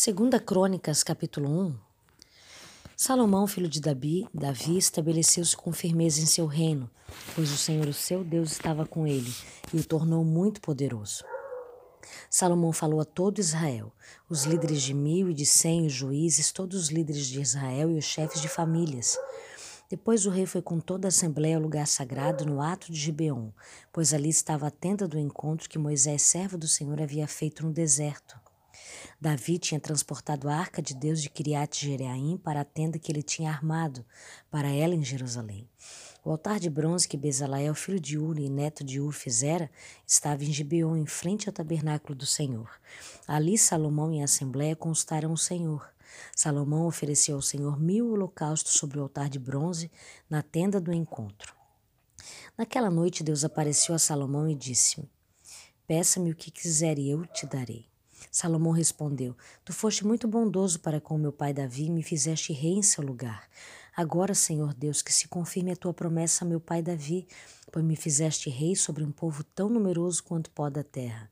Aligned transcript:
Segunda 0.00 0.38
Crônicas, 0.38 1.02
capítulo 1.02 1.50
1. 1.50 1.76
Salomão, 2.96 3.48
filho 3.48 3.68
de 3.68 3.80
Davi, 3.80 4.28
Davi 4.32 4.78
estabeleceu-se 4.78 5.56
com 5.56 5.72
firmeza 5.72 6.20
em 6.20 6.24
seu 6.24 6.46
reino, 6.46 6.88
pois 7.34 7.50
o 7.50 7.56
Senhor, 7.56 7.88
o 7.88 7.92
seu 7.92 8.22
Deus, 8.22 8.52
estava 8.52 8.86
com 8.86 9.08
ele 9.08 9.34
e 9.74 9.76
o 9.76 9.84
tornou 9.84 10.24
muito 10.24 10.60
poderoso. 10.60 11.24
Salomão 12.30 12.72
falou 12.72 13.00
a 13.00 13.04
todo 13.04 13.40
Israel, 13.40 13.92
os 14.30 14.44
líderes 14.44 14.82
de 14.82 14.94
mil 14.94 15.30
e 15.30 15.34
de 15.34 15.44
cem, 15.44 15.84
os 15.84 15.94
juízes, 15.94 16.52
todos 16.52 16.80
os 16.80 16.90
líderes 16.90 17.26
de 17.26 17.40
Israel 17.40 17.90
e 17.90 17.98
os 17.98 18.04
chefes 18.04 18.40
de 18.40 18.48
famílias. 18.48 19.18
Depois 19.90 20.26
o 20.26 20.30
rei 20.30 20.46
foi 20.46 20.62
com 20.62 20.78
toda 20.78 21.08
a 21.08 21.10
assembleia 21.10 21.56
ao 21.56 21.62
lugar 21.62 21.88
sagrado 21.88 22.46
no 22.46 22.62
ato 22.62 22.92
de 22.92 23.00
Gibeon, 23.00 23.50
pois 23.92 24.14
ali 24.14 24.28
estava 24.28 24.68
a 24.68 24.70
tenda 24.70 25.08
do 25.08 25.18
encontro 25.18 25.68
que 25.68 25.76
Moisés, 25.76 26.22
servo 26.22 26.56
do 26.56 26.68
Senhor, 26.68 27.02
havia 27.02 27.26
feito 27.26 27.66
no 27.66 27.72
deserto. 27.72 28.38
Davi 29.20 29.58
tinha 29.58 29.80
transportado 29.80 30.48
a 30.48 30.54
arca 30.54 30.80
de 30.80 30.94
Deus 30.94 31.22
de 31.22 31.28
Kiriat 31.28 31.84
Jereaim 31.84 32.36
para 32.36 32.60
a 32.60 32.64
tenda 32.64 32.98
que 32.98 33.10
ele 33.10 33.22
tinha 33.22 33.50
armado 33.50 34.04
para 34.50 34.68
ela 34.68 34.94
em 34.94 35.04
Jerusalém. 35.04 35.68
O 36.24 36.30
altar 36.30 36.60
de 36.60 36.68
bronze 36.68 37.08
que 37.08 37.16
Bezaleel, 37.16 37.74
filho 37.74 37.98
de 37.98 38.18
Uri 38.18 38.44
e 38.44 38.50
neto 38.50 38.84
de 38.84 39.00
Ur, 39.00 39.12
fizera, 39.12 39.70
estava 40.06 40.44
em 40.44 40.52
Gibeon, 40.52 40.96
em 40.96 41.06
frente 41.06 41.48
ao 41.48 41.52
tabernáculo 41.52 42.14
do 42.14 42.26
Senhor. 42.26 42.70
Ali 43.26 43.56
Salomão 43.56 44.12
e 44.12 44.20
a 44.20 44.24
assembleia 44.24 44.76
constaram 44.76 45.32
o 45.32 45.38
Senhor. 45.38 45.88
Salomão 46.34 46.86
ofereceu 46.86 47.36
ao 47.36 47.42
Senhor 47.42 47.80
mil 47.80 48.10
holocaustos 48.12 48.72
sobre 48.72 48.98
o 48.98 49.02
altar 49.02 49.28
de 49.28 49.38
bronze 49.38 49.90
na 50.28 50.42
tenda 50.42 50.80
do 50.80 50.92
encontro. 50.92 51.54
Naquela 52.56 52.90
noite 52.90 53.22
Deus 53.22 53.44
apareceu 53.44 53.94
a 53.94 53.98
Salomão 53.98 54.48
e 54.48 54.54
disse: 54.54 55.08
Peça-me 55.86 56.32
o 56.32 56.36
que 56.36 56.50
quiser 56.50 56.98
e 56.98 57.08
eu 57.08 57.24
te 57.26 57.46
darei. 57.46 57.86
Salomão 58.30 58.72
respondeu: 58.72 59.36
Tu 59.64 59.72
foste 59.72 60.06
muito 60.06 60.28
bondoso 60.28 60.80
para 60.80 61.00
com 61.00 61.18
meu 61.18 61.32
pai 61.32 61.52
Davi 61.52 61.86
e 61.86 61.90
me 61.90 62.02
fizeste 62.02 62.52
rei 62.52 62.72
em 62.72 62.82
seu 62.82 63.04
lugar. 63.04 63.48
Agora, 63.96 64.34
Senhor 64.34 64.74
Deus, 64.74 65.02
que 65.02 65.12
se 65.12 65.26
confirme 65.26 65.72
a 65.72 65.76
tua 65.76 65.92
promessa 65.92 66.44
a 66.44 66.48
meu 66.48 66.60
pai 66.60 66.82
Davi, 66.82 67.26
pois 67.72 67.84
me 67.84 67.96
fizeste 67.96 68.48
rei 68.48 68.76
sobre 68.76 69.02
um 69.02 69.10
povo 69.10 69.42
tão 69.42 69.68
numeroso 69.68 70.22
quanto 70.22 70.50
pó 70.50 70.70
da 70.70 70.84
terra. 70.84 71.28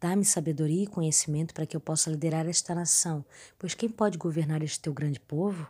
Dá-me 0.00 0.24
sabedoria 0.24 0.84
e 0.84 0.86
conhecimento 0.86 1.54
para 1.54 1.66
que 1.66 1.76
eu 1.76 1.80
possa 1.80 2.10
liderar 2.10 2.46
esta 2.46 2.74
nação, 2.74 3.24
pois 3.58 3.74
quem 3.74 3.88
pode 3.88 4.18
governar 4.18 4.62
este 4.62 4.80
teu 4.80 4.92
grande 4.92 5.18
povo? 5.18 5.66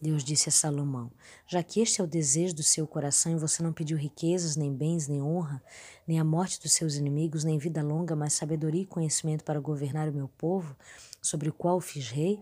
Deus 0.00 0.22
disse 0.22 0.48
a 0.48 0.52
Salomão: 0.52 1.10
Já 1.46 1.62
que 1.62 1.80
este 1.80 2.00
é 2.00 2.04
o 2.04 2.06
desejo 2.06 2.54
do 2.54 2.62
seu 2.62 2.86
coração 2.86 3.32
e 3.32 3.38
você 3.38 3.62
não 3.62 3.72
pediu 3.72 3.96
riquezas, 3.96 4.56
nem 4.56 4.72
bens, 4.72 5.08
nem 5.08 5.22
honra, 5.22 5.62
nem 6.06 6.18
a 6.18 6.24
morte 6.24 6.60
dos 6.60 6.72
seus 6.72 6.96
inimigos, 6.96 7.44
nem 7.44 7.58
vida 7.58 7.82
longa, 7.82 8.14
mas 8.14 8.34
sabedoria 8.34 8.82
e 8.82 8.86
conhecimento 8.86 9.44
para 9.44 9.60
governar 9.60 10.08
o 10.08 10.12
meu 10.12 10.28
povo, 10.28 10.76
sobre 11.22 11.48
o 11.48 11.52
qual 11.52 11.80
fiz 11.80 12.10
rei, 12.10 12.40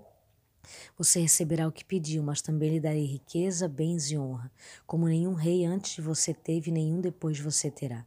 você 0.96 1.20
receberá 1.20 1.66
o 1.66 1.72
que 1.72 1.84
pediu, 1.84 2.22
mas 2.22 2.40
também 2.40 2.70
lhe 2.70 2.80
darei 2.80 3.04
riqueza, 3.04 3.68
bens 3.68 4.10
e 4.10 4.18
honra, 4.18 4.50
como 4.86 5.08
nenhum 5.08 5.34
rei 5.34 5.64
antes 5.64 5.96
de 5.96 6.02
você 6.02 6.32
teve, 6.32 6.70
nenhum 6.70 7.00
depois 7.00 7.36
de 7.36 7.42
você 7.42 7.70
terá. 7.70 8.06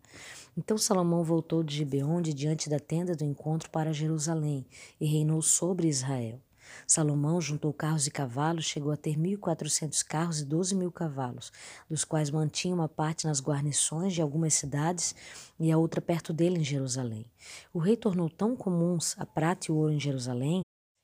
Então 0.57 0.77
Salomão 0.77 1.23
voltou 1.23 1.63
de 1.63 1.75
Gibeon, 1.75 2.21
de 2.21 2.33
diante 2.33 2.69
da 2.69 2.79
tenda 2.79 3.15
do 3.15 3.25
encontro, 3.25 3.69
para 3.69 3.93
Jerusalém, 3.93 4.65
e 4.99 5.05
reinou 5.05 5.41
sobre 5.41 5.87
Israel. 5.87 6.39
Salomão 6.87 7.41
juntou 7.41 7.73
carros 7.73 8.07
e 8.07 8.11
cavalos, 8.11 8.65
chegou 8.65 8.91
a 8.91 8.97
ter 8.97 9.15
1.400 9.15 10.03
carros 10.03 10.39
e 10.39 10.45
12 10.45 10.75
mil 10.75 10.91
cavalos, 10.91 11.51
dos 11.89 12.03
quais 12.03 12.29
mantinha 12.29 12.73
uma 12.73 12.89
parte 12.89 13.25
nas 13.25 13.41
guarnições 13.41 14.13
de 14.13 14.21
algumas 14.21 14.53
cidades 14.53 15.15
e 15.59 15.71
a 15.71 15.77
outra 15.77 16.01
perto 16.01 16.33
dele 16.33 16.59
em 16.59 16.63
Jerusalém. 16.63 17.25
O 17.73 17.79
rei 17.79 17.95
tornou 17.95 18.29
tão 18.29 18.55
comuns 18.55 19.15
a 19.17 19.25
prata 19.25 19.67
e 19.69 19.71
o 19.71 19.75
ouro 19.75 19.93
em 19.93 19.99
Jerusalém, 19.99 20.61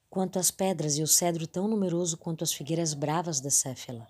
quanto 0.10 0.38
as 0.38 0.52
pedras 0.52 0.98
e 0.98 1.02
o 1.04 1.08
cedro 1.08 1.48
tão 1.48 1.68
numeroso 1.68 2.18
quanto 2.18 2.44
as 2.44 2.52
figueiras 2.52 2.94
bravas 2.94 3.40
da 3.40 3.50
Céfela. 3.50 4.06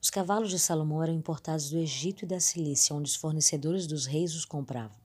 Os 0.00 0.10
cavalos 0.10 0.50
de 0.50 0.58
Salomão 0.58 1.02
eram 1.02 1.14
importados 1.14 1.70
do 1.70 1.78
Egito 1.78 2.24
e 2.24 2.28
da 2.28 2.40
Cilícia, 2.40 2.94
onde 2.94 3.08
os 3.08 3.16
fornecedores 3.16 3.86
dos 3.86 4.06
reis 4.06 4.34
os 4.34 4.44
compravam. 4.44 5.01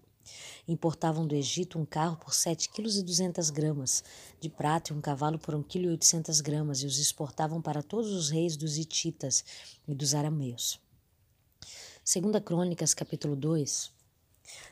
Importavam 0.67 1.25
do 1.25 1.33
Egito 1.33 1.79
um 1.79 1.85
carro 1.85 2.17
por 2.17 2.31
7,2 2.31 3.51
kg 3.53 4.03
de 4.39 4.50
prata 4.50 4.91
e 4.91 4.95
um 4.95 5.00
cavalo 5.00 5.39
por 5.39 5.55
1,8 5.55 6.44
kg 6.44 6.83
e 6.83 6.85
os 6.85 7.00
exportavam 7.00 7.61
para 7.61 7.81
todos 7.81 8.11
os 8.11 8.29
reis 8.29 8.57
dos 8.57 8.77
Hititas 8.77 9.45
e 9.88 9.95
dos 9.95 10.13
Arameus. 10.13 10.79
Segunda 12.03 12.41
Crônicas, 12.41 12.94
capítulo 12.94 13.35
2. 13.35 13.91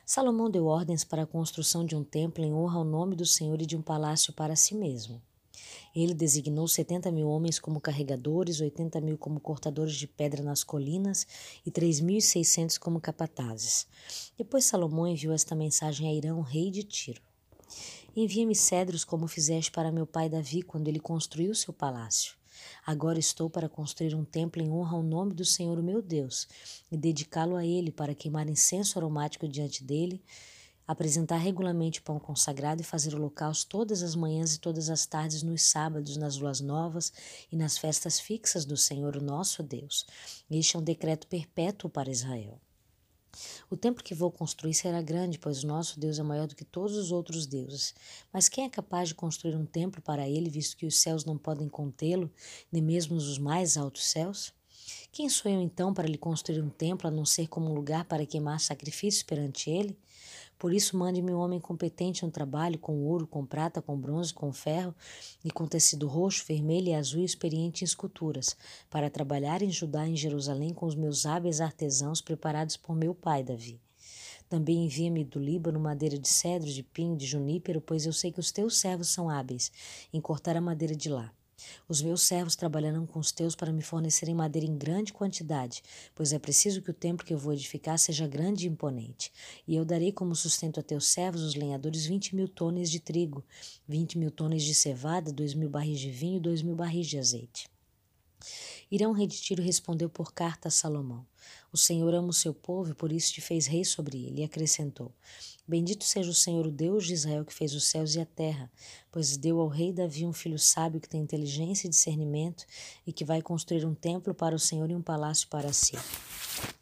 Salomão 0.04 0.50
deu 0.50 0.66
ordens 0.66 1.02
para 1.02 1.22
a 1.22 1.26
construção 1.26 1.84
de 1.84 1.96
um 1.96 2.04
templo 2.04 2.44
em 2.44 2.52
honra 2.52 2.78
ao 2.78 2.84
nome 2.84 3.16
do 3.16 3.24
Senhor 3.24 3.60
e 3.60 3.66
de 3.66 3.76
um 3.76 3.82
palácio 3.82 4.32
para 4.32 4.56
si 4.56 4.74
mesmo. 4.74 5.22
Ele 5.94 6.14
designou 6.14 6.66
setenta 6.68 7.10
mil 7.10 7.28
homens 7.28 7.58
como 7.58 7.80
carregadores, 7.80 8.60
oitenta 8.60 9.00
mil 9.00 9.16
como 9.16 9.40
cortadores 9.40 9.94
de 9.94 10.06
pedra 10.06 10.42
nas 10.42 10.62
colinas 10.62 11.26
e 11.64 11.70
três 11.70 12.00
mil 12.00 12.18
e 12.18 12.22
seiscentos 12.22 12.78
como 12.78 13.00
capatazes. 13.00 13.86
Depois 14.36 14.64
Salomão 14.64 15.06
enviou 15.06 15.34
esta 15.34 15.54
mensagem 15.54 16.08
a 16.08 16.12
Irão, 16.14 16.40
rei 16.40 16.70
de 16.70 16.82
Tiro. 16.82 17.22
Envia-me 18.14 18.54
cedros 18.54 19.04
como 19.04 19.28
fizeste 19.28 19.70
para 19.70 19.92
meu 19.92 20.06
pai 20.06 20.28
Davi 20.28 20.62
quando 20.62 20.88
ele 20.88 21.00
construiu 21.00 21.54
seu 21.54 21.72
palácio. 21.72 22.34
Agora 22.86 23.18
estou 23.18 23.50
para 23.50 23.68
construir 23.68 24.14
um 24.14 24.24
templo 24.24 24.62
em 24.62 24.70
honra 24.70 24.96
ao 24.96 25.02
nome 25.02 25.34
do 25.34 25.44
Senhor 25.44 25.82
meu 25.82 26.00
Deus 26.00 26.48
e 26.90 26.96
dedicá-lo 26.96 27.56
a 27.56 27.66
ele 27.66 27.90
para 27.92 28.14
queimar 28.14 28.48
incenso 28.48 28.98
aromático 28.98 29.46
diante 29.46 29.84
dele 29.84 30.22
apresentar 30.86 31.38
regularmente 31.38 32.00
pão 32.00 32.18
consagrado 32.18 32.80
e 32.80 32.84
fazer 32.84 33.14
holocausto 33.14 33.68
todas 33.68 34.02
as 34.02 34.14
manhãs 34.14 34.54
e 34.54 34.60
todas 34.60 34.88
as 34.88 35.06
tardes 35.06 35.42
nos 35.42 35.62
sábados, 35.62 36.16
nas 36.16 36.36
luas 36.36 36.60
novas 36.60 37.12
e 37.50 37.56
nas 37.56 37.76
festas 37.76 38.20
fixas 38.20 38.64
do 38.64 38.76
Senhor, 38.76 39.16
o 39.16 39.22
nosso 39.22 39.62
Deus. 39.62 40.06
Este 40.50 40.76
é 40.76 40.78
um 40.78 40.82
decreto 40.82 41.26
perpétuo 41.26 41.90
para 41.90 42.10
Israel. 42.10 42.60
O 43.68 43.76
templo 43.76 44.02
que 44.02 44.14
vou 44.14 44.30
construir 44.30 44.74
será 44.74 45.02
grande, 45.02 45.38
pois 45.38 45.62
o 45.62 45.66
nosso 45.66 46.00
Deus 46.00 46.18
é 46.18 46.22
maior 46.22 46.46
do 46.46 46.56
que 46.56 46.64
todos 46.64 46.96
os 46.96 47.12
outros 47.12 47.46
deuses. 47.46 47.94
Mas 48.32 48.48
quem 48.48 48.64
é 48.64 48.70
capaz 48.70 49.08
de 49.08 49.14
construir 49.14 49.54
um 49.54 49.66
templo 49.66 50.00
para 50.00 50.28
ele, 50.28 50.48
visto 50.48 50.76
que 50.76 50.86
os 50.86 50.98
céus 50.98 51.24
não 51.24 51.36
podem 51.36 51.68
contê-lo, 51.68 52.30
nem 52.72 52.80
mesmo 52.82 53.16
os 53.16 53.38
mais 53.38 53.76
altos 53.76 54.06
céus? 54.06 54.54
Quem 55.10 55.28
sou 55.28 55.50
eu 55.50 55.60
então 55.60 55.92
para 55.92 56.08
lhe 56.08 56.18
construir 56.18 56.62
um 56.62 56.70
templo, 56.70 57.08
a 57.08 57.10
não 57.10 57.24
ser 57.24 57.48
como 57.48 57.70
um 57.70 57.74
lugar 57.74 58.04
para 58.04 58.24
queimar 58.24 58.60
sacrifícios 58.60 59.22
perante 59.22 59.70
ele? 59.70 59.98
Por 60.58 60.72
isso, 60.72 60.96
mande-me 60.96 61.32
um 61.32 61.38
homem 61.38 61.60
competente 61.60 62.24
no 62.24 62.30
trabalho, 62.30 62.78
com 62.78 63.04
ouro, 63.04 63.26
com 63.26 63.44
prata, 63.44 63.82
com 63.82 63.98
bronze, 63.98 64.32
com 64.32 64.52
ferro 64.52 64.94
e 65.44 65.50
com 65.50 65.66
tecido 65.66 66.08
roxo, 66.08 66.44
vermelho 66.46 66.88
e 66.88 66.94
azul 66.94 67.22
experiente 67.22 67.84
em 67.84 67.86
esculturas, 67.86 68.56
para 68.88 69.10
trabalhar 69.10 69.60
em 69.62 69.70
Judá 69.70 70.08
em 70.08 70.16
Jerusalém 70.16 70.72
com 70.72 70.86
os 70.86 70.94
meus 70.94 71.26
hábeis 71.26 71.60
artesãos 71.60 72.20
preparados 72.20 72.76
por 72.76 72.96
meu 72.96 73.14
pai 73.14 73.42
Davi. 73.42 73.80
Também 74.48 74.84
envia-me 74.84 75.24
do 75.24 75.40
Líbano 75.40 75.80
madeira 75.80 76.18
de 76.18 76.28
cedro, 76.28 76.70
de 76.70 76.82
pinho, 76.82 77.16
de 77.16 77.26
junípero, 77.26 77.80
pois 77.80 78.06
eu 78.06 78.12
sei 78.12 78.30
que 78.30 78.40
os 78.40 78.52
teus 78.52 78.78
servos 78.78 79.08
são 79.08 79.28
hábeis 79.28 79.72
em 80.12 80.20
cortar 80.20 80.56
a 80.56 80.60
madeira 80.60 80.94
de 80.94 81.08
lá. 81.08 81.32
Os 81.88 82.02
meus 82.02 82.22
servos 82.22 82.56
trabalharão 82.56 83.06
com 83.06 83.18
os 83.18 83.32
teus 83.32 83.54
para 83.54 83.72
me 83.72 83.82
fornecerem 83.82 84.34
madeira 84.34 84.66
em 84.66 84.76
grande 84.76 85.12
quantidade, 85.12 85.82
pois 86.14 86.32
é 86.32 86.38
preciso 86.38 86.82
que 86.82 86.90
o 86.90 86.94
templo 86.94 87.26
que 87.26 87.32
eu 87.32 87.38
vou 87.38 87.52
edificar 87.52 87.98
seja 87.98 88.26
grande 88.26 88.66
e 88.66 88.68
imponente. 88.68 89.32
E 89.66 89.74
eu 89.74 89.84
darei 89.84 90.12
como 90.12 90.34
sustento 90.34 90.80
a 90.80 90.82
teus 90.82 91.06
servos, 91.06 91.42
os 91.42 91.54
lenhadores, 91.54 92.06
vinte 92.06 92.34
mil 92.34 92.48
tones 92.48 92.90
de 92.90 93.00
trigo, 93.00 93.44
vinte 93.86 94.18
mil 94.18 94.30
tones 94.30 94.62
de 94.62 94.74
cevada, 94.74 95.32
dois 95.32 95.54
mil 95.54 95.70
barris 95.70 95.98
de 95.98 96.10
vinho 96.10 96.36
e 96.36 96.40
dois 96.40 96.62
mil 96.62 96.74
barris 96.74 97.06
de 97.06 97.18
azeite. 97.18 97.68
Irão 98.90 99.12
rei 99.12 99.26
de 99.26 99.40
Tiro 99.40 99.62
respondeu 99.62 100.08
por 100.08 100.32
carta 100.32 100.68
a 100.68 100.70
Salomão. 100.70 101.26
O 101.76 101.78
Senhor 101.78 102.14
ama 102.14 102.28
o 102.28 102.32
seu 102.32 102.54
povo 102.54 102.92
e 102.92 102.94
por 102.94 103.12
isso 103.12 103.34
te 103.34 103.42
fez 103.42 103.66
rei 103.66 103.84
sobre 103.84 104.16
ele. 104.24 104.40
E 104.40 104.44
acrescentou: 104.44 105.12
Bendito 105.68 106.04
seja 106.04 106.30
o 106.30 106.34
Senhor, 106.34 106.66
o 106.66 106.70
Deus 106.70 107.04
de 107.04 107.12
Israel, 107.12 107.44
que 107.44 107.52
fez 107.52 107.74
os 107.74 107.84
céus 107.84 108.14
e 108.14 108.18
a 108.18 108.24
terra, 108.24 108.72
pois 109.12 109.36
deu 109.36 109.60
ao 109.60 109.68
rei 109.68 109.92
Davi 109.92 110.24
um 110.24 110.32
filho 110.32 110.58
sábio 110.58 111.02
que 111.02 111.08
tem 111.08 111.20
inteligência 111.20 111.86
e 111.86 111.90
discernimento 111.90 112.64
e 113.06 113.12
que 113.12 113.26
vai 113.26 113.42
construir 113.42 113.84
um 113.84 113.94
templo 113.94 114.32
para 114.32 114.56
o 114.56 114.58
Senhor 114.58 114.90
e 114.90 114.94
um 114.94 115.02
palácio 115.02 115.48
para 115.48 115.70
si. 115.70 115.98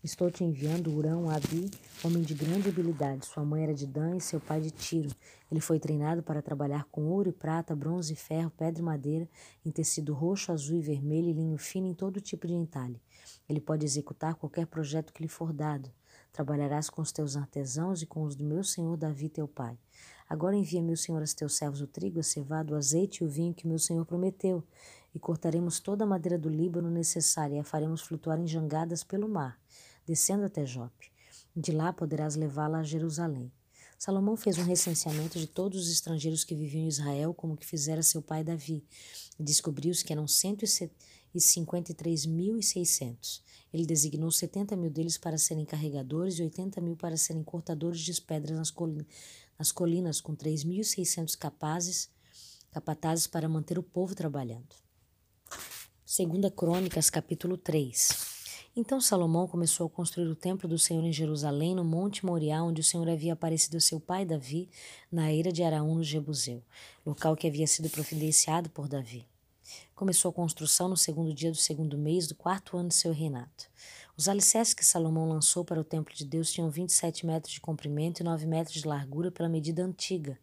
Estou 0.05 0.31
te 0.31 0.45
enviando 0.45 0.95
Urão 0.95 1.29
Abi, 1.29 1.69
homem 2.05 2.23
de 2.23 2.33
grande 2.33 2.69
habilidade. 2.69 3.27
Sua 3.27 3.45
mãe 3.45 3.65
era 3.65 3.75
de 3.75 3.89
Dan 3.89 4.19
e 4.19 4.21
seu 4.21 4.39
pai 4.39 4.61
de 4.61 4.71
Tiro. 4.71 5.11
Ele 5.51 5.61
foi 5.61 5.81
treinado 5.81 6.23
para 6.23 6.41
trabalhar 6.41 6.85
com 6.85 7.07
ouro 7.07 7.31
e 7.31 7.33
prata, 7.33 7.75
bronze 7.75 8.13
e 8.13 8.17
ferro, 8.17 8.53
pedra 8.57 8.81
e 8.81 8.85
madeira, 8.85 9.29
em 9.67 9.73
tecido 9.73 10.15
roxo, 10.15 10.53
azul 10.53 10.79
e 10.79 10.83
vermelho 10.83 11.31
e 11.31 11.33
linho 11.33 11.59
fino 11.59 11.89
em 11.89 11.95
todo 11.95 12.21
tipo 12.21 12.47
de 12.47 12.55
entalhe. 12.55 13.01
Ele 13.49 13.61
pode 13.61 13.85
executar 13.85 14.35
qualquer 14.35 14.67
projeto 14.67 15.13
que 15.13 15.23
lhe 15.23 15.29
for 15.29 15.53
dado. 15.53 15.91
Trabalharás 16.33 16.91
com 16.91 17.01
os 17.01 17.13
teus 17.13 17.37
artesãos 17.37 18.03
e 18.03 18.07
com 18.07 18.23
os 18.25 18.35
do 18.35 18.45
meu 18.45 18.65
senhor 18.65 18.97
Davi, 18.97 19.29
teu 19.29 19.47
pai. 19.47 19.79
Agora 20.29 20.57
envia, 20.57 20.83
meu 20.83 20.97
senhor, 20.97 21.21
aos 21.21 21.35
teus 21.35 21.57
servos 21.57 21.81
o 21.81 21.87
trigo, 21.87 22.21
a 22.21 22.23
cevada, 22.23 22.73
o 22.73 22.77
azeite 22.77 23.23
e 23.23 23.27
o 23.27 23.31
vinho 23.31 23.55
que 23.55 23.69
meu 23.69 23.79
senhor 23.79 24.05
prometeu, 24.05 24.65
e 25.15 25.19
cortaremos 25.19 25.79
toda 25.79 26.05
a 26.05 26.07
madeira 26.07 26.39
do 26.39 26.49
Líbano 26.49 26.91
necessária 26.91 27.57
e 27.57 27.59
a 27.59 27.65
faremos 27.65 28.01
flutuar 28.01 28.41
em 28.41 28.47
jangadas 28.47 29.05
pelo 29.05 29.29
mar, 29.29 29.61
descendo 30.07 30.45
até 30.45 30.67
Jope. 30.67 31.13
De 31.55 31.71
lá 31.71 31.93
poderás 31.93 32.35
levá-la 32.35 32.79
a 32.79 32.83
Jerusalém. 32.83 33.53
Salomão 33.97 34.37
fez 34.37 34.59
um 34.59 34.65
recenseamento 34.65 35.39
de 35.39 35.47
todos 35.47 35.87
os 35.87 35.93
estrangeiros 35.93 36.43
que 36.43 36.55
viviam 36.55 36.85
em 36.85 36.89
Israel, 36.89 37.33
como 37.33 37.57
que 37.57 37.65
fizera 37.65 38.03
seu 38.03 38.21
pai 38.21 38.43
Davi, 38.43 38.85
e 39.39 39.43
descobriu-se 39.43 40.05
que 40.05 40.13
eram 40.13 40.27
153.600. 41.39 43.43
Ele 43.73 43.85
designou 43.85 44.31
70 44.31 44.77
mil 44.77 44.91
deles 44.91 45.19
para 45.19 45.37
serem 45.37 45.65
carregadores 45.65 46.39
e 46.39 46.43
80 46.43 46.81
mil 46.81 46.97
para 46.97 47.17
serem 47.17 47.43
cortadores 47.43 48.01
de 48.01 48.21
pedras 48.21 48.57
nas 48.57 48.71
colinas, 48.71 49.07
nas 49.59 49.73
colinas 49.73 50.21
com 50.21 50.37
3.600 50.37 51.37
capazes, 51.37 52.09
capatazes 52.71 53.27
para 53.27 53.49
manter 53.49 53.79
o 53.79 53.83
povo 53.83 54.15
trabalhando. 54.15 54.77
Segunda 56.05 56.51
Crônicas, 56.51 57.11
capítulo 57.11 57.57
3. 57.57 58.35
Então 58.77 59.01
Salomão 59.01 59.47
começou 59.47 59.87
a 59.87 59.91
construir 59.91 60.27
o 60.27 60.35
templo 60.35 60.69
do 60.69 60.79
Senhor 60.79 61.05
em 61.05 61.13
Jerusalém, 61.13 61.77
no 61.77 61.85
Monte 61.85 62.27
Moriá, 62.27 62.63
onde 62.63 62.81
o 62.81 62.85
Senhor 62.85 63.09
havia 63.09 63.33
aparecido 63.33 63.77
a 63.77 63.81
seu 63.81 64.01
pai 64.01 64.25
Davi, 64.25 64.69
na 65.11 65.33
eira 65.33 65.53
de 65.53 65.63
Araúna 65.63 65.95
no 65.95 66.03
Jebuseu, 66.03 66.63
local 67.07 67.37
que 67.37 67.47
havia 67.47 67.67
sido 67.67 67.89
providenciado 67.89 68.69
por 68.71 68.89
Davi. 68.89 69.27
Começou 69.95 70.31
a 70.31 70.35
construção 70.35 70.89
no 70.89 70.97
segundo 70.97 71.33
dia 71.33 71.53
do 71.53 71.57
segundo 71.57 71.97
mês 71.97 72.27
do 72.27 72.35
quarto 72.35 72.77
ano 72.77 72.89
de 72.89 72.97
seu 72.97 73.13
reinado. 73.13 73.49
Os 74.17 74.29
alicerces 74.29 74.75
que 74.75 74.85
Salomão 74.85 75.29
lançou 75.29 75.65
para 75.65 75.81
o 75.81 75.85
templo 75.85 76.13
de 76.13 76.25
Deus 76.25 76.51
tinham 76.51 76.69
27 76.69 77.25
metros 77.25 77.53
de 77.53 77.61
comprimento 77.61 78.21
e 78.21 78.25
9 78.25 78.45
metros 78.45 78.75
de 78.75 78.89
largura 78.89 79.31
pela 79.31 79.49
medida 79.49 79.85
antiga. 79.85 80.37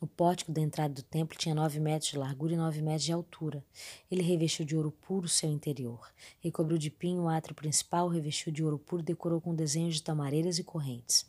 O 0.00 0.08
pórtico 0.08 0.50
da 0.50 0.60
entrada 0.60 0.92
do 0.92 1.04
templo 1.04 1.38
tinha 1.38 1.54
nove 1.54 1.78
metros 1.78 2.10
de 2.10 2.18
largura 2.18 2.54
e 2.54 2.56
nove 2.56 2.82
metros 2.82 3.04
de 3.04 3.12
altura. 3.12 3.64
Ele 4.10 4.22
revestiu 4.22 4.64
de 4.64 4.76
ouro 4.76 4.90
puro 4.90 5.28
seu 5.28 5.48
interior. 5.48 6.12
Recobriu 6.40 6.76
de 6.76 6.90
pinho 6.90 7.22
o 7.22 7.28
átrio 7.28 7.54
principal, 7.54 8.08
revestiu 8.08 8.52
de 8.52 8.64
ouro 8.64 8.78
puro 8.78 9.02
e 9.02 9.04
decorou 9.04 9.40
com 9.40 9.54
desenhos 9.54 9.94
de 9.94 10.02
tamareiras 10.02 10.58
e 10.58 10.64
correntes. 10.64 11.26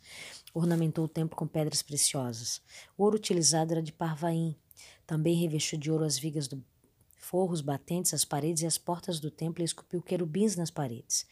Ornamentou 0.52 1.04
o 1.04 1.08
templo 1.08 1.36
com 1.36 1.46
pedras 1.46 1.80
preciosas. 1.80 2.60
O 2.98 3.04
ouro 3.04 3.14
utilizado 3.14 3.70
era 3.70 3.82
de 3.82 3.92
parvaim. 3.92 4.56
Também 5.06 5.36
revestiu 5.36 5.78
de 5.78 5.92
ouro 5.92 6.04
as 6.04 6.18
vigas 6.18 6.48
do 6.48 6.56
forro, 7.22 7.52
os 7.52 7.60
batentes, 7.60 8.12
as 8.12 8.24
paredes 8.24 8.62
e 8.62 8.66
as 8.66 8.76
portas 8.76 9.20
do 9.20 9.30
templo 9.30 9.62
e 9.62 9.64
esculpiu 9.64 10.02
querubins 10.02 10.56
nas 10.56 10.70
paredes. 10.70 11.24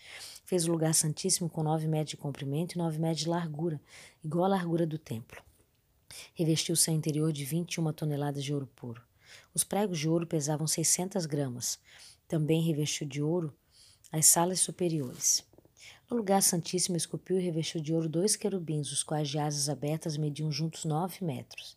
Fez 0.44 0.66
o 0.66 0.70
lugar 0.70 0.94
santíssimo 0.94 1.50
com 1.50 1.64
nove 1.64 1.88
metros 1.88 2.10
de 2.10 2.16
comprimento 2.16 2.74
e 2.74 2.78
nove 2.78 2.98
metros 2.98 3.20
de 3.20 3.28
largura, 3.28 3.80
igual 4.24 4.44
à 4.44 4.48
largura 4.48 4.86
do 4.86 4.96
templo. 4.96 5.42
Revestiu 6.32 6.76
seu 6.76 6.94
interior 6.94 7.32
de 7.32 7.44
21 7.44 7.92
toneladas 7.92 8.44
de 8.44 8.54
ouro 8.54 8.68
puro. 8.68 9.02
Os 9.52 9.64
pregos 9.64 9.98
de 9.98 10.08
ouro 10.08 10.26
pesavam 10.26 10.66
600 10.66 11.26
gramas. 11.26 11.78
Também 12.28 12.62
revestiu 12.62 13.06
de 13.06 13.20
ouro 13.20 13.52
as 14.12 14.26
salas 14.26 14.60
superiores. 14.60 15.44
No 16.10 16.16
lugar 16.16 16.42
santíssimo 16.42 16.96
esculpiu 16.96 17.38
e 17.38 17.44
revestiu 17.44 17.80
de 17.80 17.94
ouro 17.94 18.08
dois 18.08 18.34
querubins, 18.34 18.90
os 18.90 19.00
quais 19.00 19.28
de 19.28 19.38
asas 19.38 19.68
abertas 19.68 20.16
mediam 20.16 20.50
juntos 20.50 20.84
nove 20.84 21.24
metros. 21.24 21.76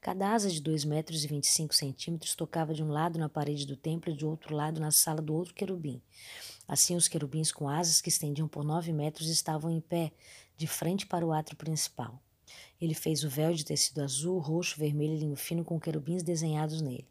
Cada 0.00 0.32
asa 0.32 0.48
de 0.48 0.58
dois 0.58 0.86
metros 0.86 1.22
e 1.22 1.28
vinte 1.28 1.44
e 1.44 1.48
cinco 1.48 1.74
centímetros 1.74 2.34
tocava 2.34 2.72
de 2.72 2.82
um 2.82 2.88
lado 2.88 3.18
na 3.18 3.28
parede 3.28 3.66
do 3.66 3.76
templo 3.76 4.10
e 4.10 4.16
de 4.16 4.24
outro 4.24 4.56
lado 4.56 4.80
na 4.80 4.90
sala 4.90 5.20
do 5.20 5.34
outro 5.34 5.52
querubim. 5.52 6.00
Assim, 6.66 6.96
os 6.96 7.08
querubins 7.08 7.52
com 7.52 7.68
asas 7.68 8.00
que 8.00 8.08
estendiam 8.08 8.48
por 8.48 8.64
nove 8.64 8.90
metros 8.90 9.28
estavam 9.28 9.70
em 9.70 9.82
pé, 9.82 10.12
de 10.56 10.66
frente 10.66 11.04
para 11.04 11.26
o 11.26 11.30
átrio 11.30 11.58
principal. 11.58 12.18
Ele 12.80 12.94
fez 12.94 13.22
o 13.22 13.28
véu 13.28 13.52
de 13.52 13.66
tecido 13.66 14.00
azul, 14.00 14.38
roxo, 14.38 14.78
vermelho 14.78 15.12
e 15.12 15.18
linho 15.18 15.36
fino 15.36 15.62
com 15.62 15.78
querubins 15.78 16.22
desenhados 16.22 16.80
nele. 16.80 17.06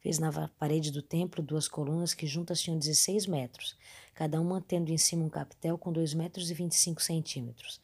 Fez 0.00 0.18
na 0.18 0.48
parede 0.48 0.90
do 0.90 1.02
templo 1.02 1.42
duas 1.42 1.68
colunas 1.68 2.14
que 2.14 2.26
juntas 2.26 2.60
tinham 2.60 2.78
16 2.78 3.26
metros, 3.26 3.76
cada 4.14 4.40
uma 4.40 4.60
tendo 4.60 4.90
em 4.90 4.98
cima 4.98 5.24
um 5.24 5.28
capitel 5.28 5.76
com 5.76 5.92
2 5.92 6.14
metros 6.14 6.50
e 6.50 6.54
25 6.54 7.02
centímetros. 7.02 7.80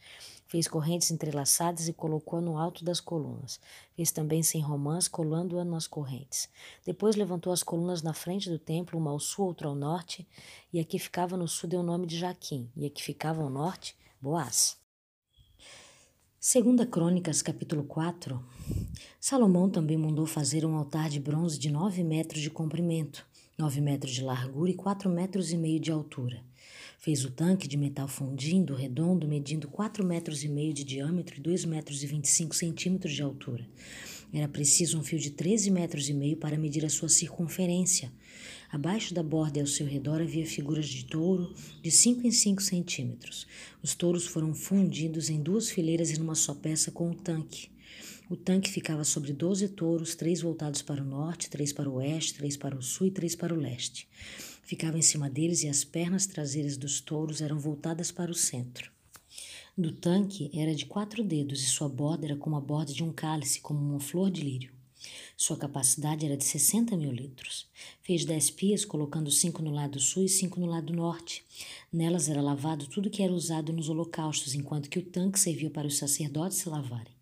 Fez 0.47 0.67
correntes 0.67 1.11
entrelaçadas 1.11 1.87
e 1.87 1.93
colocou-a 1.93 2.43
no 2.43 2.59
alto 2.59 2.85
das 2.85 3.01
colunas. 3.01 3.61
Fez 3.95 4.11
também 4.11 4.43
sem 4.43 4.61
romãs, 4.61 5.07
colando-a 5.07 5.65
nas 5.65 5.87
correntes. 5.87 6.49
Depois 6.85 7.15
levantou 7.15 7.53
as 7.53 7.63
colunas 7.63 8.03
na 8.03 8.13
frente 8.13 8.51
do 8.51 8.59
templo, 8.59 8.99
uma 8.99 9.11
ao 9.11 9.21
sul, 9.21 9.47
outra 9.47 9.69
ao 9.69 9.75
norte, 9.75 10.27
e 10.73 10.81
a 10.81 10.85
que 10.85 10.99
ficava 10.99 11.37
no 11.37 11.47
sul 11.47 11.69
deu 11.69 11.81
o 11.81 11.85
nome 11.85 12.07
de 12.07 12.19
Jaquim, 12.19 12.69
e 12.77 12.87
a 12.87 12.91
que 12.91 13.03
ficava 13.03 13.43
ao 13.43 13.51
norte, 13.51 13.97
Boaz. 14.21 14.77
Segunda 16.43 16.87
Crônicas, 16.87 17.43
capítulo 17.43 17.85
4, 17.85 18.43
Salomão 19.21 19.69
também 19.69 19.99
mandou 19.99 20.27
fazer 20.27 20.65
um 20.65 20.75
altar 20.75 21.11
de 21.11 21.21
bronze 21.21 21.59
de 21.59 21.71
nove 21.71 22.03
metros 22.03 22.41
de 22.41 22.49
comprimento, 22.49 23.27
nove 23.61 23.79
metros 23.79 24.15
de 24.15 24.23
largura 24.23 24.71
e 24.71 24.75
quatro 24.75 25.11
metros 25.11 25.53
e 25.53 25.57
meio 25.57 25.79
de 25.79 25.93
altura. 25.93 26.43
Fez 26.99 27.27
o 27.27 27.31
tanque 27.31 27.69
de 27.69 27.77
metal 27.77 28.09
fundindo, 28.09 28.75
redondo, 28.75 29.29
medindo 29.29 29.69
quatro 29.69 30.03
metros 30.03 30.43
e 30.43 30.49
meio 30.49 30.73
de 30.73 30.83
diâmetro 30.83 31.37
e 31.37 31.41
dois 31.41 31.67
metros 31.67 32.03
e 32.03 32.07
vinte 32.07 32.25
e 32.25 32.31
cinco 32.31 32.57
centímetros 32.57 33.13
de 33.13 33.23
altura. 33.23 33.69
Era 34.33 34.49
preciso 34.49 34.99
um 34.99 35.03
fio 35.03 35.19
de 35.19 35.33
treze 35.33 35.71
metros 35.71 36.09
e 36.09 36.15
meio 36.15 36.39
para 36.39 36.57
medir 36.57 36.87
a 36.87 36.89
sua 36.89 37.11
circunferência. 37.11 38.11
Abaixo 38.71 39.13
da 39.13 39.23
borda 39.23 39.59
e 39.59 39.61
ao 39.61 39.67
seu 39.67 39.87
redor 39.87 40.23
havia 40.23 40.47
figuras 40.47 40.89
de 40.89 41.05
touro 41.05 41.53
de 41.83 41.91
5 41.91 42.27
em 42.27 42.31
5 42.31 42.63
centímetros. 42.63 43.47
Os 43.83 43.95
touros 43.95 44.27
foram 44.27 44.55
fundidos 44.55 45.29
em 45.29 45.43
duas 45.43 45.69
fileiras 45.69 46.11
e 46.11 46.19
numa 46.19 46.35
só 46.35 46.55
peça 46.55 46.91
com 46.91 47.11
o 47.11 47.15
tanque. 47.15 47.69
O 48.31 48.37
tanque 48.37 48.71
ficava 48.71 49.03
sobre 49.03 49.33
12 49.33 49.71
touros, 49.71 50.15
três 50.15 50.41
voltados 50.41 50.83
para 50.83 51.03
o 51.03 51.05
norte, 51.05 51.51
três 51.51 51.73
para 51.73 51.91
o 51.91 51.95
oeste, 51.95 52.35
três 52.35 52.57
para 52.57 52.77
o 52.77 52.81
sul 52.81 53.09
e 53.09 53.11
três 53.11 53.35
para 53.35 53.53
o 53.53 53.59
leste. 53.59 54.07
Ficava 54.63 54.97
em 54.97 55.03
cima 55.03 55.29
deles 55.29 55.65
e 55.65 55.69
as 55.69 55.83
pernas 55.83 56.27
traseiras 56.27 56.77
dos 56.77 57.01
touros 57.01 57.41
eram 57.41 57.59
voltadas 57.59 58.13
para 58.13 58.31
o 58.31 58.35
centro. 58.35 58.89
Do 59.77 59.91
tanque 59.91 60.49
era 60.55 60.73
de 60.73 60.87
quatro 60.87 61.25
dedos 61.25 61.61
e 61.61 61.67
sua 61.67 61.89
borda 61.89 62.25
era 62.25 62.37
como 62.37 62.55
a 62.55 62.61
borda 62.61 62.93
de 62.93 63.03
um 63.03 63.13
cálice, 63.13 63.61
como 63.61 63.81
uma 63.81 63.99
flor 63.99 64.31
de 64.31 64.43
lírio. 64.43 64.73
Sua 65.37 65.57
capacidade 65.57 66.25
era 66.25 66.37
de 66.37 66.45
60 66.45 66.97
mil 66.97 67.11
litros. 67.11 67.67
Fez 68.01 68.25
dez 68.25 68.49
pias, 68.49 68.85
colocando 68.85 69.29
cinco 69.29 69.61
no 69.61 69.73
lado 69.73 69.99
sul 69.99 70.23
e 70.23 70.29
cinco 70.29 70.61
no 70.61 70.67
lado 70.67 70.93
norte. 70.93 71.45
Nelas 71.93 72.29
era 72.29 72.41
lavado 72.41 72.87
tudo 72.87 73.11
que 73.11 73.25
era 73.25 73.33
usado 73.33 73.73
nos 73.73 73.89
holocaustos, 73.89 74.55
enquanto 74.55 74.89
que 74.89 75.01
o 75.01 75.05
tanque 75.05 75.41
servia 75.41 75.69
para 75.69 75.89
os 75.89 75.99
sacerdotes 75.99 76.59
se 76.59 76.69
lavarem. 76.69 77.20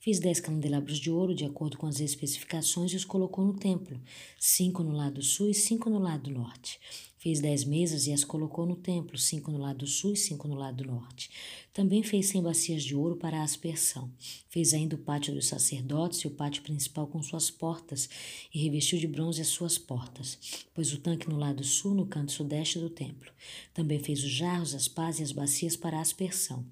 Fez 0.00 0.18
dez 0.18 0.40
candelabros 0.40 0.98
de 0.98 1.10
ouro, 1.10 1.34
de 1.34 1.44
acordo 1.44 1.76
com 1.76 1.86
as 1.86 2.00
especificações, 2.00 2.90
e 2.90 2.96
os 2.96 3.04
colocou 3.04 3.44
no 3.44 3.52
templo, 3.52 4.00
cinco 4.38 4.82
no 4.82 4.92
lado 4.92 5.20
sul 5.20 5.50
e 5.50 5.54
cinco 5.54 5.90
no 5.90 5.98
lado 5.98 6.30
norte. 6.30 6.80
Fez 7.18 7.38
dez 7.38 7.64
mesas 7.64 8.06
e 8.06 8.12
as 8.14 8.24
colocou 8.24 8.64
no 8.64 8.76
templo, 8.76 9.18
cinco 9.18 9.50
no 9.50 9.58
lado 9.58 9.86
sul 9.86 10.14
e 10.14 10.16
cinco 10.16 10.48
no 10.48 10.54
lado 10.54 10.86
norte. 10.86 11.28
Também 11.70 12.02
fez 12.02 12.28
cem 12.28 12.42
bacias 12.42 12.82
de 12.82 12.96
ouro 12.96 13.14
para 13.14 13.40
a 13.40 13.42
aspersão. 13.42 14.10
Fez 14.48 14.72
ainda 14.72 14.96
o 14.96 14.98
pátio 14.98 15.34
dos 15.34 15.48
sacerdotes 15.48 16.20
e 16.20 16.26
o 16.26 16.30
pátio 16.30 16.62
principal 16.62 17.06
com 17.06 17.22
suas 17.22 17.50
portas, 17.50 18.08
e 18.54 18.58
revestiu 18.58 18.98
de 18.98 19.06
bronze 19.06 19.42
as 19.42 19.48
suas 19.48 19.76
portas. 19.76 20.64
Pôs 20.72 20.94
o 20.94 20.98
tanque 20.98 21.28
no 21.28 21.36
lado 21.36 21.62
sul, 21.62 21.94
no 21.94 22.06
canto 22.06 22.32
sudeste 22.32 22.78
do 22.78 22.88
templo. 22.88 23.30
Também 23.74 23.98
fez 23.98 24.24
os 24.24 24.30
jarros, 24.30 24.74
as 24.74 24.88
pás 24.88 25.20
e 25.20 25.22
as 25.22 25.30
bacias 25.30 25.76
para 25.76 25.98
a 25.98 26.00
aspersão. 26.00 26.64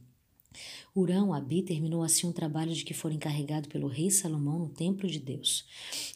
Urão 0.99 1.33
Abi 1.33 1.62
terminou 1.62 2.02
assim 2.02 2.26
um 2.26 2.33
trabalho 2.33 2.75
de 2.75 2.85
que 2.85 2.93
fora 2.93 3.14
encarregado 3.14 3.69
pelo 3.69 3.87
rei 3.87 4.11
Salomão 4.11 4.59
no 4.59 4.69
templo 4.69 5.09
de 5.09 5.21
Deus. 5.21 5.64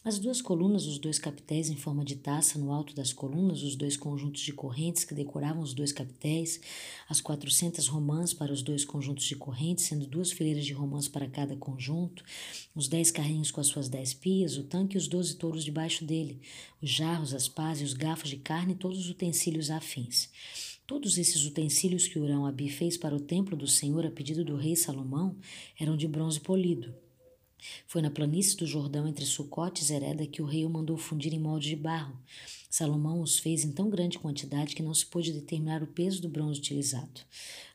As 0.04 0.18
duas 0.18 0.42
colunas, 0.42 0.86
os 0.86 0.98
dois 0.98 1.20
capitéis 1.20 1.70
em 1.70 1.76
forma 1.76 2.04
de 2.04 2.16
taça 2.16 2.58
no 2.58 2.72
alto 2.72 2.92
das 2.92 3.12
colunas, 3.12 3.62
os 3.62 3.76
dois 3.76 3.96
conjuntos 3.96 4.42
de 4.42 4.52
correntes 4.52 5.04
que 5.04 5.14
decoravam 5.14 5.62
os 5.62 5.72
dois 5.72 5.92
capitéis, 5.92 6.60
as 7.08 7.20
quatrocentas 7.20 7.86
romãs 7.86 8.34
para 8.34 8.52
os 8.52 8.60
dois 8.60 8.84
conjuntos 8.84 9.24
de 9.24 9.36
correntes, 9.36 9.84
sendo 9.84 10.04
duas 10.04 10.32
fileiras 10.32 10.66
de 10.66 10.72
romãs 10.72 11.06
para 11.06 11.28
cada 11.28 11.54
conjunto, 11.54 12.24
os 12.74 12.88
dez 12.88 13.12
carrinhos 13.12 13.52
com 13.52 13.60
as 13.60 13.68
suas 13.68 13.88
dez 13.88 14.12
pias, 14.12 14.56
o 14.56 14.64
tanque 14.64 14.96
e 14.96 14.98
os 14.98 15.06
doze 15.06 15.36
touros 15.36 15.64
debaixo 15.64 16.04
dele, 16.04 16.40
os 16.82 16.90
jarros, 16.90 17.32
as 17.32 17.46
pás 17.46 17.80
e 17.80 17.84
os 17.84 17.92
garfos 17.92 18.28
de 18.28 18.38
carne 18.38 18.72
e 18.72 18.76
todos 18.76 18.98
os 18.98 19.10
utensílios 19.10 19.70
afins. 19.70 20.28
Todos 20.86 21.16
esses 21.16 21.44
utensílios 21.44 22.08
que 22.08 22.18
Urão 22.18 22.44
Abi 22.44 22.68
fez 22.68 22.96
para 22.96 23.14
o 23.14 23.20
templo 23.20 23.56
do 23.56 23.68
Senhor 23.68 24.04
a 24.04 24.10
pedido 24.10 24.44
do 24.44 24.56
rei 24.56 24.74
Salomão 24.74 25.36
eram 25.78 25.96
de 25.96 26.08
bronze 26.08 26.40
polido. 26.40 26.92
Foi 27.86 28.02
na 28.02 28.10
planície 28.10 28.56
do 28.56 28.66
Jordão 28.66 29.06
entre 29.06 29.24
Sucote 29.24 29.82
e 29.82 29.84
Zereda 29.84 30.26
que 30.26 30.42
o 30.42 30.44
rei 30.44 30.66
o 30.66 30.70
mandou 30.70 30.96
fundir 30.96 31.32
em 31.32 31.38
molde 31.38 31.68
de 31.68 31.76
barro. 31.76 32.18
Salomão 32.68 33.20
os 33.20 33.38
fez 33.38 33.64
em 33.64 33.70
tão 33.70 33.88
grande 33.88 34.18
quantidade 34.18 34.74
que 34.74 34.82
não 34.82 34.92
se 34.92 35.06
pôde 35.06 35.32
determinar 35.32 35.84
o 35.84 35.86
peso 35.86 36.20
do 36.20 36.28
bronze 36.28 36.58
utilizado. 36.58 37.20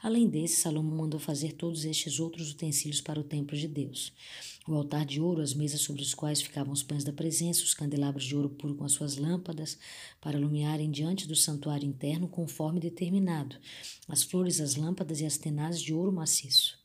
Além 0.02 0.28
desse, 0.28 0.60
Salomão 0.60 0.98
mandou 0.98 1.20
fazer 1.20 1.54
todos 1.54 1.86
estes 1.86 2.20
outros 2.20 2.52
utensílios 2.52 3.00
para 3.00 3.20
o 3.20 3.24
templo 3.24 3.56
de 3.56 3.70
Deus 3.70 4.12
o 4.68 4.76
altar 4.76 5.06
de 5.06 5.22
ouro, 5.22 5.42
as 5.42 5.54
mesas 5.54 5.82
sobre 5.82 6.02
os 6.02 6.14
quais 6.14 6.42
ficavam 6.42 6.74
os 6.74 6.84
pães 6.84 7.04
da 7.04 7.14
presença, 7.14 7.64
os 7.64 7.74
candelabros 7.74 8.26
de 8.26 8.36
ouro 8.36 8.50
puro 8.50 8.76
com 8.76 8.84
as 8.84 8.92
suas 8.92 9.16
lâmpadas, 9.16 9.78
para 10.20 10.38
iluminarem 10.38 10.92
diante 10.92 11.28
do 11.28 11.36
santuário 11.36 11.88
interno 11.88 12.28
conforme 12.28 12.80
determinado, 12.80 13.56
as 14.08 14.24
flores, 14.24 14.60
as 14.60 14.76
lâmpadas 14.76 15.22
e 15.22 15.26
as 15.26 15.38
tenazes 15.38 15.82
de 15.82 15.94
ouro 15.94 16.12
maciço. 16.12 16.78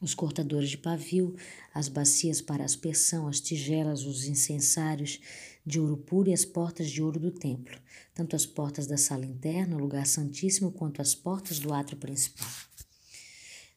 Os 0.00 0.14
cortadores 0.14 0.68
de 0.68 0.78
pavio, 0.78 1.34
as 1.74 1.88
bacias 1.88 2.40
para 2.40 2.64
aspersão, 2.64 3.26
as 3.26 3.40
tigelas, 3.40 4.04
os 4.04 4.26
incensários 4.26 5.18
de 5.64 5.80
ouro 5.80 5.96
puro 5.96 6.28
e 6.28 6.34
as 6.34 6.44
portas 6.44 6.90
de 6.90 7.02
ouro 7.02 7.18
do 7.18 7.32
templo, 7.32 7.76
tanto 8.14 8.36
as 8.36 8.46
portas 8.46 8.86
da 8.86 8.96
sala 8.96 9.24
interna, 9.24 9.74
o 9.74 9.80
lugar 9.80 10.06
santíssimo, 10.06 10.70
quanto 10.70 11.02
as 11.02 11.14
portas 11.14 11.58
do 11.58 11.72
átrio 11.72 11.98
principal. 11.98 12.46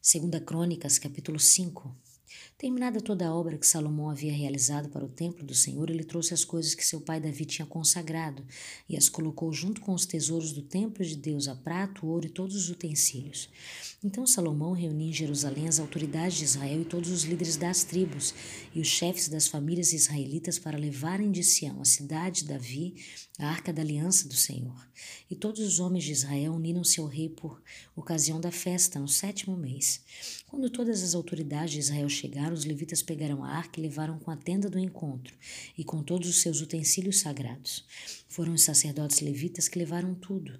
Segunda 0.00 0.40
Crônicas, 0.40 0.98
capítulo 0.98 1.38
5. 1.38 2.09
Terminada 2.60 3.00
toda 3.00 3.26
a 3.26 3.34
obra 3.34 3.56
que 3.56 3.66
Salomão 3.66 4.10
havia 4.10 4.34
realizado 4.34 4.90
para 4.90 5.02
o 5.02 5.08
templo 5.08 5.42
do 5.42 5.54
Senhor, 5.54 5.88
ele 5.88 6.04
trouxe 6.04 6.34
as 6.34 6.44
coisas 6.44 6.74
que 6.74 6.84
seu 6.84 7.00
pai 7.00 7.18
Davi 7.18 7.46
tinha 7.46 7.64
consagrado 7.64 8.44
e 8.86 8.98
as 8.98 9.08
colocou 9.08 9.50
junto 9.50 9.80
com 9.80 9.94
os 9.94 10.04
tesouros 10.04 10.52
do 10.52 10.60
templo 10.60 11.02
de 11.02 11.16
Deus, 11.16 11.48
a 11.48 11.56
prata, 11.56 12.04
o 12.04 12.10
ouro 12.10 12.26
e 12.26 12.28
todos 12.28 12.54
os 12.54 12.68
utensílios. 12.68 13.48
Então 14.04 14.26
Salomão 14.26 14.72
reuniu 14.72 15.08
em 15.08 15.12
Jerusalém 15.12 15.68
as 15.68 15.80
autoridades 15.80 16.36
de 16.36 16.44
Israel 16.44 16.82
e 16.82 16.84
todos 16.84 17.10
os 17.10 17.24
líderes 17.24 17.56
das 17.56 17.82
tribos 17.82 18.34
e 18.74 18.80
os 18.82 18.88
chefes 18.88 19.28
das 19.28 19.48
famílias 19.48 19.94
israelitas 19.94 20.58
para 20.58 20.76
levarem 20.76 21.32
de 21.32 21.42
Sião, 21.42 21.80
a 21.80 21.86
cidade 21.86 22.42
de 22.42 22.48
Davi, 22.48 22.94
a 23.38 23.46
arca 23.46 23.72
da 23.72 23.80
aliança 23.80 24.28
do 24.28 24.34
Senhor. 24.34 24.86
E 25.30 25.34
todos 25.34 25.60
os 25.60 25.80
homens 25.80 26.04
de 26.04 26.12
Israel 26.12 26.52
uniram-se 26.52 27.00
ao 27.00 27.06
rei 27.06 27.30
por 27.30 27.62
ocasião 27.96 28.38
da 28.38 28.50
festa, 28.50 29.00
no 29.00 29.08
sétimo 29.08 29.56
mês. 29.56 30.02
Quando 30.50 30.68
todas 30.68 31.04
as 31.04 31.14
autoridades 31.14 31.74
de 31.74 31.78
Israel 31.78 32.08
chegaram, 32.08 32.54
os 32.54 32.64
levitas 32.64 33.04
pegaram 33.04 33.44
a 33.44 33.50
arca 33.50 33.78
e 33.78 33.82
levaram 33.84 34.18
com 34.18 34.32
a 34.32 34.36
tenda 34.36 34.68
do 34.68 34.80
encontro 34.80 35.32
e 35.78 35.84
com 35.84 36.02
todos 36.02 36.28
os 36.28 36.40
seus 36.42 36.60
utensílios 36.60 37.20
sagrados. 37.20 37.84
Foram 38.28 38.54
os 38.54 38.64
sacerdotes 38.64 39.20
levitas 39.20 39.68
que 39.68 39.78
levaram 39.78 40.12
tudo. 40.12 40.58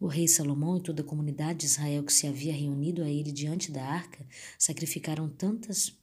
O 0.00 0.08
rei 0.08 0.26
Salomão 0.26 0.76
e 0.76 0.82
toda 0.82 1.02
a 1.02 1.04
comunidade 1.04 1.60
de 1.60 1.66
Israel 1.66 2.02
que 2.02 2.12
se 2.12 2.26
havia 2.26 2.52
reunido 2.52 3.00
a 3.04 3.08
ele 3.08 3.30
diante 3.30 3.70
da 3.70 3.84
arca 3.84 4.26
sacrificaram 4.58 5.28
tantas 5.28 5.96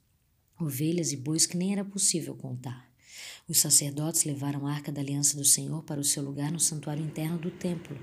ovelhas 0.58 1.12
e 1.12 1.16
bois 1.18 1.44
que 1.44 1.58
nem 1.58 1.74
era 1.74 1.84
possível 1.84 2.34
contar. 2.34 2.90
Os 3.46 3.58
sacerdotes 3.58 4.24
levaram 4.24 4.66
a 4.66 4.72
arca 4.72 4.90
da 4.90 5.02
aliança 5.02 5.36
do 5.36 5.44
Senhor 5.44 5.82
para 5.82 6.00
o 6.00 6.04
seu 6.04 6.22
lugar 6.22 6.50
no 6.50 6.58
santuário 6.58 7.04
interno 7.04 7.36
do 7.36 7.50
templo, 7.50 7.94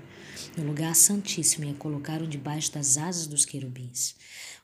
no 0.56 0.64
lugar 0.64 0.94
santíssimo, 0.94 1.64
e 1.64 1.70
a 1.70 1.74
colocaram 1.74 2.28
debaixo 2.28 2.70
das 2.72 2.96
asas 2.96 3.26
dos 3.26 3.44
querubins. 3.44 4.14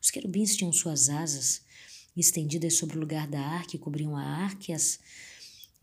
Os 0.00 0.08
querubins 0.08 0.54
tinham 0.54 0.72
suas 0.72 1.08
asas 1.08 1.62
estendidas 2.16 2.74
sobre 2.74 2.96
o 2.96 3.00
lugar 3.00 3.26
da 3.26 3.40
arca 3.40 3.74
e 3.74 3.78
cobriam 3.78 4.16
a 4.16 4.22
arca 4.22 4.70
e 4.70 4.74
as 4.74 5.00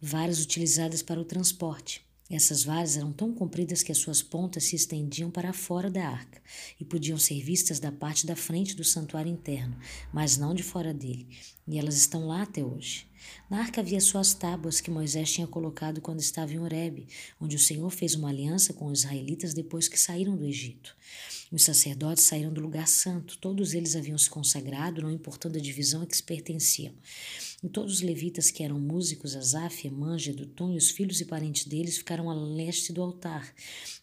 varas 0.01 0.39
utilizadas 0.41 1.03
para 1.03 1.19
o 1.19 1.25
transporte. 1.25 2.01
Essas 2.29 2.63
varas 2.63 2.95
eram 2.95 3.11
tão 3.11 3.33
compridas 3.33 3.83
que 3.83 3.91
as 3.91 3.97
suas 3.97 4.21
pontas 4.21 4.63
se 4.63 4.77
estendiam 4.77 5.29
para 5.29 5.53
fora 5.53 5.91
da 5.91 6.07
arca 6.07 6.41
e 6.79 6.85
podiam 6.85 7.17
ser 7.17 7.43
vistas 7.43 7.79
da 7.79 7.91
parte 7.91 8.25
da 8.25 8.35
frente 8.35 8.75
do 8.75 8.83
santuário 8.83 9.31
interno, 9.31 9.77
mas 10.11 10.37
não 10.37 10.53
de 10.55 10.63
fora 10.63 10.93
dele, 10.93 11.27
e 11.67 11.77
elas 11.77 11.97
estão 11.97 12.27
lá 12.27 12.41
até 12.41 12.63
hoje. 12.63 13.05
Na 13.49 13.59
arca 13.59 13.81
havia 13.81 14.01
só 14.01 14.19
as 14.19 14.33
tábuas 14.33 14.81
que 14.81 14.91
Moisés 14.91 15.31
tinha 15.31 15.47
colocado 15.47 16.01
quando 16.01 16.19
estava 16.19 16.53
em 16.53 16.59
Horebe, 16.59 17.07
onde 17.39 17.55
o 17.55 17.59
Senhor 17.59 17.89
fez 17.89 18.15
uma 18.15 18.29
aliança 18.29 18.73
com 18.73 18.85
os 18.87 18.99
israelitas 18.99 19.53
depois 19.53 19.87
que 19.87 19.99
saíram 19.99 20.35
do 20.35 20.45
Egito. 20.45 20.95
Os 21.55 21.63
sacerdotes 21.63 22.25
saíram 22.25 22.51
do 22.51 22.59
lugar 22.59 22.85
santo, 22.85 23.37
todos 23.37 23.73
eles 23.73 23.95
haviam 23.95 24.17
se 24.17 24.29
consagrado, 24.29 25.01
não 25.01 25.09
importando 25.09 25.57
a 25.57 25.61
divisão 25.61 26.01
a 26.01 26.05
que 26.05 26.17
se 26.17 26.21
pertenciam. 26.21 26.93
E 27.63 27.69
todos 27.69 27.93
os 27.93 28.01
levitas 28.01 28.51
que 28.51 28.61
eram 28.61 28.77
músicos, 28.77 29.37
Asaf, 29.37 29.87
Emã, 29.87 30.17
Tom 30.53 30.73
e 30.73 30.77
os 30.77 30.89
filhos 30.89 31.21
e 31.21 31.25
parentes 31.25 31.65
deles 31.65 31.97
ficaram 31.97 32.29
a 32.29 32.33
leste 32.33 32.91
do 32.91 33.01
altar, 33.01 33.55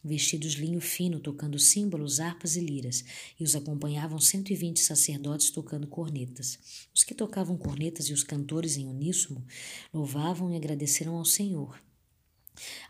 vestidos 0.02 0.54
linho 0.54 0.80
fino, 0.80 1.21
tocando 1.21 1.59
símbolos, 1.59 2.21
harpas 2.21 2.56
e 2.56 2.61
liras, 2.61 3.04
e 3.38 3.44
os 3.44 3.54
acompanhavam 3.54 4.18
120 4.18 4.80
sacerdotes 4.80 5.50
tocando 5.50 5.87
cornetas. 5.87 6.59
Os 6.94 7.04
que 7.04 7.14
tocavam 7.14 7.59
cornetas 7.59 8.06
e 8.06 8.14
os 8.14 8.23
cantores 8.23 8.78
em 8.78 8.87
uníssono 8.87 9.44
louvavam 9.92 10.50
e 10.50 10.56
agradeceram 10.56 11.16
ao 11.16 11.25
Senhor. 11.26 11.78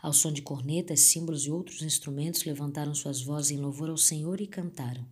Ao 0.01 0.13
som 0.13 0.31
de 0.31 0.41
cornetas, 0.41 0.99
símbolos 1.01 1.45
e 1.45 1.51
outros 1.51 1.81
instrumentos, 1.81 2.43
levantaram 2.43 2.93
suas 2.93 3.21
vozes 3.21 3.51
em 3.51 3.57
louvor 3.57 3.89
ao 3.89 3.97
Senhor 3.97 4.41
e 4.41 4.47
cantaram. 4.47 5.05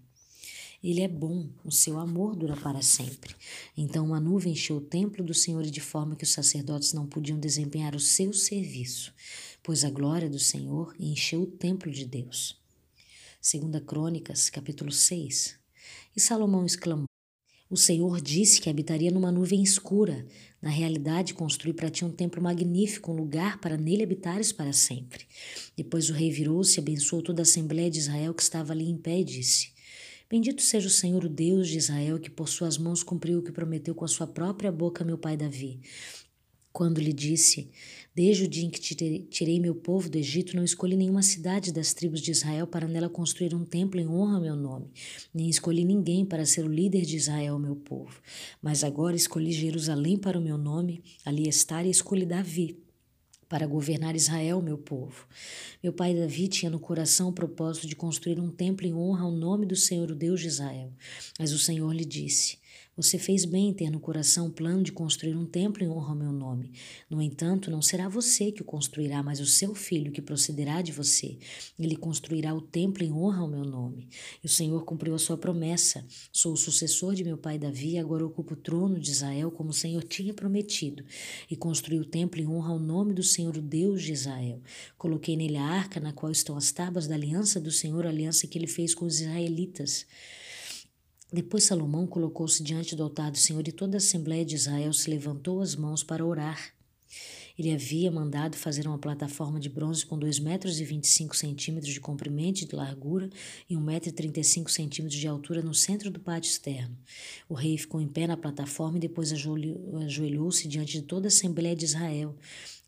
Ele 0.83 1.01
é 1.01 1.07
bom, 1.07 1.47
o 1.63 1.71
seu 1.71 1.99
amor 1.99 2.35
dura 2.35 2.57
para 2.57 2.81
sempre. 2.81 3.35
Então 3.77 4.05
uma 4.05 4.19
nuvem 4.19 4.53
encheu 4.53 4.77
o 4.77 4.81
templo 4.81 5.23
do 5.23 5.33
Senhor 5.33 5.63
de 5.63 5.79
forma 5.79 6.15
que 6.15 6.23
os 6.23 6.31
sacerdotes 6.31 6.91
não 6.91 7.05
podiam 7.05 7.39
desempenhar 7.39 7.95
o 7.95 7.99
seu 7.99 8.33
serviço, 8.33 9.13
pois 9.61 9.83
a 9.83 9.91
glória 9.91 10.27
do 10.27 10.39
Senhor 10.39 10.95
encheu 10.99 11.43
o 11.43 11.47
templo 11.47 11.91
de 11.91 12.03
Deus. 12.03 12.59
Segunda 13.39 13.79
Crônicas, 13.79 14.49
capítulo 14.49 14.91
6. 14.91 15.55
E 16.15 16.19
Salomão 16.19 16.65
exclamou: 16.65 17.10
O 17.71 17.77
Senhor 17.77 18.19
disse 18.19 18.59
que 18.59 18.69
habitaria 18.69 19.09
numa 19.09 19.31
nuvem 19.31 19.63
escura. 19.63 20.27
Na 20.61 20.69
realidade, 20.69 21.33
construí 21.33 21.71
para 21.71 21.89
ti 21.89 22.03
um 22.03 22.11
templo 22.11 22.43
magnífico, 22.43 23.13
um 23.13 23.15
lugar 23.15 23.61
para 23.61 23.77
nele 23.77 24.03
habitares 24.03 24.51
para 24.51 24.73
sempre. 24.73 25.25
Depois 25.77 26.09
o 26.09 26.13
rei 26.13 26.29
virou-se 26.29 26.77
e 26.77 26.81
abençoou 26.81 27.21
toda 27.21 27.41
a 27.41 27.43
Assembleia 27.43 27.89
de 27.89 27.99
Israel 27.99 28.33
que 28.33 28.43
estava 28.43 28.73
ali 28.73 28.89
em 28.89 28.97
pé 28.97 29.21
e 29.21 29.23
disse: 29.23 29.71
Bendito 30.29 30.61
seja 30.61 30.87
o 30.87 30.91
Senhor, 30.91 31.23
o 31.23 31.29
Deus 31.29 31.69
de 31.69 31.77
Israel, 31.77 32.19
que 32.19 32.29
por 32.29 32.49
suas 32.49 32.77
mãos 32.77 33.03
cumpriu 33.03 33.39
o 33.39 33.41
que 33.41 33.53
prometeu 33.53 33.95
com 33.95 34.03
a 34.03 34.09
sua 34.09 34.27
própria 34.27 34.69
boca 34.69 35.05
meu 35.05 35.17
pai 35.17 35.37
Davi. 35.37 35.79
Quando 36.73 36.99
lhe 36.99 37.13
disse: 37.13 37.71
Desde 38.13 38.43
o 38.43 38.47
dia 38.47 38.65
em 38.65 38.69
que 38.69 38.79
tirei 38.79 39.59
meu 39.59 39.73
povo 39.73 40.09
do 40.09 40.17
Egito, 40.17 40.55
não 40.55 40.65
escolhi 40.65 40.97
nenhuma 40.97 41.21
cidade 41.21 41.71
das 41.71 41.93
tribos 41.93 42.19
de 42.19 42.31
Israel 42.31 42.67
para 42.67 42.85
nela 42.85 43.07
construir 43.07 43.55
um 43.55 43.63
templo 43.63 44.01
em 44.01 44.07
honra 44.07 44.35
ao 44.35 44.41
meu 44.41 44.55
nome, 44.55 44.91
nem 45.33 45.49
escolhi 45.49 45.85
ninguém 45.85 46.25
para 46.25 46.45
ser 46.45 46.65
o 46.65 46.71
líder 46.71 47.03
de 47.05 47.15
Israel, 47.15 47.57
meu 47.57 47.75
povo. 47.75 48.21
Mas 48.61 48.83
agora 48.83 49.15
escolhi 49.15 49.53
Jerusalém 49.53 50.17
para 50.17 50.37
o 50.37 50.41
meu 50.41 50.57
nome, 50.57 51.01
ali 51.23 51.47
estar 51.47 51.85
e 51.85 51.89
escolhi 51.89 52.25
Davi 52.25 52.77
para 53.47 53.67
governar 53.67 54.15
Israel, 54.15 54.61
meu 54.61 54.77
povo. 54.77 55.27
Meu 55.83 55.91
pai 55.91 56.15
Davi 56.15 56.47
tinha 56.47 56.69
no 56.69 56.79
coração 56.79 57.27
o 57.27 57.33
propósito 57.33 57.85
de 57.85 57.97
construir 57.97 58.39
um 58.39 58.49
templo 58.49 58.87
em 58.87 58.93
honra 58.93 59.23
ao 59.23 59.31
nome 59.31 59.65
do 59.65 59.75
Senhor, 59.75 60.09
o 60.09 60.15
Deus 60.15 60.39
de 60.39 60.47
Israel. 60.47 60.91
Mas 61.37 61.51
o 61.51 61.59
Senhor 61.59 61.93
lhe 61.93 62.05
disse: 62.05 62.60
você 62.95 63.17
fez 63.17 63.45
bem 63.45 63.69
em 63.69 63.73
ter 63.73 63.89
no 63.89 64.01
coração 64.01 64.47
o 64.47 64.51
plano 64.51 64.83
de 64.83 64.91
construir 64.91 65.35
um 65.35 65.45
templo 65.45 65.81
em 65.83 65.87
honra 65.87 66.09
ao 66.09 66.15
meu 66.15 66.31
nome. 66.31 66.73
No 67.09 67.21
entanto, 67.21 67.71
não 67.71 67.81
será 67.81 68.09
você 68.09 68.51
que 68.51 68.61
o 68.61 68.65
construirá, 68.65 69.23
mas 69.23 69.39
o 69.39 69.45
seu 69.45 69.73
filho 69.73 70.11
que 70.11 70.21
procederá 70.21 70.81
de 70.81 70.91
você. 70.91 71.37
Ele 71.79 71.95
construirá 71.95 72.53
o 72.53 72.61
templo 72.61 73.03
em 73.03 73.11
honra 73.11 73.39
ao 73.39 73.47
meu 73.47 73.63
nome. 73.63 74.09
E 74.43 74.45
o 74.45 74.49
Senhor 74.49 74.83
cumpriu 74.83 75.15
a 75.15 75.19
sua 75.19 75.37
promessa. 75.37 76.05
Sou 76.33 76.53
o 76.53 76.57
sucessor 76.57 77.15
de 77.15 77.23
meu 77.23 77.37
pai 77.37 77.57
Davi 77.57 77.91
e 77.91 77.97
agora 77.97 78.25
ocupo 78.25 78.55
o 78.55 78.57
trono 78.57 78.99
de 78.99 79.09
Israel 79.09 79.51
como 79.51 79.69
o 79.69 79.73
Senhor 79.73 80.03
tinha 80.03 80.33
prometido. 80.33 81.03
E 81.49 81.55
construí 81.55 81.97
o 81.97 82.05
templo 82.05 82.41
em 82.41 82.47
honra 82.47 82.73
ao 82.73 82.79
nome 82.79 83.13
do 83.13 83.23
Senhor, 83.23 83.55
o 83.55 83.61
Deus 83.61 84.03
de 84.03 84.11
Israel. 84.11 84.61
Coloquei 84.97 85.37
nele 85.37 85.57
a 85.57 85.63
arca 85.63 85.99
na 86.01 86.11
qual 86.11 86.31
estão 86.31 86.57
as 86.57 86.73
tábuas 86.73 87.07
da 87.07 87.15
aliança 87.15 87.59
do 87.59 87.71
Senhor, 87.71 88.05
a 88.05 88.09
aliança 88.09 88.47
que 88.47 88.57
ele 88.57 88.67
fez 88.67 88.93
com 88.93 89.05
os 89.05 89.21
israelitas. 89.21 90.05
Depois 91.33 91.63
Salomão 91.63 92.05
colocou-se 92.05 92.61
diante 92.61 92.93
do 92.93 93.03
altar 93.03 93.31
do 93.31 93.37
Senhor 93.37 93.65
e 93.65 93.71
toda 93.71 93.95
a 93.95 93.99
Assembleia 93.99 94.43
de 94.43 94.55
Israel 94.55 94.91
se 94.91 95.09
levantou 95.09 95.61
as 95.61 95.77
mãos 95.77 96.03
para 96.03 96.25
orar. 96.25 96.73
Ele 97.57 97.73
havia 97.73 98.11
mandado 98.11 98.57
fazer 98.57 98.87
uma 98.87 98.97
plataforma 98.97 99.59
de 99.59 99.69
bronze 99.69 100.05
com 100.05 100.17
2 100.17 100.39
metros 100.39 100.79
e 100.79 100.83
25 100.83 101.35
centímetros 101.35 101.93
de 101.93 102.01
comprimento 102.01 102.61
e 102.61 102.65
de 102.65 102.75
largura 102.75 103.29
e 103.69 103.77
1 103.77 103.79
metro 103.79 104.09
e 104.09 104.11
35 104.11 104.71
centímetros 104.71 105.19
de 105.19 105.27
altura 105.27 105.61
no 105.61 105.73
centro 105.73 106.09
do 106.09 106.19
pátio 106.19 106.49
externo. 106.49 106.97
O 107.47 107.53
rei 107.53 107.77
ficou 107.77 108.01
em 108.01 108.07
pé 108.07 108.27
na 108.27 108.35
plataforma 108.35 108.97
e 108.97 109.01
depois 109.01 109.31
ajoelhou-se 109.31 110.67
diante 110.67 110.93
de 110.93 111.03
toda 111.03 111.27
a 111.27 111.29
Assembleia 111.29 111.75
de 111.75 111.85
Israel. 111.85 112.35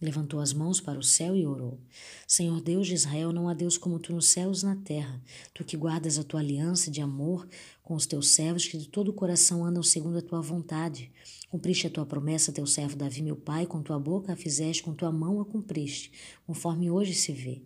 Levantou 0.03 0.41
as 0.41 0.51
mãos 0.51 0.81
para 0.81 0.99
o 0.99 1.01
céu 1.01 1.33
e 1.33 1.47
orou. 1.47 1.79
Senhor 2.27 2.59
Deus 2.59 2.87
de 2.87 2.93
Israel, 2.93 3.31
não 3.31 3.47
há 3.47 3.53
Deus 3.53 3.77
como 3.77 3.97
tu 3.97 4.11
nos 4.11 4.27
céus 4.27 4.61
e 4.61 4.65
na 4.65 4.75
terra. 4.75 5.23
Tu 5.53 5.63
que 5.63 5.77
guardas 5.77 6.19
a 6.19 6.25
tua 6.25 6.41
aliança 6.41 6.91
de 6.91 6.99
amor 6.99 7.47
com 7.81 7.95
os 7.95 8.05
teus 8.05 8.31
servos 8.31 8.67
que 8.67 8.77
de 8.77 8.89
todo 8.89 9.11
o 9.11 9.13
coração 9.13 9.63
andam 9.63 9.81
segundo 9.81 10.17
a 10.17 10.21
tua 10.21 10.41
vontade. 10.41 11.09
Cumpriste 11.49 11.87
a 11.87 11.89
tua 11.89 12.05
promessa, 12.05 12.51
teu 12.51 12.65
servo 12.67 12.97
Davi, 12.97 13.21
meu 13.21 13.37
pai, 13.37 13.65
com 13.65 13.81
tua 13.81 13.97
boca 13.97 14.33
a 14.33 14.35
fizeste, 14.35 14.83
com 14.83 14.93
tua 14.93 15.09
mão 15.09 15.39
a 15.39 15.45
cumpriste, 15.45 16.11
conforme 16.45 16.91
hoje 16.91 17.13
se 17.13 17.31
vê. 17.31 17.61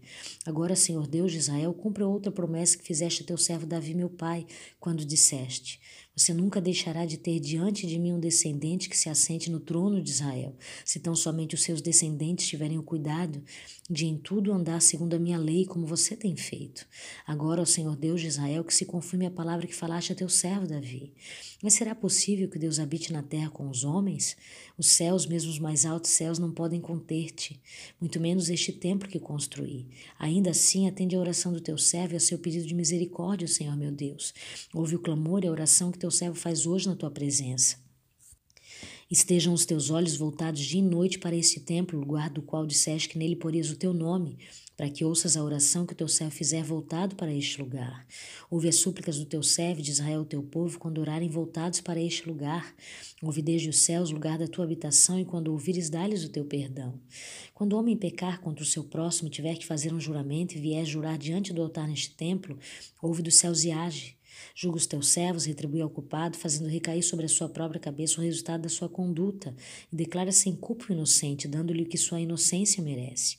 Agora, 0.46 0.76
Senhor 0.76 1.08
Deus 1.08 1.32
de 1.32 1.40
Israel, 1.40 1.74
cumpre 1.74 2.04
outra 2.04 2.32
promessa 2.32 2.78
que 2.78 2.84
fizeste 2.84 3.24
a 3.24 3.26
teu 3.26 3.38
servo 3.38 3.66
Davi, 3.66 3.96
meu 3.96 4.12
pai, 4.12 4.46
quando 4.80 5.04
disseste: 5.04 5.80
você 6.18 6.34
nunca 6.34 6.60
deixará 6.60 7.06
de 7.06 7.16
ter 7.16 7.40
diante 7.40 7.86
de 7.86 8.00
mim 8.00 8.12
um 8.12 8.20
descendente 8.20 8.90
que 8.90 8.98
se 8.98 9.08
assente 9.08 9.52
no 9.52 9.60
trono 9.60 10.02
de 10.02 10.10
Israel, 10.10 10.56
se 10.84 11.00
tão 11.00 11.16
somente 11.16 11.54
os 11.54 11.62
seus 11.62 11.80
descendentes 11.80 12.48
tiverem 12.48 12.80
o 12.80 12.84
cuidado 12.84 13.44
de 13.90 14.06
em 14.06 14.18
tudo 14.18 14.52
andar 14.52 14.82
segundo 14.82 15.14
a 15.14 15.20
minha 15.20 15.38
lei, 15.38 15.66
como 15.66 15.86
você 15.86 16.16
tem 16.16 16.36
feito. 16.36 16.86
Agora, 17.26 17.62
ó 17.62 17.66
Senhor 17.66 17.96
Deus 17.96 18.20
de 18.20 18.28
Israel, 18.28 18.64
que 18.64 18.74
se 18.74 18.86
confirme 18.86 19.26
a 19.26 19.32
palavra 19.32 19.66
que 19.66 19.74
falaste 19.74 20.12
a 20.12 20.16
teu 20.16 20.28
servo 20.28 20.68
Davi. 20.68 21.14
Mas 21.62 21.76
será 21.76 21.96
possível 21.96 22.50
que 22.50 22.60
Deus 22.60 22.80
habite 22.80 23.14
na 23.14 23.24
terra 23.24 23.50
com 23.50 23.70
os 23.70 23.84
homens? 23.84 24.36
Os 24.78 24.88
céus, 24.88 25.26
mesmo 25.26 25.50
os 25.50 25.60
mais 25.60 25.86
altos 25.86 26.12
céus, 26.12 26.38
não 26.38 26.52
podem 26.52 26.82
conter-te, 26.82 27.60
muito 28.00 28.20
menos 28.20 28.50
este 28.50 28.74
templo 28.74 29.08
que 29.08 29.20
construí. 29.20 29.88
Ainda 30.20 30.50
assim, 30.52 30.88
atende 30.88 31.16
a 31.16 31.20
oração 31.20 31.54
do 31.54 31.62
teu 31.62 31.78
servo 31.78 32.14
e 32.14 32.18
a 32.18 32.20
seu 32.20 32.38
pedido 32.38 32.68
de 32.68 32.76
misericórdia, 32.76 33.48
Senhor 33.48 33.76
meu 33.78 33.92
Deus. 33.92 34.34
Ouve 34.74 34.96
o 34.96 35.00
clamor 35.00 35.44
e 35.44 35.48
a 35.48 35.52
oração 35.52 35.92
que 35.92 36.00
teu 36.00 36.12
servo 36.12 36.36
faz 36.36 36.66
hoje 36.66 36.88
na 36.88 36.96
tua 36.96 37.10
presença. 37.10 37.87
Estejam 39.10 39.54
os 39.54 39.66
teus 39.66 39.90
olhos 39.90 40.18
voltados 40.18 40.60
dia 40.60 40.82
e 40.82 40.84
noite 40.84 41.18
para 41.18 41.34
este 41.34 41.62
templo, 41.62 41.98
lugar 41.98 42.30
do 42.30 42.42
qual 42.42 42.68
disseste 42.68 43.08
que 43.08 43.18
nele 43.18 43.38
porias 43.38 43.70
o 43.70 43.78
teu 43.78 43.94
nome, 43.94 44.38
para 44.76 44.90
que 44.90 45.06
ouças 45.06 45.38
a 45.38 45.44
oração 45.46 45.86
que 45.86 45.94
o 45.94 45.96
teu 45.96 46.10
servo 46.10 46.36
fizer 46.36 46.62
voltado 46.62 47.16
para 47.16 47.34
este 47.34 47.62
lugar. 47.62 48.06
Ouve 48.52 48.68
as 48.68 48.76
súplicas 48.76 49.18
do 49.18 49.24
teu 49.24 49.42
servo 49.42 49.82
de 49.82 49.92
Israel, 49.92 50.26
teu 50.26 50.44
povo, 50.44 50.78
quando 50.78 51.00
orarem 51.00 51.30
voltados 51.30 51.80
para 51.80 52.02
este 52.02 52.28
lugar. 52.28 52.76
Ouve 53.24 53.42
desde 53.42 53.70
os 53.70 53.80
céus, 53.80 54.12
lugar 54.12 54.38
da 54.38 54.46
tua 54.46 54.66
habitação, 54.66 55.18
e 55.18 55.24
quando 55.24 55.54
ouvires, 55.54 55.90
dá-lhes 55.90 56.26
o 56.26 56.30
teu 56.30 56.44
perdão. 56.44 57.00
Quando 57.54 57.72
o 57.72 57.80
homem 57.80 57.96
pecar 57.96 58.42
contra 58.42 58.62
o 58.62 58.68
seu 58.68 58.84
próximo 58.84 59.30
e 59.30 59.32
tiver 59.32 59.56
que 59.56 59.66
fazer 59.66 59.94
um 59.94 60.02
juramento 60.02 60.58
e 60.58 60.60
vier 60.60 60.86
jurar 60.86 61.18
diante 61.18 61.54
do 61.54 61.62
altar 61.62 61.88
neste 61.88 62.14
templo, 62.14 62.60
ouve 63.02 63.24
dos 63.24 63.36
céus 63.36 63.64
e 63.64 63.72
age. 63.72 64.17
Julga 64.60 64.78
os 64.78 64.88
teus 64.88 65.10
servos, 65.10 65.46
retribui 65.46 65.82
ao 65.82 65.90
culpado, 65.90 66.36
fazendo 66.36 66.68
recair 66.68 67.04
sobre 67.04 67.28
a 67.28 67.30
sua 67.30 67.48
própria 67.48 67.80
cabeça 67.80 68.20
o 68.20 68.24
resultado 68.24 68.64
da 68.64 68.70
sua 68.70 68.90
conduta, 68.90 69.56
e 69.94 69.96
declara 69.96 70.32
sem 70.32 70.56
culpa 70.56 70.86
o 70.90 70.94
inocente, 70.94 71.48
dando-lhe 71.48 71.84
o 71.84 71.86
que 71.86 71.96
sua 71.96 72.20
inocência 72.20 72.82
merece. 72.82 73.38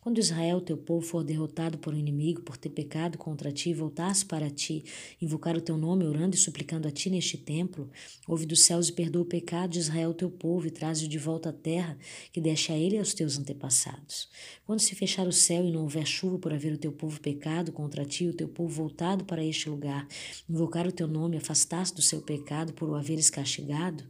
Quando 0.00 0.18
Israel, 0.18 0.60
teu 0.60 0.76
povo, 0.76 1.04
for 1.04 1.24
derrotado 1.24 1.76
por 1.76 1.92
um 1.92 1.98
inimigo 1.98 2.40
por 2.42 2.56
ter 2.56 2.68
pecado 2.68 3.18
contra 3.18 3.50
ti 3.50 3.74
voltasse 3.74 4.24
para 4.24 4.48
ti, 4.48 4.84
invocar 5.20 5.56
o 5.56 5.60
teu 5.60 5.76
nome, 5.76 6.04
orando 6.04 6.36
e 6.36 6.38
suplicando 6.38 6.86
a 6.86 6.90
ti 6.90 7.10
neste 7.10 7.36
templo, 7.36 7.90
ouve 8.26 8.46
dos 8.46 8.60
céus 8.60 8.88
e 8.88 8.92
perdoa 8.92 9.22
o 9.22 9.26
pecado 9.26 9.70
de 9.70 9.80
Israel, 9.80 10.14
teu 10.14 10.30
povo, 10.30 10.68
e 10.68 10.70
traze-o 10.70 11.08
de 11.08 11.18
volta 11.18 11.48
à 11.48 11.52
terra 11.52 11.98
que 12.32 12.40
deixa 12.40 12.72
a 12.72 12.76
ele 12.76 12.94
e 12.94 12.98
aos 12.98 13.12
teus 13.12 13.36
antepassados. 13.38 14.28
Quando 14.64 14.78
se 14.78 14.94
fechar 14.94 15.26
o 15.26 15.32
céu 15.32 15.64
e 15.64 15.72
não 15.72 15.82
houver 15.82 16.06
chuva 16.06 16.38
por 16.38 16.52
haver 16.52 16.72
o 16.72 16.78
teu 16.78 16.92
povo 16.92 17.20
pecado 17.20 17.72
contra 17.72 18.04
ti, 18.04 18.28
o 18.28 18.32
teu 18.32 18.48
povo 18.48 18.72
voltado 18.72 19.24
para 19.24 19.44
este 19.44 19.68
lugar, 19.68 20.06
invocar 20.48 20.86
o 20.86 20.92
teu 20.92 21.08
nome, 21.08 21.38
afastasse 21.38 21.92
do 21.92 22.02
seu 22.02 22.22
pecado 22.22 22.72
por 22.72 22.88
o 22.88 22.94
haveres 22.94 23.28
castigado, 23.28 24.04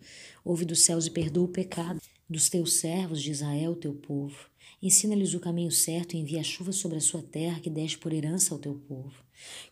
ouve 0.45 0.67
dos 0.67 0.83
céus 0.83 1.07
e 1.07 1.11
perdoa 1.11 1.45
o 1.45 1.49
pecado 1.49 1.99
dos 2.29 2.51
teus 2.51 2.75
servos 2.75 3.23
de 3.23 3.31
Israel, 3.31 3.75
teu 3.75 3.95
povo 3.95 4.37
Ensina-lhes 4.81 5.35
o 5.35 5.41
caminho 5.41 5.73
certo 5.73 6.15
e 6.15 6.19
envia 6.19 6.43
chuva 6.45 6.71
sobre 6.71 6.99
a 6.99 7.01
sua 7.01 7.21
terra 7.21 7.59
que 7.59 7.69
deixe 7.69 7.99
por 7.99 8.13
herança 8.13 8.55
ao 8.55 8.61
teu 8.61 8.75
povo. 8.75 9.27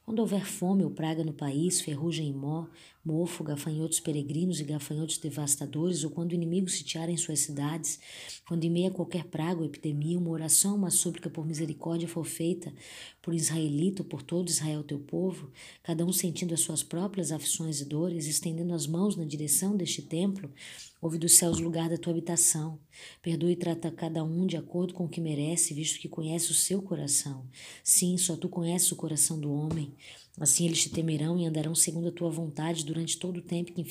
Quando 0.04 0.18
houver 0.20 0.44
fome 0.44 0.84
ou 0.84 0.90
praga 0.90 1.24
no 1.24 1.32
país, 1.32 1.80
ferrugem 1.80 2.28
e 2.28 2.32
mó, 2.32 2.66
mofo, 3.04 3.44
gafanhotos 3.44 4.00
peregrinos 4.00 4.60
e 4.60 4.64
gafanhotos 4.64 5.18
devastadores, 5.18 6.04
ou 6.04 6.10
quando 6.10 6.32
inimigos 6.32 6.74
sitiarem 6.74 7.16
suas 7.16 7.40
cidades, 7.40 8.00
quando 8.46 8.64
em 8.64 8.70
meio 8.70 8.88
a 8.88 8.90
qualquer 8.92 9.24
praga 9.24 9.60
ou 9.60 9.66
epidemia, 9.66 10.18
uma 10.18 10.30
oração, 10.30 10.76
uma 10.76 10.90
súplica 10.90 11.30
por 11.30 11.46
misericórdia 11.46 12.08
for 12.08 12.24
feita 12.24 12.72
por 13.20 13.34
israelita 13.34 14.02
ou 14.02 14.08
por 14.08 14.22
todo 14.22 14.48
Israel 14.48 14.84
teu 14.84 15.00
povo, 15.00 15.50
cada 15.82 16.04
um 16.04 16.12
sentindo 16.12 16.54
as 16.54 16.60
suas 16.60 16.84
próprias 16.84 17.32
aflições 17.32 17.80
e 17.80 17.84
dores, 17.84 18.26
estendendo 18.26 18.72
as 18.72 18.86
mãos 18.86 19.16
na 19.16 19.24
direção 19.24 19.76
deste 19.76 20.00
templo, 20.00 20.48
ouve 21.06 21.18
dos 21.18 21.36
céus 21.36 21.58
o 21.58 21.62
lugar 21.62 21.88
da 21.88 21.96
tua 21.96 22.12
habitação. 22.12 22.80
Perdoe 23.22 23.52
e 23.52 23.56
trata 23.56 23.92
cada 23.92 24.24
um 24.24 24.44
de 24.44 24.56
acordo 24.56 24.92
com 24.92 25.04
o 25.04 25.08
que 25.08 25.20
merece, 25.20 25.72
visto 25.72 26.00
que 26.00 26.08
conhece 26.08 26.50
o 26.50 26.54
seu 26.54 26.82
coração. 26.82 27.46
Sim, 27.82 28.18
só 28.18 28.36
tu 28.36 28.48
conheces 28.48 28.90
o 28.90 28.96
coração 28.96 29.38
do 29.38 29.52
homem. 29.52 29.94
Assim 30.38 30.66
eles 30.66 30.82
te 30.82 30.90
temerão 30.90 31.38
e 31.38 31.46
andarão 31.46 31.74
segundo 31.74 32.08
a 32.08 32.12
tua 32.12 32.30
vontade 32.30 32.84
durante 32.84 33.18
todo 33.18 33.38
o 33.38 33.42
tempo 33.42 33.72
que 33.72 33.82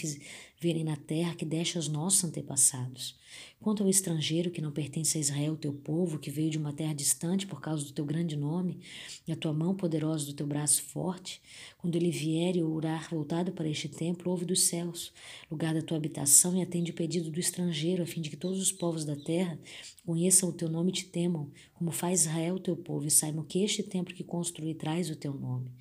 verem 0.60 0.84
na 0.84 0.96
terra 0.96 1.36
que 1.36 1.44
deste 1.44 1.78
aos 1.78 1.88
nossos 1.88 2.24
antepassados. 2.24 3.16
Quanto 3.60 3.84
ao 3.84 3.90
estrangeiro 3.90 4.52
que 4.52 4.62
não 4.62 4.72
pertence 4.72 5.18
a 5.18 5.22
Israel, 5.22 5.58
teu 5.58 5.74
povo, 5.74 6.20
que 6.20 6.30
veio 6.30 6.50
de 6.50 6.58
uma 6.58 6.72
terra 6.72 6.94
distante 6.94 7.48
por 7.48 7.60
causa 7.60 7.84
do 7.84 7.92
teu 7.92 8.06
grande 8.06 8.36
nome, 8.38 8.80
e 9.28 9.32
a 9.32 9.36
tua 9.36 9.54
mão 9.54 9.75
poderosa 9.75 10.25
do 10.28 10.34
teu 10.34 10.46
braço 10.46 10.84
forte, 10.84 11.42
quando 11.78 11.96
ele 11.96 12.12
vier 12.12 12.56
e 12.56 12.64
orar 12.64 13.10
voltado 13.10 13.52
para 13.52 13.68
este 13.68 13.90
templo, 13.90 14.32
ouve 14.32 14.46
dos 14.46 14.62
céus, 14.62 15.12
lugar 15.50 15.74
da 15.74 15.82
tua 15.82 15.98
habitação, 15.98 16.56
e 16.56 16.62
atende 16.62 16.92
o 16.92 16.94
pedido 16.94 17.32
do 17.32 17.40
estrangeiro, 17.40 18.04
a 18.04 18.06
fim 18.06 18.22
de 18.22 18.30
que 18.30 18.38
todos 18.38 18.62
os 18.62 18.72
povos 18.72 19.04
da 19.04 19.16
terra 19.16 19.60
conheçam 20.06 20.50
o 20.50 20.54
teu 20.54 20.70
nome 20.70 20.92
e 20.92 20.94
te 20.94 21.06
temam, 21.06 21.50
como 21.74 21.92
faz 21.92 22.22
Israel, 22.22 22.60
teu 22.60 22.78
povo, 22.78 23.08
e 23.08 23.12
saibam 23.12 23.44
que 23.44 23.64
este 23.64 23.82
templo 23.82 24.14
que 24.14 24.24
construí 24.24 24.75
traz 24.75 25.10
o 25.10 25.16
teu 25.16 25.34
nome. 25.34 25.72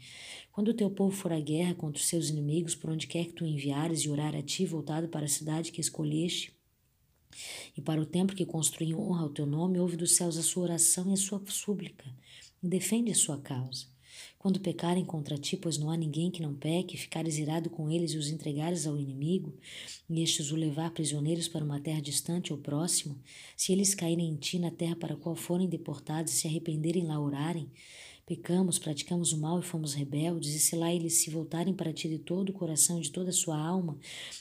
Quando 0.55 0.69
o 0.69 0.75
teu 0.75 0.89
povo 0.89 1.11
for 1.11 1.33
à 1.33 1.41
guerra 1.41 1.75
contra 1.75 2.01
os 2.01 2.07
seus 2.07 2.29
inimigos, 2.29 2.77
por 2.77 2.89
onde 2.89 3.09
quer 3.09 3.25
que 3.25 3.33
tu 3.33 3.45
enviares, 3.45 4.03
e 4.03 4.09
orar 4.09 4.37
a 4.37 4.41
ti, 4.41 4.65
voltado 4.65 5.09
para 5.09 5.25
a 5.25 5.29
cidade 5.29 5.73
que 5.73 5.81
escolheste, 5.81 6.55
e 7.77 7.81
para 7.81 8.01
o 8.01 8.07
templo 8.07 8.37
que 8.37 8.47
construí 8.47 8.91
em 8.91 8.95
honra 8.95 9.25
ao 9.25 9.31
teu 9.31 9.47
nome, 9.47 9.81
ouve 9.81 9.97
dos 9.97 10.15
céus 10.15 10.37
a 10.37 10.45
sua 10.45 10.63
oração 10.63 11.11
e 11.11 11.15
a 11.15 11.17
sua 11.17 11.43
súplica, 11.49 12.05
e 12.63 12.69
defende 12.69 13.11
a 13.11 13.17
sua 13.17 13.37
causa. 13.41 13.87
Quando 14.39 14.61
pecarem 14.61 15.05
contra 15.05 15.37
ti, 15.37 15.57
pois 15.57 15.77
não 15.77 15.91
há 15.91 15.97
ninguém 15.97 16.31
que 16.31 16.41
não 16.41 16.55
peque, 16.55 16.97
ficares 16.97 17.37
irado 17.37 17.69
com 17.69 17.91
eles 17.91 18.13
e 18.13 18.17
os 18.17 18.29
entregares 18.29 18.87
ao 18.87 18.97
inimigo, 18.97 19.53
e 20.09 20.23
estes 20.23 20.53
o 20.53 20.57
levar 20.57 20.93
prisioneiros 20.93 21.49
para 21.49 21.65
uma 21.65 21.81
terra 21.81 22.01
distante 22.01 22.53
ou 22.53 22.59
próxima, 22.61 23.19
se 23.57 23.73
eles 23.73 23.93
caírem 23.93 24.29
em 24.29 24.37
ti 24.37 24.61
na 24.61 24.71
terra 24.71 24.95
para 24.95 25.15
a 25.15 25.17
qual 25.17 25.35
forem 25.35 25.69
deportados 25.69 26.33
e 26.33 26.37
se 26.37 26.47
arrependerem 26.47 27.03
lá 27.05 27.19
orarem, 27.19 27.69
Pecamos, 28.27 28.79
praticamos 28.79 29.35
o 29.35 29.39
mal 29.39 29.61
e 29.61 29.63
fomos 29.63 29.93
rebeldes, 29.93 30.55
e 30.55 30.59
se 30.59 30.75
lá 30.75 30.91
eles 30.91 31.19
se 31.19 31.29
voltarem 31.29 31.75
para 31.75 31.93
ti 31.93 32.09
de 32.09 32.19
todo 32.19 32.49
o 32.49 32.53
coração 32.55 32.99
e 32.99 33.03
de 33.03 33.11
toda 33.11 33.29
a 33.29 33.35
sua 33.35 33.59
alma, 33.59 33.99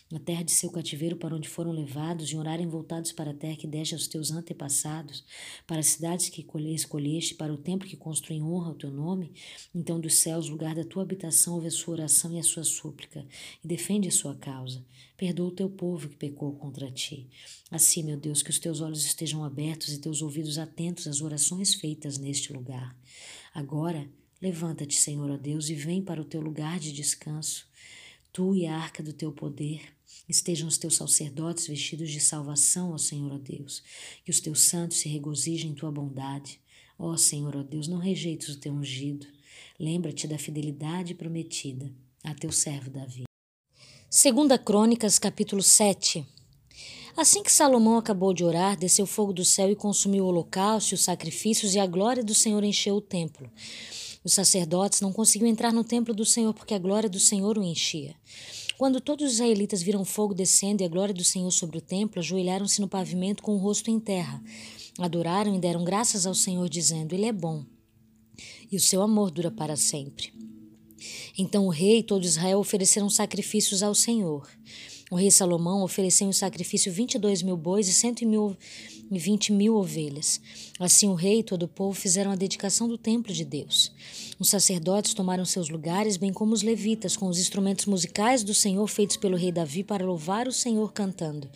na 0.09 0.19
terra 0.19 0.41
de 0.41 0.53
seu 0.53 0.71
cativeiro 0.71 1.17
para 1.17 1.35
onde 1.35 1.49
foram 1.49 1.71
levados, 1.71 2.29
e 2.29 2.37
orarem 2.37 2.65
voltados 2.65 3.11
para 3.11 3.31
a 3.31 3.33
terra 3.33 3.57
que 3.57 3.67
deste 3.67 3.93
aos 3.93 4.07
teus 4.07 4.31
antepassados, 4.31 5.25
para 5.67 5.81
as 5.81 5.87
cidades 5.87 6.29
que 6.29 6.47
escolheste, 6.73 7.35
para 7.35 7.53
o 7.53 7.57
templo 7.57 7.85
que 7.85 7.97
construí 7.97 8.37
em 8.37 8.41
honra 8.41 8.69
ao 8.69 8.75
teu 8.75 8.89
nome, 8.89 9.33
então 9.75 9.99
dos 9.99 10.13
céus, 10.13 10.47
lugar 10.47 10.75
da 10.75 10.85
tua 10.85 11.03
habitação, 11.03 11.55
ouve 11.55 11.67
a 11.67 11.71
sua 11.71 11.95
oração 11.95 12.31
e 12.31 12.39
a 12.39 12.43
sua 12.43 12.63
súplica, 12.63 13.27
e 13.61 13.67
defende 13.67 14.07
a 14.07 14.11
sua 14.11 14.33
causa. 14.33 14.81
Perdoa 15.17 15.47
o 15.47 15.51
teu 15.51 15.69
povo 15.69 16.07
que 16.07 16.15
pecou 16.15 16.53
contra 16.55 16.89
ti. 16.89 17.29
Assim, 17.69 18.01
meu 18.01 18.17
Deus, 18.17 18.41
que 18.41 18.49
os 18.49 18.59
teus 18.59 18.81
olhos 18.81 19.05
estejam 19.05 19.43
abertos 19.43 19.93
e 19.93 19.99
teus 19.99 20.21
ouvidos 20.21 20.57
atentos 20.57 21.07
às 21.07 21.21
orações 21.21 21.73
feitas 21.73 22.17
neste 22.17 22.51
lugar. 22.51 22.95
Agora, 23.53 24.09
levanta-te, 24.41 24.95
Senhor, 24.95 25.29
ó 25.29 25.37
Deus, 25.37 25.69
e 25.69 25.75
vem 25.75 26.01
para 26.01 26.21
o 26.21 26.25
teu 26.25 26.41
lugar 26.41 26.79
de 26.79 26.91
descanso. 26.91 27.67
Tu 28.31 28.55
e 28.55 28.65
a 28.65 28.75
arca 28.75 29.03
do 29.03 29.13
teu 29.13 29.31
poder, 29.31 29.93
estejam 30.27 30.67
os 30.67 30.77
teus 30.77 30.95
sacerdotes 30.95 31.67
vestidos 31.67 32.09
de 32.09 32.19
salvação, 32.19 32.91
ó 32.91 32.97
Senhor, 32.97 33.31
ó 33.31 33.37
Deus, 33.37 33.83
que 34.23 34.31
os 34.31 34.39
teus 34.39 34.61
santos 34.61 34.97
se 34.97 35.07
regozijem 35.07 35.71
em 35.71 35.75
tua 35.75 35.91
bondade. 35.91 36.59
Ó 36.97 37.15
Senhor, 37.15 37.55
ó 37.55 37.61
Deus, 37.61 37.87
não 37.87 37.99
rejeites 37.99 38.49
o 38.49 38.59
teu 38.59 38.73
ungido. 38.73 39.27
Lembra-te 39.79 40.27
da 40.27 40.39
fidelidade 40.39 41.13
prometida 41.13 41.93
a 42.23 42.33
teu 42.33 42.51
servo 42.51 42.89
Davi. 42.89 43.23
Segunda 44.09 44.57
Crônicas, 44.57 45.19
capítulo 45.19 45.61
7. 45.61 46.25
Assim 47.15 47.43
que 47.43 47.51
Salomão 47.51 47.97
acabou 47.97 48.33
de 48.33 48.43
orar, 48.43 48.77
desceu 48.77 49.05
fogo 49.05 49.31
do 49.31 49.45
céu 49.45 49.69
e 49.69 49.75
consumiu 49.75 50.25
o 50.25 50.27
holocausto 50.27 50.93
e 50.93 50.95
os 50.95 51.03
sacrifícios, 51.03 51.75
e 51.75 51.79
a 51.79 51.85
glória 51.85 52.23
do 52.23 52.33
Senhor 52.33 52.63
encheu 52.63 52.95
o 52.95 53.01
templo. 53.01 53.49
Os 54.23 54.33
sacerdotes 54.33 55.01
não 55.01 55.13
conseguiam 55.13 55.49
entrar 55.49 55.71
no 55.71 55.83
templo 55.83 56.13
do 56.13 56.25
Senhor 56.25 56.53
porque 56.53 56.73
a 56.73 56.79
glória 56.79 57.09
do 57.09 57.19
Senhor 57.19 57.57
o 57.57 57.63
enchia. 57.63 58.15
Quando 58.77 58.99
todos 58.99 59.27
os 59.27 59.33
israelitas 59.33 59.83
viram 59.83 60.03
fogo 60.03 60.33
descendo 60.33 60.81
e 60.81 60.85
a 60.85 60.89
glória 60.89 61.13
do 61.13 61.23
Senhor 61.23 61.51
sobre 61.51 61.77
o 61.77 61.81
templo, 61.81 62.19
ajoelharam-se 62.19 62.81
no 62.81 62.87
pavimento 62.87 63.43
com 63.43 63.53
o 63.53 63.59
rosto 63.59 63.91
em 63.91 63.99
terra. 63.99 64.41
Adoraram 64.97 65.55
e 65.55 65.59
deram 65.59 65.83
graças 65.83 66.25
ao 66.25 66.33
Senhor, 66.33 66.67
dizendo: 66.67 67.13
Ele 67.13 67.25
é 67.25 67.33
bom 67.33 67.63
e 68.71 68.75
o 68.75 68.79
seu 68.79 69.01
amor 69.03 69.29
dura 69.29 69.51
para 69.51 69.75
sempre. 69.75 70.33
Então 71.37 71.67
o 71.67 71.69
rei 71.69 71.99
e 71.99 72.03
todo 72.03 72.25
Israel 72.25 72.59
ofereceram 72.59 73.09
sacrifícios 73.09 73.83
ao 73.83 73.93
Senhor. 73.93 74.49
O 75.11 75.15
rei 75.15 75.29
Salomão 75.29 75.83
ofereceu 75.83 76.27
em 76.27 76.33
sacrifício 76.33 76.91
22 76.91 77.43
mil 77.43 77.57
bois 77.57 77.87
e 77.87 77.93
120 77.93 79.51
mil 79.51 79.75
ovelhas. 79.75 80.41
Assim 80.79 81.07
o 81.07 81.13
rei 81.13 81.39
e 81.39 81.43
todo 81.43 81.63
o 81.63 81.67
povo 81.67 81.93
fizeram 81.93 82.31
a 82.31 82.35
dedicação 82.35 82.87
do 82.87 82.97
templo 82.97 83.33
de 83.33 83.45
Deus. 83.45 83.91
Os 84.39 84.49
sacerdotes 84.49 85.13
tomaram 85.13 85.45
seus 85.45 85.69
lugares, 85.69 86.17
bem 86.17 86.33
como 86.33 86.53
os 86.53 86.63
levitas, 86.63 87.15
com 87.15 87.27
os 87.27 87.37
instrumentos 87.37 87.85
musicais 87.85 88.43
do 88.43 88.53
Senhor 88.53 88.87
feitos 88.87 89.17
pelo 89.17 89.37
rei 89.37 89.51
Davi 89.51 89.83
para 89.83 90.05
louvar 90.05 90.47
o 90.47 90.51
Senhor 90.51 90.91
cantando. 90.91 91.49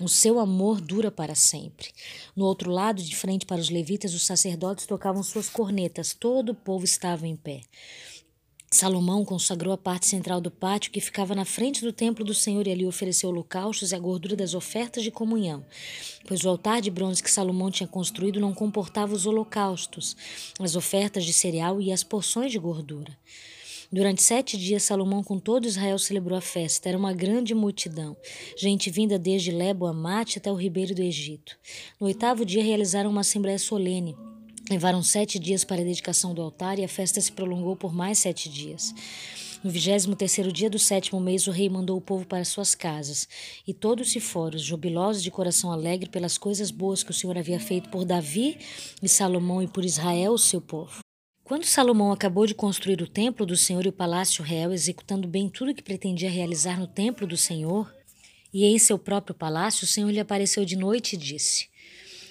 O 0.00 0.08
seu 0.08 0.38
amor 0.38 0.80
dura 0.80 1.10
para 1.10 1.34
sempre. 1.34 1.88
No 2.36 2.44
outro 2.44 2.70
lado, 2.70 3.02
de 3.02 3.16
frente 3.16 3.44
para 3.44 3.60
os 3.60 3.70
levitas, 3.70 4.14
os 4.14 4.24
sacerdotes 4.24 4.86
tocavam 4.86 5.22
suas 5.22 5.48
cornetas. 5.48 6.14
Todo 6.14 6.50
o 6.50 6.54
povo 6.54 6.84
estava 6.84 7.26
em 7.26 7.34
pé. 7.34 7.62
Salomão 8.72 9.24
consagrou 9.24 9.74
a 9.74 9.76
parte 9.76 10.06
central 10.06 10.40
do 10.40 10.48
pátio 10.48 10.92
que 10.92 11.00
ficava 11.00 11.34
na 11.34 11.44
frente 11.44 11.82
do 11.82 11.92
templo 11.92 12.24
do 12.24 12.32
Senhor 12.32 12.68
e 12.68 12.70
ali 12.70 12.86
ofereceu 12.86 13.28
holocaustos 13.28 13.90
e 13.90 13.96
a 13.96 13.98
gordura 13.98 14.36
das 14.36 14.54
ofertas 14.54 15.02
de 15.02 15.10
comunhão, 15.10 15.66
pois 16.28 16.44
o 16.44 16.48
altar 16.48 16.80
de 16.80 16.88
bronze 16.88 17.20
que 17.20 17.30
Salomão 17.30 17.68
tinha 17.68 17.88
construído 17.88 18.38
não 18.38 18.54
comportava 18.54 19.12
os 19.12 19.26
holocaustos, 19.26 20.16
as 20.60 20.76
ofertas 20.76 21.24
de 21.24 21.32
cereal 21.32 21.80
e 21.80 21.90
as 21.90 22.04
porções 22.04 22.52
de 22.52 22.60
gordura. 22.60 23.18
Durante 23.92 24.22
sete 24.22 24.56
dias, 24.56 24.84
Salomão 24.84 25.24
com 25.24 25.40
todo 25.40 25.66
Israel 25.66 25.98
celebrou 25.98 26.38
a 26.38 26.40
festa. 26.40 26.88
Era 26.88 26.96
uma 26.96 27.12
grande 27.12 27.56
multidão, 27.56 28.16
gente 28.56 28.88
vinda 28.88 29.18
desde 29.18 29.50
Lebo 29.50 29.84
Amate 29.84 30.38
até 30.38 30.50
o 30.50 30.54
ribeiro 30.54 30.94
do 30.94 31.02
Egito. 31.02 31.58
No 31.98 32.06
oitavo 32.06 32.44
dia, 32.44 32.62
realizaram 32.62 33.10
uma 33.10 33.22
assembleia 33.22 33.58
solene 33.58 34.16
Levaram 34.70 35.02
sete 35.02 35.36
dias 35.36 35.64
para 35.64 35.80
a 35.80 35.84
dedicação 35.84 36.32
do 36.32 36.40
altar 36.40 36.78
e 36.78 36.84
a 36.84 36.88
festa 36.88 37.20
se 37.20 37.32
prolongou 37.32 37.74
por 37.74 37.92
mais 37.92 38.20
sete 38.20 38.48
dias. 38.48 38.94
No 39.64 39.68
vigésimo 39.68 40.14
terceiro 40.14 40.52
dia 40.52 40.70
do 40.70 40.78
sétimo 40.78 41.20
mês, 41.20 41.48
o 41.48 41.50
rei 41.50 41.68
mandou 41.68 41.98
o 41.98 42.00
povo 42.00 42.24
para 42.24 42.44
suas 42.44 42.72
casas, 42.72 43.28
e 43.66 43.74
todos 43.74 44.12
se 44.12 44.20
foram, 44.20 44.56
jubilosos 44.56 45.24
de 45.24 45.30
coração 45.30 45.72
alegre 45.72 46.08
pelas 46.08 46.38
coisas 46.38 46.70
boas 46.70 47.02
que 47.02 47.10
o 47.10 47.14
Senhor 47.14 47.36
havia 47.36 47.58
feito 47.58 47.90
por 47.90 48.04
Davi 48.04 48.58
e 49.02 49.08
Salomão 49.08 49.60
e 49.60 49.66
por 49.66 49.84
Israel, 49.84 50.34
o 50.34 50.38
seu 50.38 50.60
povo. 50.60 51.00
Quando 51.42 51.64
Salomão 51.64 52.12
acabou 52.12 52.46
de 52.46 52.54
construir 52.54 53.02
o 53.02 53.08
templo 53.08 53.44
do 53.44 53.56
Senhor 53.56 53.84
e 53.84 53.88
o 53.88 53.92
palácio 53.92 54.44
real, 54.44 54.72
executando 54.72 55.26
bem 55.26 55.48
tudo 55.48 55.72
o 55.72 55.74
que 55.74 55.82
pretendia 55.82 56.30
realizar 56.30 56.78
no 56.78 56.86
templo 56.86 57.26
do 57.26 57.36
Senhor, 57.36 57.92
e 58.54 58.64
em 58.64 58.78
seu 58.78 58.98
próprio 58.98 59.34
palácio, 59.34 59.84
o 59.84 59.88
Senhor 59.88 60.10
lhe 60.10 60.20
apareceu 60.20 60.64
de 60.64 60.76
noite 60.76 61.16
e 61.16 61.18
disse: 61.18 61.69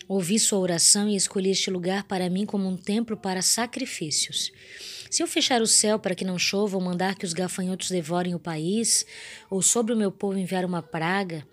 Ouvi 0.10 0.40
sua 0.40 0.58
oração 0.58 1.08
e 1.08 1.16
escolhi 1.16 1.52
este 1.52 1.70
lugar 1.70 2.04
para 2.04 2.32
mim 2.32 2.44
como 2.44 2.68
um 2.68 2.76
templo 2.76 3.16
para 3.16 3.44
sacrifícios. 3.44 4.52
Se 5.08 5.22
eu 5.22 5.28
fechar 5.28 5.62
o 5.62 5.68
céu 5.68 6.00
para 6.00 6.16
que 6.16 6.26
não 6.26 6.40
chova 6.40 6.76
ou 6.76 6.84
mandar 6.84 7.14
que 7.14 7.26
os 7.26 7.32
gafanhotos 7.32 7.92
devorem 7.92 8.34
o 8.34 8.40
país, 8.40 9.06
ou 9.52 9.62
sobre 9.62 9.94
o 9.94 9.96
meu 9.96 10.12
povo 10.12 10.40
enviar 10.40 10.66
uma 10.66 10.82
praga, 10.82 11.46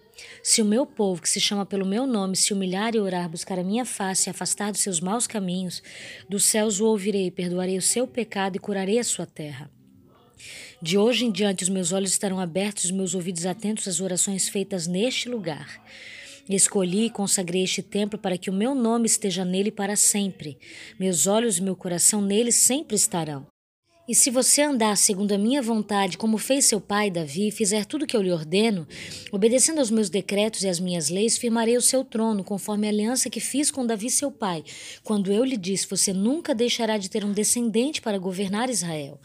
se 0.42 0.62
o 0.62 0.64
meu 0.64 0.87
povo, 0.87 1.21
que 1.21 1.29
se 1.29 1.38
chama 1.38 1.66
pelo 1.66 1.85
meu 1.85 2.07
nome, 2.07 2.35
se 2.35 2.55
humilhar 2.55 2.95
e 2.95 2.99
orar, 2.99 3.29
buscar 3.29 3.59
a 3.59 3.62
minha 3.62 3.85
face 3.85 4.27
e 4.27 4.31
afastar 4.31 4.73
dos 4.73 4.81
seus 4.81 5.01
maus 5.01 5.27
caminhos, 5.27 5.83
dos 6.27 6.47
céus 6.47 6.81
o 6.81 6.87
ouvirei, 6.87 7.31
perdoarei 7.31 7.77
o 7.77 7.83
seu 7.83 8.07
pecado 8.07 8.57
e 8.57 8.59
curarei 8.59 8.99
a 8.99 9.05
sua 9.05 9.27
terra. 9.27 9.71
De 10.81 10.97
hoje 10.97 11.27
em 11.27 11.31
diante 11.31 11.62
os 11.62 11.69
meus 11.69 11.92
olhos 11.92 12.11
estarão 12.11 12.40
abertos 12.40 12.85
e 12.85 12.87
os 12.87 12.92
meus 12.92 13.14
ouvidos 13.14 13.45
atentos 13.45 13.87
às 13.87 14.01
orações 14.01 14.49
feitas 14.49 14.87
neste 14.87 15.29
lugar. 15.29 15.79
Escolhi 16.49 17.07
e 17.07 17.11
consagrei 17.11 17.65
este 17.65 17.83
templo 17.83 18.19
para 18.19 18.39
que 18.39 18.49
o 18.49 18.53
meu 18.53 18.75
nome 18.75 19.07
esteja 19.07 19.45
nele 19.45 19.73
para 19.73 19.97
sempre. 19.97 20.59
Meus 20.99 21.27
olhos 21.27 21.59
e 21.59 21.63
meu 21.63 21.75
coração 21.75 22.23
nele 22.23 22.53
sempre 22.53 22.95
estarão. 22.95 23.47
E 24.09 24.14
se 24.14 24.31
você 24.31 24.62
andar 24.62 24.97
segundo 24.97 25.33
a 25.33 25.38
minha 25.38 25.61
vontade, 25.61 26.16
como 26.16 26.38
fez 26.38 26.64
seu 26.66 26.81
pai 26.81 27.11
Davi, 27.11 27.49
e 27.49 27.51
fizer 27.51 27.85
tudo 27.85 28.03
o 28.03 28.07
que 28.07 28.16
eu 28.16 28.23
lhe 28.23 28.31
ordeno, 28.31 28.87
obedecendo 29.33 29.81
aos 29.81 29.90
meus 29.90 30.09
decretos 30.09 30.62
e 30.62 30.69
às 30.69 30.79
minhas 30.79 31.09
leis, 31.09 31.37
firmarei 31.37 31.77
o 31.77 31.83
seu 31.83 32.05
trono, 32.05 32.45
conforme 32.45 32.87
a 32.87 32.90
aliança 32.90 33.29
que 33.29 33.40
fiz 33.40 33.69
com 33.69 33.85
Davi 33.85 34.09
seu 34.09 34.31
pai, 34.31 34.62
quando 35.03 35.33
eu 35.33 35.42
lhe 35.42 35.57
disse: 35.57 35.88
Você 35.90 36.12
nunca 36.12 36.55
deixará 36.55 36.99
de 36.99 37.11
ter 37.11 37.25
um 37.25 37.33
descendente 37.33 38.01
para 38.01 38.16
governar 38.16 38.71
Israel. 38.71 39.19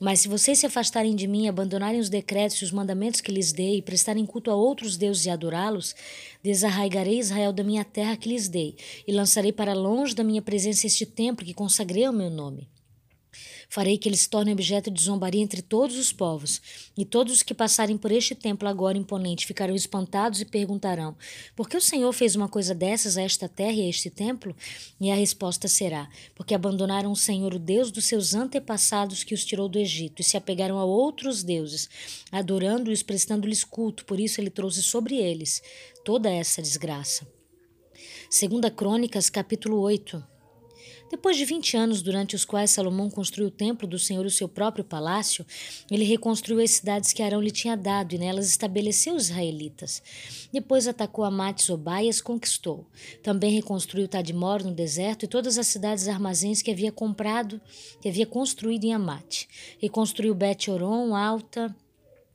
Mas 0.00 0.20
se 0.20 0.28
vocês 0.28 0.58
se 0.58 0.66
afastarem 0.66 1.14
de 1.14 1.28
mim, 1.28 1.46
abandonarem 1.46 2.00
os 2.00 2.08
decretos 2.08 2.60
e 2.60 2.64
os 2.64 2.72
mandamentos 2.72 3.20
que 3.20 3.30
lhes 3.30 3.52
dei, 3.52 3.76
e 3.76 3.82
prestarem 3.82 4.26
culto 4.26 4.50
a 4.50 4.56
outros 4.56 4.96
deuses 4.96 5.24
e 5.26 5.30
adorá-los, 5.30 5.94
desarraigarei 6.42 7.20
Israel 7.20 7.52
da 7.52 7.62
minha 7.62 7.84
terra 7.84 8.16
que 8.16 8.28
lhes 8.28 8.48
dei, 8.48 8.74
e 9.06 9.12
lançarei 9.12 9.52
para 9.52 9.72
longe 9.72 10.16
da 10.16 10.24
minha 10.24 10.42
presença 10.42 10.84
este 10.84 11.06
templo 11.06 11.46
que 11.46 11.54
consagrei 11.54 12.04
ao 12.04 12.12
meu 12.12 12.28
nome. 12.28 12.68
Farei 13.68 13.98
que 13.98 14.08
ele 14.08 14.16
se 14.16 14.28
torne 14.28 14.52
objeto 14.52 14.90
de 14.90 15.02
zombaria 15.02 15.42
entre 15.42 15.60
todos 15.60 15.96
os 15.96 16.12
povos, 16.12 16.60
e 16.96 17.04
todos 17.04 17.32
os 17.32 17.42
que 17.42 17.54
passarem 17.54 17.98
por 17.98 18.12
este 18.12 18.34
templo 18.34 18.68
agora 18.68 18.96
imponente 18.96 19.46
ficarão 19.46 19.74
espantados 19.74 20.40
e 20.40 20.44
perguntarão: 20.44 21.16
Por 21.54 21.68
que 21.68 21.76
o 21.76 21.80
Senhor 21.80 22.12
fez 22.12 22.36
uma 22.36 22.48
coisa 22.48 22.74
dessas 22.74 23.16
a 23.16 23.22
esta 23.22 23.48
terra 23.48 23.72
e 23.72 23.82
a 23.82 23.88
este 23.88 24.10
templo? 24.10 24.54
E 25.00 25.10
a 25.10 25.14
resposta 25.14 25.68
será: 25.68 26.08
Porque 26.34 26.54
abandonaram 26.54 27.10
o 27.10 27.16
Senhor, 27.16 27.54
o 27.54 27.58
Deus 27.58 27.90
dos 27.90 28.04
seus 28.04 28.34
antepassados 28.34 29.24
que 29.24 29.34
os 29.34 29.44
tirou 29.44 29.68
do 29.68 29.78
Egito, 29.78 30.20
e 30.20 30.24
se 30.24 30.36
apegaram 30.36 30.78
a 30.78 30.84
outros 30.84 31.42
deuses, 31.42 31.88
adorando-os, 32.30 33.02
prestando-lhes 33.02 33.64
culto, 33.64 34.04
por 34.04 34.20
isso 34.20 34.40
ele 34.40 34.50
trouxe 34.50 34.82
sobre 34.82 35.16
eles 35.16 35.62
toda 36.04 36.30
essa 36.30 36.62
desgraça. 36.62 37.26
Segunda 38.30 38.70
Crônicas, 38.70 39.30
capítulo 39.30 39.80
8. 39.80 40.35
Depois 41.08 41.36
de 41.36 41.44
20 41.44 41.76
anos, 41.76 42.02
durante 42.02 42.34
os 42.34 42.44
quais 42.44 42.70
Salomão 42.70 43.08
construiu 43.08 43.48
o 43.48 43.50
templo 43.50 43.86
do 43.86 43.98
Senhor 43.98 44.24
e 44.24 44.28
o 44.28 44.30
seu 44.30 44.48
próprio 44.48 44.84
palácio, 44.84 45.46
ele 45.90 46.04
reconstruiu 46.04 46.60
as 46.60 46.72
cidades 46.72 47.12
que 47.12 47.22
Arão 47.22 47.40
lhe 47.40 47.50
tinha 47.50 47.76
dado 47.76 48.14
e 48.14 48.18
nelas 48.18 48.48
estabeleceu 48.48 49.14
os 49.14 49.30
israelitas. 49.30 50.02
Depois 50.52 50.88
atacou 50.88 51.24
Amate 51.24 51.72
e 52.02 52.08
as 52.08 52.20
conquistou. 52.20 52.86
Também 53.22 53.54
reconstruiu 53.54 54.08
Tadmor 54.08 54.64
no 54.64 54.74
deserto 54.74 55.24
e 55.24 55.28
todas 55.28 55.58
as 55.58 55.68
cidades 55.68 56.08
armazéns 56.08 56.60
que 56.60 56.70
havia 56.70 56.90
comprado, 56.90 57.60
que 58.00 58.08
havia 58.08 58.26
construído 58.26 58.84
em 58.84 58.92
Amate. 58.92 59.48
Reconstruiu 59.78 60.34
Bet-Oron, 60.34 61.14
Alta, 61.14 61.74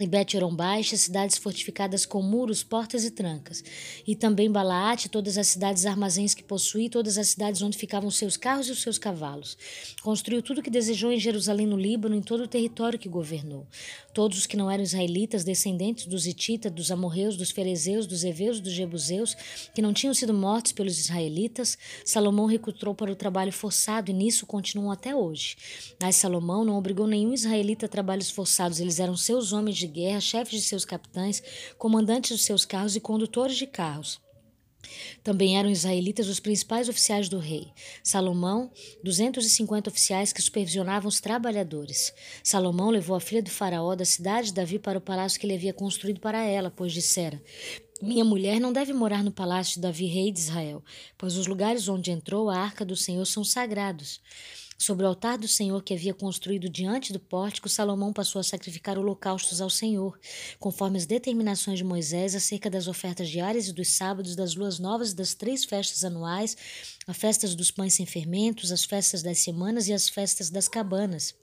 e 0.03 0.07
Bet-Horon 0.07 0.55
Baixa, 0.55 0.97
cidades 0.97 1.37
fortificadas 1.37 2.05
com 2.05 2.21
muros, 2.21 2.63
portas 2.63 3.03
e 3.03 3.11
trancas, 3.11 3.63
e 4.07 4.15
também 4.15 4.51
Balaate, 4.51 5.09
todas 5.09 5.37
as 5.37 5.47
cidades 5.47 5.85
armazéns 5.85 6.33
que 6.33 6.43
possuía, 6.43 6.89
todas 6.89 7.17
as 7.17 7.29
cidades 7.29 7.61
onde 7.61 7.77
ficavam 7.77 8.09
seus 8.09 8.37
carros 8.37 8.67
e 8.67 8.71
os 8.71 8.81
seus 8.81 8.97
cavalos. 8.97 9.57
Construiu 10.01 10.41
tudo 10.41 10.59
o 10.59 10.63
que 10.63 10.69
desejou 10.69 11.11
em 11.11 11.19
Jerusalém, 11.19 11.67
no 11.67 11.77
Líbano, 11.77 12.15
em 12.15 12.21
todo 12.21 12.43
o 12.43 12.47
território 12.47 12.97
que 12.97 13.07
governou. 13.07 13.67
Todos 14.13 14.39
os 14.39 14.45
que 14.45 14.57
não 14.57 14.69
eram 14.69 14.83
israelitas, 14.83 15.43
descendentes 15.43 16.05
dos 16.05 16.25
Hititas, 16.25 16.71
dos 16.71 16.91
Amorreus, 16.91 17.37
dos 17.37 17.51
Ferezeus, 17.51 18.07
dos 18.07 18.23
Eveus, 18.23 18.59
dos 18.59 18.73
Jebuseus, 18.73 19.35
que 19.73 19.81
não 19.81 19.93
tinham 19.93 20.13
sido 20.13 20.33
mortos 20.33 20.71
pelos 20.71 20.99
israelitas, 20.99 21.77
Salomão 22.03 22.45
recrutou 22.45 22.93
para 22.93 23.11
o 23.11 23.15
trabalho 23.15 23.51
forçado 23.51 24.11
e 24.11 24.13
nisso 24.13 24.45
continuam 24.45 24.91
até 24.91 25.15
hoje. 25.15 25.55
Mas 26.01 26.15
Salomão 26.15 26.65
não 26.65 26.77
obrigou 26.77 27.07
nenhum 27.07 27.33
israelita 27.33 27.85
a 27.85 27.89
trabalhos 27.89 28.29
forçados, 28.29 28.79
eles 28.79 28.99
eram 28.99 29.15
seus 29.15 29.53
homens 29.53 29.77
de 29.77 29.87
guerra, 29.91 30.19
chefes 30.19 30.61
de 30.61 30.67
seus 30.67 30.85
capitães, 30.85 31.43
comandantes 31.77 32.31
dos 32.31 32.45
seus 32.45 32.65
carros 32.65 32.95
e 32.95 32.99
condutores 32.99 33.57
de 33.57 33.67
carros. 33.67 34.19
Também 35.23 35.57
eram 35.57 35.69
israelitas 35.69 36.27
os 36.27 36.39
principais 36.39 36.89
oficiais 36.89 37.29
do 37.29 37.37
rei. 37.37 37.71
Salomão, 38.03 38.71
250 39.03 39.89
oficiais 39.89 40.33
que 40.33 40.41
supervisionavam 40.41 41.07
os 41.07 41.19
trabalhadores. 41.19 42.13
Salomão 42.43 42.89
levou 42.89 43.15
a 43.15 43.21
filha 43.21 43.43
do 43.43 43.51
faraó 43.51 43.95
da 43.95 44.05
cidade 44.05 44.47
de 44.47 44.53
Davi 44.53 44.79
para 44.79 44.97
o 44.97 45.01
palácio 45.01 45.39
que 45.39 45.45
ele 45.45 45.53
havia 45.53 45.73
construído 45.73 46.19
para 46.19 46.43
ela, 46.43 46.71
pois 46.71 46.91
dissera: 46.91 47.41
minha 48.01 48.25
mulher 48.25 48.59
não 48.59 48.73
deve 48.73 48.93
morar 48.93 49.23
no 49.23 49.31
palácio 49.31 49.75
de 49.75 49.81
Davi, 49.81 50.07
rei 50.07 50.31
de 50.31 50.39
Israel, 50.39 50.83
pois 51.17 51.37
os 51.37 51.45
lugares 51.45 51.87
onde 51.87 52.09
entrou 52.09 52.49
a 52.49 52.57
arca 52.57 52.83
do 52.83 52.95
Senhor 52.95 53.25
são 53.25 53.43
sagrados. 53.43 54.19
Sobre 54.81 55.05
o 55.05 55.09
altar 55.09 55.37
do 55.37 55.47
Senhor 55.47 55.83
que 55.83 55.93
havia 55.93 56.11
construído 56.11 56.67
diante 56.67 57.13
do 57.13 57.19
pórtico, 57.19 57.69
Salomão 57.69 58.11
passou 58.11 58.39
a 58.39 58.43
sacrificar 58.43 58.97
holocaustos 58.97 59.61
ao 59.61 59.69
Senhor, 59.69 60.19
conforme 60.59 60.97
as 60.97 61.05
determinações 61.05 61.77
de 61.77 61.83
Moisés 61.83 62.33
acerca 62.33 62.67
das 62.67 62.87
ofertas 62.87 63.29
diárias 63.29 63.67
e 63.67 63.73
dos 63.73 63.89
sábados, 63.89 64.35
das 64.35 64.55
luas 64.55 64.79
novas 64.79 65.11
e 65.11 65.15
das 65.15 65.35
três 65.35 65.63
festas 65.63 66.03
anuais, 66.03 66.57
as 67.05 67.15
festas 67.15 67.53
dos 67.53 67.69
pães 67.69 67.93
sem 67.93 68.07
fermentos, 68.07 68.71
as 68.71 68.83
festas 68.83 69.21
das 69.21 69.37
semanas 69.37 69.87
e 69.87 69.93
as 69.93 70.09
festas 70.09 70.49
das 70.49 70.67
cabanas. 70.67 71.35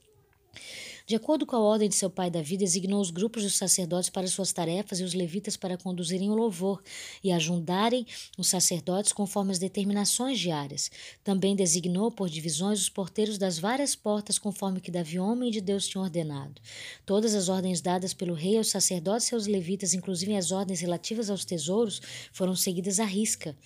De 1.09 1.15
acordo 1.15 1.43
com 1.43 1.55
a 1.55 1.59
ordem 1.59 1.89
de 1.89 1.95
seu 1.95 2.07
pai 2.07 2.29
Davi, 2.29 2.55
designou 2.55 3.01
os 3.01 3.09
grupos 3.09 3.41
dos 3.41 3.57
sacerdotes 3.57 4.11
para 4.11 4.27
suas 4.27 4.53
tarefas 4.53 4.99
e 4.99 5.03
os 5.03 5.15
levitas 5.15 5.57
para 5.57 5.75
conduzirem 5.75 6.29
o 6.29 6.35
louvor 6.35 6.83
e 7.23 7.31
ajudarem 7.31 8.05
os 8.37 8.47
sacerdotes 8.47 9.11
conforme 9.11 9.51
as 9.51 9.57
determinações 9.57 10.39
diárias. 10.39 10.91
Também 11.23 11.55
designou 11.55 12.11
por 12.11 12.29
divisões 12.29 12.79
os 12.79 12.89
porteiros 12.89 13.39
das 13.39 13.57
várias 13.57 13.95
portas 13.95 14.37
conforme 14.37 14.79
que 14.79 14.91
Davi, 14.91 15.17
homem 15.17 15.49
de 15.49 15.61
Deus, 15.61 15.87
tinha 15.87 16.03
ordenado. 16.03 16.61
Todas 17.07 17.33
as 17.33 17.49
ordens 17.49 17.81
dadas 17.81 18.13
pelo 18.13 18.35
rei 18.35 18.59
aos 18.59 18.69
sacerdotes 18.69 19.31
e 19.31 19.33
aos 19.33 19.47
levitas, 19.47 19.95
inclusive 19.95 20.37
as 20.37 20.51
ordens 20.51 20.79
relativas 20.79 21.31
aos 21.31 21.43
tesouros, 21.43 21.99
foram 22.31 22.55
seguidas 22.55 22.99
à 22.99 23.05
risca. 23.05 23.57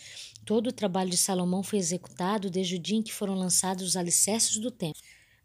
Todo 0.45 0.67
o 0.67 0.71
trabalho 0.71 1.09
de 1.09 1.17
Salomão 1.17 1.61
foi 1.61 1.79
executado 1.79 2.49
desde 2.49 2.75
o 2.75 2.79
dia 2.79 2.99
em 2.99 3.03
que 3.03 3.11
foram 3.11 3.35
lançados 3.35 3.83
os 3.83 3.97
alicerces 3.97 4.55
do 4.59 4.71
templo 4.71 5.01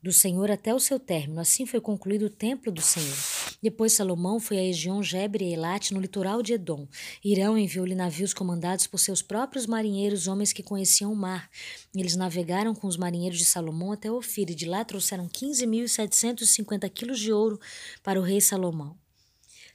do 0.08 0.12
Senhor 0.12 0.50
até 0.50 0.74
o 0.74 0.80
seu 0.80 0.98
término. 0.98 1.38
Assim 1.38 1.66
foi 1.66 1.82
concluído 1.82 2.24
o 2.24 2.30
templo 2.30 2.72
do 2.72 2.80
Senhor. 2.80 3.14
Depois 3.62 3.92
Salomão 3.92 4.40
foi 4.40 4.56
a 4.56 4.64
Egion, 4.64 5.02
Geber 5.02 5.42
e 5.42 5.52
Elate, 5.52 5.92
no 5.92 6.00
litoral 6.00 6.42
de 6.42 6.54
Edom. 6.54 6.88
Irão 7.22 7.58
enviou-lhe 7.58 7.94
navios 7.94 8.32
comandados 8.32 8.86
por 8.86 8.96
seus 8.96 9.20
próprios 9.20 9.66
marinheiros, 9.66 10.26
homens 10.26 10.50
que 10.50 10.62
conheciam 10.62 11.12
o 11.12 11.16
mar. 11.16 11.50
Eles 11.94 12.16
navegaram 12.16 12.74
com 12.74 12.86
os 12.86 12.96
marinheiros 12.96 13.38
de 13.38 13.44
Salomão 13.44 13.92
até 13.92 14.10
Ofir, 14.10 14.50
e 14.50 14.54
de 14.54 14.64
lá 14.64 14.82
trouxeram 14.82 15.28
15.750 15.28 16.88
quilos 16.88 17.20
de 17.20 17.30
ouro 17.30 17.60
para 18.02 18.18
o 18.18 18.22
rei 18.22 18.40
Salomão. 18.40 18.96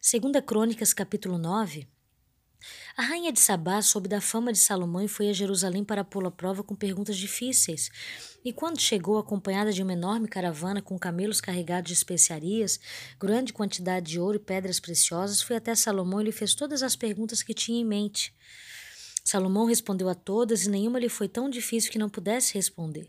Segunda 0.02 0.42
Crônicas, 0.42 0.94
capítulo 0.94 1.38
9, 1.38 1.88
a 2.96 3.02
rainha 3.02 3.32
de 3.32 3.40
Sabá 3.40 3.82
soube 3.82 4.08
da 4.08 4.22
fama 4.22 4.52
de 4.52 4.60
Salomão 4.60 5.04
e 5.04 5.08
foi 5.08 5.30
a 5.30 5.34
Jerusalém 5.34 5.84
para 5.84 6.04
pô-lo 6.04 6.28
à 6.28 6.32
prova 6.32 6.64
com 6.64 6.76
perguntas 6.76 7.18
difíceis. 7.18 7.90
E 8.44 8.52
quando 8.52 8.80
chegou, 8.80 9.18
acompanhada 9.18 9.72
de 9.72 9.82
uma 9.82 9.94
enorme 9.94 10.28
caravana 10.28 10.82
com 10.82 10.98
camelos 11.00 11.42
carregados 11.42 11.88
de 11.88 11.94
especiarias, 11.94 12.80
grande 13.20 13.54
quantidade 13.54 14.12
de 14.12 14.20
ouro 14.20 14.38
e 14.38 14.40
pedras 14.40 14.80
preciosas, 14.80 15.42
foi 15.42 15.56
até 15.56 15.74
Salomão 15.76 16.22
e 16.22 16.26
lhe 16.26 16.32
fez 16.32 16.54
todas 16.54 16.84
as 16.84 16.96
perguntas 16.96 17.42
que 17.42 17.54
tinha 17.54 17.80
em 17.80 17.86
mente. 17.86 18.34
Salomão 19.24 19.66
respondeu 19.66 20.10
a 20.10 20.16
todas 20.16 20.66
e 20.66 20.70
nenhuma 20.70 21.00
lhe 21.00 21.08
foi 21.08 21.30
tão 21.30 21.50
difícil 21.50 21.92
que 21.92 21.98
não 21.98 22.10
pudesse 22.10 22.54
responder. 22.54 23.08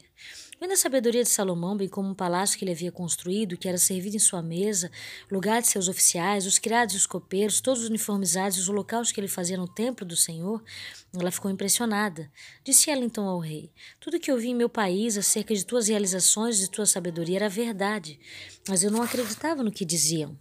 Vendo 0.60 0.72
a 0.72 0.76
sabedoria 0.76 1.22
de 1.22 1.28
Salomão, 1.28 1.76
bem 1.76 1.88
como 1.88 2.08
um 2.08 2.14
palácio 2.14 2.56
que 2.56 2.64
ele 2.64 2.70
havia 2.72 2.92
construído, 2.92 3.56
que 3.56 3.68
era 3.68 3.76
servido 3.76 4.16
em 4.16 4.20
sua 4.20 4.40
mesa, 4.40 4.90
lugar 5.30 5.60
de 5.60 5.68
seus 5.68 5.88
oficiais, 5.88 6.46
os 6.46 6.58
criados 6.58 6.94
e 6.94 6.98
os 6.98 7.06
copeiros, 7.06 7.60
todos 7.60 7.84
uniformizados 7.84 8.56
e 8.56 8.60
os 8.60 8.68
holocaustos 8.68 9.12
que 9.12 9.20
ele 9.20 9.28
fazia 9.28 9.56
no 9.56 9.66
templo 9.66 10.06
do 10.06 10.16
Senhor, 10.16 10.62
ela 11.12 11.30
ficou 11.30 11.50
impressionada. 11.50 12.30
Disse 12.62 12.90
ela 12.90 13.04
então 13.04 13.26
ao 13.26 13.40
rei: 13.40 13.70
Tudo 13.98 14.20
que 14.20 14.30
eu 14.30 14.38
vi 14.38 14.50
em 14.50 14.54
meu 14.54 14.68
país 14.68 15.18
acerca 15.18 15.54
de 15.54 15.64
tuas 15.66 15.88
realizações 15.88 16.58
e 16.58 16.62
de 16.62 16.70
tua 16.70 16.86
sabedoria 16.86 17.36
era 17.36 17.48
verdade, 17.48 18.18
mas 18.68 18.82
eu 18.82 18.90
não 18.90 19.02
acreditava 19.02 19.62
no 19.62 19.72
que 19.72 19.84
diziam 19.84 20.38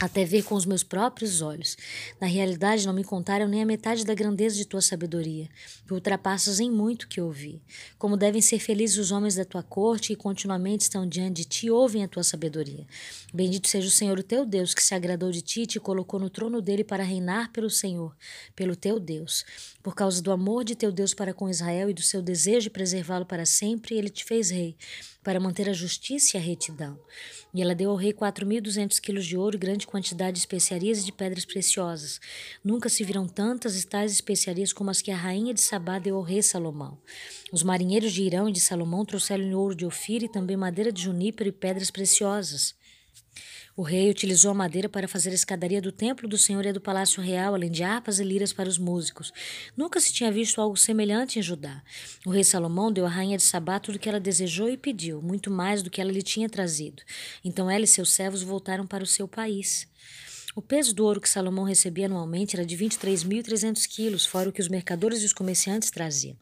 até 0.00 0.24
ver 0.24 0.44
com 0.44 0.54
os 0.54 0.64
meus 0.64 0.84
próprios 0.84 1.42
olhos. 1.42 1.76
Na 2.20 2.26
realidade, 2.26 2.86
não 2.86 2.92
me 2.92 3.02
contaram 3.02 3.48
nem 3.48 3.62
a 3.62 3.66
metade 3.66 4.04
da 4.04 4.14
grandeza 4.14 4.54
de 4.54 4.64
tua 4.64 4.80
sabedoria, 4.80 5.48
que 5.86 5.92
ultrapassas 5.92 6.60
em 6.60 6.70
muito 6.70 7.08
que 7.08 7.20
ouvi. 7.20 7.60
Como 7.98 8.16
devem 8.16 8.40
ser 8.40 8.60
felizes 8.60 8.96
os 8.96 9.10
homens 9.10 9.34
da 9.34 9.44
tua 9.44 9.62
corte, 9.62 10.08
que 10.08 10.16
continuamente 10.16 10.82
estão 10.82 11.06
diante 11.06 11.38
de 11.38 11.44
ti 11.44 11.66
e 11.66 11.70
ouvem 11.70 12.04
a 12.04 12.08
tua 12.08 12.22
sabedoria. 12.22 12.86
Bendito 13.34 13.66
seja 13.66 13.88
o 13.88 13.90
Senhor, 13.90 14.16
o 14.18 14.22
teu 14.22 14.46
Deus, 14.46 14.72
que 14.72 14.82
se 14.82 14.94
agradou 14.94 15.32
de 15.32 15.42
ti 15.42 15.62
e 15.62 15.66
te 15.66 15.80
colocou 15.80 16.20
no 16.20 16.30
trono 16.30 16.62
dele 16.62 16.84
para 16.84 17.02
reinar 17.02 17.50
pelo 17.50 17.68
Senhor, 17.68 18.16
pelo 18.54 18.76
teu 18.76 19.00
Deus. 19.00 19.44
Por 19.82 19.96
causa 19.96 20.22
do 20.22 20.30
amor 20.30 20.62
de 20.62 20.76
teu 20.76 20.92
Deus 20.92 21.12
para 21.12 21.34
com 21.34 21.48
Israel 21.48 21.90
e 21.90 21.94
do 21.94 22.02
seu 22.02 22.22
desejo 22.22 22.62
de 22.62 22.70
preservá-lo 22.70 23.26
para 23.26 23.44
sempre, 23.44 23.96
ele 23.96 24.10
te 24.10 24.24
fez 24.24 24.50
rei 24.50 24.76
para 25.22 25.40
manter 25.40 25.68
a 25.68 25.72
justiça 25.72 26.36
e 26.36 26.40
a 26.40 26.42
retidão. 26.42 26.98
E 27.52 27.60
ela 27.60 27.74
deu 27.74 27.90
ao 27.90 27.96
rei 27.96 28.12
quatro 28.12 28.46
mil 28.46 28.62
duzentos 28.62 28.98
quilos 28.98 29.26
de 29.26 29.36
ouro 29.36 29.56
e 29.56 29.58
grande 29.58 29.86
quantidade 29.86 30.34
de 30.34 30.38
especiarias 30.38 31.00
e 31.00 31.04
de 31.04 31.12
pedras 31.12 31.44
preciosas. 31.44 32.20
Nunca 32.64 32.88
se 32.88 33.04
viram 33.04 33.26
tantas 33.26 33.80
e 33.80 33.86
tais 33.86 34.12
especiarias 34.12 34.72
como 34.72 34.90
as 34.90 35.02
que 35.02 35.10
a 35.10 35.16
rainha 35.16 35.52
de 35.52 35.60
Sabá 35.60 35.98
deu 35.98 36.16
ao 36.16 36.22
rei 36.22 36.42
Salomão. 36.42 36.98
Os 37.52 37.62
marinheiros 37.62 38.12
de 38.12 38.22
Irão 38.22 38.48
e 38.48 38.52
de 38.52 38.60
Salomão 38.60 39.04
trouxeram 39.04 39.58
ouro 39.58 39.74
de 39.74 39.84
Ofir 39.84 40.22
e 40.22 40.28
também 40.28 40.56
madeira 40.56 40.92
de 40.92 41.02
junípero 41.02 41.48
e 41.48 41.52
pedras 41.52 41.90
preciosas. 41.90 42.74
O 43.78 43.82
rei 43.82 44.10
utilizou 44.10 44.50
a 44.50 44.54
madeira 44.54 44.88
para 44.88 45.06
fazer 45.06 45.30
a 45.30 45.34
escadaria 45.34 45.80
do 45.80 45.92
templo 45.92 46.26
do 46.26 46.36
Senhor 46.36 46.66
e 46.66 46.72
do 46.72 46.80
palácio 46.80 47.22
real, 47.22 47.54
além 47.54 47.70
de 47.70 47.84
harpas 47.84 48.18
e 48.18 48.24
liras 48.24 48.52
para 48.52 48.68
os 48.68 48.76
músicos. 48.76 49.32
Nunca 49.76 50.00
se 50.00 50.12
tinha 50.12 50.32
visto 50.32 50.60
algo 50.60 50.76
semelhante 50.76 51.38
em 51.38 51.42
Judá. 51.42 51.80
O 52.26 52.30
rei 52.30 52.42
Salomão 52.42 52.90
deu 52.90 53.06
à 53.06 53.08
rainha 53.08 53.36
de 53.36 53.44
Sabá 53.44 53.78
tudo 53.78 53.94
o 53.94 53.98
que 54.00 54.08
ela 54.08 54.18
desejou 54.18 54.68
e 54.68 54.76
pediu, 54.76 55.22
muito 55.22 55.48
mais 55.48 55.80
do 55.80 55.90
que 55.90 56.00
ela 56.00 56.10
lhe 56.10 56.24
tinha 56.24 56.48
trazido. 56.48 57.04
Então 57.44 57.70
ela 57.70 57.84
e 57.84 57.86
seus 57.86 58.10
servos 58.10 58.42
voltaram 58.42 58.84
para 58.84 59.04
o 59.04 59.06
seu 59.06 59.28
país. 59.28 59.86
O 60.58 60.60
peso 60.60 60.92
do 60.92 61.04
ouro 61.04 61.20
que 61.20 61.28
Salomão 61.28 61.64
recebia 61.64 62.06
anualmente 62.06 62.56
era 62.56 62.66
de 62.66 62.76
23.300 62.76 63.86
quilos, 63.86 64.26
fora 64.26 64.48
o 64.48 64.52
que 64.52 64.60
os 64.60 64.66
mercadores 64.66 65.22
e 65.22 65.24
os 65.24 65.32
comerciantes 65.32 65.88
traziam. 65.88 66.36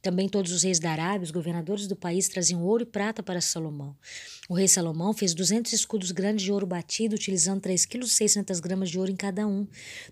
Também 0.00 0.26
todos 0.26 0.52
os 0.52 0.62
reis 0.62 0.78
da 0.78 0.90
Arábia, 0.90 1.26
os 1.26 1.30
governadores 1.30 1.86
do 1.86 1.94
país, 1.94 2.30
traziam 2.30 2.62
ouro 2.62 2.84
e 2.84 2.86
prata 2.86 3.22
para 3.22 3.42
Salomão. 3.42 3.94
O 4.48 4.54
rei 4.54 4.66
Salomão 4.66 5.12
fez 5.12 5.34
200 5.34 5.70
escudos 5.70 6.12
grandes 6.12 6.46
de 6.46 6.50
ouro 6.50 6.66
batido, 6.66 7.14
utilizando 7.14 7.60
3,6 7.60 8.42
kg 8.42 8.60
gramas 8.62 8.88
de 8.88 8.98
ouro 8.98 9.10
em 9.10 9.16
cada 9.16 9.46
um. 9.46 9.66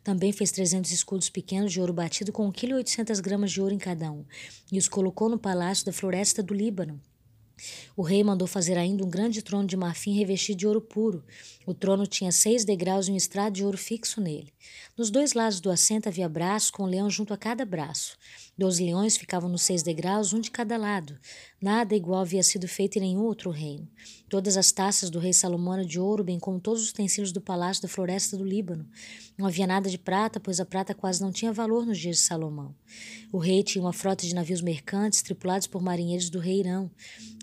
Também 0.05 0.33
fez 0.33 0.53
300 0.53 0.93
escudos 0.93 1.31
pequenos 1.31 1.73
de 1.73 1.81
ouro 1.81 1.95
batido 1.95 2.33
com 2.33 2.53
1,8 2.53 3.23
kg 3.23 3.47
de 3.47 3.63
ouro 3.63 3.73
em 3.73 3.79
cada 3.79 4.13
um, 4.13 4.23
e 4.71 4.77
os 4.77 4.87
colocou 4.87 5.31
no 5.31 5.39
palácio 5.39 5.87
da 5.87 5.95
floresta 5.95 6.43
do 6.43 6.53
Líbano. 6.53 7.01
O 7.97 8.03
rei 8.03 8.23
mandou 8.23 8.47
fazer 8.47 8.77
ainda 8.77 9.05
um 9.05 9.09
grande 9.09 9.43
trono 9.43 9.67
de 9.67 9.77
marfim 9.77 10.17
revestido 10.17 10.59
de 10.59 10.67
ouro 10.67 10.81
puro. 10.81 11.25
O 11.67 11.73
trono 11.73 12.07
tinha 12.07 12.31
seis 12.31 12.65
degraus 12.65 13.09
e 13.09 13.13
um 13.13 13.17
estrado 13.17 13.55
de 13.55 13.65
ouro 13.65 13.79
fixo 13.79 14.21
nele. 14.21 14.53
Nos 14.97 15.11
dois 15.11 15.33
lados 15.33 15.61
do 15.61 15.71
assento 15.71 16.09
havia 16.09 16.29
braços 16.29 16.71
com 16.71 16.85
um 16.85 16.87
leão 16.87 17.09
junto 17.09 17.33
a 17.33 17.37
cada 17.37 17.65
braço. 17.65 18.17
Doze 18.59 18.83
leões 18.83 19.19
ficavam 19.19 19.51
nos 19.51 19.61
seis 19.63 19.83
degraus, 19.83 20.33
um 20.33 20.41
de 20.41 20.51
cada 20.51 20.79
lado. 20.79 21.19
Nada 21.61 21.95
igual 21.95 22.23
havia 22.23 22.43
sido 22.43 22.67
feito 22.67 22.97
em 22.97 23.01
nenhum 23.01 23.21
outro 23.21 23.51
reino. 23.51 23.87
Todas 24.31 24.57
as 24.57 24.73
taças 24.73 25.11
do 25.11 25.19
rei 25.19 25.35
Salomão 25.35 25.75
eram 25.75 25.85
de 25.85 26.01
ouro, 26.01 26.25
bem 26.25 26.39
como 26.39 26.59
todos 26.59 26.83
os 26.83 26.89
utensílios 26.89 27.33
do 27.33 27.41
palácio 27.41 27.83
da 27.83 27.89
floresta 27.89 28.35
do 28.35 28.45
Líbano. 28.45 28.89
Não 29.37 29.47
havia 29.47 29.67
nada 29.67 29.91
de 29.91 29.99
prata, 29.99 30.41
pois 30.41 30.59
a 30.59 30.65
prata 30.65 30.95
quase 30.95 31.21
não 31.21 31.31
tinha 31.31 31.53
valor 31.53 31.85
nos 31.85 31.99
dias 31.99 32.17
de 32.17 32.23
Salomão. 32.23 32.75
O 33.31 33.37
rei 33.37 33.63
tinha 33.63 33.85
uma 33.85 33.93
frota 33.93 34.27
de 34.27 34.35
navios 34.35 34.63
mercantes 34.63 35.21
tripulados 35.21 35.67
por 35.67 35.83
marinheiros 35.83 36.31
do 36.31 36.39
rei 36.39 36.61
Irão. 36.61 36.91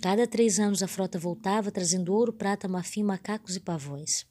Cada 0.02 0.26
três 0.26 0.60
anos 0.60 0.82
a 0.82 0.88
frota 0.88 1.20
voltava, 1.20 1.70
trazendo 1.70 2.12
ouro, 2.12 2.34
prata, 2.34 2.68
marfim, 2.68 3.04
macacos 3.04 3.56
e 3.56 3.60
pavões. 3.60 4.26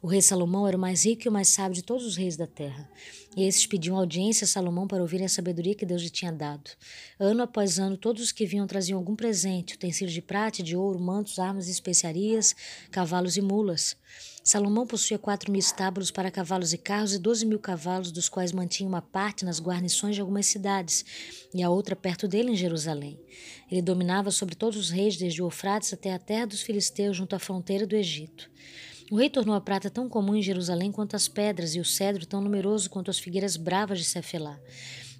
O 0.00 0.06
rei 0.06 0.20
Salomão 0.20 0.66
era 0.66 0.76
o 0.76 0.80
mais 0.80 1.04
rico 1.04 1.22
e 1.26 1.28
o 1.28 1.32
mais 1.32 1.48
sábio 1.48 1.74
de 1.74 1.82
todos 1.82 2.04
os 2.04 2.16
reis 2.16 2.36
da 2.36 2.46
terra. 2.46 2.88
E 3.36 3.44
esses 3.44 3.66
pediam 3.66 3.96
audiência 3.96 4.44
a 4.44 4.48
Salomão 4.48 4.86
para 4.86 5.02
ouvirem 5.02 5.26
a 5.26 5.28
sabedoria 5.28 5.74
que 5.74 5.86
Deus 5.86 6.02
lhe 6.02 6.10
tinha 6.10 6.32
dado. 6.32 6.70
Ano 7.18 7.42
após 7.42 7.78
ano, 7.78 7.96
todos 7.96 8.22
os 8.22 8.32
que 8.32 8.44
vinham 8.44 8.66
traziam 8.66 8.98
algum 8.98 9.16
presente, 9.16 9.74
utensílios 9.74 10.12
de 10.12 10.20
prata 10.20 10.62
de 10.62 10.76
ouro, 10.76 11.00
mantos, 11.00 11.38
armas 11.38 11.68
e 11.68 11.70
especiarias, 11.70 12.54
cavalos 12.90 13.36
e 13.36 13.40
mulas. 13.40 13.96
Salomão 14.44 14.84
possuía 14.86 15.18
quatro 15.18 15.52
mil 15.52 15.60
estábulos 15.60 16.10
para 16.10 16.30
cavalos 16.30 16.72
e 16.72 16.78
carros 16.78 17.14
e 17.14 17.18
doze 17.18 17.46
mil 17.46 17.60
cavalos, 17.60 18.10
dos 18.10 18.28
quais 18.28 18.52
mantinha 18.52 18.88
uma 18.88 19.00
parte 19.00 19.44
nas 19.44 19.60
guarnições 19.60 20.16
de 20.16 20.20
algumas 20.20 20.46
cidades 20.46 21.04
e 21.54 21.62
a 21.62 21.70
outra 21.70 21.94
perto 21.94 22.26
dele 22.26 22.50
em 22.50 22.56
Jerusalém. 22.56 23.20
Ele 23.70 23.80
dominava 23.80 24.32
sobre 24.32 24.56
todos 24.56 24.76
os 24.76 24.90
reis, 24.90 25.16
desde 25.16 25.40
o 25.40 25.46
Eufrates 25.46 25.92
até 25.92 26.12
a 26.12 26.18
terra 26.18 26.46
dos 26.46 26.60
filisteus, 26.60 27.16
junto 27.16 27.36
à 27.36 27.38
fronteira 27.38 27.86
do 27.86 27.94
Egito. 27.94 28.50
O 29.12 29.16
rei 29.16 29.28
tornou 29.28 29.54
a 29.54 29.60
prata 29.60 29.90
tão 29.90 30.08
comum 30.08 30.34
em 30.34 30.40
Jerusalém 30.40 30.90
quanto 30.90 31.14
as 31.14 31.28
pedras, 31.28 31.74
e 31.74 31.80
o 31.80 31.84
cedro 31.84 32.24
tão 32.24 32.40
numeroso 32.40 32.88
quanto 32.88 33.10
as 33.10 33.18
figueiras 33.18 33.58
bravas 33.58 33.98
de 33.98 34.06
Cefelá. 34.06 34.58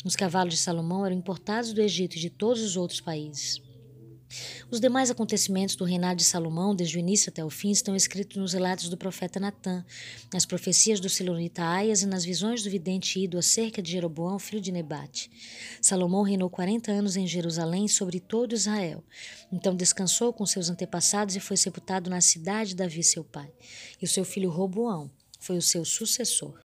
Os 0.02 0.16
cavalos 0.16 0.55
de 0.55 0.61
Salomão 0.61 1.05
eram 1.05 1.14
importados 1.14 1.74
do 1.74 1.83
Egito 1.83 2.16
e 2.16 2.18
de 2.18 2.31
todos 2.31 2.62
os 2.62 2.74
outros 2.74 3.02
países. 3.02 3.61
Os 4.71 4.81
demais 4.81 5.11
acontecimentos 5.11 5.77
do 5.77 5.85
reinado 5.85 6.16
de 6.16 6.25
Salomão, 6.25 6.75
desde 6.75 6.97
o 6.97 7.01
início 7.01 7.31
até 7.31 7.45
o 7.45 7.51
fim, 7.51 7.71
estão 7.71 7.95
escritos 7.95 8.37
nos 8.37 8.53
relatos 8.53 8.88
do 8.88 8.97
profeta 8.97 9.38
Natã, 9.38 9.85
nas 10.33 10.47
profecias 10.47 11.01
do 11.01 11.09
Silonita 11.09 11.62
Aias 11.64 12.03
e 12.03 12.07
nas 12.07 12.25
visões 12.25 12.62
do 12.62 12.71
vidente 12.71 13.21
Ido 13.21 13.38
acerca 13.38 13.83
de 13.83 13.92
Jeroboão, 13.92 14.38
filho 14.38 14.61
de 14.61 14.73
Nebate. 14.73 15.31
Salomão 15.81 16.23
reinou 16.23 16.49
quarenta 16.49 16.92
anos 16.92 17.16
em 17.16 17.27
Jerusalém 17.27 17.88
sobre 17.88 18.21
todo 18.21 18.55
Israel. 18.55 19.05
Então 19.53 19.75
descansou 19.75 20.33
com 20.33 20.47
seus 20.47 20.71
antepassados 20.71 21.37
e 21.37 21.40
foi 21.40 21.57
sepultado 21.57 22.09
na 22.09 22.21
cidade 22.21 22.71
de 22.71 22.77
Davi, 22.77 23.03
seu 23.03 23.25
pai. 23.25 23.53
E 24.01 24.05
o 24.05 24.09
seu 24.09 24.25
filho 24.25 24.51
Roboão 24.51 25.11
foi 25.38 25.57
o 25.57 25.62
seu 25.62 25.85
sucessor. 25.85 26.59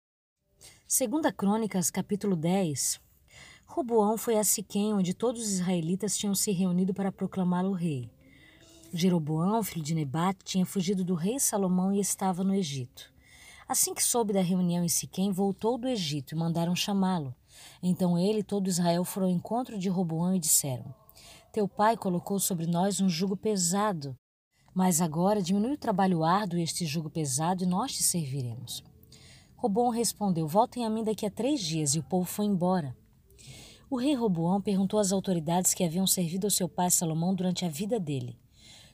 Segunda 0.88 1.34
Crônicas, 1.34 1.90
capítulo 1.92 2.36
10, 2.36 3.00
Roboão 3.78 4.18
foi 4.18 4.40
a 4.40 4.44
Siquém, 4.44 4.92
onde 4.92 5.14
todos 5.14 5.40
os 5.40 5.50
israelitas 5.50 6.18
tinham 6.18 6.34
se 6.34 6.52
reunido 6.52 6.96
para 6.96 7.12
proclamá-lo 7.12 7.74
rei. 7.74 8.10
Jeroboão, 8.92 9.62
filho 9.62 9.86
de 9.86 9.94
Nebate, 9.94 10.44
tinha 10.44 10.66
fugido 10.66 11.06
do 11.06 11.14
rei 11.14 11.40
Salomão 11.40 11.94
e 11.94 12.00
estava 12.00 12.44
no 12.44 12.56
Egito. 12.56 13.14
Assim 13.70 13.94
que 13.94 14.04
soube 14.04 14.34
da 14.34 14.42
reunião 14.42 14.84
em 14.84 14.90
Siquém, 14.90 15.32
voltou 15.32 15.78
do 15.78 15.88
Egito 15.88 16.34
e 16.34 16.36
mandaram 16.36 16.76
chamá-lo. 16.76 17.36
Então 17.84 18.18
ele 18.18 18.40
e 18.40 18.44
todo 18.44 18.68
Israel 18.68 19.06
foram 19.06 19.28
ao 19.28 19.34
encontro 19.34 19.78
de 19.78 19.90
Roboão 19.90 20.36
e 20.36 20.40
disseram: 20.40 20.92
Teu 21.54 21.68
pai 21.68 21.96
colocou 21.96 22.40
sobre 22.40 22.66
nós 22.66 23.00
um 23.00 23.08
jugo 23.08 23.38
pesado, 23.38 24.18
mas 24.74 25.02
agora 25.02 25.40
diminui 25.40 25.74
o 25.74 25.78
trabalho 25.78 26.24
árduo 26.24 26.58
este 26.58 26.84
jugo 26.84 27.12
pesado 27.12 27.64
e 27.64 27.68
nós 27.68 27.92
te 27.92 28.02
serviremos. 28.02 28.84
Roboão 29.56 29.90
respondeu: 29.92 30.48
Voltem 30.48 30.84
a 30.84 30.90
mim 30.90 31.04
daqui 31.04 31.28
a 31.28 31.32
três 31.32 31.62
dias, 31.62 31.94
e 31.94 32.00
o 32.00 32.04
povo 32.04 32.26
foi 32.26 32.46
embora. 32.46 32.98
O 33.90 33.96
rei 33.96 34.14
Roboão 34.14 34.60
perguntou 34.60 35.00
às 35.00 35.14
autoridades 35.14 35.74
que 35.74 35.82
haviam 35.82 36.06
servido 36.06 36.46
ao 36.46 36.52
seu 36.52 36.68
pai 36.68 36.92
Salomão 36.92 37.34
durante 37.34 37.64
a 37.64 37.70
vida 37.70 37.98
dele: 37.98 38.38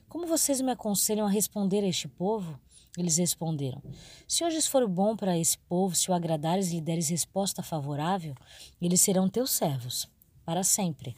Como 0.08 0.24
vocês 0.24 0.60
me 0.60 0.70
aconselham 0.70 1.26
a 1.26 1.30
responder 1.30 1.82
a 1.82 1.88
este 1.88 2.06
povo? 2.06 2.56
Eles 2.96 3.16
responderam: 3.16 3.82
Se 4.28 4.44
hoje 4.44 4.62
for 4.62 4.86
bom 4.86 5.16
para 5.16 5.36
esse 5.36 5.58
povo, 5.58 5.96
se 5.96 6.12
o 6.12 6.14
agradares 6.14 6.70
e 6.70 6.76
lhe 6.76 6.80
deres 6.80 7.08
resposta 7.08 7.60
favorável, 7.60 8.36
eles 8.80 9.00
serão 9.00 9.28
teus 9.28 9.50
servos, 9.50 10.08
para 10.44 10.62
sempre. 10.62 11.16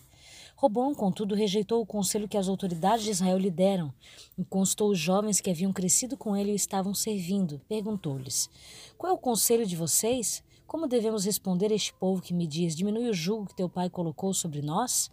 Robão, 0.56 0.94
contudo, 0.94 1.34
rejeitou 1.34 1.82
o 1.82 1.86
conselho 1.86 2.26
que 2.26 2.38
as 2.38 2.48
autoridades 2.48 3.04
de 3.04 3.10
Israel 3.10 3.36
lhe 3.36 3.50
deram 3.50 3.92
e 4.38 4.44
constou 4.46 4.90
os 4.90 4.98
jovens 4.98 5.38
que 5.38 5.50
haviam 5.50 5.70
crescido 5.70 6.16
com 6.16 6.34
ele 6.34 6.52
e 6.52 6.56
estavam 6.56 6.94
servindo. 6.94 7.60
Perguntou-lhes: 7.68 8.48
Qual 8.96 9.12
é 9.12 9.14
o 9.14 9.18
conselho 9.18 9.66
de 9.66 9.76
vocês? 9.76 10.42
Como 10.66 10.88
devemos 10.88 11.24
responder 11.24 11.70
a 11.70 11.74
este 11.74 11.94
povo 11.94 12.20
que 12.20 12.34
me 12.34 12.46
diz: 12.46 12.74
Diminui 12.74 13.08
o 13.08 13.14
jugo 13.14 13.46
que 13.46 13.54
teu 13.54 13.68
pai 13.68 13.88
colocou 13.88 14.34
sobre 14.34 14.60
nós? 14.60 15.10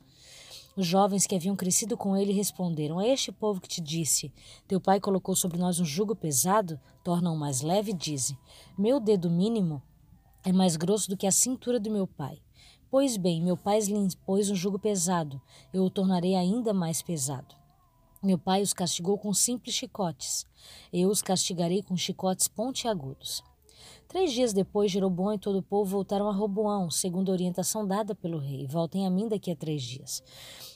Os 0.75 0.87
jovens 0.87 1.27
que 1.27 1.35
haviam 1.35 1.55
crescido 1.55 1.95
com 1.95 2.17
ele 2.17 2.33
responderam: 2.33 2.97
A 2.97 3.07
este 3.07 3.31
povo 3.31 3.61
que 3.61 3.67
te 3.67 3.79
disse: 3.79 4.33
Teu 4.67 4.81
pai 4.81 4.99
colocou 4.99 5.35
sobre 5.35 5.59
nós 5.59 5.79
um 5.79 5.85
jugo 5.85 6.15
pesado, 6.15 6.79
torna-o 7.03 7.37
mais 7.37 7.61
leve 7.61 7.91
e 7.91 7.93
dize: 7.93 8.35
Meu 8.75 8.99
dedo 8.99 9.29
mínimo 9.29 9.79
é 10.43 10.51
mais 10.51 10.75
grosso 10.75 11.07
do 11.07 11.15
que 11.15 11.27
a 11.27 11.31
cintura 11.31 11.79
do 11.79 11.91
meu 11.91 12.07
pai. 12.07 12.41
Pois 12.89 13.15
bem, 13.15 13.41
meu 13.41 13.55
pai 13.55 13.79
lhe 13.79 13.93
impôs 13.93 14.49
um 14.49 14.55
jugo 14.55 14.79
pesado, 14.79 15.39
eu 15.71 15.83
o 15.83 15.89
tornarei 15.89 16.35
ainda 16.35 16.73
mais 16.73 17.03
pesado. 17.03 17.55
Meu 18.23 18.39
pai 18.39 18.63
os 18.63 18.73
castigou 18.73 19.17
com 19.19 19.33
simples 19.33 19.75
chicotes, 19.75 20.47
eu 20.91 21.09
os 21.09 21.21
castigarei 21.21 21.83
com 21.83 21.95
chicotes 21.95 22.47
pontiagudos. 22.47 23.43
Três 24.13 24.31
dias 24.31 24.53
depois, 24.53 24.91
Jeroboão 24.91 25.33
e 25.33 25.39
todo 25.39 25.57
o 25.57 25.63
povo 25.63 25.89
voltaram 25.89 26.29
a 26.29 26.31
Roboão, 26.31 26.91
segundo 26.91 27.31
a 27.31 27.33
orientação 27.33 27.83
dada 27.83 28.13
pelo 28.13 28.37
rei. 28.37 28.67
Voltem 28.67 29.07
a 29.07 29.09
mim 29.09 29.27
daqui 29.27 29.49
a 29.49 29.55
três 29.55 29.81
dias. 29.81 30.21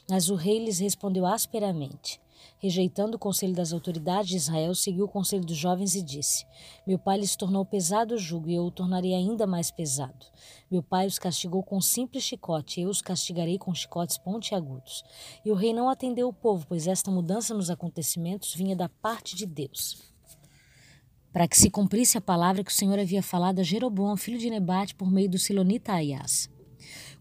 Mas 0.10 0.32
o 0.32 0.34
rei 0.34 0.58
lhes 0.58 0.80
respondeu 0.80 1.24
asperamente. 1.24 2.20
Rejeitando 2.58 3.14
o 3.14 3.20
conselho 3.20 3.54
das 3.54 3.74
autoridades 3.74 4.32
de 4.32 4.38
Israel, 4.38 4.74
seguiu 4.74 5.06
o 5.06 5.08
conselho 5.08 5.46
dos 5.46 5.56
jovens 5.56 5.94
e 5.94 6.02
disse: 6.02 6.48
Meu 6.86 6.98
pai 6.98 7.20
lhes 7.20 7.36
tornou 7.36 7.64
pesado 7.64 8.16
o 8.16 8.18
jugo, 8.18 8.50
e 8.50 8.56
eu 8.56 8.64
o 8.64 8.72
tornarei 8.72 9.14
ainda 9.14 9.46
mais 9.46 9.70
pesado. 9.70 10.26
Meu 10.70 10.82
pai 10.82 11.06
os 11.06 11.20
castigou 11.20 11.62
com 11.62 11.78
um 11.78 11.82
simples 11.82 12.24
chicote, 12.24 12.80
e 12.80 12.86
eu 12.86 12.90
os 12.90 13.04
castigarei 13.04 13.60
com 13.60 13.72
chicotes 13.72 14.18
pontiagudos. 14.18 15.04
E 15.46 15.52
o 15.52 15.56
rei 15.56 15.74
não 15.74 15.90
atendeu 15.90 16.28
o 16.28 16.34
povo, 16.34 16.66
pois 16.68 16.88
esta 16.88 17.12
mudança 17.12 17.54
nos 17.54 17.70
acontecimentos 17.70 18.56
vinha 18.56 18.76
da 18.76 18.90
parte 18.90 19.36
de 19.36 19.46
Deus 19.46 20.17
para 21.38 21.48
que 21.48 21.56
se 21.56 21.70
cumprisse 21.70 22.18
a 22.18 22.22
palavra 22.22 22.64
que 22.64 22.72
o 22.72 22.74
Senhor 22.74 22.98
havia 22.98 23.22
falado 23.22 23.60
a 23.60 23.64
Jeroboão, 23.64 24.18
filho 24.18 24.40
de 24.40 24.50
Nebate, 24.50 24.96
por 24.96 25.12
meio 25.12 25.30
do 25.30 25.38
Silonita 25.38 25.94
Aias. 25.94 26.50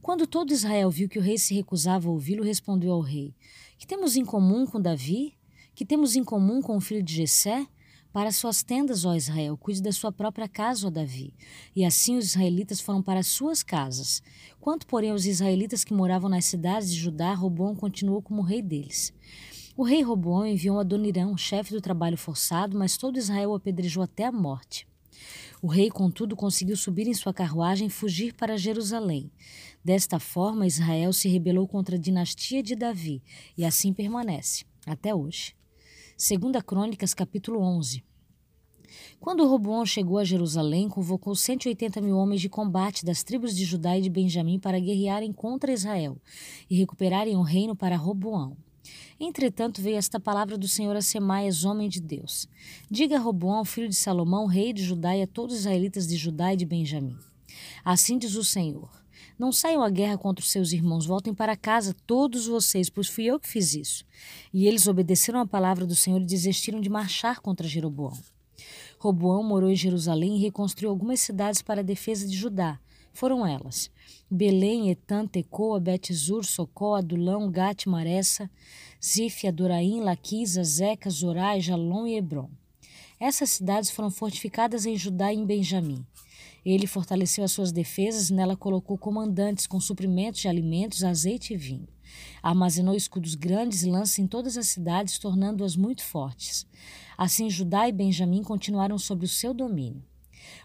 Quando 0.00 0.26
todo 0.26 0.54
Israel 0.54 0.90
viu 0.90 1.06
que 1.06 1.18
o 1.18 1.22
rei 1.22 1.36
se 1.36 1.52
recusava 1.52 2.08
a 2.08 2.10
ouvi-lo, 2.10 2.42
respondeu 2.42 2.94
ao 2.94 3.02
rei: 3.02 3.34
Que 3.76 3.86
temos 3.86 4.16
em 4.16 4.24
comum 4.24 4.64
com 4.64 4.80
Davi? 4.80 5.34
Que 5.74 5.84
temos 5.84 6.16
em 6.16 6.24
comum 6.24 6.62
com 6.62 6.78
o 6.78 6.80
filho 6.80 7.02
de 7.02 7.12
Jessé? 7.12 7.66
Para 8.10 8.32
suas 8.32 8.62
tendas, 8.62 9.04
ó 9.04 9.14
Israel, 9.14 9.54
cuide 9.58 9.82
da 9.82 9.92
sua 9.92 10.10
própria 10.10 10.48
casa, 10.48 10.86
ó 10.86 10.90
Davi. 10.90 11.34
E 11.74 11.84
assim 11.84 12.16
os 12.16 12.24
israelitas 12.24 12.80
foram 12.80 13.02
para 13.02 13.22
suas 13.22 13.62
casas. 13.62 14.22
Quanto, 14.58 14.86
porém, 14.86 15.10
aos 15.10 15.26
israelitas 15.26 15.84
que 15.84 15.92
moravam 15.92 16.30
nas 16.30 16.46
cidades 16.46 16.90
de 16.90 16.98
Judá, 16.98 17.34
Robão 17.34 17.76
continuou 17.76 18.22
como 18.22 18.40
rei 18.40 18.62
deles. 18.62 19.12
O 19.78 19.82
rei 19.82 20.00
Roboão 20.00 20.46
enviou 20.46 20.80
Adonirão, 20.80 21.36
chefe 21.36 21.70
do 21.70 21.82
trabalho 21.82 22.16
forçado, 22.16 22.78
mas 22.78 22.96
todo 22.96 23.18
Israel 23.18 23.50
o 23.50 23.54
apedrejou 23.54 24.02
até 24.02 24.24
a 24.24 24.32
morte. 24.32 24.88
O 25.60 25.66
rei, 25.66 25.90
contudo, 25.90 26.34
conseguiu 26.34 26.78
subir 26.78 27.06
em 27.06 27.12
sua 27.12 27.34
carruagem 27.34 27.88
e 27.88 27.90
fugir 27.90 28.32
para 28.32 28.56
Jerusalém. 28.56 29.30
Desta 29.84 30.18
forma, 30.18 30.66
Israel 30.66 31.12
se 31.12 31.28
rebelou 31.28 31.68
contra 31.68 31.96
a 31.96 31.98
dinastia 31.98 32.62
de 32.62 32.74
Davi 32.74 33.22
e 33.54 33.66
assim 33.66 33.92
permanece, 33.92 34.64
até 34.86 35.14
hoje. 35.14 35.54
Segunda 36.16 36.62
Crônicas, 36.62 37.12
capítulo 37.12 37.60
11. 37.60 38.02
Quando 39.20 39.46
Roboão 39.46 39.84
chegou 39.84 40.16
a 40.16 40.24
Jerusalém, 40.24 40.88
convocou 40.88 41.34
180 41.34 42.00
mil 42.00 42.16
homens 42.16 42.40
de 42.40 42.48
combate 42.48 43.04
das 43.04 43.22
tribos 43.22 43.54
de 43.54 43.66
Judá 43.66 43.98
e 43.98 44.00
de 44.00 44.08
Benjamim 44.08 44.58
para 44.58 44.80
guerrearem 44.80 45.34
contra 45.34 45.70
Israel 45.70 46.16
e 46.70 46.78
recuperarem 46.78 47.36
o 47.36 47.42
reino 47.42 47.76
para 47.76 47.94
Roboão. 47.94 48.56
Entretanto, 49.18 49.80
veio 49.80 49.96
esta 49.96 50.20
palavra 50.20 50.58
do 50.58 50.68
Senhor 50.68 50.94
a 50.96 51.00
Semaias, 51.00 51.64
homem 51.64 51.88
de 51.88 52.00
Deus. 52.00 52.48
Diga 52.90 53.16
a 53.16 53.20
Roboão, 53.20 53.64
filho 53.64 53.88
de 53.88 53.96
Salomão, 53.96 54.46
rei 54.46 54.72
de 54.72 54.82
Judá, 54.82 55.16
e 55.16 55.22
a 55.22 55.26
todos 55.26 55.54
os 55.54 55.60
israelitas 55.60 56.06
de 56.06 56.16
Judá 56.16 56.52
e 56.52 56.56
de 56.56 56.66
Benjamim. 56.66 57.16
Assim 57.84 58.18
diz 58.18 58.34
o 58.34 58.44
Senhor. 58.44 58.90
Não 59.38 59.52
saiam 59.52 59.82
à 59.82 59.90
guerra 59.90 60.16
contra 60.16 60.42
os 60.42 60.50
seus 60.50 60.72
irmãos, 60.72 61.04
voltem 61.04 61.34
para 61.34 61.56
casa, 61.56 61.94
todos 62.06 62.46
vocês, 62.46 62.88
pois 62.88 63.08
fui 63.08 63.24
eu 63.24 63.38
que 63.38 63.48
fiz 63.48 63.74
isso. 63.74 64.04
E 64.52 64.66
eles 64.66 64.86
obedeceram 64.86 65.40
à 65.40 65.46
palavra 65.46 65.84
do 65.84 65.94
Senhor 65.94 66.22
e 66.22 66.26
desistiram 66.26 66.80
de 66.80 66.88
marchar 66.88 67.40
contra 67.40 67.68
Jeroboão. 67.68 68.16
Roboão 68.98 69.42
morou 69.42 69.70
em 69.70 69.76
Jerusalém 69.76 70.36
e 70.36 70.40
reconstruiu 70.40 70.90
algumas 70.90 71.20
cidades 71.20 71.60
para 71.60 71.80
a 71.80 71.84
defesa 71.84 72.26
de 72.26 72.34
Judá. 72.34 72.80
Foram 73.16 73.46
elas: 73.46 73.90
Belém, 74.30 74.90
Etan, 74.90 75.26
Tecoa, 75.26 75.80
Bet-Zur, 75.80 76.44
Socó, 76.44 76.96
Adulão, 76.96 77.50
Gat, 77.50 77.88
Maressa, 77.88 78.50
Zif, 79.02 79.46
Adoraim, 79.46 80.00
Laquisa, 80.00 80.62
Zeca, 80.62 81.08
Zorai, 81.08 81.62
Jalom 81.62 82.06
e 82.06 82.14
Hebron. 82.14 82.50
Essas 83.18 83.48
cidades 83.48 83.90
foram 83.90 84.10
fortificadas 84.10 84.84
em 84.84 84.94
Judá 84.96 85.32
e 85.32 85.36
em 85.38 85.46
Benjamim. 85.46 86.04
Ele 86.62 86.86
fortaleceu 86.86 87.42
as 87.42 87.52
suas 87.52 87.72
defesas 87.72 88.28
e 88.28 88.34
nela 88.34 88.54
colocou 88.54 88.98
comandantes 88.98 89.66
com 89.66 89.80
suprimentos 89.80 90.42
de 90.42 90.48
alimentos, 90.48 91.02
azeite 91.02 91.54
e 91.54 91.56
vinho. 91.56 91.88
Armazenou 92.42 92.94
escudos 92.94 93.34
grandes 93.34 93.82
e 93.82 93.88
lanças 93.88 94.18
em 94.18 94.26
todas 94.26 94.58
as 94.58 94.66
cidades, 94.66 95.18
tornando-as 95.18 95.74
muito 95.74 96.04
fortes. 96.04 96.66
Assim, 97.16 97.48
Judá 97.48 97.88
e 97.88 97.92
Benjamim 97.92 98.42
continuaram 98.42 98.98
sob 98.98 99.24
o 99.24 99.28
seu 99.28 99.54
domínio. 99.54 100.04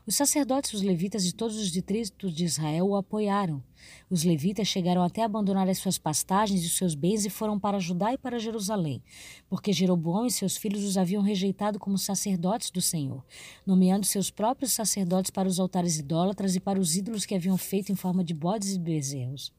Os 0.06 0.16
sacerdotes 0.16 0.72
e 0.72 0.76
os 0.76 0.82
levitas 0.82 1.24
de 1.24 1.34
todos 1.34 1.58
os 1.58 1.72
distritos 1.72 2.34
de 2.34 2.46
Israel 2.46 2.88
o 2.88 2.96
apoiaram. 2.96 3.64
Os 4.10 4.24
levitas 4.24 4.68
chegaram 4.68 5.04
até 5.04 5.24
abandonar 5.24 5.70
as 5.70 5.78
suas 5.78 5.98
pastagens 5.98 6.64
e 6.64 6.66
os 6.68 6.78
seus 6.78 6.96
bens 6.96 7.26
e 7.26 7.30
foram 7.30 7.60
para 7.60 7.80
Judá 7.80 8.14
e 8.14 8.18
para 8.18 8.40
Jerusalém, 8.40 9.02
porque 9.50 9.74
Jeroboão 9.74 10.26
e 10.26 10.32
seus 10.32 10.58
filhos 10.58 10.84
os 10.84 10.98
haviam 10.98 11.22
rejeitado 11.22 11.80
como 11.80 11.98
sacerdotes 11.98 12.72
do 12.72 12.82
Senhor, 12.82 13.24
nomeando 13.66 14.06
seus 14.06 14.30
próprios 14.30 14.74
sacerdotes 14.74 15.32
para 15.32 15.48
os 15.48 15.60
altares 15.60 15.98
idólatras 15.98 16.56
e 16.56 16.60
para 16.60 16.80
os 16.80 16.96
ídolos 16.96 17.26
que 17.26 17.36
haviam 17.36 17.58
feito 17.58 17.92
em 17.92 17.96
forma 17.96 18.24
de 18.24 18.34
bodes 18.34 18.76
e 18.76 18.80
bezerros. 18.80 19.52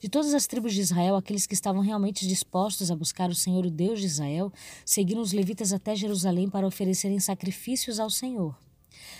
De 0.00 0.08
todas 0.08 0.34
as 0.34 0.46
tribos 0.46 0.74
de 0.74 0.80
Israel, 0.80 1.16
aqueles 1.16 1.46
que 1.46 1.54
estavam 1.54 1.80
realmente 1.80 2.26
dispostos 2.26 2.90
a 2.90 2.96
buscar 2.96 3.30
o 3.30 3.34
Senhor, 3.34 3.64
o 3.64 3.70
Deus 3.70 4.00
de 4.00 4.06
Israel, 4.06 4.52
seguiram 4.84 5.22
os 5.22 5.32
levitas 5.32 5.72
até 5.72 5.96
Jerusalém 5.96 6.50
para 6.50 6.66
oferecerem 6.66 7.18
sacrifícios 7.18 7.98
ao 7.98 8.10
Senhor 8.10 8.54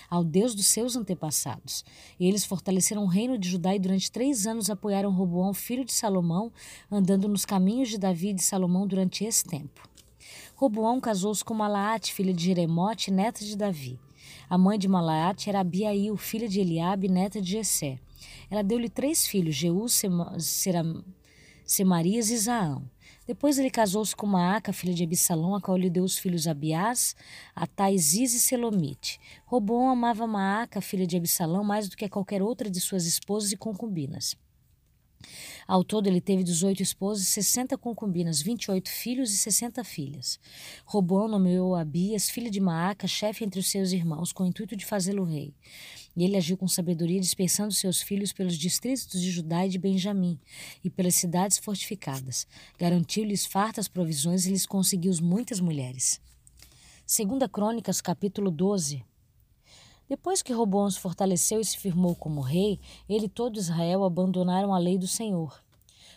ao 0.09 0.23
Deus 0.23 0.55
dos 0.55 0.65
seus 0.65 0.95
antepassados. 0.95 1.83
E 2.19 2.27
eles 2.27 2.45
fortaleceram 2.45 3.03
o 3.03 3.07
reino 3.07 3.37
de 3.37 3.49
Judá 3.49 3.75
e 3.75 3.79
durante 3.79 4.11
três 4.11 4.47
anos 4.47 4.69
apoiaram 4.69 5.11
Roboão, 5.11 5.53
filho 5.53 5.85
de 5.85 5.93
Salomão, 5.93 6.51
andando 6.91 7.27
nos 7.27 7.45
caminhos 7.45 7.89
de 7.89 7.97
Davi 7.97 8.29
e 8.29 8.33
de 8.33 8.43
Salomão 8.43 8.87
durante 8.87 9.23
esse 9.23 9.43
tempo. 9.43 9.87
Roboão 10.55 10.99
casou-se 10.99 11.43
com 11.43 11.53
Malaate, 11.53 12.13
filha 12.13 12.33
de 12.33 12.45
Jeremote, 12.45 13.11
neta 13.11 13.45
de 13.45 13.55
Davi. 13.55 13.99
A 14.49 14.57
mãe 14.57 14.79
de 14.79 14.87
Malaate 14.87 15.49
era 15.49 15.59
Abiail, 15.59 16.15
filha 16.17 16.47
de 16.47 16.59
Eliabe, 16.59 17.07
neta 17.07 17.41
de 17.41 17.51
Jessé. 17.51 17.99
Ela 18.49 18.63
deu-lhe 18.63 18.89
três 18.89 19.27
filhos, 19.27 19.55
Jeú, 19.55 19.85
Semarias 21.65 22.29
e 22.29 22.37
Zaão. 22.37 22.89
Depois 23.27 23.59
ele 23.59 23.69
casou-se 23.69 24.15
com 24.15 24.25
Maaca, 24.25 24.71
filha 24.71 24.93
de 24.93 25.03
Absalão, 25.03 25.53
a 25.53 25.61
qual 25.61 25.77
lhe 25.77 25.89
deu 25.89 26.05
os 26.05 26.17
filhos 26.17 26.47
Abiás, 26.47 27.13
Ataizis 27.53 28.33
e 28.33 28.39
Selomite. 28.39 29.19
Robão 29.45 29.89
amava 29.89 30.25
Maaca, 30.25 30.79
filha 30.79 31.05
de 31.05 31.17
Absalão, 31.17 31.61
mais 31.61 31.89
do 31.89 31.97
que 31.97 32.07
qualquer 32.07 32.41
outra 32.41 32.69
de 32.69 32.79
suas 32.79 33.05
esposas 33.05 33.51
e 33.51 33.57
concubinas. 33.57 34.37
Ao 35.67 35.83
todo, 35.83 36.07
ele 36.07 36.21
teve 36.21 36.43
18 36.43 36.81
esposas 36.81 37.27
e 37.27 37.31
60 37.31 37.77
concubinas, 37.77 38.41
28 38.41 38.89
filhos 38.89 39.33
e 39.33 39.37
60 39.37 39.83
filhas. 39.83 40.39
Roboão 40.85 41.27
nomeou 41.27 41.75
Abias, 41.75 42.29
filho 42.29 42.49
de 42.49 42.61
Maaca, 42.61 43.07
chefe 43.07 43.43
entre 43.43 43.59
os 43.59 43.69
seus 43.69 43.91
irmãos, 43.91 44.31
com 44.31 44.43
o 44.43 44.47
intuito 44.47 44.75
de 44.75 44.85
fazê-lo 44.85 45.25
rei. 45.25 45.53
E 46.17 46.23
ele 46.23 46.35
agiu 46.35 46.57
com 46.57 46.67
sabedoria, 46.67 47.21
dispersando 47.21 47.71
seus 47.71 48.01
filhos 48.01 48.33
pelos 48.33 48.57
distritos 48.57 49.21
de 49.21 49.29
Judá 49.29 49.67
e 49.67 49.69
de 49.69 49.77
Benjamim, 49.77 50.39
e 50.83 50.89
pelas 50.89 51.13
cidades 51.13 51.59
fortificadas. 51.59 52.47
Garantiu-lhes 52.75 53.45
fartas 53.45 53.87
provisões 53.87 54.47
e 54.47 54.49
lhes 54.49 54.65
conseguiu 54.65 55.13
muitas 55.21 55.59
mulheres. 55.59 56.19
Segunda 57.05 57.47
Crônicas, 57.47 58.01
capítulo 58.01 58.49
12. 58.49 59.05
Depois 60.09 60.41
que 60.41 60.51
Roboão 60.51 60.89
se 60.89 60.99
fortaleceu 60.99 61.61
e 61.61 61.65
se 61.65 61.77
firmou 61.77 62.15
como 62.15 62.41
rei, 62.41 62.79
ele 63.07 63.27
e 63.27 63.29
todo 63.29 63.59
Israel 63.59 64.03
abandonaram 64.03 64.73
a 64.73 64.79
lei 64.79 64.97
do 64.97 65.07
Senhor. 65.07 65.61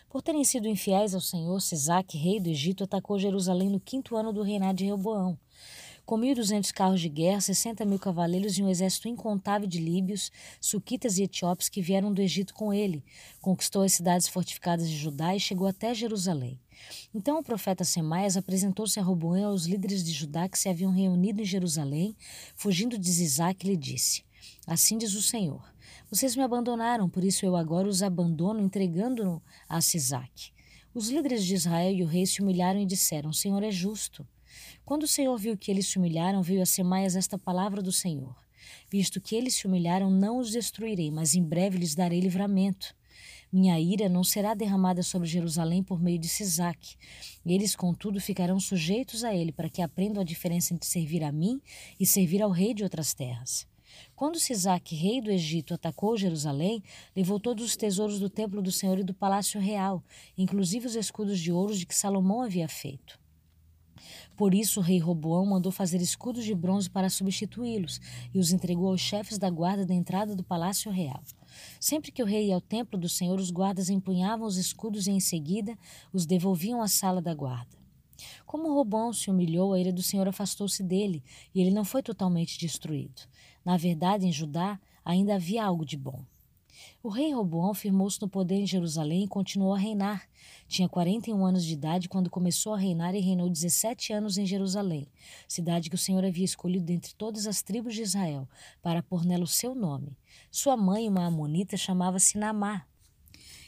Por 0.09 0.23
terem 0.23 0.43
sido 0.43 0.67
infiéis 0.67 1.13
ao 1.13 1.21
Senhor, 1.21 1.61
Sisaque, 1.61 2.17
rei 2.17 2.39
do 2.39 2.49
Egito, 2.49 2.83
atacou 2.83 3.19
Jerusalém 3.19 3.69
no 3.69 3.79
quinto 3.79 4.17
ano 4.17 4.33
do 4.33 4.41
reinado 4.41 4.79
de 4.79 4.85
Rehoboão. 4.85 5.37
Com 6.05 6.19
1.200 6.19 6.71
carros 6.73 6.99
de 6.99 7.07
guerra, 7.07 7.39
60 7.39 7.85
mil 7.85 7.99
cavaleiros 7.99 8.57
e 8.57 8.63
um 8.63 8.69
exército 8.69 9.07
incontável 9.07 9.67
de 9.67 9.79
líbios, 9.79 10.31
suquitas 10.59 11.17
e 11.17 11.23
etíopes 11.23 11.69
que 11.69 11.81
vieram 11.81 12.13
do 12.13 12.21
Egito 12.21 12.53
com 12.53 12.73
ele, 12.73 13.03
conquistou 13.39 13.83
as 13.83 13.93
cidades 13.93 14.27
fortificadas 14.27 14.89
de 14.89 14.97
Judá 14.97 15.35
e 15.35 15.39
chegou 15.39 15.67
até 15.67 15.93
Jerusalém. 15.93 16.59
Então 17.13 17.39
o 17.39 17.43
profeta 17.43 17.83
Semaias 17.83 18.35
apresentou-se 18.35 18.99
a 18.99 19.03
Roboão 19.03 19.49
aos 19.49 19.65
líderes 19.65 20.03
de 20.03 20.11
Judá 20.11 20.49
que 20.49 20.57
se 20.57 20.67
haviam 20.67 20.91
reunido 20.91 21.41
em 21.41 21.45
Jerusalém, 21.45 22.15
fugindo 22.55 22.97
de 22.97 23.11
Zizac, 23.11 23.65
e 23.65 23.69
lhe 23.69 23.77
disse: 23.77 24.23
Assim 24.65 24.97
diz 24.97 25.13
o 25.13 25.21
Senhor: 25.21 25.63
Vocês 26.09 26.35
me 26.35 26.43
abandonaram, 26.43 27.09
por 27.09 27.23
isso 27.23 27.45
eu 27.45 27.55
agora 27.55 27.87
os 27.87 28.01
abandono, 28.01 28.59
entregando-no 28.59 29.41
a 29.69 29.79
Sisaque. 29.81 30.51
Os 30.93 31.09
líderes 31.09 31.45
de 31.45 31.55
Israel 31.55 31.93
e 31.93 32.03
o 32.03 32.07
rei 32.07 32.25
se 32.25 32.41
humilharam 32.41 32.79
e 32.79 32.85
disseram: 32.85 33.29
O 33.29 33.33
Senhor 33.33 33.63
é 33.63 33.71
justo. 33.71 34.27
Quando 34.85 35.03
o 35.03 35.07
Senhor 35.07 35.37
viu 35.37 35.57
que 35.57 35.71
eles 35.71 35.87
se 35.87 35.97
humilharam, 35.97 36.41
veio 36.41 36.61
a 36.61 36.65
Semaias 36.65 37.15
esta 37.15 37.37
palavra 37.37 37.81
do 37.81 37.91
Senhor. 37.91 38.35
Visto 38.89 39.21
que 39.21 39.35
eles 39.35 39.55
se 39.55 39.67
humilharam, 39.67 40.09
não 40.09 40.39
os 40.39 40.51
destruirei, 40.51 41.11
mas 41.11 41.35
em 41.35 41.43
breve 41.43 41.77
lhes 41.77 41.95
darei 41.95 42.19
livramento. 42.19 42.95
Minha 43.51 43.79
ira 43.79 44.07
não 44.07 44.23
será 44.23 44.53
derramada 44.53 45.03
sobre 45.03 45.27
Jerusalém 45.27 45.83
por 45.83 46.01
meio 46.01 46.17
de 46.17 46.29
Sisaque. 46.29 46.95
Eles, 47.45 47.75
contudo, 47.75 48.19
ficarão 48.19 48.59
sujeitos 48.59 49.23
a 49.23 49.35
ele, 49.35 49.51
para 49.51 49.69
que 49.69 49.81
aprendam 49.81 50.21
a 50.21 50.25
diferença 50.25 50.73
entre 50.73 50.87
servir 50.87 51.23
a 51.23 51.31
mim 51.31 51.61
e 51.99 52.05
servir 52.05 52.41
ao 52.41 52.49
rei 52.49 52.73
de 52.73 52.83
outras 52.83 53.13
terras. 53.13 53.67
Quando 54.15 54.39
Sisaque, 54.39 54.95
rei 54.95 55.21
do 55.21 55.29
Egito, 55.29 55.73
atacou 55.73 56.17
Jerusalém, 56.17 56.81
levou 57.13 57.39
todos 57.39 57.65
os 57.65 57.75
tesouros 57.75 58.19
do 58.19 58.29
templo 58.29 58.61
do 58.61 58.71
Senhor 58.71 58.97
e 58.99 59.03
do 59.03 59.13
palácio 59.13 59.59
real, 59.59 60.01
inclusive 60.37 60.87
os 60.87 60.95
escudos 60.95 61.37
de 61.39 61.51
ouro 61.51 61.75
de 61.75 61.85
que 61.85 61.93
Salomão 61.93 62.41
havia 62.41 62.69
feito. 62.69 63.20
Por 64.35 64.53
isso 64.53 64.79
o 64.79 64.83
rei 64.83 64.99
Roboão 64.99 65.45
mandou 65.45 65.71
fazer 65.71 66.01
escudos 66.01 66.43
de 66.43 66.55
bronze 66.55 66.89
para 66.89 67.09
substituí-los 67.09 67.99
e 68.33 68.39
os 68.39 68.51
entregou 68.51 68.89
aos 68.89 69.01
chefes 69.01 69.37
da 69.37 69.49
guarda 69.49 69.85
da 69.85 69.93
entrada 69.93 70.35
do 70.35 70.43
palácio 70.43 70.91
real. 70.91 71.21
Sempre 71.79 72.11
que 72.11 72.23
o 72.23 72.25
rei 72.25 72.47
ia 72.47 72.55
ao 72.55 72.61
templo 72.61 72.99
do 72.99 73.09
Senhor, 73.09 73.39
os 73.39 73.51
guardas 73.51 73.89
empunhavam 73.89 74.47
os 74.47 74.57
escudos 74.57 75.07
e 75.07 75.11
em 75.11 75.19
seguida 75.19 75.77
os 76.13 76.25
devolviam 76.25 76.81
à 76.81 76.87
sala 76.87 77.21
da 77.21 77.33
guarda. 77.33 77.81
Como 78.45 78.73
Roboão 78.73 79.13
se 79.13 79.29
humilhou, 79.29 79.73
a 79.73 79.79
ira 79.79 79.91
do 79.91 80.03
Senhor 80.03 80.27
afastou-se 80.27 80.83
dele 80.83 81.23
e 81.53 81.61
ele 81.61 81.71
não 81.71 81.83
foi 81.83 82.03
totalmente 82.03 82.59
destruído. 82.59 83.23
Na 83.65 83.77
verdade, 83.77 84.25
em 84.25 84.31
Judá 84.31 84.79
ainda 85.03 85.35
havia 85.35 85.63
algo 85.63 85.85
de 85.85 85.97
bom. 85.97 86.23
O 87.03 87.09
rei 87.09 87.33
Roboão 87.33 87.73
firmou-se 87.73 88.21
no 88.21 88.29
poder 88.29 88.57
em 88.57 88.67
Jerusalém 88.67 89.23
e 89.23 89.27
continuou 89.27 89.73
a 89.73 89.77
reinar. 89.77 90.29
Tinha 90.67 90.87
41 90.87 91.43
anos 91.43 91.65
de 91.65 91.73
idade 91.73 92.07
quando 92.07 92.29
começou 92.29 92.75
a 92.75 92.77
reinar 92.77 93.15
e 93.15 93.19
reinou 93.19 93.49
17 93.49 94.13
anos 94.13 94.37
em 94.37 94.45
Jerusalém, 94.45 95.07
cidade 95.47 95.89
que 95.89 95.95
o 95.95 95.97
Senhor 95.97 96.23
havia 96.23 96.45
escolhido 96.45 96.85
dentre 96.85 97.15
todas 97.15 97.47
as 97.47 97.63
tribos 97.63 97.95
de 97.95 98.03
Israel, 98.03 98.47
para 98.83 99.01
pôr 99.01 99.25
nela 99.25 99.45
o 99.45 99.47
seu 99.47 99.73
nome. 99.73 100.15
Sua 100.51 100.77
mãe, 100.77 101.09
uma 101.09 101.25
amonita, 101.25 101.75
chamava-se 101.75 102.37
Namá. 102.37 102.85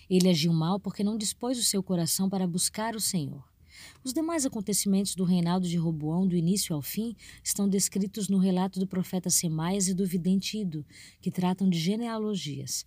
Ele 0.07 0.29
agiu 0.29 0.53
mal 0.53 0.79
porque 0.79 1.03
não 1.03 1.17
dispôs 1.17 1.57
o 1.57 1.63
seu 1.63 1.81
coração 1.81 2.29
para 2.29 2.45
buscar 2.45 2.95
o 2.95 3.01
Senhor. 3.01 3.43
Os 4.03 4.13
demais 4.13 4.45
acontecimentos 4.45 5.15
do 5.15 5.23
reinado 5.23 5.67
de 5.67 5.77
Roboão, 5.77 6.27
do 6.27 6.35
início 6.35 6.75
ao 6.75 6.81
fim, 6.81 7.15
estão 7.43 7.67
descritos 7.67 8.27
no 8.27 8.37
relato 8.37 8.79
do 8.79 8.85
profeta 8.85 9.29
Semaias 9.29 9.87
e 9.87 9.93
do 9.93 10.05
vidente 10.05 10.59
Ido, 10.59 10.85
que 11.19 11.31
tratam 11.31 11.67
de 11.67 11.79
genealogias. 11.79 12.85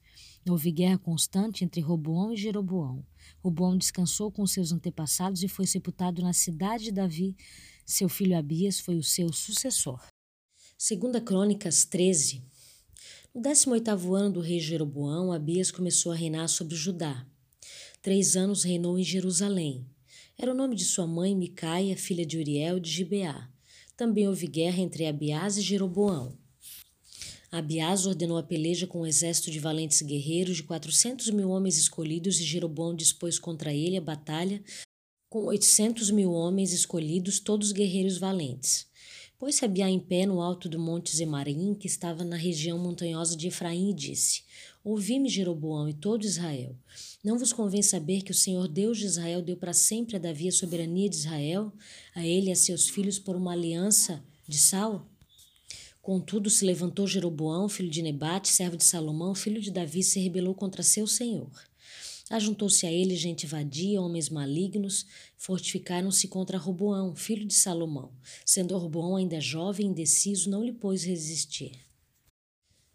Houve 0.49 0.71
guerra 0.71 0.97
constante 0.97 1.65
entre 1.65 1.81
Roboão 1.81 2.33
e 2.33 2.37
Jeroboão. 2.37 3.05
Roboão 3.43 3.77
descansou 3.77 4.31
com 4.31 4.47
seus 4.47 4.71
antepassados 4.71 5.43
e 5.43 5.49
foi 5.49 5.67
sepultado 5.67 6.23
na 6.23 6.33
cidade 6.33 6.85
de 6.85 6.93
Davi. 6.93 7.37
Seu 7.85 8.09
filho 8.09 8.39
Abias 8.39 8.79
foi 8.79 8.97
o 8.97 9.03
seu 9.03 9.33
sucessor. 9.33 10.01
Segunda 10.79 11.21
Crônicas 11.21 11.85
13. 11.85 12.45
No 13.35 13.43
18º 13.43 14.15
ano 14.15 14.35
do 14.35 14.41
rei 14.41 14.61
Jeroboão, 14.61 15.33
Abias 15.33 15.73
começou 15.73 16.13
a 16.13 16.15
reinar 16.15 16.49
sobre 16.49 16.77
Judá. 16.77 17.27
Três 18.01 18.37
anos 18.37 18.63
reinou 18.63 18.97
em 18.97 19.03
Jerusalém. 19.03 19.85
Era 20.39 20.53
o 20.53 20.57
nome 20.57 20.77
de 20.77 20.85
sua 20.85 21.09
mãe 21.09 21.35
Micaia, 21.35 21.97
filha 21.97 22.25
de 22.25 22.39
Uriel 22.39 22.79
de 22.79 22.91
Gibeá. 22.91 23.51
Também 23.97 24.29
houve 24.29 24.47
guerra 24.47 24.79
entre 24.79 25.07
Abiás 25.07 25.57
e 25.57 25.63
Jeroboão. 25.63 26.39
Abiás 27.59 28.05
ordenou 28.05 28.37
a 28.37 28.43
peleja 28.43 28.87
com 28.87 29.01
um 29.01 29.07
exército 29.07 29.51
de 29.51 29.59
valentes 29.59 30.03
guerreiros 30.03 30.57
de 30.57 30.63
quatrocentos 30.63 31.31
mil 31.31 31.49
homens 31.49 31.79
escolhidos 31.79 32.39
e 32.39 32.45
Jeroboão 32.45 32.95
dispôs 32.95 33.39
contra 33.39 33.73
ele 33.73 33.97
a 33.97 34.01
batalha 34.01 34.63
com 35.31 35.45
oitocentos 35.47 36.11
mil 36.11 36.33
homens 36.33 36.73
escolhidos, 36.73 37.41
todos 37.41 37.73
guerreiros 37.73 38.19
valentes. 38.19 38.87
Pôs-se 39.39 39.65
Abiá 39.65 39.89
em 39.89 39.99
pé 39.99 40.25
no 40.25 40.41
alto 40.41 40.69
do 40.69 40.79
monte 40.79 41.17
Zemarim, 41.17 41.75
que 41.75 41.87
estava 41.87 42.25
na 42.25 42.37
região 42.37 42.79
montanhosa 42.79 43.37
de 43.37 43.49
Efraim, 43.49 43.91
e 43.91 43.95
disse: 43.95 44.45
Ouvi-me, 44.85 45.29
Jeroboão, 45.29 45.89
e 45.89 45.95
todo 45.95 46.25
Israel. 46.25 46.77
Não 47.25 47.39
vos 47.39 47.53
convém 47.53 47.83
saber 47.83 48.23
que 48.23 48.31
o 48.31 48.35
Senhor 48.35 48.69
Deus 48.69 48.99
de 48.99 49.07
Israel 49.07 49.43
deu 49.43 49.57
para 49.57 49.73
sempre 49.73 50.17
a 50.17 50.19
Davi 50.19 50.49
a 50.49 50.53
soberania 50.53 51.09
de 51.09 51.17
Israel, 51.17 51.73
a 52.15 52.27
ele 52.27 52.49
e 52.49 52.53
a 52.53 52.57
seus 52.57 52.89
filhos 52.89 53.19
por 53.19 53.35
uma 53.35 53.53
aliança 53.53 54.23
de 54.47 54.59
sal? 54.59 55.07
Contudo, 56.07 56.49
se 56.49 56.65
levantou 56.65 57.05
Jeroboão, 57.05 57.69
filho 57.69 57.91
de 57.91 58.01
Nebate, 58.01 58.47
servo 58.47 58.77
de 58.77 58.85
Salomão, 58.85 59.35
filho 59.35 59.61
de 59.61 59.73
Davi, 59.73 60.05
se 60.05 60.21
rebelou 60.21 60.55
contra 60.55 60.81
seu 60.81 61.05
senhor. 61.05 61.51
Ajuntou-se 62.31 62.87
a 62.87 62.93
ele 62.93 63.17
gente 63.17 63.45
vadia, 63.45 64.01
homens 64.01 64.29
malignos, 64.29 65.05
fortificaram-se 65.37 66.29
contra 66.29 66.59
Roboão, 66.59 67.17
filho 67.17 67.45
de 67.45 67.55
Salomão. 67.55 68.13
Sendo 68.45 68.79
Roboão 68.79 69.17
ainda 69.17 69.41
jovem 69.41 69.89
e 69.89 69.91
indeciso, 69.91 70.49
não 70.49 70.63
lhe 70.63 70.73
pôs 70.73 71.03
resistir. 71.03 71.73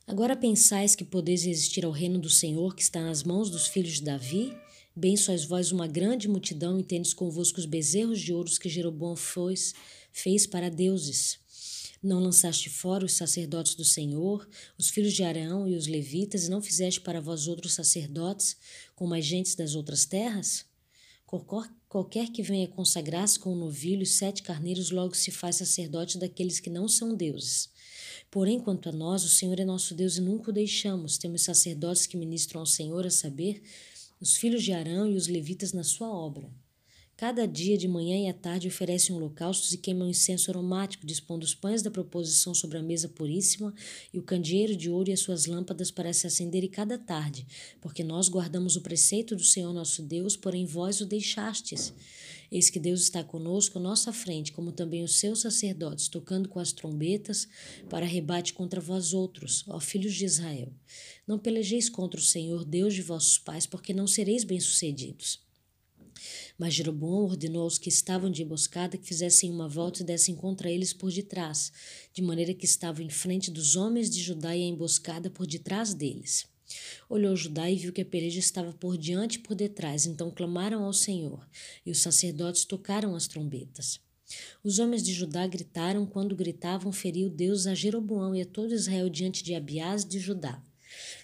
Agora 0.08 0.34
pensais 0.34 0.96
que 0.96 1.04
podeis 1.04 1.44
resistir 1.44 1.84
ao 1.84 1.92
reino 1.92 2.18
do 2.18 2.30
Senhor 2.30 2.74
que 2.74 2.82
está 2.82 3.02
nas 3.02 3.24
mãos 3.24 3.50
dos 3.50 3.68
filhos 3.68 3.96
de 3.96 4.04
Davi? 4.04 4.58
Bem 4.96 5.18
sois 5.18 5.44
vós 5.44 5.74
uma 5.74 5.86
grande 5.86 6.30
multidão 6.30 6.80
e 6.80 6.84
tendes 6.84 7.14
convosco 7.14 7.60
os 7.60 7.66
bezerros 7.66 8.22
de 8.22 8.34
ouros 8.34 8.58
que 8.58 8.70
Jeroboão 8.70 9.18
fez 9.18 10.48
para 10.48 10.70
deuses. 10.70 11.42
Não 12.04 12.20
lançaste 12.20 12.68
fora 12.68 13.06
os 13.06 13.14
sacerdotes 13.14 13.76
do 13.76 13.86
Senhor, 13.86 14.50
os 14.78 14.90
filhos 14.90 15.14
de 15.14 15.24
Arão 15.24 15.68
e 15.68 15.76
os 15.76 15.86
levitas, 15.86 16.46
e 16.46 16.50
não 16.50 16.62
fizeste 16.62 17.00
para 17.00 17.22
vós 17.22 17.48
outros 17.48 17.74
sacerdotes, 17.74 18.58
como 18.96 19.14
as 19.14 19.24
gentes 19.24 19.54
das 19.54 19.76
outras 19.76 20.04
terras? 20.06 20.66
Qualquer 21.88 22.30
que 22.32 22.42
venha 22.42 22.68
consagrar-se 22.68 23.40
com 23.40 23.54
um 23.54 23.58
novilho 23.58 24.02
e 24.02 24.06
sete 24.06 24.42
carneiros 24.42 24.92
logo 24.92 25.16
se 25.16 25.32
faz 25.32 25.58
sacerdote 25.58 26.18
daqueles 26.18 26.60
que 26.60 26.70
não 26.70 26.88
são 26.88 27.16
deuses. 27.16 27.70
Porém, 28.30 28.60
quanto 28.60 28.90
a 28.90 28.92
nós, 28.92 29.24
o 29.24 29.30
Senhor 29.30 29.60
é 29.60 29.64
nosso 29.64 29.94
Deus 29.94 30.18
e 30.18 30.22
nunca 30.22 30.50
o 30.50 30.54
deixamos. 30.54 31.18
Temos 31.18 31.44
sacerdotes 31.44 32.06
que 32.06 32.18
ministram 32.18 32.62
ao 32.62 32.66
Senhor, 32.66 33.06
a 33.06 33.12
saber, 33.12 33.62
os 34.20 34.36
filhos 34.36 34.64
de 34.64 34.74
Arão 34.74 35.08
e 35.08 35.16
os 35.16 35.28
levitas 35.28 35.72
na 35.72 35.84
sua 35.84 36.10
obra. 36.10 36.52
Cada 37.22 37.48
dia, 37.48 37.78
de 37.78 37.88
manhã 37.88 38.18
e 38.18 38.28
à 38.28 38.34
tarde, 38.34 38.68
oferecem 38.68 39.16
holocaustos 39.16 39.72
e 39.72 39.78
queimam 39.78 40.10
incenso 40.10 40.50
aromático, 40.50 41.06
dispondo 41.06 41.44
os 41.44 41.54
pães 41.54 41.84
da 41.84 41.92
proposição 41.92 42.52
sobre 42.52 42.80
a 42.80 42.82
mesa 42.82 43.08
puríssima 43.08 43.76
e 44.12 44.18
o 44.18 44.24
candeeiro 44.24 44.76
de 44.76 44.90
ouro 44.90 45.08
e 45.08 45.14
as 45.14 45.20
suas 45.20 45.46
lâmpadas 45.46 45.92
para 45.92 46.12
se 46.14 46.26
acenderem 46.26 46.68
cada 46.68 46.98
tarde, 46.98 47.46
porque 47.80 48.04
nós 48.04 48.28
guardamos 48.28 48.76
o 48.76 48.82
preceito 48.82 49.36
do 49.36 49.44
Senhor 49.44 49.72
nosso 49.72 50.02
Deus, 50.02 50.36
porém 50.36 50.66
vós 50.66 51.00
o 51.00 51.06
deixastes. 51.06 51.94
Eis 52.52 52.72
que 52.72 52.80
Deus 52.80 53.02
está 53.02 53.24
conosco 53.24 53.78
à 53.78 53.82
nossa 53.82 54.12
frente, 54.12 54.52
como 54.52 54.72
também 54.72 55.04
os 55.04 55.20
seus 55.20 55.42
sacerdotes, 55.42 56.08
tocando 56.08 56.50
com 56.50 56.58
as 56.58 56.72
trombetas 56.72 57.48
para 57.88 58.04
rebate 58.04 58.52
contra 58.52 58.82
vós 58.82 59.14
outros, 59.14 59.64
ó 59.68 59.80
filhos 59.80 60.16
de 60.16 60.26
Israel. 60.26 60.74
Não 61.28 61.38
pelejeis 61.38 61.88
contra 61.88 62.20
o 62.20 62.24
Senhor, 62.24 62.66
Deus 62.66 62.96
de 62.96 63.04
vossos 63.04 63.38
pais, 63.38 63.68
porque 63.68 63.94
não 63.94 64.08
sereis 64.08 64.44
bem-sucedidos. 64.44 65.51
Mas 66.62 66.76
Jeroboão 66.76 67.24
ordenou 67.24 67.64
aos 67.64 67.80
que 67.80 67.90
estavam 67.90 68.30
de 68.30 68.44
emboscada 68.44 68.96
que 68.96 69.08
fizessem 69.08 69.50
uma 69.50 69.68
volta 69.68 70.04
e 70.04 70.06
dessem 70.06 70.36
contra 70.36 70.70
eles 70.70 70.94
por 70.94 71.12
detrás, 71.12 71.72
de 72.14 72.22
maneira 72.22 72.54
que 72.54 72.66
estavam 72.66 73.04
em 73.04 73.10
frente 73.10 73.50
dos 73.50 73.76
homens 73.76 74.12
de 74.12 74.22
Judá 74.22 74.56
e 74.56 74.62
a 74.62 74.68
emboscada 74.68 75.28
por 75.28 75.48
detrás 75.48 75.96
deles. 75.96 76.46
Olhou 77.10 77.36
Judá 77.36 77.68
e 77.68 77.78
viu 77.78 77.92
que 77.92 78.02
a 78.02 78.06
peleja 78.06 78.38
estava 78.38 78.72
por 78.74 78.96
diante 78.96 79.40
e 79.40 79.40
por 79.40 79.56
detrás, 79.56 80.06
então 80.06 80.30
clamaram 80.30 80.84
ao 80.84 80.94
Senhor, 80.94 81.50
e 81.84 81.90
os 81.90 81.98
sacerdotes 81.98 82.64
tocaram 82.64 83.16
as 83.16 83.26
trombetas. 83.26 84.00
Os 84.64 84.78
homens 84.78 85.02
de 85.02 85.14
Judá 85.14 85.48
gritaram, 85.48 86.06
quando 86.06 86.36
gritavam, 86.36 86.92
feriu 86.92 87.28
Deus 87.28 87.66
a 87.66 87.74
Jeroboão 87.74 88.36
e 88.36 88.42
a 88.44 88.46
todo 88.46 88.76
Israel 88.76 89.10
diante 89.10 89.44
de 89.44 89.56
Abiás 89.56 90.06
de 90.06 90.20
Judá. 90.20 90.64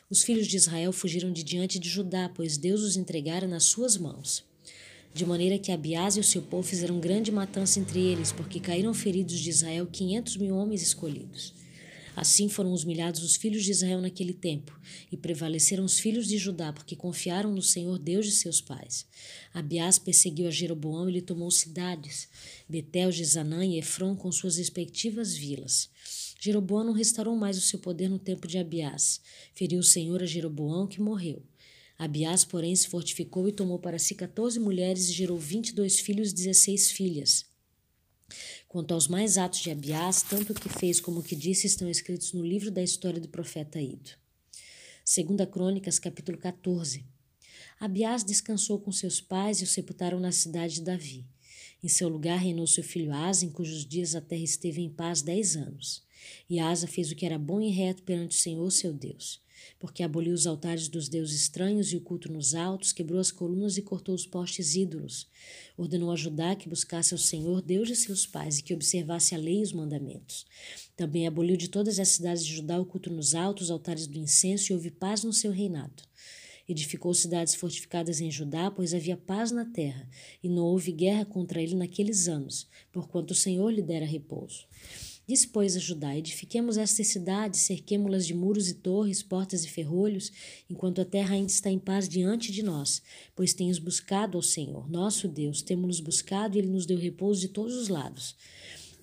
Os 0.10 0.24
filhos 0.24 0.48
de 0.48 0.58
Israel 0.58 0.92
fugiram 0.92 1.32
de 1.32 1.44
diante 1.44 1.78
de 1.78 1.88
Judá, 1.88 2.28
pois 2.28 2.58
Deus 2.58 2.82
os 2.82 2.98
entregara 2.98 3.48
nas 3.48 3.66
suas 3.66 3.98
mãos 3.98 4.47
de 5.18 5.26
maneira 5.26 5.57
que 5.57 5.72
Abiás 5.72 6.15
e 6.15 6.20
o 6.20 6.24
seu 6.24 6.43
povo 6.43 6.61
fizeram 6.61 6.99
grande 6.99 7.32
matança 7.32 7.80
entre 7.80 7.99
eles, 7.99 8.32
porque 8.32 8.59
caíram 8.59 8.93
feridos 8.93 9.39
de 9.39 9.49
Israel 9.49 9.88
quinhentos 9.88 10.38
mil 10.38 10.55
homens 10.55 10.84
escolhidos. 10.84 11.55
Assim 12.15 12.47
foram 12.47 12.72
humilhados 12.74 13.24
os 13.24 13.36
filhos 13.36 13.63
de 13.63 13.72
Israel 13.72 13.99
naquele 13.99 14.34
tempo, 14.34 14.80
e 15.11 15.18
prevaleceram 15.18 15.84
os 15.84 15.99
filhos 15.99 16.28
de 16.28 16.38
Judá, 16.38 16.72
porque 16.72 16.95
confiaram 16.95 17.51
no 17.51 17.63
Senhor 17.63 17.97
Deus 17.97 18.28
de 18.28 18.32
seus 18.32 18.61
pais. 18.61 19.07
Abiás 19.51 19.97
perseguiu 19.97 20.47
a 20.47 20.51
Jeroboão 20.51 21.09
e 21.09 21.13
lhe 21.13 21.22
tomou 21.22 21.49
cidades, 21.49 22.30
Betel, 22.70 23.11
Gezanã 23.11 23.65
e 23.65 23.80
Efron 23.80 24.15
com 24.15 24.32
suas 24.32 24.57
respectivas 24.57 25.36
vilas. 25.36 25.89
Jeroboão 26.39 26.84
não 26.84 26.93
restaurou 26.93 27.36
mais 27.36 27.57
o 27.57 27.61
seu 27.61 27.80
poder 27.80 28.07
no 28.07 28.20
tempo 28.20 28.47
de 28.47 28.59
Abiás. 28.59 29.20
Feriu 29.55 29.80
o 29.80 29.84
Senhor 29.84 30.22
a 30.22 30.28
Jeroboão, 30.28 30.86
que 30.86 31.01
morreu. 31.01 31.41
Abiás, 31.98 32.45
porém, 32.45 32.76
se 32.76 32.88
fortificou 32.88 33.48
e 33.48 33.52
tomou 33.52 33.80
para 33.80 33.98
si 33.98 34.14
quatorze 34.14 34.60
mulheres 34.60 35.10
e 35.10 35.14
gerou 35.14 35.38
vinte 35.39 35.70
e 35.70 35.74
dois 35.74 36.00
filhos 36.00 36.30
e 36.30 36.36
dezesseis 36.36 36.91
filhas. 36.91 37.45
Quanto 38.68 38.93
aos 38.93 39.08
mais 39.08 39.38
atos 39.38 39.62
de 39.62 39.72
Abiás, 39.72 40.22
tanto 40.22 40.54
o 40.54 40.56
que 40.56 40.70
fez 40.70 41.00
como 41.00 41.22
o 41.22 41.24
que 41.24 41.36
disse 41.36 41.66
estão 41.66 41.89
escritos 41.89 42.34
no 42.34 42.45
livro 42.45 42.70
da 42.70 42.84
história 42.84 43.20
do 43.20 43.28
profeta 43.28 43.82
Ido. 43.82 44.12
Segunda 45.04 45.48
Crônicas, 45.48 45.98
capítulo 45.98 46.38
14. 46.38 47.04
Abiás 47.80 48.24
descansou 48.24 48.80
com 48.80 48.91
seus 48.91 49.20
pais 49.20 49.62
e 49.62 49.64
o 49.64 49.68
sepultaram 49.68 50.20
na 50.20 50.32
cidade 50.32 50.76
de 50.76 50.82
Davi. 50.82 51.26
Em 51.84 51.88
seu 51.88 52.10
lugar 52.10 52.38
reinou 52.38 52.68
seu 52.68 52.84
filho 52.84 53.12
Asa, 53.12 53.43
em 53.43 53.50
cujos 53.50 53.84
dias 53.84 54.14
a 54.14 54.22
terra 54.22 54.43
esteve 54.43 54.82
em 54.82 54.89
paz 54.89 55.24
dez 55.24 55.56
anos. 55.56 56.04
E 56.48 56.60
Asa 56.60 56.86
fez 56.88 57.12
o 57.12 57.16
que 57.16 57.26
era 57.26 57.39
bom 57.39 57.60
e 57.60 57.72
reto 57.72 58.04
perante 58.04 58.36
o 58.36 58.39
Senhor 58.39 58.70
seu 58.70 58.93
Deus 58.93 59.41
porque 59.80 60.03
aboliu 60.03 60.34
os 60.34 60.47
altares 60.47 60.88
dos 60.88 61.08
deuses 61.08 61.41
estranhos 61.41 61.91
e 61.91 61.97
o 61.97 62.01
culto 62.01 62.32
nos 62.32 62.55
altos, 62.55 62.91
quebrou 62.91 63.20
as 63.20 63.32
colunas 63.32 63.78
e 63.78 63.82
cortou 63.82 64.14
os 64.14 64.26
postes 64.26 64.76
ídolos. 64.76 65.28
Ordenou 65.78 66.12
a 66.12 66.16
Judá 66.16 66.55
que 66.55 66.70
buscasse 66.70 67.14
ao 67.14 67.18
Senhor, 67.18 67.62
Deus 67.62 67.88
de 67.88 67.95
seus 67.95 68.26
pais, 68.26 68.60
e 68.60 68.64
que 68.64 68.74
observasse 68.74 69.36
a 69.36 69.38
lei 69.38 69.60
e 69.60 69.64
os 69.64 69.74
mandamentos. 69.74 70.45
Também 70.95 71.28
aboliu 71.28 71.55
de 71.55 71.68
todas 71.68 71.99
as 71.99 72.10
cidades 72.10 72.45
de 72.45 72.55
Judá 72.55 72.80
o 72.80 72.86
culto 72.86 73.12
nos 73.12 73.36
altos, 73.36 73.70
altares 73.70 74.08
do 74.08 74.18
incenso, 74.18 74.72
e 74.72 74.76
houve 74.76 74.91
paz 74.91 75.24
no 75.24 75.34
seu 75.34 75.51
reinado. 75.51 76.03
Edificou 76.68 77.14
cidades 77.14 77.55
fortificadas 77.55 78.20
em 78.20 78.30
Judá, 78.30 78.70
pois 78.70 78.93
havia 78.93 79.16
paz 79.16 79.51
na 79.51 79.64
terra, 79.64 80.08
e 80.43 80.49
não 80.49 80.64
houve 80.64 80.91
guerra 80.91 81.24
contra 81.24 81.62
ele 81.62 81.76
naqueles 81.76 82.28
anos, 82.28 82.68
porquanto 82.91 83.32
o 83.32 83.36
Senhor 83.36 83.70
lhe 83.70 83.82
dera 83.82 84.05
repouso. 84.05 84.68
Disse, 85.28 85.50
pois, 85.50 85.76
a 85.76 85.80
Judá: 85.80 86.18
Edifiquemos 86.18 86.78
estas 86.78 87.08
cidades, 87.08 87.60
cerquemo-las 87.60 88.26
de 88.26 88.34
muros 88.34 88.70
e 88.70 88.76
torres, 88.76 89.22
portas 89.22 89.66
e 89.66 89.70
ferrolhos, 89.70 90.32
enquanto 90.70 91.02
a 91.02 91.06
terra 91.06 91.36
ainda 91.36 91.52
está 91.52 91.70
em 91.70 91.78
paz 91.78 92.08
diante 92.08 92.50
de 92.50 92.64
nós. 92.64 93.02
Pois 93.36 93.54
temos 93.54 93.78
buscado 93.78 94.38
ao 94.38 94.42
Senhor, 94.42 94.90
nosso 94.90 95.28
Deus, 95.28 95.62
temos-nos 95.62 96.00
buscado 96.00 96.56
e 96.56 96.60
ele 96.60 96.70
nos 96.70 96.86
deu 96.86 96.98
repouso 96.98 97.42
de 97.42 97.50
todos 97.50 97.76
os 97.76 97.90
lados. 97.90 98.38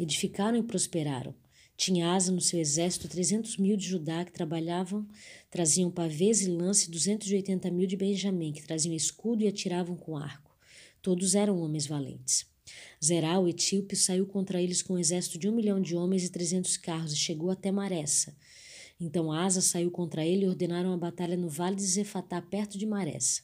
Edificaram 0.01 0.57
e 0.57 0.62
prosperaram. 0.62 1.35
Tinha 1.77 2.14
asa 2.14 2.33
no 2.33 2.41
seu 2.41 2.59
exército 2.59 3.09
trezentos 3.09 3.59
mil 3.59 3.77
de 3.77 3.87
Judá 3.87 4.25
que 4.25 4.33
trabalhavam, 4.33 5.07
traziam 5.51 5.91
pavês 5.91 6.41
e 6.41 6.49
lance, 6.49 6.91
duzentos 6.91 7.31
e 7.31 7.35
oitenta 7.35 7.70
mil 7.70 7.87
de 7.87 7.97
Benjamim 7.97 8.53
que 8.53 8.62
traziam 8.62 8.95
escudo 8.95 9.43
e 9.43 9.49
atiravam 9.49 9.97
com 9.97 10.16
arco. 10.16 10.57
Todos 11.03 11.35
eram 11.35 11.61
homens 11.61 11.87
valentes. 11.87 12.53
Zerá, 13.02 13.38
o 13.38 13.46
etíope, 13.46 13.94
saiu 13.94 14.26
contra 14.26 14.60
eles 14.60 14.82
com 14.82 14.94
um 14.94 14.98
exército 14.98 15.38
de 15.38 15.48
um 15.48 15.54
milhão 15.54 15.80
de 15.80 15.94
homens 15.94 16.24
e 16.24 16.30
trezentos 16.30 16.76
carros 16.76 17.12
e 17.12 17.16
chegou 17.16 17.50
até 17.50 17.70
Maressa. 17.70 18.34
Então 18.98 19.32
Asa 19.32 19.60
saiu 19.60 19.90
contra 19.90 20.24
ele 20.24 20.44
e 20.44 20.48
ordenaram 20.48 20.92
a 20.92 20.96
batalha 20.96 21.36
no 21.36 21.48
vale 21.48 21.76
de 21.76 21.82
Zefatá, 21.82 22.40
perto 22.40 22.78
de 22.78 22.86
Maressa. 22.86 23.42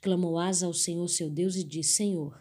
Clamou 0.00 0.38
Asa 0.38 0.66
ao 0.66 0.74
Senhor 0.74 1.08
seu 1.08 1.30
Deus 1.30 1.56
e 1.56 1.64
disse: 1.64 1.94
Senhor, 1.94 2.38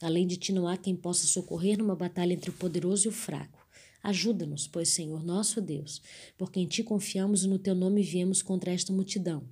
além 0.00 0.26
de 0.26 0.36
ti 0.36 0.52
não 0.52 0.68
há 0.68 0.76
quem 0.76 0.94
possa 0.94 1.26
socorrer 1.26 1.78
numa 1.78 1.96
batalha 1.96 2.34
entre 2.34 2.50
o 2.50 2.54
poderoso 2.54 3.06
e 3.06 3.08
o 3.08 3.12
fraco. 3.12 3.64
Ajuda-nos, 4.02 4.66
pois, 4.66 4.90
Senhor, 4.90 5.24
nosso 5.24 5.62
Deus, 5.62 6.02
porque 6.36 6.60
em 6.60 6.66
ti 6.66 6.82
confiamos 6.82 7.44
e 7.44 7.48
no 7.48 7.58
teu 7.58 7.74
nome 7.74 8.02
viemos 8.02 8.42
contra 8.42 8.70
esta 8.70 8.92
multidão. 8.92 9.48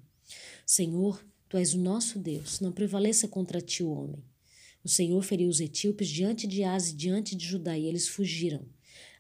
Senhor, 0.67 1.25
tu 1.49 1.57
és 1.57 1.73
o 1.73 1.79
nosso 1.79 2.19
Deus, 2.19 2.61
não 2.61 2.71
prevaleça 2.71 3.27
contra 3.27 3.63
ti 3.63 3.83
o 3.83 3.91
homem. 3.91 4.23
O 4.85 4.89
Senhor 4.89 5.23
feriu 5.23 5.49
os 5.49 5.61
etíopes 5.61 6.09
diante 6.09 6.47
de 6.47 6.65
Asa 6.65 6.91
e 6.91 6.95
diante 6.95 7.37
de 7.37 7.47
Judá, 7.47 7.79
e 7.79 7.87
eles 7.87 8.09
fugiram. 8.09 8.67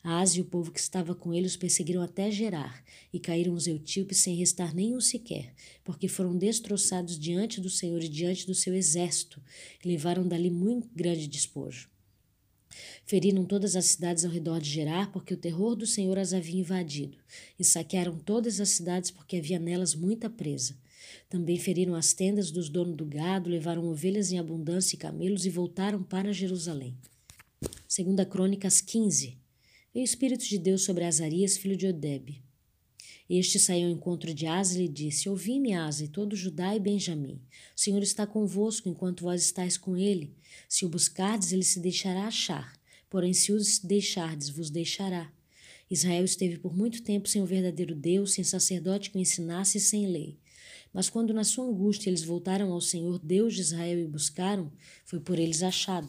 Asa 0.02 0.38
e 0.38 0.40
o 0.40 0.44
povo 0.44 0.72
que 0.72 0.80
estava 0.80 1.14
com 1.14 1.32
eles 1.32 1.56
perseguiram 1.56 2.02
até 2.02 2.28
Gerar, 2.28 2.82
e 3.12 3.20
caíram 3.20 3.54
os 3.54 3.68
etíopes 3.68 4.18
sem 4.18 4.34
restar 4.34 4.74
nenhum 4.74 5.00
sequer, 5.00 5.54
porque 5.84 6.08
foram 6.08 6.36
destroçados 6.36 7.16
diante 7.16 7.60
do 7.60 7.70
Senhor 7.70 8.02
e 8.02 8.08
diante 8.08 8.44
do 8.44 8.54
seu 8.54 8.74
exército, 8.74 9.40
e 9.84 9.86
levaram 9.86 10.26
dali 10.26 10.50
muito 10.50 10.88
grande 10.92 11.28
despojo. 11.28 11.88
Feriram 13.06 13.44
todas 13.44 13.76
as 13.76 13.84
cidades 13.84 14.24
ao 14.24 14.30
redor 14.32 14.60
de 14.60 14.70
Gerar, 14.70 15.12
porque 15.12 15.34
o 15.34 15.36
terror 15.36 15.76
do 15.76 15.86
Senhor 15.86 16.18
as 16.18 16.32
havia 16.32 16.60
invadido, 16.60 17.18
e 17.56 17.64
saquearam 17.64 18.18
todas 18.18 18.60
as 18.60 18.70
cidades, 18.70 19.12
porque 19.12 19.36
havia 19.36 19.60
nelas 19.60 19.94
muita 19.94 20.28
presa. 20.28 20.76
Também 21.32 21.58
feriram 21.58 21.94
as 21.94 22.12
tendas 22.12 22.50
dos 22.50 22.68
donos 22.68 22.94
do 22.94 23.06
gado, 23.06 23.48
levaram 23.48 23.88
ovelhas 23.88 24.30
em 24.30 24.38
abundância 24.38 24.94
e 24.94 24.98
camelos 24.98 25.46
e 25.46 25.48
voltaram 25.48 26.02
para 26.02 26.30
Jerusalém. 26.30 26.94
Segunda 27.88 28.26
Crônicas 28.26 28.82
15. 28.82 29.38
Veio 29.94 30.02
o 30.02 30.04
Espírito 30.04 30.44
de 30.44 30.58
Deus 30.58 30.82
sobre 30.82 31.04
Azarias, 31.04 31.56
filho 31.56 31.74
de 31.74 31.86
Odebe. 31.86 32.42
Este 33.30 33.58
saiu 33.58 33.86
ao 33.86 33.94
encontro 33.94 34.34
de 34.34 34.44
Asa 34.44 34.78
e 34.78 34.86
disse: 34.86 35.26
Ouvi-me, 35.26 35.72
Asa, 35.72 36.04
e 36.04 36.08
todo 36.08 36.36
Judá 36.36 36.76
e 36.76 36.78
Benjamim. 36.78 37.40
O 37.74 37.80
Senhor 37.80 38.02
está 38.02 38.26
convosco 38.26 38.90
enquanto 38.90 39.22
vós 39.22 39.40
estáis 39.40 39.78
com 39.78 39.96
ele. 39.96 40.36
Se 40.68 40.84
o 40.84 40.88
buscardes, 40.90 41.50
ele 41.50 41.64
se 41.64 41.80
deixará 41.80 42.26
achar. 42.26 42.78
Porém, 43.08 43.32
se 43.32 43.54
o 43.54 43.58
deixardes, 43.84 44.50
vos 44.50 44.68
deixará. 44.68 45.32
Israel 45.90 46.26
esteve 46.26 46.58
por 46.58 46.76
muito 46.76 47.02
tempo 47.02 47.26
sem 47.26 47.40
o 47.40 47.46
verdadeiro 47.46 47.94
Deus, 47.94 48.34
sem 48.34 48.44
sacerdote 48.44 49.10
que 49.10 49.16
o 49.16 49.20
ensinasse 49.20 49.78
e 49.78 49.80
sem 49.80 50.06
lei. 50.06 50.41
Mas 50.92 51.08
quando 51.08 51.32
na 51.32 51.44
sua 51.44 51.64
angústia 51.64 52.10
eles 52.10 52.24
voltaram 52.24 52.72
ao 52.72 52.80
Senhor 52.80 53.18
Deus 53.18 53.54
de 53.54 53.62
Israel 53.62 53.98
e 53.98 54.06
buscaram, 54.06 54.70
foi 55.04 55.20
por 55.20 55.38
eles 55.38 55.62
achado. 55.62 56.06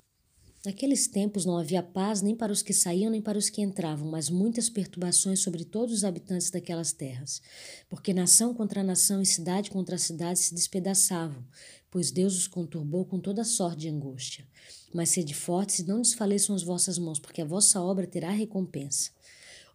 Naqueles 0.66 1.08
tempos 1.08 1.44
não 1.44 1.58
havia 1.58 1.84
paz 1.84 2.22
nem 2.22 2.34
para 2.34 2.52
os 2.52 2.62
que 2.62 2.74
saíam 2.74 3.12
nem 3.12 3.22
para 3.22 3.38
os 3.38 3.50
que 3.50 3.62
entravam, 3.62 4.10
mas 4.10 4.30
muitas 4.30 4.70
perturbações 4.70 5.42
sobre 5.42 5.66
todos 5.66 5.94
os 5.94 6.04
habitantes 6.06 6.50
daquelas 6.50 6.94
terras. 6.94 7.42
Porque 7.90 8.14
nação 8.14 8.54
contra 8.54 8.82
nação 8.82 9.22
e 9.22 9.26
cidade 9.26 9.70
contra 9.70 9.98
cidade 9.98 10.40
se 10.40 10.56
despedaçavam, 10.56 11.44
pois 11.92 12.12
Deus 12.12 12.38
os 12.38 12.48
conturbou 12.48 13.04
com 13.04 13.20
toda 13.20 13.44
sorte 13.44 13.82
de 13.82 13.90
angústia. 13.90 14.48
Mas 14.94 15.10
sede 15.10 15.34
fortes 15.34 15.80
e 15.80 15.88
não 15.88 16.02
desfaleçam 16.02 16.56
as 16.56 16.64
vossas 16.64 16.98
mãos, 16.98 17.20
porque 17.20 17.42
a 17.42 17.46
vossa 17.46 17.82
obra 17.82 18.08
terá 18.08 18.30
recompensa. 18.30 19.12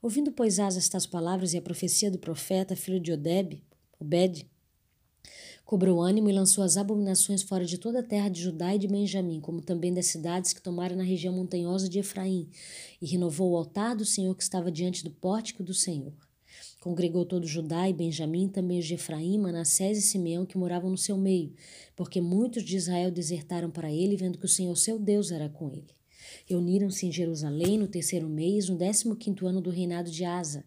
Ouvindo, 0.01 0.33
pois, 0.33 0.59
Asa 0.59 0.79
estas 0.79 1.07
palavras 1.07 1.53
e 1.53 1.59
a 1.59 1.63
profecia 1.63 2.11
do 2.11 2.19
profeta, 2.19 2.75
filho 2.75 2.99
de 2.99 3.13
Odeb, 3.13 3.63
Obed, 4.01 4.49
Cobrou 5.69 6.01
ânimo 6.01 6.31
e 6.31 6.33
lançou 6.33 6.65
as 6.65 6.79
abominações 6.79 7.43
fora 7.43 7.63
de 7.63 7.77
toda 7.77 8.01
a 8.01 8.03
terra 8.03 8.31
de 8.31 8.41
Judá 8.41 8.75
e 8.75 8.79
de 8.79 8.89
Benjamim, 8.89 9.39
como 9.39 9.61
também 9.61 9.93
das 9.93 10.07
cidades 10.07 10.55
que 10.55 10.63
tomaram 10.63 10.97
na 10.97 11.03
região 11.03 11.35
montanhosa 11.35 11.91
de 11.91 11.99
Efraim, 11.99 12.49
e 13.03 13.07
renovou 13.07 13.51
o 13.51 13.57
altar 13.59 13.95
do 13.95 14.03
Senhor 14.03 14.35
que 14.35 14.43
estava 14.43 14.73
diante 14.73 15.05
do 15.05 15.11
pórtico 15.11 15.63
do 15.63 15.75
Senhor. 15.75 16.15
Congregou 16.81 17.27
todo 17.27 17.47
Judá 17.47 17.87
e 17.87 17.93
Benjamim, 17.93 18.49
também 18.49 18.79
os 18.79 18.87
de 18.87 18.95
Efraim, 18.95 19.37
Manassés 19.37 19.99
e 19.99 20.01
Simeão, 20.01 20.47
que 20.47 20.57
moravam 20.57 20.89
no 20.89 20.97
seu 20.97 21.19
meio, 21.19 21.53
porque 21.95 22.19
muitos 22.19 22.65
de 22.65 22.75
Israel 22.75 23.11
desertaram 23.11 23.71
para 23.71 23.93
ele, 23.93 24.17
vendo 24.17 24.39
que 24.39 24.47
o 24.47 24.49
Senhor 24.49 24.75
seu 24.75 24.99
Deus 24.99 25.31
era 25.31 25.51
com 25.51 25.71
ele. 25.71 25.95
Reuniram-se 26.47 27.07
em 27.07 27.13
Jerusalém 27.13 27.77
no 27.77 27.89
terceiro 27.89 28.27
mês, 28.27 28.71
no 28.71 28.79
décimo 28.79 29.15
quinto 29.15 29.47
ano 29.47 29.61
do 29.61 29.69
reinado 29.69 30.11
de 30.11 30.25
Asa. 30.25 30.65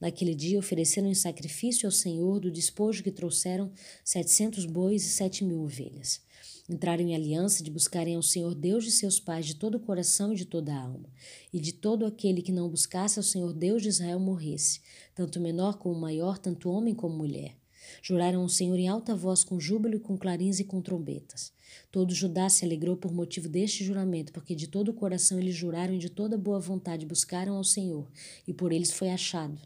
Naquele 0.00 0.34
dia 0.34 0.58
ofereceram 0.58 1.08
em 1.08 1.14
sacrifício 1.14 1.86
ao 1.86 1.92
Senhor 1.92 2.40
do 2.40 2.50
despojo 2.50 3.02
que 3.02 3.10
trouxeram 3.10 3.72
setecentos 4.04 4.66
bois 4.66 5.04
e 5.04 5.08
sete 5.08 5.44
mil 5.44 5.62
ovelhas. 5.62 6.20
Entraram 6.68 7.02
em 7.02 7.14
aliança 7.14 7.62
de 7.62 7.70
buscarem 7.70 8.16
ao 8.16 8.22
Senhor 8.22 8.54
Deus 8.54 8.84
de 8.84 8.90
seus 8.90 9.20
pais 9.20 9.44
de 9.44 9.54
todo 9.54 9.74
o 9.74 9.80
coração 9.80 10.32
e 10.32 10.36
de 10.36 10.46
toda 10.46 10.72
a 10.72 10.80
alma, 10.80 11.10
e 11.52 11.60
de 11.60 11.72
todo 11.72 12.06
aquele 12.06 12.40
que 12.40 12.52
não 12.52 12.70
buscasse 12.70 13.18
ao 13.18 13.22
Senhor 13.22 13.52
Deus 13.52 13.82
de 13.82 13.88
Israel 13.88 14.18
morresse, 14.18 14.80
tanto 15.14 15.40
menor 15.40 15.76
como 15.76 16.00
maior, 16.00 16.38
tanto 16.38 16.70
homem 16.70 16.94
como 16.94 17.16
mulher. 17.16 17.54
Juraram 18.02 18.40
ao 18.40 18.48
Senhor 18.48 18.78
em 18.78 18.88
alta 18.88 19.14
voz, 19.14 19.44
com 19.44 19.60
júbilo 19.60 19.96
e 19.96 20.00
com 20.00 20.16
clarins 20.16 20.58
e 20.58 20.64
com 20.64 20.80
trombetas. 20.80 21.52
Todo 21.92 22.14
Judá 22.14 22.48
se 22.48 22.64
alegrou 22.64 22.96
por 22.96 23.12
motivo 23.12 23.46
deste 23.46 23.84
juramento, 23.84 24.32
porque 24.32 24.54
de 24.54 24.66
todo 24.66 24.88
o 24.88 24.94
coração 24.94 25.38
eles 25.38 25.54
juraram 25.54 25.94
e 25.94 25.98
de 25.98 26.08
toda 26.08 26.38
boa 26.38 26.58
vontade 26.58 27.04
buscaram 27.04 27.56
ao 27.56 27.64
Senhor, 27.64 28.10
e 28.48 28.54
por 28.54 28.72
eles 28.72 28.90
foi 28.90 29.10
achado. 29.10 29.60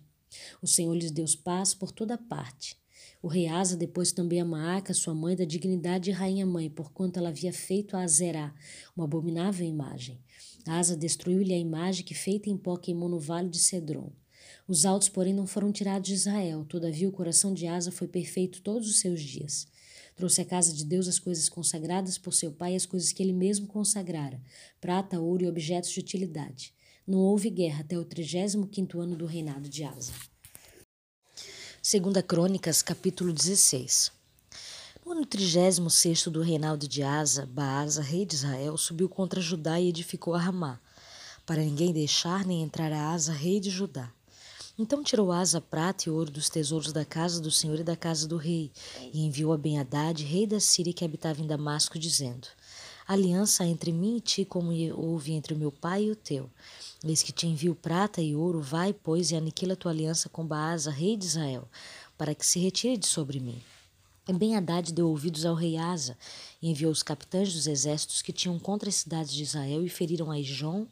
O 0.62 0.66
Senhor 0.66 0.94
lhes 0.94 1.10
deu 1.10 1.24
paz 1.42 1.74
por 1.74 1.90
toda 1.90 2.18
parte. 2.18 2.76
O 3.20 3.28
rei 3.28 3.48
Asa 3.48 3.76
depois 3.76 4.12
também 4.12 4.40
a 4.40 4.44
Maaca, 4.44 4.94
sua 4.94 5.14
mãe, 5.14 5.34
da 5.34 5.44
dignidade 5.44 6.04
de 6.04 6.10
rainha-mãe, 6.12 6.70
porquanto 6.70 7.18
ela 7.18 7.30
havia 7.30 7.52
feito 7.52 7.96
a 7.96 8.02
Azerá, 8.02 8.54
uma 8.96 9.04
abominável 9.04 9.66
imagem. 9.66 10.20
Asa 10.66 10.96
destruiu-lhe 10.96 11.52
a 11.52 11.58
imagem 11.58 12.04
que 12.04 12.14
feita 12.14 12.48
em 12.48 12.56
pó 12.56 12.76
queimou 12.76 13.08
no 13.08 13.18
vale 13.18 13.48
de 13.48 13.58
Cedron. 13.58 14.12
Os 14.68 14.84
altos, 14.84 15.08
porém, 15.08 15.34
não 15.34 15.46
foram 15.46 15.72
tirados 15.72 16.08
de 16.08 16.14
Israel. 16.14 16.64
Todavia, 16.64 17.08
o 17.08 17.12
coração 17.12 17.52
de 17.52 17.66
Asa 17.66 17.90
foi 17.90 18.06
perfeito 18.06 18.62
todos 18.62 18.88
os 18.88 19.00
seus 19.00 19.20
dias. 19.20 19.66
Trouxe 20.14 20.40
à 20.40 20.44
casa 20.44 20.72
de 20.72 20.84
Deus 20.84 21.08
as 21.08 21.18
coisas 21.18 21.48
consagradas 21.48 22.18
por 22.18 22.32
seu 22.32 22.52
pai 22.52 22.74
e 22.74 22.76
as 22.76 22.84
coisas 22.84 23.12
que 23.12 23.22
ele 23.22 23.32
mesmo 23.32 23.66
consagrara, 23.66 24.40
prata, 24.80 25.20
ouro 25.20 25.44
e 25.44 25.48
objetos 25.48 25.90
de 25.90 26.00
utilidade. 26.00 26.74
Não 27.08 27.20
houve 27.20 27.48
guerra 27.48 27.80
até 27.80 27.98
o 27.98 28.04
35º 28.04 29.00
ano 29.00 29.16
do 29.16 29.24
reinado 29.24 29.66
de 29.66 29.82
Asa. 29.82 30.12
Segunda 31.82 32.22
Crônicas, 32.22 32.82
capítulo 32.82 33.32
16. 33.32 34.12
No 35.02 35.12
ano 35.12 35.24
36 35.24 36.24
do 36.26 36.42
reinado 36.42 36.86
de 36.86 37.02
Asa, 37.02 37.46
Baasa, 37.46 38.02
rei 38.02 38.26
de 38.26 38.34
Israel, 38.34 38.76
subiu 38.76 39.08
contra 39.08 39.40
Judá 39.40 39.80
e 39.80 39.88
edificou 39.88 40.34
a 40.34 40.38
Ramá, 40.38 40.78
para 41.46 41.62
ninguém 41.62 41.94
deixar 41.94 42.44
nem 42.44 42.62
entrar 42.62 42.92
a 42.92 43.12
Asa, 43.12 43.32
rei 43.32 43.58
de 43.58 43.70
Judá. 43.70 44.12
Então 44.78 45.02
tirou 45.02 45.32
Asa 45.32 45.62
prata 45.62 46.10
e 46.10 46.12
ouro 46.12 46.30
dos 46.30 46.50
tesouros 46.50 46.92
da 46.92 47.06
casa 47.06 47.40
do 47.40 47.50
Senhor 47.50 47.80
e 47.80 47.84
da 47.84 47.96
casa 47.96 48.28
do 48.28 48.36
rei, 48.36 48.70
e 49.14 49.24
enviou 49.24 49.54
a 49.54 49.56
Ben-Hadad, 49.56 50.22
rei 50.22 50.46
da 50.46 50.60
Síria, 50.60 50.92
que 50.92 51.06
habitava 51.06 51.40
em 51.40 51.46
Damasco, 51.46 51.98
dizendo: 51.98 52.48
Aliança 53.08 53.64
entre 53.64 53.90
mim 53.90 54.18
e 54.18 54.20
ti, 54.20 54.44
como 54.44 54.70
houve 54.94 55.32
entre 55.32 55.54
o 55.54 55.56
meu 55.56 55.72
pai 55.72 56.04
e 56.04 56.10
o 56.10 56.14
teu 56.14 56.50
Eis 57.02 57.22
que 57.22 57.32
te 57.32 57.46
envio 57.46 57.74
prata 57.74 58.20
e 58.20 58.36
ouro, 58.36 58.60
vai, 58.60 58.92
pois, 58.92 59.30
e 59.30 59.36
aniquila 59.36 59.74
tua 59.74 59.92
aliança 59.92 60.28
com 60.28 60.44
Baasa, 60.44 60.90
rei 60.90 61.16
de 61.16 61.24
Israel, 61.24 61.66
para 62.18 62.34
que 62.34 62.44
se 62.44 62.58
retire 62.58 62.98
de 62.98 63.06
sobre 63.06 63.40
mim. 63.40 63.62
E 64.28 64.32
bem 64.34 64.54
Haddad 64.54 64.92
deu 64.92 65.08
ouvidos 65.08 65.46
ao 65.46 65.54
rei 65.54 65.78
Asa, 65.78 66.18
e 66.60 66.68
enviou 66.68 66.92
os 66.92 67.02
capitães 67.02 67.54
dos 67.54 67.66
exércitos 67.66 68.20
que 68.20 68.30
tinham 68.30 68.58
contra 68.58 68.90
as 68.90 68.96
cidades 68.96 69.32
de 69.32 69.42
Israel 69.42 69.82
e 69.82 69.88
feriram 69.88 70.30
a 70.30 70.38
Ijon, 70.38 70.86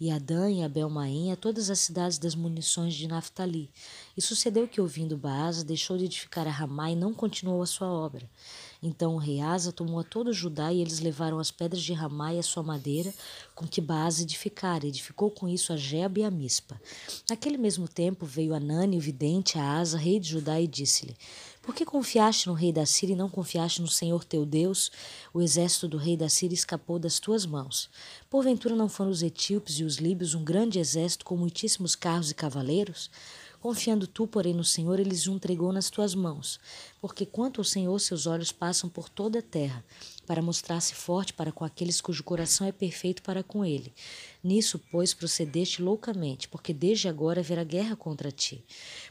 e 0.00 0.10
Adã 0.10 0.50
e 0.50 0.62
Abel-Maim, 0.62 1.30
a 1.30 1.36
todas 1.36 1.70
as 1.70 1.78
cidades 1.78 2.18
das 2.18 2.34
munições 2.34 2.94
de 2.94 3.06
Naphtali. 3.06 3.70
E 4.16 4.20
sucedeu 4.20 4.66
que, 4.66 4.80
ouvindo 4.80 5.16
Baasa, 5.16 5.64
deixou 5.64 5.96
de 5.96 6.04
edificar 6.04 6.46
a 6.48 6.50
Ramá 6.50 6.90
e 6.90 6.96
não 6.96 7.14
continuou 7.14 7.62
a 7.62 7.66
sua 7.66 7.88
obra. 7.88 8.28
Então 8.86 9.14
o 9.14 9.18
rei 9.18 9.40
Asa 9.40 9.72
tomou 9.72 9.98
a 9.98 10.04
todo 10.04 10.30
Judá 10.30 10.70
e 10.70 10.82
eles 10.82 11.00
levaram 11.00 11.38
as 11.38 11.50
pedras 11.50 11.82
de 11.82 11.94
Ramá 11.94 12.34
e 12.34 12.38
a 12.38 12.42
sua 12.42 12.62
madeira 12.62 13.14
com 13.54 13.66
que 13.66 13.80
Baasa 13.80 14.22
edificara. 14.22 14.86
Edificou 14.86 15.30
com 15.30 15.48
isso 15.48 15.72
a 15.72 15.76
Jeba 15.76 16.20
e 16.20 16.22
a 16.22 16.30
Mispa. 16.30 16.78
Naquele 17.30 17.56
mesmo 17.56 17.88
tempo 17.88 18.26
veio 18.26 18.54
Anani, 18.54 18.98
o 18.98 19.00
vidente, 19.00 19.58
a 19.58 19.78
Asa, 19.78 19.96
rei 19.96 20.20
de 20.20 20.28
Judá, 20.28 20.60
e 20.60 20.66
disse-lhe: 20.66 21.16
Por 21.62 21.74
que 21.74 21.86
confiaste 21.86 22.46
no 22.46 22.52
rei 22.52 22.74
da 22.74 22.84
Síria 22.84 23.14
e 23.14 23.16
não 23.16 23.30
confiaste 23.30 23.80
no 23.80 23.88
Senhor 23.88 24.22
teu 24.22 24.44
Deus? 24.44 24.92
O 25.32 25.40
exército 25.40 25.88
do 25.88 25.96
rei 25.96 26.14
da 26.14 26.28
Síria 26.28 26.54
escapou 26.54 26.98
das 26.98 27.18
tuas 27.18 27.46
mãos. 27.46 27.88
Porventura 28.28 28.76
não 28.76 28.90
foram 28.90 29.10
os 29.10 29.22
etíopes 29.22 29.78
e 29.78 29.84
os 29.84 29.96
líbios 29.96 30.34
um 30.34 30.44
grande 30.44 30.78
exército 30.78 31.24
com 31.24 31.38
muitíssimos 31.38 31.96
carros 31.96 32.30
e 32.30 32.34
cavaleiros? 32.34 33.10
Confiando 33.64 34.06
tu, 34.06 34.26
porém, 34.26 34.52
no 34.52 34.62
Senhor, 34.62 35.00
ele 35.00 35.14
os 35.14 35.26
entregou 35.26 35.72
nas 35.72 35.88
tuas 35.88 36.14
mãos. 36.14 36.60
Porque 37.00 37.24
quanto 37.24 37.62
ao 37.62 37.64
Senhor, 37.64 37.98
seus 37.98 38.26
olhos 38.26 38.52
passam 38.52 38.90
por 38.90 39.08
toda 39.08 39.38
a 39.38 39.42
terra, 39.42 39.82
para 40.26 40.42
mostrar-se 40.42 40.94
forte 40.94 41.32
para 41.32 41.50
com 41.50 41.64
aqueles 41.64 41.98
cujo 41.98 42.22
coração 42.22 42.66
é 42.66 42.72
perfeito 42.72 43.22
para 43.22 43.42
com 43.42 43.64
ele. 43.64 43.90
Nisso, 44.42 44.78
pois, 44.92 45.14
procedeste 45.14 45.80
loucamente, 45.80 46.46
porque 46.46 46.74
desde 46.74 47.08
agora 47.08 47.40
haverá 47.40 47.64
guerra 47.64 47.96
contra 47.96 48.30
ti. 48.30 48.62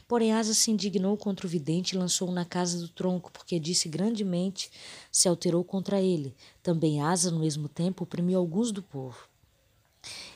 Porém, 0.06 0.32
Asa 0.32 0.54
se 0.54 0.70
indignou 0.70 1.16
contra 1.16 1.48
o 1.48 1.50
vidente 1.50 1.96
e 1.96 1.98
lançou-o 1.98 2.30
na 2.30 2.44
casa 2.44 2.78
do 2.78 2.86
tronco, 2.86 3.32
porque 3.32 3.58
disse 3.58 3.88
grandemente, 3.88 4.70
se 5.10 5.26
alterou 5.26 5.64
contra 5.64 6.00
ele. 6.00 6.32
Também 6.62 7.02
Asa, 7.02 7.28
no 7.28 7.40
mesmo 7.40 7.68
tempo, 7.68 8.04
oprimiu 8.04 8.38
alguns 8.38 8.70
do 8.70 8.84
povo. 8.84 9.33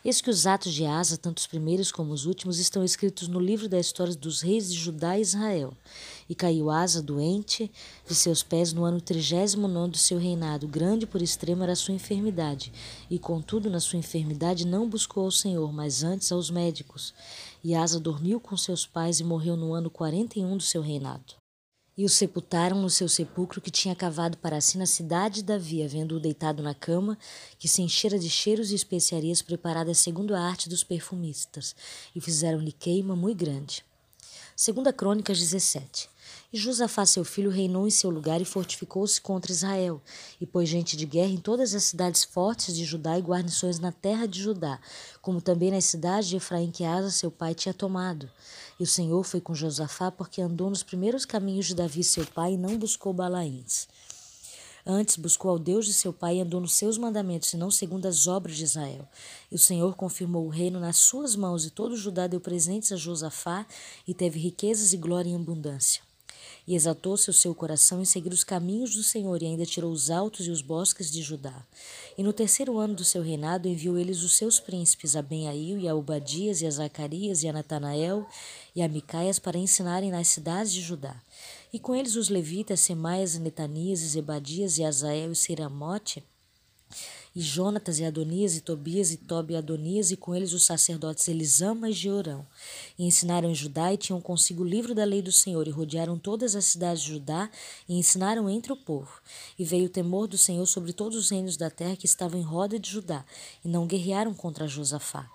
Eis 0.05 0.21
que 0.21 0.31
os 0.31 0.47
atos 0.47 0.73
de 0.73 0.85
Asa, 0.85 1.17
tanto 1.17 1.39
os 1.39 1.47
primeiros 1.47 1.91
como 1.91 2.13
os 2.13 2.27
últimos, 2.27 2.59
estão 2.59 2.85
escritos 2.85 3.29
no 3.29 3.41
livro 3.41 3.69
da 3.69 3.79
história 3.79 4.15
dos 4.15 4.41
reis 4.41 4.73
de 4.73 4.79
Judá 4.79 5.19
e 5.19 5.23
Israel. 5.23 5.73
E 6.29 6.35
caiu 6.35 6.71
Asa 6.71 7.03
doente 7.03 7.71
de 8.07 8.15
seus 8.15 8.43
pés 8.43 8.73
no 8.73 8.85
ano 8.85 9.01
trigésimo 9.01 9.67
nono 9.67 9.93
do 9.93 9.99
seu 9.99 10.19
reinado. 10.19 10.69
Grande 10.69 11.07
por 11.07 11.23
extremo 11.23 11.63
era 11.63 11.73
a 11.73 11.77
sua 11.77 11.95
enfermidade. 11.95 12.73
E 13.11 13.19
contudo, 13.19 13.71
na 13.71 13.81
sua 13.81 13.99
enfermidade, 13.99 14.67
não 14.67 14.89
buscou 14.89 15.25
ao 15.25 15.31
Senhor, 15.31 15.73
mas 15.73 16.03
antes 16.03 16.31
aos 16.31 16.51
médicos. 16.51 17.15
E 17.63 17.75
Asa 17.75 17.99
dormiu 17.99 18.39
com 18.41 18.57
seus 18.57 18.87
pais 18.87 19.21
e 19.21 19.25
morreu 19.25 19.57
no 19.57 19.73
ano 19.73 19.91
quarenta 19.91 20.39
e 20.39 20.45
um 20.45 20.57
do 20.57 20.63
seu 20.63 20.83
reinado. 20.83 21.38
E 21.99 22.05
o 22.05 22.09
sepultaram 22.09 22.81
no 22.81 22.89
seu 22.89 23.09
sepulcro 23.09 23.61
que 23.61 23.73
tinha 23.73 23.93
cavado 23.93 24.39
para 24.39 24.61
si 24.61 24.79
na 24.79 24.87
cidade 24.87 25.37
de 25.37 25.43
Davi, 25.43 25.83
havendo-o 25.83 26.21
deitado 26.21 26.63
na 26.63 26.73
cama, 26.73 27.19
que 27.59 27.67
se 27.67 27.83
enchera 27.83 28.17
de 28.17 28.31
cheiros 28.31 28.71
e 28.71 28.77
especiarias 28.77 29.43
preparadas 29.43 29.99
segundo 29.99 30.33
a 30.33 30.41
arte 30.41 30.69
dos 30.69 30.85
perfumistas, 30.85 31.75
e 32.15 32.21
fizeram-lhe 32.21 32.71
queima 32.71 33.17
muito 33.17 33.39
grande. 33.39 33.85
Segunda 34.55 34.93
Crônicas 34.93 35.41
17. 35.41 36.09
E 36.53 36.57
Josafá, 36.57 37.05
seu 37.05 37.25
filho, 37.25 37.51
reinou 37.51 37.87
em 37.87 37.91
seu 37.91 38.11
lugar 38.11 38.41
e 38.41 38.45
fortificou-se 38.45 39.21
contra 39.21 39.51
Israel, 39.51 40.01
e 40.41 40.47
pôs 40.47 40.69
gente 40.69 40.97
de 40.97 41.05
guerra 41.05 41.31
em 41.31 41.37
todas 41.37 41.75
as 41.75 41.83
cidades 41.83 42.23
fortes 42.23 42.77
de 42.77 42.85
Judá 42.85 43.19
e 43.19 43.23
guarnições 43.23 43.81
na 43.81 43.91
terra 43.91 44.27
de 44.27 44.41
Judá, 44.41 44.79
como 45.21 45.41
também 45.41 45.73
nas 45.73 45.85
cidades 45.85 46.29
de 46.29 46.37
Efraim 46.37 46.71
que 46.71 46.85
Asa, 46.85 47.11
seu 47.11 47.31
pai, 47.31 47.55
tinha 47.55 47.75
tomado. 47.75 48.31
E 48.79 48.83
o 48.83 48.87
Senhor 48.87 49.25
foi 49.25 49.41
com 49.41 49.55
Josafá 49.55 50.11
porque 50.11 50.41
andou 50.41 50.71
nos 50.71 50.83
primeiros 50.83 51.25
caminhos 51.25 51.67
de 51.67 51.75
Davi, 51.75 52.05
seu 52.05 52.25
pai, 52.27 52.53
e 52.53 52.57
não 52.57 52.79
buscou 52.79 53.13
Balaíns. 53.13 53.89
Antes 54.87 55.17
buscou 55.17 55.51
ao 55.51 55.59
Deus 55.59 55.85
de 55.85 55.93
seu 55.93 56.15
pai 56.15 56.37
e 56.37 56.41
andou 56.41 56.61
nos 56.61 56.73
seus 56.73 56.97
mandamentos, 56.97 57.53
e 57.53 57.59
não 57.59 57.71
segundo 57.71 58.07
as 58.07 58.27
obras 58.27 58.57
de 58.57 58.65
Israel. 58.65 59.07
E 59.51 59.55
o 59.55 59.59
Senhor 59.59 59.95
confirmou 59.95 60.47
o 60.47 60.49
reino 60.49 60.81
nas 60.81 60.97
suas 60.97 61.37
mãos, 61.37 61.67
e 61.67 61.71
todo 61.71 61.97
Judá 61.97 62.27
deu 62.27 62.41
presentes 62.41 62.91
a 62.93 62.97
Josafá, 62.97 63.67
e 64.07 64.15
teve 64.15 64.41
riquezas 64.41 64.93
e 64.95 64.97
glória 64.97 65.29
em 65.29 65.37
abundância. 65.37 66.08
E 66.69 66.75
exaltou-se 66.75 67.31
o 67.31 67.33
seu 67.33 67.55
coração 67.55 68.03
em 68.03 68.05
seguir 68.05 68.31
os 68.31 68.45
caminhos 68.45 68.95
do 68.95 69.03
Senhor, 69.03 69.43
e 69.43 69.47
ainda 69.47 69.65
tirou 69.65 69.91
os 69.91 70.11
altos 70.11 70.47
e 70.47 70.51
os 70.51 70.61
bosques 70.61 71.11
de 71.11 71.23
Judá. 71.23 71.67
E 72.19 72.23
no 72.23 72.31
terceiro 72.31 72.77
ano 72.77 72.95
do 72.95 73.05
seu 73.05 73.23
reinado 73.23 73.67
enviou 73.67 73.97
eles 73.97 74.23
os 74.23 74.37
seus 74.37 74.61
príncipes, 74.61 75.17
a 75.17 75.23
Benhail 75.23 75.79
e 75.79 75.89
a 75.89 75.95
Obadias 75.95 76.61
e 76.61 76.67
a 76.67 76.71
Zacarias 76.71 77.43
e 77.43 77.49
a 77.49 77.55
Natanael 77.55 78.27
e 78.77 78.83
a 78.83 78.89
Micaias, 78.89 79.39
para 79.39 79.57
ensinarem 79.57 80.11
nas 80.11 80.29
cidades 80.29 80.71
de 80.71 80.83
Judá. 80.83 81.19
E 81.73 81.79
com 81.79 81.97
eles 81.97 82.17
os 82.17 82.29
levitas, 82.29 82.81
Semaias 82.81 83.39
Netanias 83.39 84.03
e 84.03 84.07
Zebadias 84.07 84.77
e 84.77 84.85
Azael 84.85 85.33
e 85.33 85.37
Seramote, 85.37 86.23
e 87.35 87.41
Jonatas 87.41 87.99
e 87.99 88.05
Adonias 88.05 88.57
e 88.57 88.61
Tobias 88.61 89.13
e 89.13 89.17
Tobi 89.17 89.55
e 89.55 89.57
Adonias, 89.57 90.11
e 90.11 90.17
com 90.17 90.35
eles 90.35 90.53
os 90.53 90.65
sacerdotes 90.65 91.29
Elisama 91.29 91.91
e 91.91 91.93
Jeorão. 91.93 92.47
E 92.99 93.05
ensinaram 93.05 93.51
em 93.51 93.55
Judá 93.55 93.93
e 93.93 93.97
tinham 93.97 94.21
consigo 94.21 94.63
o 94.63 94.67
livro 94.67 94.95
da 94.95 95.05
lei 95.05 95.23
do 95.23 95.33
Senhor, 95.33 95.67
e 95.67 95.71
rodearam 95.71 96.19
todas 96.19 96.55
as 96.55 96.65
cidades 96.65 97.03
de 97.03 97.11
Judá 97.11 97.51
e 97.89 97.99
ensinaram 97.99 98.49
entre 98.49 98.73
o 98.73 98.77
povo. 98.77 99.21
E 99.59 99.65
veio 99.65 99.87
o 99.87 99.91
temor 99.91 100.27
do 100.27 100.39
Senhor 100.39 100.67
sobre 100.67 100.93
todos 100.93 101.17
os 101.17 101.31
reinos 101.31 101.57
da 101.57 101.71
terra 101.71 101.97
que 101.97 102.07
estavam 102.07 102.39
em 102.39 102.45
roda 102.45 102.79
de 102.79 102.91
Judá, 102.91 103.25
e 103.65 103.69
não 103.69 103.87
guerrearam 103.87 104.35
contra 104.35 104.67
Josafá. 104.67 105.29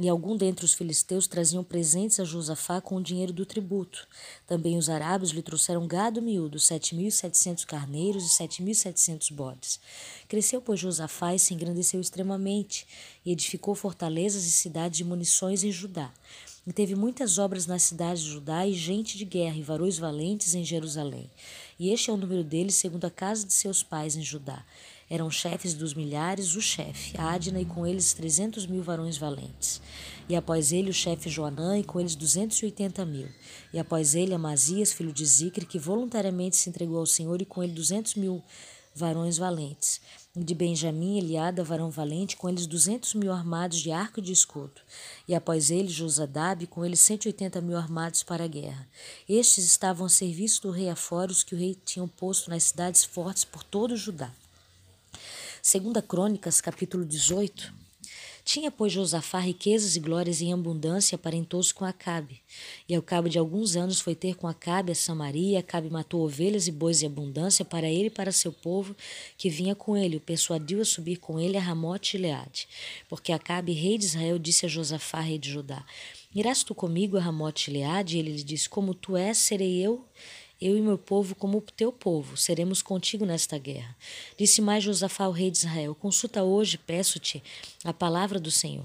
E 0.00 0.08
algum 0.08 0.36
dentre 0.36 0.64
os 0.64 0.74
filisteus 0.74 1.26
traziam 1.26 1.64
presentes 1.64 2.20
a 2.20 2.24
Josafá 2.24 2.80
com 2.80 2.94
o 2.94 3.02
dinheiro 3.02 3.32
do 3.32 3.44
tributo. 3.44 4.06
Também 4.46 4.78
os 4.78 4.88
arábios 4.88 5.32
lhe 5.32 5.42
trouxeram 5.42 5.88
gado 5.88 6.22
miúdo, 6.22 6.60
sete 6.60 6.94
mil 6.94 7.08
e 7.08 7.12
setecentos 7.12 7.64
carneiros 7.64 8.24
e 8.24 8.28
sete 8.28 8.62
mil 8.62 8.70
e 8.70 8.76
setecentos 8.76 9.28
bodes. 9.30 9.80
Cresceu, 10.28 10.62
pois, 10.62 10.78
Josafá 10.78 11.34
e 11.34 11.38
se 11.38 11.52
engrandeceu 11.52 12.00
extremamente, 12.00 12.86
e 13.26 13.32
edificou 13.32 13.74
fortalezas 13.74 14.44
e 14.44 14.52
cidades 14.52 14.98
de 14.98 15.04
munições 15.04 15.64
em 15.64 15.72
Judá. 15.72 16.12
E 16.64 16.72
teve 16.72 16.94
muitas 16.94 17.38
obras 17.38 17.66
nas 17.66 17.82
cidades 17.82 18.22
de 18.22 18.30
Judá 18.30 18.66
e 18.66 18.74
gente 18.74 19.18
de 19.18 19.24
guerra 19.24 19.56
e 19.56 19.62
varões 19.62 19.98
valentes 19.98 20.54
em 20.54 20.64
Jerusalém. 20.64 21.28
E 21.78 21.90
este 21.90 22.10
é 22.10 22.12
o 22.12 22.16
número 22.16 22.44
deles 22.44 22.74
segundo 22.76 23.06
a 23.06 23.10
casa 23.10 23.46
de 23.46 23.52
seus 23.52 23.82
pais 23.82 24.14
em 24.14 24.22
Judá. 24.22 24.64
Eram 25.10 25.30
chefes 25.30 25.72
dos 25.72 25.94
milhares 25.94 26.54
o 26.54 26.60
chefe, 26.60 27.18
Adna, 27.18 27.60
e 27.60 27.64
com 27.64 27.86
eles 27.86 28.12
trezentos 28.12 28.66
mil 28.66 28.82
varões 28.82 29.16
valentes. 29.16 29.80
E 30.28 30.36
após 30.36 30.70
ele 30.70 30.90
o 30.90 30.94
chefe 30.94 31.30
Joanã, 31.30 31.78
e 31.78 31.84
com 31.84 31.98
eles 31.98 32.14
duzentos 32.14 32.58
e 32.58 32.66
oitenta 32.66 33.06
mil. 33.06 33.28
E 33.72 33.78
após 33.78 34.14
ele 34.14 34.34
Amazias, 34.34 34.92
filho 34.92 35.12
de 35.12 35.24
Zicre, 35.24 35.64
que 35.64 35.78
voluntariamente 35.78 36.56
se 36.56 36.68
entregou 36.68 36.98
ao 36.98 37.06
Senhor, 37.06 37.40
e 37.40 37.46
com 37.46 37.62
ele 37.62 37.72
duzentos 37.72 38.14
mil 38.16 38.42
varões 38.94 39.38
valentes. 39.38 40.00
E 40.36 40.44
de 40.44 40.54
Benjamim, 40.54 41.16
Eliada, 41.18 41.64
varão 41.64 41.90
valente, 41.90 42.36
com 42.36 42.48
eles 42.48 42.66
duzentos 42.66 43.14
mil 43.14 43.32
armados 43.32 43.78
de 43.78 43.90
arco 43.90 44.20
e 44.20 44.22
de 44.22 44.32
escudo. 44.32 44.80
E 45.26 45.34
após 45.34 45.70
ele, 45.70 45.88
Josadab, 45.88 46.66
com 46.66 46.84
eles 46.84 47.00
cento 47.00 47.24
e 47.24 47.28
oitenta 47.28 47.60
mil 47.62 47.78
armados 47.78 48.22
para 48.22 48.44
a 48.44 48.48
guerra. 48.48 48.86
Estes 49.26 49.64
estavam 49.64 50.04
a 50.06 50.10
serviço 50.10 50.62
do 50.62 50.70
rei 50.70 50.90
afora, 50.90 51.32
os 51.32 51.42
que 51.42 51.54
o 51.54 51.58
rei 51.58 51.74
tinha 51.82 52.06
posto 52.06 52.50
nas 52.50 52.64
cidades 52.64 53.04
fortes 53.04 53.44
por 53.44 53.64
todo 53.64 53.92
o 53.92 53.96
Judá. 53.96 54.30
Segunda 55.70 56.00
Crônicas, 56.00 56.62
capítulo 56.62 57.04
18. 57.04 57.74
Tinha, 58.42 58.70
pois, 58.70 58.90
Josafá 58.90 59.38
riquezas 59.38 59.96
e 59.96 60.00
glórias 60.00 60.40
em 60.40 60.50
abundância, 60.50 61.14
aparentou-se 61.14 61.74
com 61.74 61.84
Acabe. 61.84 62.40
E 62.88 62.94
ao 62.94 63.02
cabo 63.02 63.28
de 63.28 63.38
alguns 63.38 63.76
anos 63.76 64.00
foi 64.00 64.14
ter 64.14 64.34
com 64.34 64.48
Acabe 64.48 64.92
a 64.92 64.94
Samaria, 64.94 65.58
Acabe 65.58 65.90
matou 65.90 66.24
ovelhas 66.24 66.68
e 66.68 66.72
bois 66.72 67.02
em 67.02 67.06
abundância 67.06 67.66
para 67.66 67.86
ele 67.86 68.06
e 68.06 68.10
para 68.10 68.32
seu 68.32 68.50
povo, 68.50 68.96
que 69.36 69.50
vinha 69.50 69.74
com 69.74 69.94
ele, 69.94 70.16
o 70.16 70.20
persuadiu 70.20 70.80
a 70.80 70.86
subir 70.86 71.18
com 71.18 71.38
ele 71.38 71.58
a 71.58 71.60
Ramote 71.60 72.16
e 72.16 72.20
Leade. 72.20 72.66
Porque 73.06 73.30
Acabe, 73.30 73.72
rei 73.72 73.98
de 73.98 74.06
Israel, 74.06 74.38
disse 74.38 74.64
a 74.64 74.70
Josafá, 74.70 75.20
rei 75.20 75.36
de 75.36 75.50
Judá, 75.50 75.84
Irás 76.34 76.62
tu 76.62 76.74
comigo 76.74 77.18
a 77.18 77.20
Ramote 77.20 77.70
e 77.70 77.74
Leade? 77.74 78.16
E 78.16 78.20
ele 78.20 78.32
lhe 78.32 78.42
disse, 78.42 78.70
como 78.70 78.94
tu 78.94 79.18
és, 79.18 79.36
serei 79.36 79.84
eu 79.84 80.02
eu 80.60 80.76
e 80.76 80.80
meu 80.80 80.98
povo 80.98 81.34
como 81.36 81.58
o 81.58 81.60
teu 81.60 81.92
povo, 81.92 82.36
seremos 82.36 82.82
contigo 82.82 83.24
nesta 83.24 83.56
guerra. 83.58 83.96
Disse 84.36 84.60
mais 84.60 84.82
Josafá 84.82 85.24
ao 85.24 85.32
rei 85.32 85.50
de 85.50 85.58
Israel: 85.58 85.94
Consulta 85.94 86.42
hoje, 86.42 86.76
peço-te, 86.76 87.42
a 87.84 87.92
palavra 87.92 88.40
do 88.40 88.50
Senhor. 88.50 88.84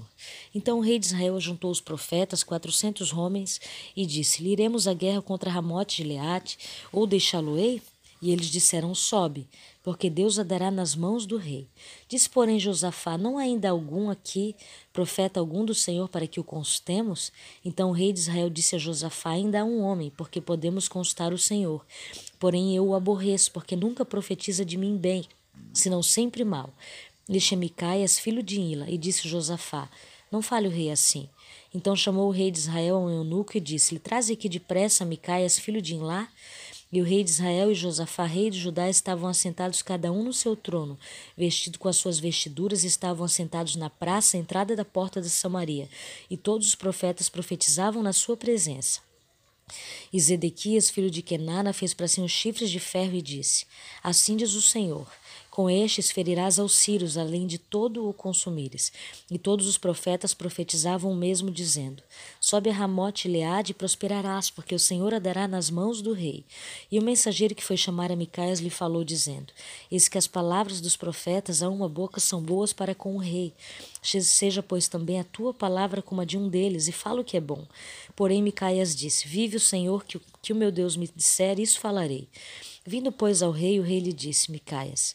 Então 0.54 0.78
o 0.78 0.80
rei 0.80 0.98
de 0.98 1.06
Israel 1.06 1.40
juntou 1.40 1.70
os 1.70 1.80
profetas, 1.80 2.44
quatrocentos 2.44 3.12
homens, 3.12 3.60
e 3.96 4.06
disse: 4.06 4.44
Iremos 4.46 4.86
à 4.86 4.94
guerra 4.94 5.20
contra 5.20 5.50
Ramote 5.50 6.02
de 6.02 6.08
Leate, 6.08 6.58
ou 6.92 7.06
deixá-lo-ei? 7.06 7.82
E 8.22 8.30
eles 8.30 8.46
disseram: 8.46 8.94
Sobe, 8.94 9.48
porque 9.84 10.08
Deus 10.08 10.38
a 10.38 10.42
dará 10.42 10.70
nas 10.70 10.96
mãos 10.96 11.26
do 11.26 11.36
rei. 11.36 11.68
Diz, 12.08 12.26
porém, 12.26 12.58
Josafá: 12.58 13.18
Não 13.18 13.38
há 13.38 13.42
ainda 13.42 13.68
algum 13.68 14.08
aqui, 14.08 14.56
profeta 14.94 15.38
algum 15.38 15.62
do 15.62 15.74
Senhor, 15.74 16.08
para 16.08 16.26
que 16.26 16.40
o 16.40 16.44
consultemos? 16.44 17.30
Então 17.62 17.90
o 17.90 17.92
rei 17.92 18.10
de 18.10 18.18
Israel 18.18 18.48
disse 18.48 18.74
a 18.74 18.78
Josafá: 18.78 19.32
Ainda 19.32 19.60
há 19.60 19.64
um 19.64 19.82
homem, 19.82 20.10
porque 20.16 20.40
podemos 20.40 20.88
consultar 20.88 21.34
o 21.34 21.38
Senhor. 21.38 21.84
Porém 22.40 22.74
eu 22.74 22.86
o 22.86 22.94
aborreço, 22.94 23.52
porque 23.52 23.76
nunca 23.76 24.06
profetiza 24.06 24.64
de 24.64 24.78
mim 24.78 24.96
bem, 24.96 25.26
senão 25.74 26.02
sempre 26.02 26.44
mal. 26.44 26.72
Lhe 27.28 27.38
Micaias, 27.54 28.18
filho 28.18 28.42
de 28.42 28.58
Ila, 28.58 28.88
e 28.88 28.96
disse 28.96 29.28
Josafá: 29.28 29.90
Não 30.32 30.40
fale 30.40 30.66
o 30.66 30.70
rei 30.70 30.90
assim. 30.90 31.28
Então 31.74 31.94
chamou 31.94 32.28
o 32.28 32.30
rei 32.30 32.50
de 32.50 32.58
Israel 32.58 32.96
a 32.96 33.00
um 33.00 33.10
eunuco 33.10 33.56
e 33.56 33.60
disse-lhe: 33.60 34.00
Traze 34.00 34.32
aqui 34.32 34.48
depressa 34.48 35.04
Micaias, 35.04 35.58
filho 35.58 35.82
de 35.82 35.94
Ilá. 35.94 36.26
E 36.94 37.00
o 37.00 37.04
rei 37.04 37.24
de 37.24 37.30
Israel 37.30 37.72
e 37.72 37.74
Josafá, 37.74 38.24
rei 38.24 38.48
de 38.48 38.60
Judá, 38.60 38.88
estavam 38.88 39.28
assentados 39.28 39.82
cada 39.82 40.12
um 40.12 40.22
no 40.22 40.32
seu 40.32 40.54
trono, 40.54 40.96
vestido 41.36 41.76
com 41.76 41.88
as 41.88 41.96
suas 41.96 42.20
vestiduras, 42.20 42.84
estavam 42.84 43.24
assentados 43.24 43.74
na 43.74 43.90
praça, 43.90 44.36
à 44.36 44.40
entrada 44.40 44.76
da 44.76 44.84
porta 44.84 45.20
de 45.20 45.28
Samaria, 45.28 45.88
e 46.30 46.36
todos 46.36 46.68
os 46.68 46.76
profetas 46.76 47.28
profetizavam 47.28 48.00
na 48.00 48.12
sua 48.12 48.36
presença. 48.36 49.00
E 50.12 50.20
Zedequias, 50.20 50.88
filho 50.88 51.10
de 51.10 51.20
Kenana, 51.20 51.72
fez 51.72 51.92
para 51.92 52.06
si 52.06 52.20
uns 52.20 52.30
chifres 52.30 52.70
de 52.70 52.78
ferro 52.78 53.16
e 53.16 53.22
disse: 53.22 53.66
Assim 54.00 54.36
diz 54.36 54.54
o 54.54 54.62
Senhor: 54.62 55.10
Com 55.54 55.70
estes 55.70 56.10
ferirás 56.10 56.58
aos 56.58 56.74
sírios, 56.74 57.16
além 57.16 57.46
de 57.46 57.58
todo 57.58 58.08
o 58.08 58.12
consumires. 58.12 58.90
E 59.30 59.38
todos 59.38 59.68
os 59.68 59.78
profetas 59.78 60.34
profetizavam 60.34 61.12
o 61.12 61.14
mesmo, 61.14 61.48
dizendo: 61.48 62.02
Sobe 62.40 62.70
a 62.70 62.72
Ramote 62.72 63.28
Leade 63.28 63.70
e 63.70 63.74
prosperarás, 63.74 64.50
porque 64.50 64.74
o 64.74 64.80
Senhor 64.80 65.14
a 65.14 65.20
dará 65.20 65.46
nas 65.46 65.70
mãos 65.70 66.02
do 66.02 66.12
rei. 66.12 66.44
E 66.90 66.98
o 66.98 67.04
mensageiro 67.04 67.54
que 67.54 67.62
foi 67.62 67.76
chamar 67.76 68.10
a 68.10 68.16
Micaias 68.16 68.58
lhe 68.58 68.68
falou, 68.68 69.04
dizendo: 69.04 69.52
Eis 69.92 70.08
que 70.08 70.18
as 70.18 70.26
palavras 70.26 70.80
dos 70.80 70.96
profetas 70.96 71.62
a 71.62 71.68
uma 71.68 71.88
boca 71.88 72.18
são 72.18 72.42
boas 72.42 72.72
para 72.72 72.92
com 72.92 73.14
o 73.14 73.20
rei. 73.20 73.54
Seja, 74.02 74.60
pois, 74.60 74.88
também 74.88 75.20
a 75.20 75.24
tua 75.24 75.54
palavra 75.54 76.02
como 76.02 76.20
a 76.20 76.24
de 76.24 76.36
um 76.36 76.48
deles, 76.48 76.88
e 76.88 76.92
fala 76.92 77.20
o 77.20 77.24
que 77.24 77.36
é 77.36 77.40
bom. 77.40 77.64
Porém, 78.16 78.42
Micaias 78.42 78.92
disse: 78.92 79.28
Vive 79.28 79.58
o 79.58 79.60
Senhor, 79.60 80.04
que, 80.04 80.20
que 80.42 80.52
o 80.52 80.56
meu 80.56 80.72
Deus 80.72 80.96
me 80.96 81.08
disser, 81.14 81.60
isso 81.60 81.78
falarei. 81.78 82.28
Vindo, 82.84 83.12
pois, 83.12 83.40
ao 83.40 83.52
rei, 83.52 83.78
o 83.78 83.84
rei 83.84 84.00
lhe 84.00 84.12
disse: 84.12 84.50
Micaias. 84.50 85.14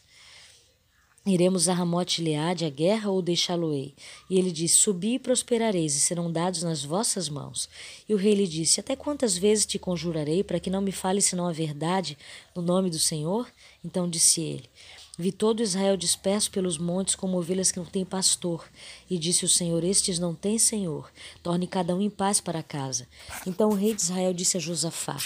Iremos 1.26 1.68
a 1.68 1.74
Ramote 1.74 2.22
Leade 2.22 2.64
a 2.64 2.70
guerra 2.70 3.10
ou 3.10 3.20
deixá-lo-ei? 3.20 3.94
E 4.30 4.38
ele 4.38 4.50
disse: 4.50 4.76
Subi 4.76 5.14
e 5.14 5.18
prosperareis, 5.18 5.94
e 5.94 6.00
serão 6.00 6.32
dados 6.32 6.62
nas 6.62 6.82
vossas 6.82 7.28
mãos. 7.28 7.68
E 8.08 8.14
o 8.14 8.16
rei 8.16 8.34
lhe 8.34 8.46
disse: 8.46 8.80
Até 8.80 8.96
quantas 8.96 9.36
vezes 9.36 9.66
te 9.66 9.78
conjurarei, 9.78 10.42
para 10.42 10.58
que 10.58 10.70
não 10.70 10.80
me 10.80 10.92
fale 10.92 11.20
senão 11.20 11.46
a 11.46 11.52
verdade 11.52 12.16
no 12.56 12.62
nome 12.62 12.88
do 12.88 12.98
Senhor? 12.98 13.46
Então 13.84 14.08
disse 14.08 14.40
ele: 14.40 14.70
Vi 15.18 15.30
todo 15.30 15.62
Israel 15.62 15.94
disperso 15.94 16.50
pelos 16.50 16.78
montes 16.78 17.14
como 17.14 17.36
ovelhas 17.36 17.70
que 17.70 17.78
não 17.78 17.84
têm 17.84 18.06
pastor. 18.06 18.66
E 19.10 19.18
disse 19.18 19.44
o 19.44 19.48
Senhor: 19.48 19.84
Estes 19.84 20.18
não 20.18 20.34
têm 20.34 20.58
senhor. 20.58 21.12
Torne 21.42 21.66
cada 21.66 21.94
um 21.94 22.00
em 22.00 22.08
paz 22.08 22.40
para 22.40 22.62
casa. 22.62 23.06
Então 23.46 23.68
o 23.68 23.74
rei 23.74 23.92
de 23.92 24.00
Israel 24.00 24.32
disse 24.32 24.56
a 24.56 24.60
Josafá: 24.60 25.18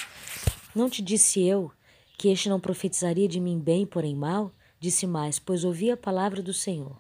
Não 0.75 0.91
te 0.91 1.01
disse 1.01 1.41
eu 1.41 1.71
que 2.19 2.31
este 2.31 2.49
não 2.49 2.59
profetizaria 2.59 3.29
de 3.29 3.39
mim 3.39 3.61
bem, 3.61 3.87
porém 3.87 4.17
mal? 4.17 4.51
Disse 4.85 5.07
mais: 5.07 5.39
Pois 5.39 5.65
ouvi 5.65 5.91
a 5.91 5.97
palavra 5.97 6.43
do 6.43 6.53
Senhor. 6.53 6.95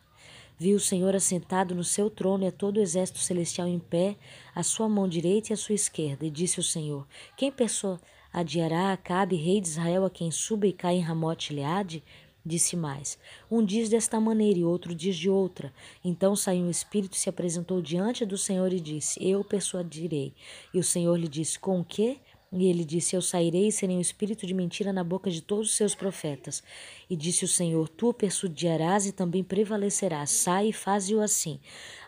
Vi 0.58 0.72
o 0.72 0.80
Senhor 0.80 1.14
assentado 1.14 1.74
no 1.74 1.84
seu 1.84 2.08
trono 2.08 2.44
e 2.44 2.46
a 2.46 2.50
todo 2.50 2.78
o 2.78 2.80
exército 2.80 3.18
celestial 3.18 3.68
em 3.68 3.78
pé, 3.78 4.16
a 4.54 4.62
sua 4.62 4.88
mão 4.88 5.06
direita 5.06 5.50
e 5.50 5.52
a 5.52 5.56
sua 5.58 5.74
esquerda. 5.74 6.24
E 6.24 6.30
disse 6.30 6.58
o 6.58 6.62
Senhor: 6.62 7.06
Quem 7.36 7.52
persuadirá 7.52 8.90
Acabe, 8.94 9.36
rei 9.36 9.60
de 9.60 9.68
Israel, 9.68 10.06
a 10.06 10.08
quem 10.08 10.30
suba 10.30 10.66
e 10.66 10.72
cai 10.72 10.94
em 10.94 11.02
Ramote 11.02 11.52
Leade? 11.52 12.02
Disse 12.42 12.74
mais: 12.74 13.18
Um 13.50 13.62
diz 13.62 13.90
desta 13.90 14.18
maneira 14.18 14.60
e 14.60 14.64
outro 14.64 14.94
diz 14.94 15.14
de 15.14 15.28
outra. 15.28 15.70
Então 16.02 16.34
saiu 16.34 16.64
o 16.64 16.70
espírito 16.70 17.12
e 17.12 17.18
se 17.18 17.28
apresentou 17.28 17.82
diante 17.82 18.24
do 18.24 18.38
Senhor 18.38 18.72
e 18.72 18.80
disse: 18.80 19.22
Eu 19.22 19.44
persuadirei. 19.44 20.32
E 20.72 20.78
o 20.78 20.82
Senhor 20.82 21.16
lhe 21.18 21.28
disse: 21.28 21.58
Com 21.58 21.80
o 21.80 21.84
quê? 21.84 22.16
E 22.56 22.68
ele 22.68 22.84
disse: 22.84 23.16
Eu 23.16 23.20
sairei 23.20 23.66
e 23.66 23.72
serei 23.72 23.96
um 23.96 24.00
espírito 24.00 24.46
de 24.46 24.54
mentira 24.54 24.92
na 24.92 25.02
boca 25.02 25.28
de 25.28 25.42
todos 25.42 25.70
os 25.70 25.74
seus 25.74 25.92
profetas. 25.92 26.62
E 27.10 27.16
disse 27.16 27.44
o 27.44 27.48
Senhor: 27.48 27.88
Tu 27.88 28.14
persuadirás 28.14 29.06
e 29.08 29.12
também 29.12 29.42
prevalecerás. 29.42 30.30
Sai 30.30 30.68
e 30.68 30.72
faze-o 30.72 31.20
assim. 31.20 31.58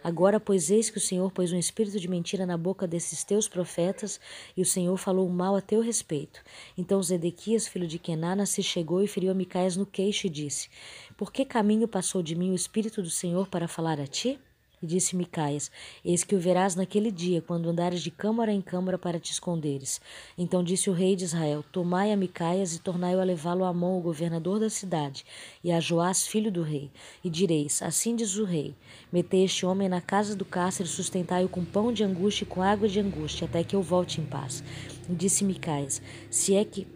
Agora, 0.04 0.38
pois, 0.38 0.70
eis 0.70 0.88
que 0.88 0.98
o 0.98 1.00
Senhor 1.00 1.32
pôs 1.32 1.52
um 1.52 1.58
espírito 1.58 1.98
de 1.98 2.06
mentira 2.06 2.46
na 2.46 2.56
boca 2.56 2.86
desses 2.86 3.24
teus 3.24 3.48
profetas, 3.48 4.20
e 4.56 4.62
o 4.62 4.64
Senhor 4.64 4.96
falou 4.96 5.28
mal 5.28 5.56
a 5.56 5.60
teu 5.60 5.80
respeito. 5.80 6.40
Então 6.78 7.02
Zedequias, 7.02 7.66
filho 7.66 7.88
de 7.88 7.98
Kenana, 7.98 8.46
se 8.46 8.62
chegou 8.62 9.02
e 9.02 9.08
feriu 9.08 9.32
a 9.32 9.34
Micaías 9.34 9.76
no 9.76 9.84
queixo 9.84 10.28
e 10.28 10.30
disse: 10.30 10.68
Por 11.16 11.32
que 11.32 11.44
caminho 11.44 11.88
passou 11.88 12.22
de 12.22 12.36
mim 12.36 12.52
o 12.52 12.54
espírito 12.54 13.02
do 13.02 13.10
Senhor 13.10 13.48
para 13.48 13.66
falar 13.66 13.98
a 13.98 14.06
ti? 14.06 14.38
Disse 14.86 15.16
Micaias: 15.16 15.70
Eis 16.04 16.22
que 16.22 16.36
o 16.36 16.38
verás 16.38 16.76
naquele 16.76 17.10
dia, 17.10 17.42
quando 17.42 17.68
andares 17.68 18.00
de 18.00 18.10
câmara 18.10 18.52
em 18.52 18.62
câmara 18.62 18.96
para 18.96 19.18
te 19.18 19.32
esconderes. 19.32 20.00
Então 20.38 20.62
disse 20.62 20.88
o 20.88 20.92
rei 20.92 21.16
de 21.16 21.24
Israel: 21.24 21.64
Tomai 21.72 22.12
a 22.12 22.16
Micaias 22.16 22.74
e 22.74 22.78
tornai-o 22.78 23.20
a 23.20 23.24
levá-lo 23.24 23.64
a 23.64 23.72
mão, 23.72 23.98
o 23.98 24.00
governador 24.00 24.60
da 24.60 24.70
cidade, 24.70 25.26
e 25.64 25.72
a 25.72 25.80
Joás, 25.80 26.26
filho 26.26 26.52
do 26.52 26.62
rei. 26.62 26.90
E 27.24 27.28
direis: 27.28 27.82
Assim 27.82 28.14
diz 28.14 28.36
o 28.36 28.44
rei: 28.44 28.76
Metei 29.12 29.44
este 29.44 29.66
homem 29.66 29.88
na 29.88 30.00
casa 30.00 30.36
do 30.36 30.44
cárcere 30.44 30.88
sustentai-o 30.88 31.48
com 31.48 31.64
pão 31.64 31.92
de 31.92 32.04
angústia 32.04 32.44
e 32.44 32.46
com 32.46 32.62
água 32.62 32.88
de 32.88 33.00
angústia, 33.00 33.46
até 33.46 33.64
que 33.64 33.74
eu 33.74 33.82
volte 33.82 34.20
em 34.20 34.24
paz. 34.24 34.62
E 35.10 35.14
disse 35.14 35.44
Micaias: 35.44 36.00
Se 36.30 36.54
é 36.54 36.64
que 36.64 36.86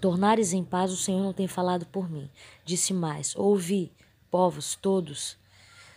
tornares 0.00 0.52
em 0.52 0.64
paz, 0.64 0.90
o 0.90 0.96
Senhor 0.96 1.22
não 1.22 1.32
tem 1.32 1.46
falado 1.46 1.86
por 1.86 2.10
mim. 2.10 2.28
Disse 2.64 2.92
mais: 2.92 3.36
Ouvi, 3.36 3.92
povos 4.30 4.74
todos 4.74 5.39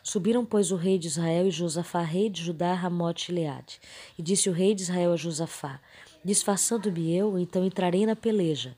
Subiram, 0.04 0.44
pois, 0.44 0.70
o 0.70 0.76
rei 0.76 1.00
de 1.00 1.08
Israel 1.08 1.48
e 1.48 1.52
Josafá, 1.52 2.02
rei 2.02 2.30
de 2.30 2.44
Judá, 2.44 2.74
Ramote 2.74 3.32
e 3.32 3.36
Leade. 3.36 3.80
E 4.20 4.22
disse 4.22 4.50
o 4.50 4.54
rei 4.54 4.76
de 4.76 4.82
Israel 4.82 5.14
a 5.14 5.16
Josafá: 5.16 5.80
Disfarçando-me 6.26 7.16
eu, 7.16 7.40
então 7.40 7.64
entrarei 7.66 8.06
na 8.06 8.16
peleja. 8.16 8.76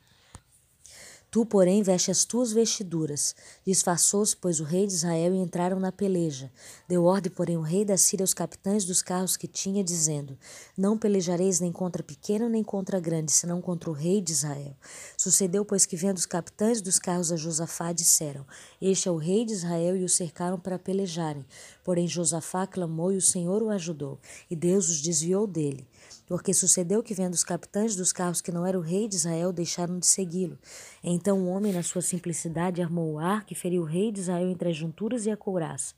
Tu, 1.35 1.45
porém, 1.45 1.83
veste 1.83 2.09
as 2.09 2.23
tuas 2.23 2.53
vestiduras. 2.53 3.35
Disfarçou-se, 3.67 4.33
pois, 4.37 4.61
o 4.61 4.63
rei 4.63 4.87
de 4.87 4.93
Israel 4.93 5.35
e 5.35 5.37
entraram 5.39 5.81
na 5.81 5.91
peleja. 5.91 6.49
Deu 6.87 7.03
ordem, 7.03 7.29
porém, 7.29 7.57
o 7.57 7.61
rei 7.61 7.83
da 7.83 7.97
Síria 7.97 8.23
aos 8.23 8.33
capitães 8.33 8.85
dos 8.85 9.01
carros 9.01 9.35
que 9.35 9.45
tinha, 9.45 9.83
dizendo: 9.83 10.37
Não 10.77 10.97
pelejareis 10.97 11.59
nem 11.59 11.73
contra 11.73 12.01
pequeno 12.01 12.47
nem 12.47 12.63
contra 12.63 13.01
grande, 13.01 13.33
senão 13.33 13.59
contra 13.59 13.89
o 13.89 13.93
rei 13.93 14.21
de 14.21 14.31
Israel. 14.31 14.77
Sucedeu, 15.17 15.65
pois, 15.65 15.85
que 15.85 15.97
vendo 15.97 16.15
os 16.15 16.25
capitães 16.25 16.79
dos 16.79 16.97
carros 16.97 17.33
a 17.33 17.35
Josafá, 17.35 17.91
disseram: 17.91 18.45
Este 18.81 19.09
é 19.09 19.11
o 19.11 19.17
rei 19.17 19.43
de 19.43 19.51
Israel, 19.51 19.97
e 19.97 20.05
o 20.05 20.09
cercaram 20.09 20.57
para 20.57 20.79
pelejarem. 20.79 21.45
Porém, 21.83 22.07
Josafá 22.07 22.65
clamou 22.65 23.11
e 23.11 23.17
o 23.17 23.21
Senhor 23.21 23.61
o 23.61 23.69
ajudou, 23.71 24.21
e 24.49 24.55
Deus 24.55 24.87
os 24.87 25.01
desviou 25.01 25.45
dele. 25.45 25.85
Porque 26.27 26.53
sucedeu 26.53 27.03
que, 27.03 27.13
vendo 27.13 27.33
os 27.33 27.43
capitães 27.43 27.95
dos 27.95 28.11
carros 28.11 28.41
que 28.41 28.51
não 28.51 28.65
era 28.65 28.77
o 28.77 28.81
rei 28.81 29.07
de 29.07 29.15
Israel, 29.15 29.53
deixaram 29.53 29.99
de 29.99 30.07
segui-lo. 30.07 30.57
Então 31.03 31.39
o 31.39 31.47
homem, 31.47 31.71
na 31.71 31.83
sua 31.83 32.01
simplicidade, 32.01 32.81
armou 32.81 33.13
o 33.13 33.19
arco 33.19 33.53
e 33.53 33.55
feriu 33.55 33.83
o 33.83 33.85
rei 33.85 34.11
de 34.11 34.21
Israel 34.21 34.49
entre 34.49 34.69
as 34.69 34.75
junturas 34.75 35.25
e 35.25 35.31
a 35.31 35.37
couraça. 35.37 35.93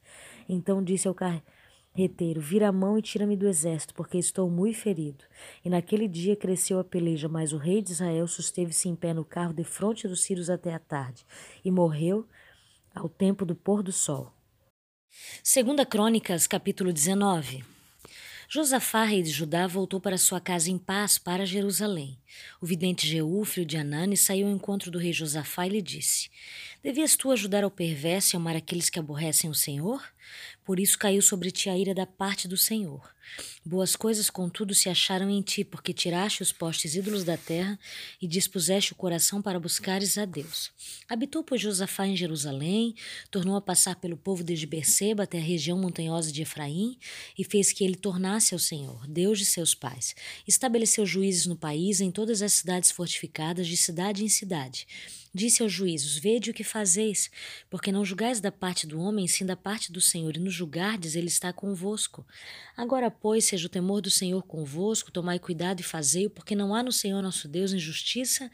Então 0.49 0.83
disse 0.83 1.07
ao 1.07 1.15
carreteiro: 1.15 2.41
Vira 2.41 2.67
a 2.67 2.71
mão 2.73 2.97
e 2.97 3.01
tira-me 3.01 3.37
do 3.37 3.47
exército, 3.47 3.93
porque 3.93 4.17
estou 4.17 4.49
muito 4.49 4.77
ferido. 4.77 5.23
E 5.63 5.69
naquele 5.69 6.07
dia 6.07 6.35
cresceu 6.35 6.79
a 6.79 6.83
peleja, 6.83 7.29
mas 7.29 7.53
o 7.53 7.57
rei 7.57 7.81
de 7.81 7.93
Israel 7.93 8.27
susteve-se 8.27 8.89
em 8.89 8.95
pé 8.95 9.13
no 9.13 9.23
carro 9.23 9.53
de 9.53 9.63
frente 9.63 10.07
dos 10.07 10.23
sírios 10.23 10.49
até 10.49 10.73
a 10.73 10.79
tarde, 10.79 11.25
e 11.63 11.71
morreu 11.71 12.27
ao 12.93 13.07
tempo 13.07 13.45
do 13.45 13.55
pôr 13.55 13.81
do 13.81 13.93
sol. 13.93 14.33
Segunda 15.41 15.85
Crônicas, 15.85 16.47
capítulo 16.47 16.91
19. 16.91 17.76
Josafá, 18.49 19.03
rei 19.03 19.21
de 19.21 19.29
Judá, 19.29 19.67
voltou 19.67 19.99
para 19.99 20.17
sua 20.17 20.39
casa 20.39 20.71
em 20.71 20.77
paz 20.77 21.17
para 21.17 21.45
Jerusalém. 21.45 22.17
O 22.61 22.65
vidente 22.65 23.05
Jeú, 23.05 23.43
filho 23.43 23.65
de 23.65 23.75
Anani, 23.75 24.15
saiu 24.15 24.47
ao 24.47 24.53
encontro 24.53 24.89
do 24.89 24.97
rei 24.97 25.11
Josafá 25.11 25.67
e 25.67 25.69
lhe 25.69 25.81
disse: 25.81 26.29
Devias 26.81 27.17
tu 27.17 27.29
ajudar 27.29 27.65
ao 27.65 27.69
perverso 27.69 28.33
e 28.33 28.37
amar 28.37 28.55
aqueles 28.55 28.89
que 28.89 28.97
aborrecem 28.97 29.49
o 29.49 29.53
Senhor? 29.53 30.01
Por 30.67 30.81
isso 30.81 30.99
caiu 30.99 31.21
sobre 31.21 31.49
ti 31.49 31.69
a 31.69 31.77
ira 31.77 31.95
da 31.95 32.05
parte 32.05 32.45
do 32.45 32.57
Senhor. 32.57 33.15
Boas 33.65 33.95
coisas, 33.95 34.29
contudo, 34.29 34.75
se 34.75 34.89
acharam 34.89 35.29
em 35.29 35.41
ti, 35.41 35.63
porque 35.63 35.93
tiraste 35.93 36.43
os 36.43 36.51
postes 36.51 36.93
ídolos 36.93 37.23
da 37.23 37.37
terra 37.37 37.79
e 38.21 38.27
dispuseste 38.27 38.91
o 38.91 38.95
coração 38.95 39.41
para 39.41 39.61
buscares 39.61 40.17
a 40.17 40.25
Deus. 40.25 40.69
Habitou, 41.07 41.41
pois, 41.41 41.61
Josafá 41.61 42.05
em 42.05 42.17
Jerusalém, 42.17 42.95
tornou 43.31 43.55
a 43.55 43.61
passar 43.61 43.95
pelo 43.95 44.17
povo 44.17 44.43
desde 44.43 44.65
Berseba 44.65 45.23
até 45.23 45.37
a 45.37 45.41
região 45.41 45.77
montanhosa 45.77 46.33
de 46.33 46.41
Efraim, 46.41 46.99
e 47.37 47.45
fez 47.45 47.71
que 47.71 47.85
ele 47.85 47.95
tornasse 47.95 48.53
ao 48.53 48.59
Senhor, 48.59 49.07
Deus 49.07 49.39
de 49.39 49.45
seus 49.45 49.73
pais. 49.73 50.15
Estabeleceu 50.45 51.05
juízes 51.05 51.45
no 51.45 51.55
país, 51.55 52.01
em 52.01 52.11
todas 52.11 52.41
as 52.41 52.51
cidades 52.51 52.91
fortificadas, 52.91 53.67
de 53.67 53.77
cidade 53.77 54.21
em 54.21 54.27
cidade 54.27 54.85
Disse 55.37 55.61
aos 55.61 55.71
juízos: 55.71 56.17
Vede 56.17 56.49
o 56.49 56.53
que 56.53 56.63
fazeis, 56.63 57.29
porque 57.69 57.91
não 57.91 58.03
julgais 58.03 58.41
da 58.41 58.51
parte 58.51 58.87
do 58.87 58.99
homem, 58.99 59.27
sim 59.27 59.45
da 59.45 59.55
parte 59.55 59.91
do 59.91 60.01
Senhor, 60.01 60.35
e 60.35 60.39
no 60.39 60.49
julgardes 60.49 61.15
ele 61.15 61.27
está 61.27 61.53
convosco. 61.53 62.25
Agora, 62.75 63.11
pois, 63.11 63.45
seja 63.45 63.67
o 63.67 63.69
temor 63.69 64.01
do 64.01 64.09
Senhor 64.09 64.41
convosco, 64.41 65.11
tomai 65.11 65.37
cuidado 65.37 65.79
e 65.79 65.83
fazei-o, 65.83 66.31
porque 66.31 66.55
não 66.55 66.73
há 66.73 66.81
no 66.81 66.91
Senhor 66.91 67.21
nosso 67.21 67.47
Deus 67.47 67.71
injustiça, 67.71 68.49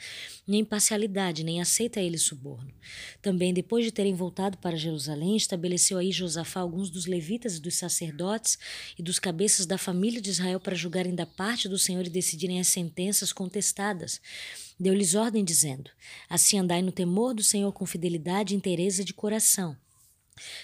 nem 0.45 0.59
imparcialidade, 0.59 1.41
nem 1.45 1.61
aceita 1.61 2.01
ele 2.01 2.17
suborno. 2.17 2.73
Também, 3.21 3.53
depois 3.53 3.85
de 3.85 3.91
terem 3.91 4.13
voltado 4.13 4.57
para 4.57 4.75
Jerusalém, 4.75 5.37
estabeleceu 5.37 5.97
aí 5.97 6.11
Josafá 6.11 6.59
alguns 6.59 6.89
dos 6.89 7.05
levitas 7.05 7.55
e 7.55 7.61
dos 7.61 7.75
sacerdotes 7.75 8.59
e 8.99 9.01
dos 9.01 9.19
cabeças 9.19 9.65
da 9.65 9.77
família 9.77 10.19
de 10.19 10.31
Israel 10.31 10.59
para 10.59 10.75
julgarem 10.75 11.15
da 11.15 11.25
parte 11.25 11.69
do 11.69 11.79
Senhor 11.79 12.05
e 12.05 12.09
decidirem 12.09 12.59
as 12.59 12.67
sentenças 12.67 13.31
contestadas. 13.31 14.19
Deu-lhes 14.83 15.15
ordem, 15.15 15.45
dizendo: 15.45 15.89
Assim 16.29 16.59
andai 16.59 16.81
no 16.81 16.91
temor 16.91 17.33
do 17.33 17.41
Senhor 17.41 17.71
com 17.71 17.85
fidelidade 17.85 18.53
e 18.53 18.57
inteireza 18.57 19.01
de 19.01 19.13
coração 19.13 19.77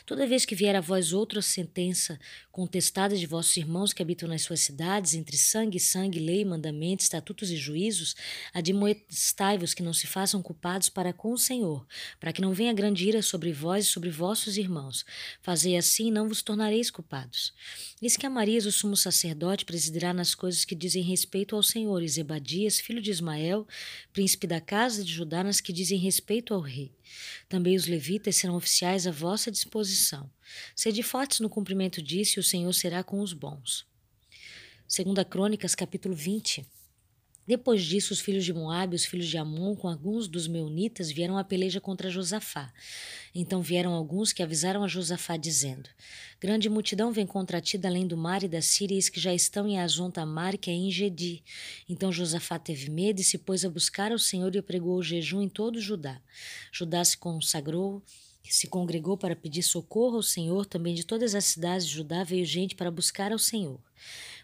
Toda 0.06 0.26
vez 0.26 0.46
que 0.46 0.56
vier 0.56 0.76
a 0.76 0.82
vós 0.82 1.14
outra 1.14 1.42
sentença 1.42 2.20
contestada 2.52 3.16
de 3.16 3.26
vossos 3.26 3.56
irmãos 3.56 3.94
que 3.94 4.02
habitam 4.02 4.28
nas 4.28 4.42
suas 4.42 4.60
cidades, 4.60 5.14
entre 5.14 5.38
sangue 5.38 5.78
e 5.78 5.80
sangue, 5.80 6.20
lei, 6.20 6.44
mandamentos, 6.44 7.06
estatutos 7.06 7.52
e 7.52 7.56
juízos, 7.56 8.16
admoestai-vos 8.54 9.74
que 9.74 9.84
não 9.84 9.94
se 9.94 10.08
façam 10.08 10.42
culpados 10.42 10.90
para 10.90 11.14
com 11.14 11.32
o 11.32 11.38
Senhor, 11.38 11.86
para 12.20 12.34
que 12.34 12.42
não 12.42 12.54
venha 12.54 12.74
grande 12.74 13.08
ira 13.08 13.22
sobre 13.22 13.54
vós 13.54 13.86
e 13.86 13.90
sobre 13.90 14.10
vossos 14.10 14.58
irmãos. 14.58 15.06
Fazei 15.42 15.78
assim 15.78 16.08
e 16.08 16.12
não 16.12 16.28
vos 16.28 16.42
tornareis 16.42 16.90
culpados. 16.90 17.54
Eis 18.02 18.18
que 18.18 18.26
Amarias, 18.26 18.66
o 18.66 18.72
sumo 18.72 18.98
sacerdote, 18.98 19.66
presidirá 19.66 20.14
nas 20.14 20.34
coisas 20.34 20.66
que 20.66 20.76
dizem 20.76 21.04
respeito 21.04 21.56
ao 21.56 21.64
Senhor, 21.64 22.02
e 22.02 22.08
Zebadias, 22.08 22.80
filho 22.80 23.02
de 23.02 23.12
Ismael, 23.12 23.68
príncipe 24.12 24.48
da 24.48 24.60
casa 24.60 25.04
de 25.04 25.14
Judá, 25.14 25.44
nas 25.44 25.62
que 25.62 25.72
dizem 25.72 26.00
respeito 26.00 26.54
ao 26.54 26.60
rei. 26.60 26.92
Também 27.48 27.76
os 27.76 27.88
levitas 27.88 28.36
serão 28.36 28.56
oficiais 28.56 29.08
à 29.08 29.12
vossa 29.12 29.52
disposição. 29.52 30.30
Sede 30.76 31.04
fortes 31.04 31.40
no 31.40 31.50
cumprimento 31.50 32.02
disso, 32.02 32.40
e 32.40 32.42
o 32.42 32.44
Senhor 32.44 32.74
será 32.74 33.04
com 33.04 33.20
os 33.22 33.34
bons. 33.34 33.88
Segunda 34.88 35.24
Crônicas, 35.24 35.76
capítulo 35.76 36.16
20. 36.16 36.66
Depois 37.50 37.84
disso, 37.84 38.14
os 38.14 38.20
filhos 38.20 38.46
de 38.46 38.54
Moabe, 38.54 38.96
os 38.96 39.06
filhos 39.06 39.26
de 39.26 39.36
Amon, 39.36 39.76
com 39.76 39.88
alguns 39.88 40.28
dos 40.28 40.48
meunitas, 40.48 41.12
vieram 41.12 41.36
à 41.36 41.44
peleja 41.44 41.82
contra 41.82 42.08
Josafá. 42.08 42.72
Então 43.34 43.60
vieram 43.60 43.92
alguns 43.94 44.32
que 44.32 44.44
avisaram 44.44 44.84
a 44.84 44.88
Josafá, 44.88 45.36
dizendo: 45.36 45.90
Grande 46.40 46.70
multidão 46.70 47.12
vem 47.12 47.26
contra 47.26 47.60
ti 47.60 47.76
da 47.76 47.90
além 47.90 48.06
do 48.06 48.16
mar 48.16 48.44
e 48.44 48.48
da 48.48 48.62
Síria, 48.62 48.94
eis 48.94 49.10
que 49.10 49.20
já 49.20 49.34
estão 49.34 49.68
em 49.68 49.80
Azon 49.80 50.12
Tamar, 50.12 50.60
que 50.60 50.70
é 50.70 50.74
em 50.76 50.92
Gedi. 50.92 51.44
Então 51.90 52.12
Josafá 52.12 52.60
teve 52.60 52.88
medo 52.88 53.20
e 53.20 53.24
se 53.24 53.40
pôs 53.40 53.66
a 53.66 53.70
buscar 53.72 54.12
ao 54.12 54.20
Senhor 54.20 54.56
e 54.56 54.62
pregou 54.62 54.98
o 54.98 55.02
jejum 55.02 55.42
em 55.42 55.50
todo 55.50 55.82
Judá. 55.82 56.22
Judá 56.72 57.04
se 57.04 57.18
consagrou 57.18 58.04
se 58.48 58.66
congregou 58.66 59.16
para 59.16 59.36
pedir 59.36 59.62
socorro 59.62 60.16
ao 60.16 60.24
Senhor, 60.24 60.66
também 60.66 60.96
de 60.96 61.06
todas 61.06 61.36
as 61.36 61.46
cidades 61.46 61.86
de 61.86 61.94
Judá 61.94 62.24
veio 62.24 62.44
gente 62.44 62.76
para 62.76 62.90
buscar 62.90 63.32
ao 63.32 63.38
Senhor. 63.38 63.80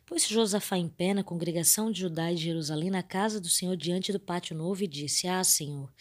Pôs 0.06 0.28
Josafá 0.28 0.78
em 0.78 0.88
pé 0.88 1.16
na 1.16 1.24
congregação 1.24 1.91
de 1.91 2.01
Judá 2.01 2.32
e 2.32 2.36
de 2.36 2.43
Jerusalém 2.43 2.91
na 2.91 3.01
casa 3.01 3.41
do 3.41 3.49
Senhor 3.49 3.76
diante 3.76 4.12
do 4.12 4.20
pátio 4.20 4.56
novo 4.56 4.84
e 4.84 4.88
disse: 4.88 5.28
Ah, 5.28 5.43
Senhor, 5.43 5.91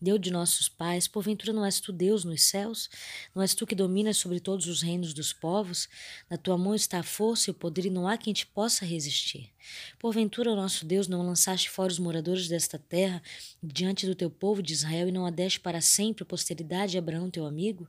Deus 0.00 0.20
de 0.20 0.30
nossos 0.30 0.68
pais, 0.68 1.08
porventura 1.08 1.52
não 1.52 1.64
és 1.64 1.80
tu 1.80 1.92
Deus 1.92 2.22
nos 2.22 2.44
céus? 2.44 2.88
Não 3.34 3.42
és 3.42 3.54
tu 3.54 3.66
que 3.66 3.74
dominas 3.74 4.16
sobre 4.16 4.38
todos 4.38 4.68
os 4.68 4.80
reinos 4.80 5.12
dos 5.12 5.32
povos? 5.32 5.88
Na 6.30 6.36
tua 6.36 6.56
mão 6.56 6.72
está 6.72 7.00
a 7.00 7.02
força 7.02 7.50
e 7.50 7.52
o 7.52 7.54
poder 7.54 7.86
e 7.86 7.90
não 7.90 8.06
há 8.06 8.16
quem 8.16 8.32
te 8.32 8.46
possa 8.46 8.84
resistir. 8.84 9.50
Porventura, 9.98 10.54
nosso 10.54 10.86
Deus, 10.86 11.08
não 11.08 11.26
lançaste 11.26 11.68
fora 11.68 11.90
os 11.90 11.98
moradores 11.98 12.46
desta 12.46 12.78
terra 12.78 13.20
diante 13.60 14.06
do 14.06 14.14
teu 14.14 14.30
povo 14.30 14.62
de 14.62 14.72
Israel 14.72 15.08
e 15.08 15.12
não 15.12 15.26
a 15.26 15.30
deste 15.30 15.58
para 15.58 15.80
sempre 15.80 16.22
a 16.22 16.26
posteridade 16.26 16.92
de 16.92 16.98
Abraão, 16.98 17.28
teu 17.28 17.44
amigo? 17.44 17.88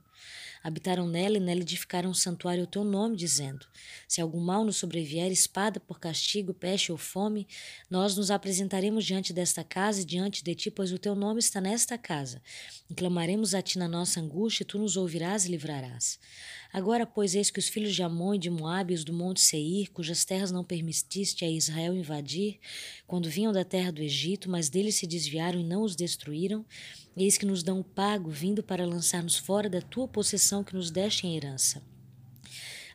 Habitaram 0.62 1.06
nela 1.06 1.38
e 1.38 1.40
nela 1.40 1.60
edificaram 1.60 2.10
um 2.10 2.14
santuário 2.14 2.62
ao 2.62 2.66
teu 2.66 2.84
nome, 2.84 3.16
dizendo: 3.16 3.66
Se 4.06 4.20
algum 4.20 4.40
mal 4.40 4.64
nos 4.64 4.76
sobrevier, 4.76 5.32
espada 5.32 5.80
por 5.80 5.98
castigo, 5.98 6.52
peste 6.52 6.92
ou 6.92 6.98
fome, 6.98 7.48
nós 7.88 8.16
nos 8.16 8.30
apresentaremos 8.30 9.04
diante 9.04 9.32
desta 9.32 9.64
casa 9.64 10.02
e 10.02 10.04
diante 10.04 10.44
de 10.44 10.54
ti, 10.54 10.70
pois 10.70 10.92
o 10.92 10.98
teu 10.98 11.14
nome 11.14 11.40
está 11.40 11.60
nesta 11.60 11.96
casa. 11.96 12.42
E 12.90 12.94
clamaremos 12.94 13.54
a 13.54 13.62
ti 13.62 13.78
na 13.78 13.88
nossa 13.88 14.20
angústia, 14.20 14.62
e 14.62 14.66
tu 14.66 14.78
nos 14.78 14.96
ouvirás 14.96 15.46
e 15.46 15.50
livrarás. 15.50 16.18
Agora, 16.72 17.04
pois, 17.04 17.34
eis 17.34 17.50
que 17.50 17.58
os 17.58 17.68
filhos 17.68 17.94
de 17.94 18.02
Amon 18.02 18.34
e 18.34 18.38
de 18.38 18.48
Moabe, 18.48 18.94
os 18.94 19.02
do 19.02 19.12
monte 19.12 19.40
Seir, 19.40 19.90
cujas 19.90 20.24
terras 20.24 20.52
não 20.52 20.62
permitiste 20.62 21.44
a 21.44 21.50
Israel 21.50 21.96
invadir, 21.96 22.60
quando 23.08 23.28
vinham 23.28 23.52
da 23.52 23.64
terra 23.64 23.90
do 23.90 24.00
Egito, 24.00 24.48
mas 24.48 24.68
deles 24.68 24.94
se 24.94 25.06
desviaram 25.06 25.58
e 25.58 25.64
não 25.64 25.82
os 25.82 25.96
destruíram, 25.96 26.64
eis 27.16 27.36
que 27.36 27.44
nos 27.44 27.64
dão 27.64 27.80
o 27.80 27.84
pago, 27.84 28.30
vindo 28.30 28.62
para 28.62 28.86
lançar-nos 28.86 29.36
fora 29.36 29.68
da 29.68 29.82
tua 29.82 30.06
possessão 30.06 30.62
que 30.62 30.74
nos 30.74 30.92
deste 30.92 31.26
em 31.26 31.36
herança. 31.36 31.82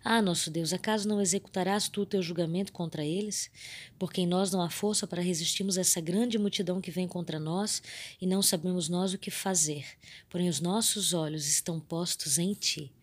Ah, 0.07 0.21
nosso 0.21 0.51
Deus, 0.51 0.71
acaso 0.71 1.07
não 1.09 1.19
executarás 1.19 1.89
tu 1.89 2.01
o 2.01 2.05
teu 2.05 2.21
julgamento 2.21 2.71
contra 2.71 3.03
eles? 3.03 3.49
Porque 3.97 4.21
em 4.21 4.28
nós 4.28 4.51
não 4.51 4.61
há 4.61 4.69
força 4.69 5.07
para 5.07 5.21
resistirmos 5.21 5.80
a 5.80 5.82
essa 5.82 5.99
grande 5.99 6.38
multidão 6.38 6.80
que 6.80 6.91
vem 6.91 7.07
contra 7.07 7.39
nós 7.39 7.82
e 8.21 8.28
não 8.28 8.41
sabemos 8.41 8.88
nós 8.88 9.15
o 9.15 9.17
que 9.17 9.32
fazer, 9.32 9.84
porém 10.30 10.47
os 10.47 10.61
nossos 10.61 11.11
olhos 11.11 11.47
estão 11.47 11.80
postos 11.80 12.38
em 12.38 12.53
ti. 12.53 12.93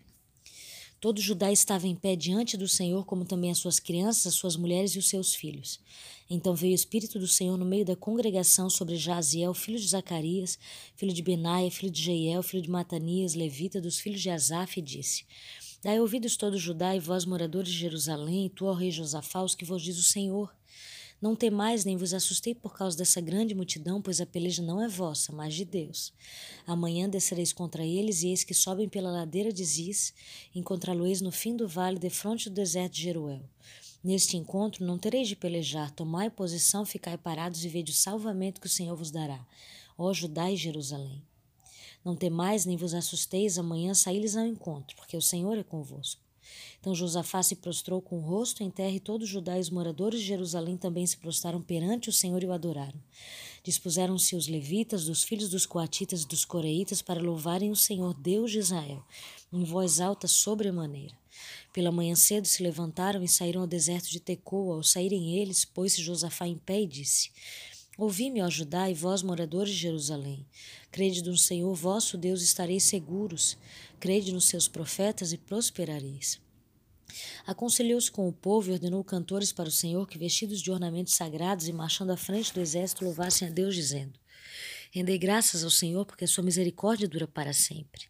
Todo 1.03 1.21
Judá 1.21 1.51
estava 1.51 1.89
em 1.89 1.97
pé 1.97 2.15
diante 2.15 2.57
do 2.57 2.69
Senhor, 2.69 3.05
como 3.05 3.25
também 3.25 3.51
as 3.51 3.59
suas 3.59 3.81
crianças, 3.81 4.29
as 4.29 4.35
suas 4.35 4.55
mulheres 4.55 4.93
e 4.93 5.01
os 5.01 5.09
seus 5.09 5.35
filhos. 5.35 5.81
Então 6.31 6.55
veio 6.55 6.71
o 6.71 6.77
Espírito 6.77 7.19
do 7.19 7.27
Senhor 7.27 7.59
no 7.59 7.65
meio 7.65 7.85
da 7.85 7.97
congregação 7.97 8.71
sobre 8.71 8.95
Jaziel, 8.95 9.53
filho 9.53 9.81
de 9.81 9.89
Zacarias, 9.89 10.57
filho 10.95 11.13
de 11.13 11.21
Benaia, 11.21 11.73
filho 11.73 11.91
de 11.91 12.01
Jeiel, 12.01 12.41
filho 12.45 12.63
de 12.63 12.71
Matanias, 12.71 13.35
levita, 13.35 13.81
dos 13.81 13.99
filhos 13.99 14.21
de 14.21 14.31
Asaf, 14.31 14.79
e 14.79 14.81
disse: 14.81 15.25
Dai 15.83 15.99
ouvidos 15.99 16.37
todo 16.37 16.57
Judá 16.57 16.95
e 16.95 17.01
vós, 17.01 17.25
moradores 17.25 17.73
de 17.73 17.79
Jerusalém, 17.79 18.47
e 18.47 18.51
tu, 18.51 18.67
ó 18.67 18.73
rei 18.73 18.93
Josafá, 18.93 19.43
os 19.43 19.57
que 19.57 19.65
vos 19.65 19.83
diz 19.83 19.99
o 19.99 20.05
Senhor. 20.05 20.55
Não 21.23 21.37
temais 21.37 21.85
nem 21.85 21.97
vos 21.97 22.12
assustei 22.12 22.53
por 22.53 22.75
causa 22.75 22.99
dessa 22.99 23.20
grande 23.20 23.55
multidão, 23.55 24.03
pois 24.03 24.20
a 24.20 24.27
peleja 24.27 24.61
não 24.61 24.83
é 24.83 24.89
vossa, 24.89 25.31
mas 25.31 25.55
de 25.55 25.64
Deus. 25.64 26.12
Amanhã 26.66 27.09
descereis 27.09 27.53
contra 27.53 27.87
eles, 27.87 28.25
e 28.25 28.31
eis 28.31 28.43
que 28.43 28.53
sobem 28.53 28.89
pela 28.89 29.09
ladeira 29.09 29.53
de 29.53 29.64
Ziz, 29.64 30.12
encontrá-lo-eis 30.53 31.20
no 31.20 31.31
fim 31.31 31.55
do 31.55 31.68
vale, 31.68 31.97
defronte 31.97 32.51
do 32.51 32.57
deserto 32.57 32.95
de 32.95 33.03
Jeruel. 33.03 33.49
Neste 34.03 34.37
encontro 34.37 34.85
não 34.85 34.99
tereis 34.99 35.29
de 35.29 35.37
pelejar, 35.37 35.93
tomai 35.93 36.29
posição, 36.29 36.85
ficai 36.85 37.16
parados 37.16 37.64
e 37.64 37.68
vede 37.68 37.93
o 37.93 37.95
salvamento 37.95 38.61
que 38.61 38.66
o 38.66 38.70
Senhor 38.70 38.97
vos 38.97 39.12
dará. 39.12 39.47
Ó 39.97 40.12
Judá 40.12 40.51
e 40.51 40.57
Jerusalém. 40.57 41.23
Não 42.05 42.16
temais 42.16 42.66
nem 42.66 42.77
vos 42.77 42.95
assusteis, 42.95 43.59
amanhã 43.59 43.95
saí-lhes 43.95 44.37
ao 44.37 44.45
encontro, 44.45 44.97
porque 44.97 45.16
o 45.16 45.23
Senhor 45.23 45.57
é 45.57 45.62
convosco. 45.62 46.20
Então 46.81 46.95
Josafá 46.95 47.43
se 47.43 47.57
prostrou 47.57 48.01
com 48.03 48.19
o 48.19 48.21
rosto 48.21 48.63
em 48.63 48.71
terra 48.71 48.91
e 48.91 49.01
todos 49.01 49.29
os 49.29 49.33
Judá 49.33 49.55
moradores 49.71 50.21
de 50.21 50.27
Jerusalém 50.27 50.77
também 50.77 51.07
se 51.07 51.17
prostraram 51.17 51.63
perante 51.63 52.09
o 52.09 52.13
Senhor 52.13 52.43
e 52.43 52.47
o 52.47 52.53
adoraram. 52.53 53.01
Dispuseram-se 53.63 54.35
os 54.35 54.49
levitas, 54.49 55.05
dos 55.05 55.23
filhos 55.23 55.49
dos 55.49 55.65
coatitas 55.65 56.23
e 56.23 56.27
dos 56.27 56.45
coreitas 56.45 57.01
para 57.01 57.23
louvarem 57.23 57.71
o 57.71 57.77
Senhor 57.77 58.13
Deus 58.15 58.51
de 58.51 58.59
Israel, 58.59 59.05
em 59.53 59.63
voz 59.63 60.01
alta 60.01 60.27
sobremaneira. 60.27 61.15
Pela 61.73 61.93
manhã 61.93 62.15
cedo 62.15 62.47
se 62.47 62.63
levantaram 62.63 63.23
e 63.23 63.29
saíram 63.29 63.61
ao 63.61 63.67
deserto 63.67 64.11
de 64.11 64.21
Tecoa. 64.21 64.75
Ao 64.75 64.83
saírem 64.83 65.39
eles, 65.39 65.65
pôs-se 65.65 66.03
Josafá 66.03 66.47
em 66.47 66.59
pé 66.59 66.83
e 66.83 66.87
disse: 66.87 67.31
Ouvi-me, 67.97 68.43
ó 68.43 68.51
Judá, 68.51 68.91
e 68.91 68.95
vós, 68.95 69.23
moradores 69.23 69.73
de 69.73 69.79
Jerusalém. 69.79 70.45
Crede 70.91 71.23
no 71.23 71.37
Senhor 71.37 71.73
vosso 71.75 72.19
Deus, 72.19 72.43
estareis 72.43 72.83
seguros. 72.83 73.57
Crede 74.01 74.33
nos 74.33 74.47
seus 74.47 74.67
profetas 74.67 75.33
e 75.33 75.39
prosperareis. 75.39 76.41
Aconselhou-se 77.47 78.11
com 78.11 78.29
o 78.29 78.33
povo 78.33 78.71
e 78.71 78.73
ordenou 78.73 79.03
cantores 79.05 79.53
para 79.53 79.69
o 79.69 79.73
Senhor 79.73 80.09
que, 80.09 80.19
vestidos 80.19 80.61
de 80.61 80.71
ornamentos 80.71 81.15
sagrados 81.15 81.69
e 81.69 81.73
marchando 81.73 82.11
à 82.11 82.17
frente 82.17 82.53
do 82.53 82.61
exército, 82.61 83.05
louvassem 83.05 83.49
a 83.49 83.51
Deus, 83.51 83.75
dizendo: 83.75 84.22
Rendei 84.95 85.16
graças 85.16 85.64
ao 85.64 85.70
Senhor, 85.70 86.05
porque 86.05 86.26
a 86.26 86.28
sua 86.28 86.45
misericórdia 86.45 87.09
dura 87.09 87.26
para 87.26 87.55
sempre. 87.55 88.03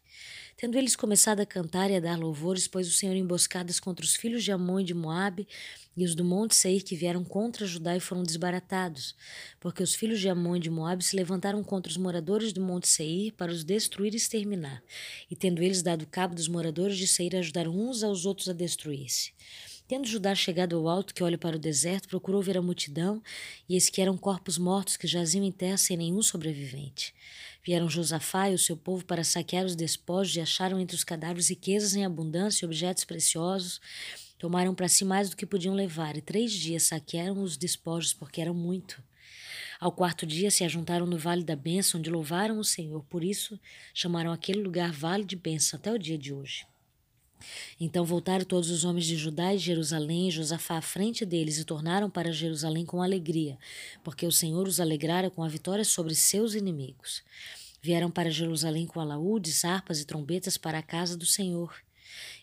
Tendo 0.57 0.77
eles 0.77 0.97
começado 0.97 1.39
a 1.39 1.45
cantar 1.45 1.89
e 1.89 1.95
a 1.95 1.99
dar 2.01 2.19
louvores, 2.19 2.67
pôs 2.67 2.89
o 2.89 2.91
Senhor 2.91 3.15
emboscadas 3.15 3.79
contra 3.79 4.05
os 4.05 4.17
filhos 4.17 4.43
de 4.43 4.51
Amon 4.51 4.81
e 4.81 4.83
de 4.83 4.93
Moabe 4.93 5.47
e 5.95 6.03
os 6.03 6.13
do 6.13 6.25
monte 6.25 6.53
Seir 6.53 6.83
que 6.83 6.93
vieram 6.93 7.23
contra 7.23 7.65
Judá 7.65 7.95
e 7.95 8.01
foram 8.01 8.21
desbaratados, 8.21 9.15
porque 9.61 9.81
os 9.81 9.95
filhos 9.95 10.19
de 10.19 10.27
Amon 10.27 10.57
e 10.57 10.59
de 10.59 10.69
Moabe 10.69 11.05
se 11.05 11.15
levantaram 11.15 11.63
contra 11.63 11.89
os 11.89 11.95
moradores 11.95 12.51
do 12.51 12.59
monte 12.59 12.89
Seir 12.89 13.31
para 13.31 13.51
os 13.51 13.63
destruir 13.63 14.13
e 14.13 14.17
exterminar, 14.17 14.83
e 15.31 15.37
tendo 15.37 15.63
eles 15.63 15.81
dado 15.81 16.05
cabo 16.05 16.35
dos 16.35 16.49
moradores 16.49 16.97
de 16.97 17.07
Seir, 17.07 17.33
ajudaram 17.37 17.71
uns 17.73 18.03
aos 18.03 18.25
outros 18.25 18.49
a 18.49 18.53
destruir-se. 18.53 19.31
Tendo 19.87 20.07
Judá 20.07 20.33
chegado 20.33 20.77
ao 20.77 20.87
alto 20.87 21.13
que 21.13 21.23
olha 21.23 21.37
para 21.37 21.57
o 21.57 21.59
deserto, 21.59 22.07
procurou 22.07 22.41
ver 22.41 22.57
a 22.57 22.61
multidão, 22.61 23.21
e 23.67 23.73
eis 23.73 23.89
que 23.89 24.01
eram 24.01 24.17
corpos 24.17 24.57
mortos 24.57 24.95
que 24.95 25.05
jaziam 25.05 25.43
em 25.43 25.51
terra 25.51 25.77
sem 25.77 25.97
nenhum 25.97 26.21
sobrevivente. 26.21 27.13
Vieram 27.65 27.89
Josafá 27.89 28.49
e 28.49 28.55
o 28.55 28.59
seu 28.59 28.77
povo 28.77 29.03
para 29.03 29.23
saquear 29.23 29.65
os 29.65 29.75
despojos 29.75 30.35
e 30.35 30.41
acharam 30.41 30.79
entre 30.79 30.95
os 30.95 31.03
cadáveres 31.03 31.49
riquezas 31.49 31.95
em 31.95 32.05
abundância 32.05 32.63
e 32.63 32.67
objetos 32.67 33.03
preciosos. 33.03 33.81
Tomaram 34.37 34.73
para 34.73 34.87
si 34.87 35.03
mais 35.03 35.29
do 35.29 35.35
que 35.35 35.45
podiam 35.45 35.75
levar, 35.75 36.15
e 36.15 36.21
três 36.21 36.51
dias 36.51 36.83
saquearam 36.83 37.41
os 37.41 37.57
despojos, 37.57 38.13
porque 38.13 38.39
eram 38.39 38.53
muito. 38.53 39.03
Ao 39.79 39.91
quarto 39.91 40.25
dia 40.25 40.49
se 40.49 40.63
ajuntaram 40.63 41.05
no 41.05 41.17
Vale 41.17 41.43
da 41.43 41.57
Bênção, 41.57 41.99
onde 41.99 42.09
louvaram 42.09 42.57
o 42.57 42.63
Senhor. 42.63 43.03
Por 43.09 43.21
isso 43.21 43.59
chamaram 43.93 44.31
aquele 44.31 44.61
lugar 44.61 44.93
Vale 44.93 45.25
de 45.25 45.35
Bênção 45.35 45.77
até 45.77 45.91
o 45.91 45.99
dia 45.99 46.17
de 46.17 46.33
hoje. 46.33 46.65
Então 47.79 48.05
voltaram 48.05 48.45
todos 48.45 48.69
os 48.69 48.85
homens 48.85 49.05
de 49.05 49.15
Judá 49.15 49.53
e 49.53 49.57
Jerusalém, 49.57 50.27
e 50.27 50.31
Josafá 50.31 50.77
à 50.77 50.81
frente 50.81 51.25
deles, 51.25 51.57
e 51.57 51.65
tornaram 51.65 52.09
para 52.09 52.31
Jerusalém 52.31 52.85
com 52.85 53.01
alegria, 53.01 53.57
porque 54.03 54.25
o 54.25 54.31
Senhor 54.31 54.67
os 54.67 54.79
alegrara 54.79 55.29
com 55.29 55.43
a 55.43 55.47
vitória 55.47 55.83
sobre 55.83 56.15
seus 56.15 56.53
inimigos. 56.55 57.23
Vieram 57.81 58.09
para 58.09 58.31
Jerusalém 58.31 58.85
com 58.85 59.01
alaúdes, 59.01 59.65
harpas 59.65 59.99
e 59.99 60.05
trombetas 60.05 60.57
para 60.57 60.77
a 60.77 60.81
casa 60.81 61.17
do 61.17 61.25
Senhor. 61.25 61.75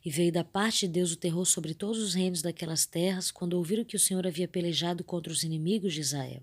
E 0.04 0.10
veio 0.10 0.30
da 0.30 0.44
parte 0.44 0.86
de 0.86 0.92
Deus 0.92 1.12
o 1.12 1.16
terror 1.16 1.46
sobre 1.46 1.72
todos 1.72 1.98
os 1.98 2.12
reinos 2.12 2.42
daquelas 2.42 2.84
terras, 2.84 3.30
quando 3.30 3.54
ouviram 3.54 3.84
que 3.84 3.96
o 3.96 4.00
Senhor 4.00 4.26
havia 4.26 4.46
pelejado 4.46 5.02
contra 5.02 5.32
os 5.32 5.42
inimigos 5.42 5.94
de 5.94 6.00
Israel. 6.00 6.42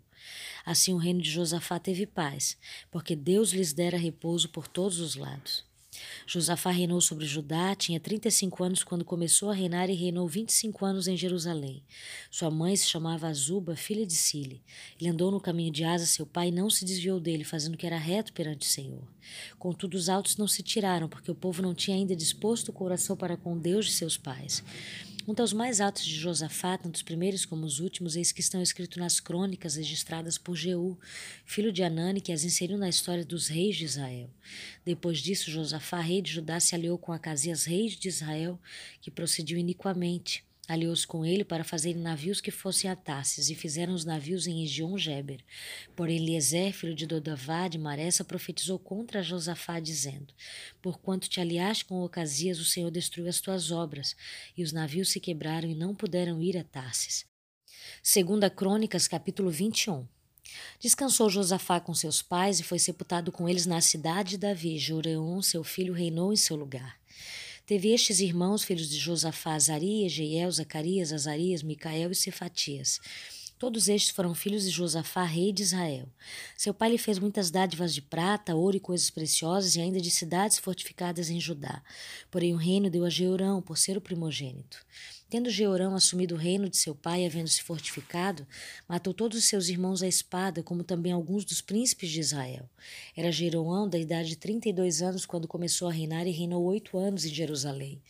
Assim 0.65 0.93
o 0.93 0.97
reino 0.97 1.21
de 1.21 1.29
Josafá 1.29 1.77
teve 1.77 2.07
paz, 2.07 2.57
porque 2.89 3.15
Deus 3.15 3.51
lhes 3.51 3.71
dera 3.71 3.97
repouso 3.97 4.49
por 4.49 4.67
todos 4.67 4.99
os 4.99 5.15
lados. 5.15 5.66
Josafá 6.25 6.71
reinou 6.71 6.99
sobre 7.01 7.25
Judá, 7.25 7.75
tinha 7.75 7.99
35 7.99 8.63
anos 8.63 8.83
quando 8.83 9.05
começou 9.05 9.49
a 9.49 9.53
reinar 9.53 9.89
e 9.89 9.93
reinou 9.93 10.27
25 10.27 10.85
anos 10.85 11.07
em 11.07 11.15
Jerusalém. 11.15 11.83
Sua 12.29 12.51
mãe 12.51 12.75
se 12.75 12.87
chamava 12.87 13.27
Azuba, 13.27 13.75
filha 13.75 14.05
de 14.05 14.13
Sile. 14.13 14.61
Ele 14.99 15.09
andou 15.09 15.31
no 15.31 15.39
caminho 15.39 15.71
de 15.71 15.83
Asa, 15.83 16.05
seu 16.05 16.25
pai, 16.25 16.49
e 16.49 16.51
não 16.51 16.69
se 16.69 16.85
desviou 16.85 17.19
dele, 17.19 17.43
fazendo 17.43 17.75
o 17.75 17.77
que 17.77 17.85
era 17.87 17.97
reto 17.97 18.33
perante 18.33 18.67
o 18.67 18.69
Senhor. 18.69 19.07
Contudo, 19.57 19.95
os 19.95 20.09
altos 20.09 20.37
não 20.37 20.47
se 20.47 20.63
tiraram, 20.63 21.07
porque 21.07 21.31
o 21.31 21.35
povo 21.35 21.61
não 21.61 21.73
tinha 21.73 21.95
ainda 21.95 22.15
disposto 22.15 22.69
o 22.69 22.73
coração 22.73 23.15
para 23.15 23.37
com 23.37 23.57
Deus 23.57 23.85
de 23.85 23.91
seus 23.93 24.17
pais. 24.17 24.63
Quanto 25.27 25.41
aos 25.41 25.51
mais 25.51 25.81
altos 25.81 26.05
de 26.05 26.15
Josafá, 26.15 26.77
tanto 26.77 26.95
os 26.95 27.01
primeiros 27.01 27.45
como 27.45 27.65
os 27.65 27.81
últimos, 27.81 28.15
eis 28.15 28.31
que 28.31 28.39
estão 28.39 28.61
escritos 28.61 28.97
nas 28.97 29.19
crônicas 29.19 29.75
registradas 29.75 30.37
por 30.37 30.55
Jeú, 30.55 30.97
filho 31.43 31.69
de 31.69 31.83
Anani, 31.83 32.21
que 32.21 32.31
as 32.31 32.45
inseriu 32.45 32.77
na 32.77 32.87
história 32.87 33.25
dos 33.25 33.49
reis 33.49 33.75
de 33.75 33.83
Israel. 33.83 34.29
Depois 34.85 35.19
disso, 35.19 35.51
Josafá, 35.51 35.99
rei 35.99 36.21
de 36.21 36.31
Judá, 36.31 36.61
se 36.61 36.75
aliou 36.75 36.97
com 36.97 37.11
Acasias, 37.11 37.65
rei 37.65 37.89
de 37.89 38.07
Israel, 38.07 38.57
que 39.01 39.11
procediu 39.11 39.57
iniquamente. 39.57 40.46
Aliou-se 40.67 41.07
com 41.07 41.25
ele 41.25 41.45
para 41.45 41.63
fazerem 41.63 42.01
navios 42.01 42.41
que 42.41 42.51
fossem 42.51 42.89
a 42.89 42.95
Tarsis, 42.95 43.49
e 43.49 43.55
fizeram 43.55 43.93
os 43.93 44.03
navios 44.03 44.47
em 44.47 44.63
Egion 44.63 44.97
Geber. 44.97 45.39
Porém, 45.95 46.17
Eliezer, 46.17 46.73
filho 46.73 46.93
de 46.93 47.07
Dodavá, 47.07 47.69
de 47.69 47.77
Maressa, 47.77 48.25
profetizou 48.25 48.77
contra 48.77 49.23
Josafá, 49.23 49.79
dizendo: 49.79 50.33
Porquanto 50.81 51.29
te 51.29 51.39
aliaste 51.39 51.85
com 51.85 52.03
Ocasias, 52.03 52.59
o 52.59 52.65
Senhor 52.65 52.91
destruiu 52.91 53.29
as 53.29 53.39
tuas 53.39 53.71
obras, 53.71 54.15
e 54.57 54.63
os 54.63 54.73
navios 54.73 55.09
se 55.09 55.21
quebraram 55.21 55.69
e 55.69 55.75
não 55.75 55.95
puderam 55.95 56.41
ir 56.41 56.57
a 56.57 56.63
Tarsis. 56.63 57.25
Segunda 58.03 58.49
Crônicas, 58.49 59.07
capítulo 59.07 59.49
21. 59.49 60.05
Descansou 60.79 61.29
Josafá 61.29 61.79
com 61.79 61.93
seus 61.93 62.21
pais 62.21 62.59
e 62.59 62.63
foi 62.63 62.79
sepultado 62.79 63.31
com 63.31 63.47
eles 63.47 63.65
na 63.65 63.81
cidade 63.81 64.31
de 64.31 64.37
Davi. 64.37 64.77
Joreon, 64.77 65.41
seu 65.41 65.63
filho, 65.63 65.93
reinou 65.93 66.31
em 66.31 66.37
seu 66.37 66.55
lugar. 66.55 66.97
Teve 67.67 67.93
estes 67.93 68.21
irmãos, 68.21 68.63
filhos 68.63 68.89
de 68.89 68.97
Josafá, 68.97 69.53
Azarias, 69.53 70.13
Jeiel, 70.13 70.49
Zacarias, 70.49 71.11
Azarias, 71.11 71.61
Micael 71.61 72.09
e 72.11 72.15
Cefatias. 72.15 72.97
Todos 73.59 73.89
estes 73.89 74.11
foram 74.11 74.33
filhos 74.33 74.63
de 74.63 74.69
Josafá, 74.69 75.25
rei 75.25 75.51
de 75.51 75.63
Israel. 75.63 76.07
Seu 76.55 76.73
pai 76.73 76.91
lhe 76.91 76.97
fez 76.97 77.19
muitas 77.19 77.51
dádivas 77.51 77.93
de 77.93 78.01
prata, 78.01 78.55
ouro 78.55 78.77
e 78.77 78.79
coisas 78.79 79.09
preciosas, 79.09 79.75
e 79.75 79.81
ainda 79.81 79.99
de 79.99 80.09
cidades 80.09 80.59
fortificadas 80.59 81.29
em 81.29 81.41
Judá. 81.41 81.83
Porém, 82.31 82.53
o 82.53 82.57
reino 82.57 82.89
deu 82.89 83.03
a 83.03 83.09
Jeurão, 83.09 83.61
por 83.61 83.77
ser 83.77 83.97
o 83.97 84.01
primogênito. 84.01 84.77
Tendo 85.29 85.49
Jeorão 85.49 85.93
assumido 85.93 86.35
o 86.35 86.37
reino 86.37 86.69
de 86.69 86.77
seu 86.77 86.95
pai, 86.95 87.25
havendo-se 87.25 87.61
fortificado, 87.61 88.47
matou 88.87 89.13
todos 89.13 89.37
os 89.37 89.43
seus 89.43 89.67
irmãos 89.67 90.01
à 90.01 90.07
espada, 90.07 90.63
como 90.63 90.85
também 90.85 91.11
alguns 91.11 91.43
dos 91.43 91.59
príncipes 91.59 92.09
de 92.09 92.21
Israel. 92.21 92.69
Era 93.13 93.29
Jeroão 93.29 93.89
da 93.89 93.97
idade 93.97 94.29
de 94.29 94.37
trinta 94.37 94.69
e 94.69 94.73
dois 94.73 95.01
anos 95.01 95.25
quando 95.25 95.45
começou 95.45 95.89
a 95.89 95.91
reinar 95.91 96.25
e 96.25 96.31
reinou 96.31 96.63
oito 96.63 96.97
anos 96.97 97.25
em 97.25 97.33
Jerusalém. 97.33 98.01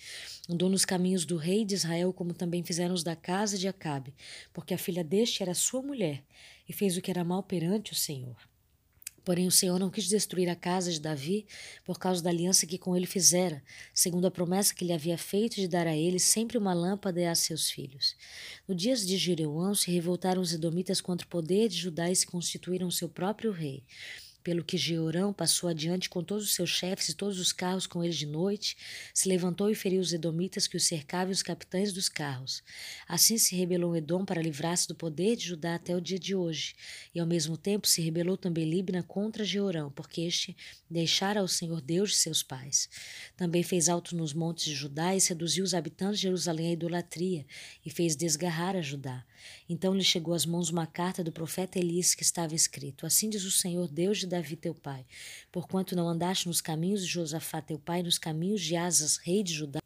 Andou 0.48 0.70
nos 0.70 0.86
caminhos 0.86 1.26
do 1.26 1.38
rei 1.38 1.66
de 1.66 1.74
Israel, 1.74 2.14
como 2.14 2.36
também 2.36 2.64
fizeram 2.64 2.94
os 2.94 3.04
da 3.04 3.16
casa 3.16 3.58
de 3.58 3.68
Acabe, 3.68 4.14
porque 4.54 4.76
a 4.76 4.78
filha 4.78 5.04
deste 5.04 5.42
era 5.42 5.56
sua 5.56 5.82
mulher, 5.82 6.24
e 6.70 6.74
fez 6.74 6.98
o 6.98 7.02
que 7.02 7.10
era 7.10 7.24
mal 7.24 7.42
perante 7.42 7.94
o 7.94 7.96
Senhor. 7.96 8.47
Porém, 9.28 9.46
o 9.46 9.52
Senhor 9.52 9.78
não 9.78 9.90
quis 9.90 10.08
destruir 10.08 10.48
a 10.48 10.56
casa 10.56 10.90
de 10.90 11.02
Davi 11.02 11.46
por 11.84 12.00
causa 12.00 12.24
da 12.24 12.30
aliança 12.30 12.66
que 12.66 12.78
com 12.78 12.96
ele 12.96 13.06
fizera, 13.06 13.62
segundo 13.94 14.26
a 14.26 14.32
promessa 14.32 14.74
que 14.74 14.86
lhe 14.86 14.94
havia 14.94 15.18
feito 15.18 15.56
de 15.56 15.68
dar 15.68 15.86
a 15.86 15.94
ele 15.94 16.18
sempre 16.18 16.58
uma 16.58 16.74
lâmpada 16.74 17.30
a 17.30 17.36
seus 17.36 17.70
filhos. 17.70 18.16
No 18.66 18.74
dias 18.74 19.06
de 19.06 19.18
Jeroão 19.18 19.76
se 19.76 19.92
revoltaram 19.92 20.42
os 20.42 20.54
edomitas 20.54 21.02
contra 21.02 21.28
o 21.28 21.30
poder 21.30 21.68
de 21.68 21.76
Judá 21.76 22.10
e 22.10 22.16
se 22.16 22.26
constituíram 22.26 22.90
seu 22.90 23.10
próprio 23.10 23.52
rei 23.52 23.84
pelo 24.48 24.64
que 24.64 24.78
Jeorão 24.78 25.34
passou 25.34 25.68
adiante 25.68 26.10
com 26.10 26.24
todos 26.24 26.46
os 26.46 26.56
seus 26.56 26.70
chefes 26.70 27.10
e 27.10 27.14
todos 27.14 27.38
os 27.38 27.52
carros 27.52 27.86
com 27.86 28.02
eles 28.02 28.16
de 28.16 28.26
noite, 28.26 28.78
se 29.14 29.28
levantou 29.28 29.70
e 29.70 29.76
feriu 29.76 30.00
os 30.00 30.14
edomitas 30.14 30.68
que 30.68 30.78
os 30.78 30.86
cercavam 30.86 31.32
e 31.32 31.34
os 31.34 31.44
capitães 31.44 31.92
dos 31.92 32.08
carros. 32.08 32.64
Assim 33.10 33.38
se 33.38 33.58
rebelou 33.58 33.94
Edom 33.94 34.24
para 34.24 34.42
livrar-se 34.42 34.88
do 34.88 34.96
poder 34.96 35.36
de 35.36 35.48
Judá 35.48 35.76
até 35.76 35.94
o 35.94 36.00
dia 36.00 36.18
de 36.18 36.34
hoje, 36.34 36.76
e 37.14 37.20
ao 37.20 37.28
mesmo 37.28 37.58
tempo 37.58 37.90
se 37.90 38.02
rebelou 38.02 38.38
também 38.38 38.64
Libna 38.64 39.04
contra 39.04 39.44
Jeorão, 39.44 39.92
porque 39.92 40.22
este 40.22 40.56
deixara 40.90 41.42
ao 41.42 41.48
Senhor 41.50 41.82
Deus 41.82 42.12
de 42.12 42.16
seus 42.16 42.42
pais. 42.42 42.90
Também 43.36 43.64
fez 43.64 43.90
alto 43.90 44.16
nos 44.16 44.32
montes 44.34 44.64
de 44.64 44.74
Judá 44.74 45.14
e 45.14 45.20
seduziu 45.20 45.66
os 45.66 45.74
habitantes 45.74 46.20
de 46.20 46.24
Jerusalém 46.24 46.70
à 46.70 46.72
idolatria, 46.72 47.46
e 47.86 47.90
fez 47.90 48.16
desgarrar 48.16 48.78
a 48.78 48.82
Judá. 48.82 49.26
Então 49.70 49.94
lhe 49.94 50.04
chegou 50.04 50.34
às 50.34 50.46
mãos 50.46 50.70
uma 50.70 50.88
carta 50.88 51.24
do 51.24 51.32
profeta 51.32 51.78
Elias 51.78 52.16
que 52.16 52.24
estava 52.24 52.56
escrito: 52.56 53.06
Assim 53.06 53.30
diz 53.30 53.44
o 53.44 53.52
Senhor 53.52 53.88
Deus 53.88 54.20
de 54.20 54.28
Davi 54.38 54.56
teu 54.56 54.76
pai, 54.76 55.04
porquanto 55.52 55.96
não 55.96 56.08
andaste 56.08 56.48
nos 56.48 56.62
caminhos 56.62 57.02
de 57.02 57.08
Josafá 57.08 57.60
teu 57.60 57.80
pai, 57.80 58.04
nos 58.04 58.20
caminhos 58.20 58.62
de 58.62 58.76
Asas, 58.76 59.18
rei 59.18 59.42
de 59.42 59.52
Judá, 59.52 59.80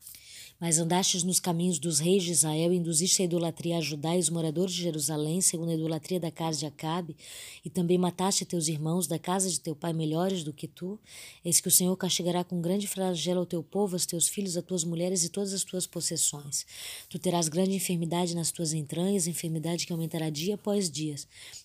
mas 0.62 0.78
andastes 0.78 1.24
nos 1.24 1.40
caminhos 1.40 1.80
dos 1.80 1.98
reis 1.98 2.22
de 2.22 2.30
Israel, 2.30 2.72
e 2.72 2.78
induziste 2.78 3.24
a 3.24 3.26
idolatria 3.26 3.80
a 3.80 3.82
Judá 3.82 4.16
e 4.16 4.20
os 4.20 4.30
moradores 4.30 4.76
de 4.76 4.84
Jerusalém, 4.84 5.42
segundo 5.42 5.72
a 5.72 5.74
idolatria 5.74 6.20
da 6.20 6.30
casa 6.30 6.60
de 6.60 6.66
Acabe, 6.68 7.18
e 7.66 7.70
também 7.70 7.98
mataste 7.98 8.46
teus 8.46 8.68
irmãos 8.68 9.08
da 9.08 9.18
casa 9.18 9.50
de 9.50 9.60
teu 9.60 9.76
pai 9.76 9.92
melhores 9.92 10.44
do 10.44 10.54
que 10.54 10.68
tu. 10.68 11.00
Eis 11.44 11.60
que 11.60 11.68
o 11.68 11.72
Senhor 11.72 11.98
castigará 11.98 12.44
com 12.44 12.62
grande 12.62 12.88
flagelo 12.88 13.42
o 13.42 13.46
teu 13.46 13.64
povo, 13.64 13.96
os 13.96 14.06
teus 14.06 14.28
filhos, 14.28 14.56
as 14.56 14.64
tuas 14.64 14.84
mulheres 14.84 15.24
e 15.24 15.30
todas 15.30 15.52
as 15.52 15.64
tuas 15.64 15.88
possessões. 15.88 16.64
Tu 17.10 17.18
terás 17.18 17.50
grande 17.50 17.74
enfermidade 17.74 18.36
nas 18.36 18.52
tuas 18.52 18.72
entranhas, 18.72 19.26
enfermidade 19.26 19.88
que 19.88 19.94
aumentará 19.94 20.30
dia 20.30 20.54
após 20.54 20.92
dia, 20.92 21.16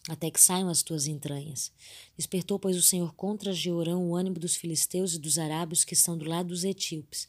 até 0.08 0.30
que 0.30 0.40
saiam 0.40 0.70
as 0.70 0.82
tuas 0.82 1.06
entranhas. 1.06 1.70
Despertou, 2.16 2.58
pois, 2.66 2.76
o 2.76 2.82
Senhor 2.82 3.14
contra 3.14 3.52
Jeorão 3.52 4.10
o 4.10 4.16
ânimo 4.16 4.40
dos 4.40 4.56
filisteus 4.56 5.14
e 5.14 5.20
dos 5.20 5.38
arábios 5.38 5.84
que 5.84 5.94
estão 5.94 6.18
do 6.18 6.28
lado 6.28 6.48
dos 6.48 6.64
etíopes. 6.64 7.28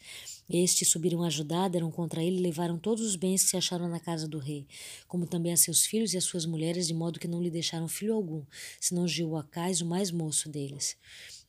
Estes 0.49 0.87
subiram 0.87 1.21
a 1.21 1.29
Judá, 1.29 1.67
deram 1.67 1.91
contra 1.91 2.23
ele 2.23 2.37
e 2.37 2.41
levaram 2.41 2.79
todos 2.79 3.05
os 3.05 3.15
bens 3.15 3.43
que 3.43 3.51
se 3.51 3.55
acharam 3.55 3.87
na 3.87 3.99
casa 3.99 4.27
do 4.27 4.39
rei, 4.39 4.65
como 5.07 5.27
também 5.27 5.53
a 5.53 5.57
seus 5.57 5.85
filhos 5.85 6.15
e 6.15 6.17
a 6.17 6.21
suas 6.21 6.47
mulheres, 6.47 6.87
de 6.87 6.93
modo 6.95 7.19
que 7.19 7.27
não 7.27 7.39
lhe 7.39 7.51
deixaram 7.51 7.87
filho 7.87 8.15
algum, 8.15 8.41
senão 8.81 9.07
Jeoacás, 9.07 9.79
o 9.79 9.85
mais 9.85 10.09
moço 10.09 10.49
deles. 10.49 10.97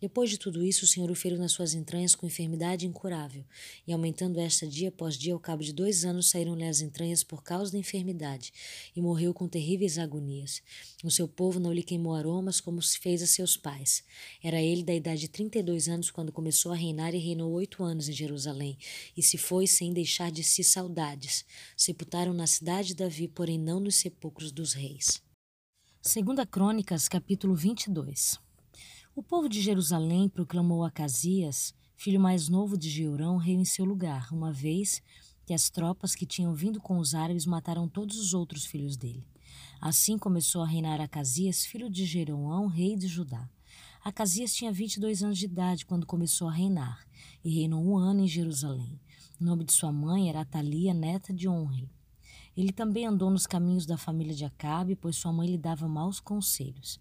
Depois 0.00 0.30
de 0.30 0.38
tudo 0.38 0.64
isso, 0.64 0.84
o 0.84 0.88
Senhor 0.88 1.10
o 1.10 1.14
feriu 1.14 1.36
nas 1.38 1.50
suas 1.50 1.74
entranhas 1.74 2.14
com 2.14 2.24
enfermidade 2.24 2.86
incurável, 2.86 3.44
e 3.84 3.92
aumentando 3.92 4.38
esta 4.38 4.64
dia 4.64 4.90
após 4.90 5.18
dia, 5.18 5.34
ao 5.34 5.40
cabo 5.40 5.64
de 5.64 5.72
dois 5.72 6.04
anos, 6.04 6.30
saíram-lhe 6.30 6.64
as 6.64 6.80
entranhas 6.80 7.24
por 7.24 7.42
causa 7.42 7.72
da 7.72 7.78
enfermidade, 7.78 8.52
e 8.94 9.00
morreu 9.00 9.34
com 9.34 9.48
terríveis 9.48 9.98
agonias. 9.98 10.62
O 11.02 11.10
seu 11.10 11.26
povo 11.26 11.58
não 11.58 11.72
lhe 11.72 11.82
queimou 11.82 12.14
aromas 12.14 12.60
como 12.60 12.80
se 12.80 12.96
fez 12.96 13.22
a 13.22 13.26
seus 13.26 13.56
pais. 13.56 14.04
Era 14.40 14.62
ele 14.62 14.84
da 14.84 14.94
idade 14.94 15.22
de 15.22 15.28
trinta 15.28 15.58
e 15.58 15.64
dois 15.64 15.88
anos 15.88 16.12
quando 16.12 16.30
começou 16.30 16.70
a 16.70 16.76
reinar 16.76 17.12
e 17.12 17.18
reinou 17.18 17.50
oito 17.52 17.82
anos 17.82 18.08
em 18.08 18.12
Jerusalém, 18.12 18.78
e 19.16 19.22
se 19.22 19.36
foi 19.36 19.66
sem 19.66 19.92
deixar 19.92 20.30
de 20.30 20.44
si 20.44 20.62
saudades. 20.62 21.44
Sepultaram 21.76 22.32
na 22.32 22.46
cidade 22.46 22.88
de 22.88 22.94
Davi, 22.94 23.26
porém 23.26 23.58
não 23.58 23.80
nos 23.80 23.96
sepulcros 23.96 24.52
dos 24.52 24.74
reis. 24.74 25.20
Segunda 26.00 26.46
Crônicas, 26.46 27.08
capítulo 27.08 27.56
22. 27.56 28.47
O 29.18 29.22
povo 29.24 29.48
de 29.48 29.60
Jerusalém 29.60 30.28
proclamou 30.28 30.84
Acasias, 30.84 31.74
filho 31.96 32.20
mais 32.20 32.48
novo 32.48 32.78
de 32.78 32.88
Jeurão, 32.88 33.36
rei 33.36 33.56
em 33.56 33.64
seu 33.64 33.84
lugar, 33.84 34.32
uma 34.32 34.52
vez 34.52 35.02
que 35.44 35.52
as 35.52 35.68
tropas 35.68 36.14
que 36.14 36.24
tinham 36.24 36.54
vindo 36.54 36.80
com 36.80 36.98
os 36.98 37.16
árabes 37.16 37.44
mataram 37.44 37.88
todos 37.88 38.16
os 38.16 38.32
outros 38.32 38.64
filhos 38.64 38.96
dele. 38.96 39.26
Assim 39.80 40.16
começou 40.16 40.62
a 40.62 40.66
reinar 40.68 41.00
Acasias, 41.00 41.66
filho 41.66 41.90
de 41.90 42.06
Jeroão, 42.06 42.68
rei 42.68 42.94
de 42.94 43.08
Judá. 43.08 43.50
Acasias 44.04 44.54
tinha 44.54 44.70
22 44.70 45.24
anos 45.24 45.38
de 45.38 45.46
idade 45.46 45.84
quando 45.84 46.06
começou 46.06 46.46
a 46.46 46.52
reinar, 46.52 47.04
e 47.42 47.50
reinou 47.50 47.84
um 47.84 47.98
ano 47.98 48.20
em 48.20 48.28
Jerusalém. 48.28 49.00
O 49.40 49.44
nome 49.44 49.64
de 49.64 49.72
sua 49.72 49.90
mãe 49.90 50.28
era 50.28 50.42
Atalia, 50.42 50.94
neta 50.94 51.34
de 51.34 51.48
Onre. 51.48 51.90
Ele 52.58 52.72
também 52.72 53.06
andou 53.06 53.30
nos 53.30 53.46
caminhos 53.46 53.86
da 53.86 53.96
família 53.96 54.34
de 54.34 54.44
Acabe, 54.44 54.96
pois 54.96 55.14
sua 55.14 55.32
mãe 55.32 55.48
lhe 55.48 55.56
dava 55.56 55.86
maus 55.86 56.18
conselhos. 56.18 56.98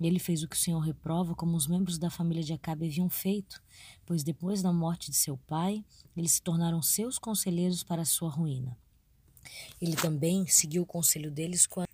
Ele 0.00 0.18
fez 0.18 0.42
o 0.42 0.48
que 0.48 0.56
o 0.56 0.58
Senhor 0.58 0.78
reprova, 0.78 1.34
como 1.34 1.58
os 1.58 1.66
membros 1.66 1.98
da 1.98 2.08
família 2.08 2.42
de 2.42 2.54
Acabe 2.54 2.86
haviam 2.86 3.10
feito, 3.10 3.62
pois 4.06 4.24
depois 4.24 4.62
da 4.62 4.72
morte 4.72 5.10
de 5.10 5.16
seu 5.18 5.36
pai, 5.36 5.84
eles 6.16 6.32
se 6.32 6.40
tornaram 6.40 6.80
seus 6.80 7.18
conselheiros 7.18 7.84
para 7.84 8.02
sua 8.06 8.30
ruína. 8.30 8.78
Ele 9.78 9.94
também 9.94 10.46
seguiu 10.46 10.84
o 10.84 10.86
conselho 10.86 11.30
deles 11.30 11.66
quando 11.66 11.90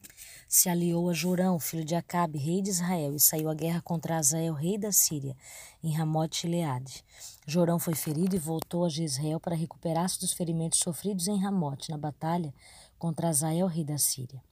se 0.47 0.69
aliou 0.69 1.09
a 1.09 1.13
Jorão, 1.13 1.59
filho 1.59 1.85
de 1.85 1.97
Acabe, 1.97 2.39
rei 2.39 2.63
de 2.63 2.71
Israel, 2.71 3.17
e 3.17 3.19
saiu 3.19 3.49
à 3.49 3.55
guerra 3.55 3.81
contra 3.83 4.19
Azael, 4.19 4.55
rei 4.55 4.79
da 4.79 4.93
Síria, 4.93 5.37
em 5.83 5.93
Ramote 5.93 6.47
Leade. 6.47 7.05
Jorão 7.45 7.81
foi 7.81 7.97
ferido 7.97 8.37
e 8.37 8.39
voltou 8.39 8.85
a 8.85 8.89
Jezreel 8.89 9.41
para 9.41 9.57
recuperar-se 9.57 10.21
dos 10.21 10.33
ferimentos 10.33 10.79
sofridos 10.79 11.27
em 11.27 11.41
Ramote, 11.41 11.91
na 11.91 11.99
batalha 11.99 12.55
contra 13.01 13.31
Azael, 13.31 13.67
rei 13.67 13.83
da 13.83 13.97
Síria. 13.97 14.45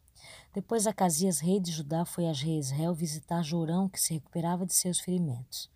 Depois 0.55 0.87
Acasias, 0.87 1.39
rei 1.39 1.61
de 1.61 1.71
Judá, 1.71 2.07
foi 2.07 2.27
a 2.27 2.33
Jezreel 2.33 2.95
visitar 2.95 3.43
Jorão, 3.43 3.91
que 3.91 4.01
se 4.01 4.15
recuperava 4.15 4.65
de 4.65 4.73
seus 4.73 4.99
ferimentos. 4.99 5.71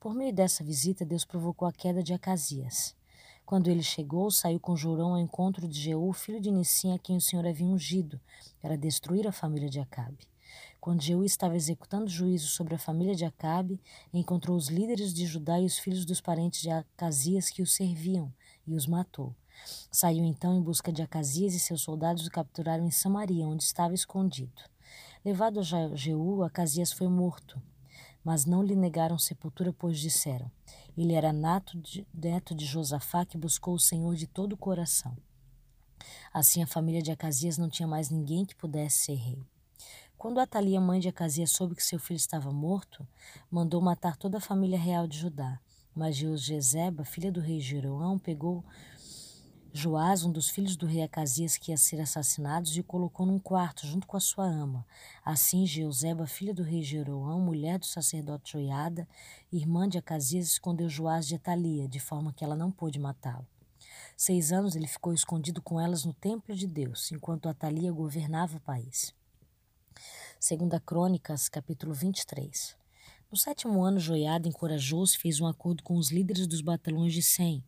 Por 0.00 0.14
meio 0.14 0.32
dessa 0.32 0.64
visita, 0.64 1.04
Deus 1.04 1.22
provocou 1.22 1.68
a 1.68 1.72
queda 1.72 2.02
de 2.02 2.14
Acasias. 2.14 2.96
Quando 3.44 3.68
ele 3.68 3.82
chegou, 3.82 4.30
saiu 4.30 4.58
com 4.58 4.74
Jorão 4.74 5.10
ao 5.10 5.18
encontro 5.18 5.68
de 5.68 5.78
Jeú, 5.78 6.10
filho 6.14 6.40
de 6.40 6.50
Nissim, 6.50 6.94
a 6.94 6.98
quem 6.98 7.18
o 7.18 7.20
Senhor 7.20 7.46
havia 7.46 7.66
ungido, 7.66 8.18
para 8.58 8.74
destruir 8.74 9.28
a 9.28 9.32
família 9.32 9.68
de 9.68 9.78
Acabe. 9.78 10.26
Quando 10.80 11.02
Jeú 11.02 11.24
estava 11.24 11.56
executando 11.56 12.08
juízo 12.08 12.46
sobre 12.46 12.74
a 12.74 12.78
família 12.78 13.14
de 13.14 13.26
Acabe, 13.26 13.78
encontrou 14.14 14.56
os 14.56 14.68
líderes 14.68 15.12
de 15.12 15.26
Judá 15.26 15.60
e 15.60 15.66
os 15.66 15.78
filhos 15.78 16.06
dos 16.06 16.22
parentes 16.22 16.62
de 16.62 16.70
Acasias 16.70 17.50
que 17.50 17.60
o 17.60 17.66
serviam, 17.66 18.32
e 18.66 18.74
os 18.74 18.86
matou. 18.86 19.36
Saiu 19.90 20.24
então 20.24 20.56
em 20.56 20.62
busca 20.62 20.92
de 20.92 21.02
Acasias 21.02 21.54
e 21.54 21.60
seus 21.60 21.82
soldados 21.82 22.26
o 22.26 22.30
capturaram 22.30 22.86
em 22.86 22.90
Samaria, 22.90 23.46
onde 23.46 23.62
estava 23.62 23.94
escondido. 23.94 24.62
Levado 25.24 25.60
a 25.60 25.62
Jeú, 25.96 26.42
Acasias 26.42 26.92
foi 26.92 27.08
morto, 27.08 27.60
mas 28.22 28.44
não 28.44 28.62
lhe 28.62 28.74
negaram 28.74 29.18
sepultura, 29.18 29.72
pois 29.72 29.98
disseram: 29.98 30.50
Ele 30.96 31.14
era 31.14 31.32
nato 31.32 31.78
de, 31.78 32.06
neto 32.12 32.54
de 32.54 32.64
Josafá, 32.64 33.24
que 33.24 33.38
buscou 33.38 33.74
o 33.74 33.80
Senhor 33.80 34.14
de 34.16 34.26
todo 34.26 34.52
o 34.54 34.58
coração. 34.58 35.16
Assim 36.32 36.62
a 36.62 36.66
família 36.66 37.00
de 37.00 37.10
Acasias 37.10 37.56
não 37.56 37.68
tinha 37.68 37.88
mais 37.88 38.10
ninguém 38.10 38.44
que 38.44 38.54
pudesse 38.54 39.04
ser 39.04 39.14
rei. 39.14 39.42
Quando 40.16 40.40
Atalia, 40.40 40.80
mãe 40.80 41.00
de 41.00 41.08
Acasias, 41.08 41.50
soube 41.50 41.74
que 41.74 41.84
seu 41.84 41.98
filho 41.98 42.16
estava 42.16 42.50
morto, 42.50 43.06
mandou 43.50 43.80
matar 43.80 44.16
toda 44.16 44.38
a 44.38 44.40
família 44.40 44.78
real 44.78 45.06
de 45.06 45.18
Judá. 45.18 45.60
Mas 45.94 46.16
Jezeba, 46.16 47.04
filha 47.04 47.30
do 47.30 47.40
rei 47.40 47.60
Jeroão, 47.60 48.18
pegou 48.18 48.64
Joás, 49.76 50.24
um 50.24 50.30
dos 50.30 50.48
filhos 50.48 50.76
do 50.76 50.86
rei 50.86 51.02
Acasias 51.02 51.56
que 51.56 51.72
ia 51.72 51.76
ser 51.76 52.00
assassinados, 52.00 52.76
e 52.76 52.80
o 52.80 52.84
colocou 52.84 53.26
num 53.26 53.40
quarto 53.40 53.84
junto 53.88 54.06
com 54.06 54.16
a 54.16 54.20
sua 54.20 54.44
ama. 54.44 54.86
Assim, 55.24 55.66
Jeuseba, 55.66 56.28
filha 56.28 56.54
do 56.54 56.62
rei 56.62 56.80
Jeroão, 56.80 57.40
mulher 57.40 57.80
do 57.80 57.84
sacerdote 57.84 58.52
Joiada, 58.52 59.08
irmã 59.52 59.88
de 59.88 59.98
Acasias, 59.98 60.46
escondeu 60.46 60.88
Joás 60.88 61.26
de 61.26 61.34
Atalia, 61.34 61.88
de 61.88 61.98
forma 61.98 62.32
que 62.32 62.44
ela 62.44 62.54
não 62.54 62.70
pôde 62.70 63.00
matá-lo. 63.00 63.48
Seis 64.16 64.52
anos 64.52 64.76
ele 64.76 64.86
ficou 64.86 65.12
escondido 65.12 65.60
com 65.60 65.80
elas 65.80 66.04
no 66.04 66.14
templo 66.14 66.54
de 66.54 66.68
Deus, 66.68 67.10
enquanto 67.10 67.48
Atalia 67.48 67.90
governava 67.90 68.56
o 68.56 68.60
país. 68.60 69.12
Segunda 70.38 70.78
Crônicas, 70.78 71.48
capítulo 71.48 71.92
23. 71.92 72.83
No 73.34 73.38
sétimo 73.38 73.82
ano, 73.82 73.98
Joiada 73.98 74.46
encorajou-se 74.46 75.16
e 75.16 75.18
fez 75.18 75.40
um 75.40 75.46
acordo 75.48 75.82
com 75.82 75.96
os 75.96 76.12
líderes 76.12 76.46
dos 76.46 76.60
batalhões 76.60 77.12
de 77.12 77.20
Sem, 77.20 77.64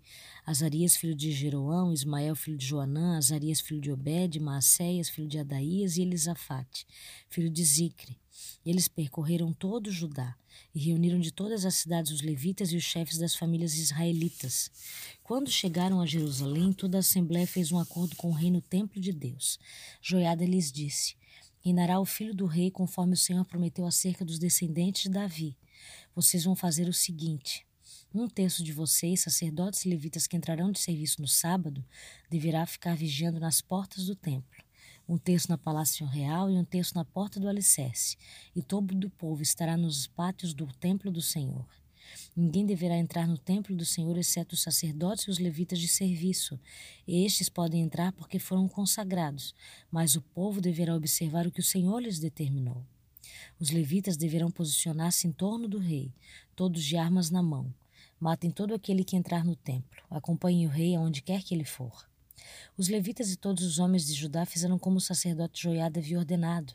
Azarias, 0.46 0.94
filho 0.94 1.12
de 1.12 1.32
Jeroão, 1.32 1.92
Ismael, 1.92 2.36
filho 2.36 2.56
de 2.56 2.64
Joanã, 2.64 3.16
Azarias, 3.16 3.58
filho 3.58 3.80
de 3.80 3.90
Obed, 3.90 4.38
Maacéias, 4.38 5.08
filho 5.08 5.26
de 5.26 5.40
Adaías, 5.40 5.96
e 5.96 6.02
Elisafate, 6.02 6.86
filho 7.28 7.50
de 7.50 7.64
Zicre. 7.64 8.16
Eles 8.64 8.86
percorreram 8.86 9.52
todo 9.52 9.88
o 9.88 9.92
Judá 9.92 10.36
e 10.72 10.78
reuniram 10.78 11.18
de 11.18 11.32
todas 11.32 11.64
as 11.64 11.74
cidades 11.74 12.12
os 12.12 12.22
levitas 12.22 12.70
e 12.70 12.76
os 12.76 12.84
chefes 12.84 13.18
das 13.18 13.34
famílias 13.34 13.74
israelitas. 13.74 14.70
Quando 15.24 15.50
chegaram 15.50 16.00
a 16.00 16.06
Jerusalém, 16.06 16.72
toda 16.72 16.98
a 16.98 17.00
assembléia 17.00 17.44
fez 17.44 17.72
um 17.72 17.78
acordo 17.80 18.14
com 18.14 18.28
o 18.28 18.34
rei 18.34 18.52
no 18.52 18.60
templo 18.60 19.00
de 19.00 19.12
Deus. 19.12 19.58
Joiada 20.00 20.44
lhes 20.44 20.70
disse: 20.70 21.16
Reinará 21.66 21.98
o 21.98 22.04
filho 22.04 22.32
do 22.32 22.46
rei, 22.46 22.70
conforme 22.70 23.14
o 23.14 23.16
Senhor 23.16 23.44
prometeu 23.44 23.84
acerca 23.88 24.24
dos 24.24 24.38
descendentes 24.38 25.02
de 25.02 25.08
Davi. 25.08 25.58
Vocês 26.14 26.44
vão 26.44 26.54
fazer 26.54 26.88
o 26.88 26.92
seguinte: 26.92 27.66
um 28.14 28.28
terço 28.28 28.62
de 28.62 28.72
vocês, 28.72 29.22
sacerdotes 29.22 29.84
e 29.84 29.88
levitas 29.88 30.28
que 30.28 30.36
entrarão 30.36 30.70
de 30.70 30.78
serviço 30.78 31.20
no 31.20 31.26
sábado, 31.26 31.84
deverá 32.30 32.64
ficar 32.66 32.94
vigiando 32.94 33.40
nas 33.40 33.60
portas 33.60 34.06
do 34.06 34.14
templo. 34.14 34.62
Um 35.08 35.18
terço 35.18 35.50
na 35.50 35.58
palácio 35.58 36.06
real 36.06 36.48
e 36.48 36.56
um 36.56 36.64
terço 36.64 36.94
na 36.94 37.04
porta 37.04 37.40
do 37.40 37.48
alicerce, 37.48 38.16
e 38.54 38.62
todo 38.62 38.92
o 39.04 39.10
povo 39.10 39.42
estará 39.42 39.76
nos 39.76 40.06
pátios 40.06 40.54
do 40.54 40.68
templo 40.68 41.10
do 41.10 41.20
Senhor. 41.20 41.66
Ninguém 42.36 42.66
deverá 42.66 42.96
entrar 42.96 43.26
no 43.26 43.38
templo 43.38 43.74
do 43.74 43.84
Senhor 43.84 44.16
exceto 44.18 44.54
os 44.54 44.62
sacerdotes 44.62 45.24
e 45.24 45.30
os 45.30 45.38
levitas 45.38 45.78
de 45.78 45.88
serviço. 45.88 46.58
Estes 47.06 47.48
podem 47.48 47.82
entrar 47.82 48.12
porque 48.12 48.38
foram 48.38 48.68
consagrados, 48.68 49.54
mas 49.90 50.16
o 50.16 50.22
povo 50.22 50.60
deverá 50.60 50.94
observar 50.94 51.46
o 51.46 51.50
que 51.50 51.60
o 51.60 51.64
Senhor 51.64 52.00
lhes 52.00 52.18
determinou. 52.18 52.84
Os 53.58 53.70
levitas 53.70 54.16
deverão 54.16 54.50
posicionar-se 54.50 55.26
em 55.26 55.32
torno 55.32 55.66
do 55.66 55.78
rei, 55.78 56.12
todos 56.54 56.84
de 56.84 56.96
armas 56.96 57.30
na 57.30 57.42
mão. 57.42 57.72
Matem 58.18 58.50
todo 58.50 58.74
aquele 58.74 59.04
que 59.04 59.16
entrar 59.16 59.44
no 59.44 59.56
templo. 59.56 60.02
Acompanhem 60.10 60.66
o 60.66 60.70
rei 60.70 60.94
aonde 60.94 61.22
quer 61.22 61.42
que 61.42 61.54
ele 61.54 61.64
for. 61.64 62.06
Os 62.76 62.88
levitas 62.88 63.30
e 63.30 63.36
todos 63.36 63.64
os 63.64 63.78
homens 63.78 64.06
de 64.06 64.14
Judá 64.14 64.44
fizeram 64.46 64.78
como 64.78 64.96
o 64.96 65.00
sacerdote 65.00 65.62
Joiada 65.62 66.00
havia 66.00 66.18
ordenado. 66.18 66.74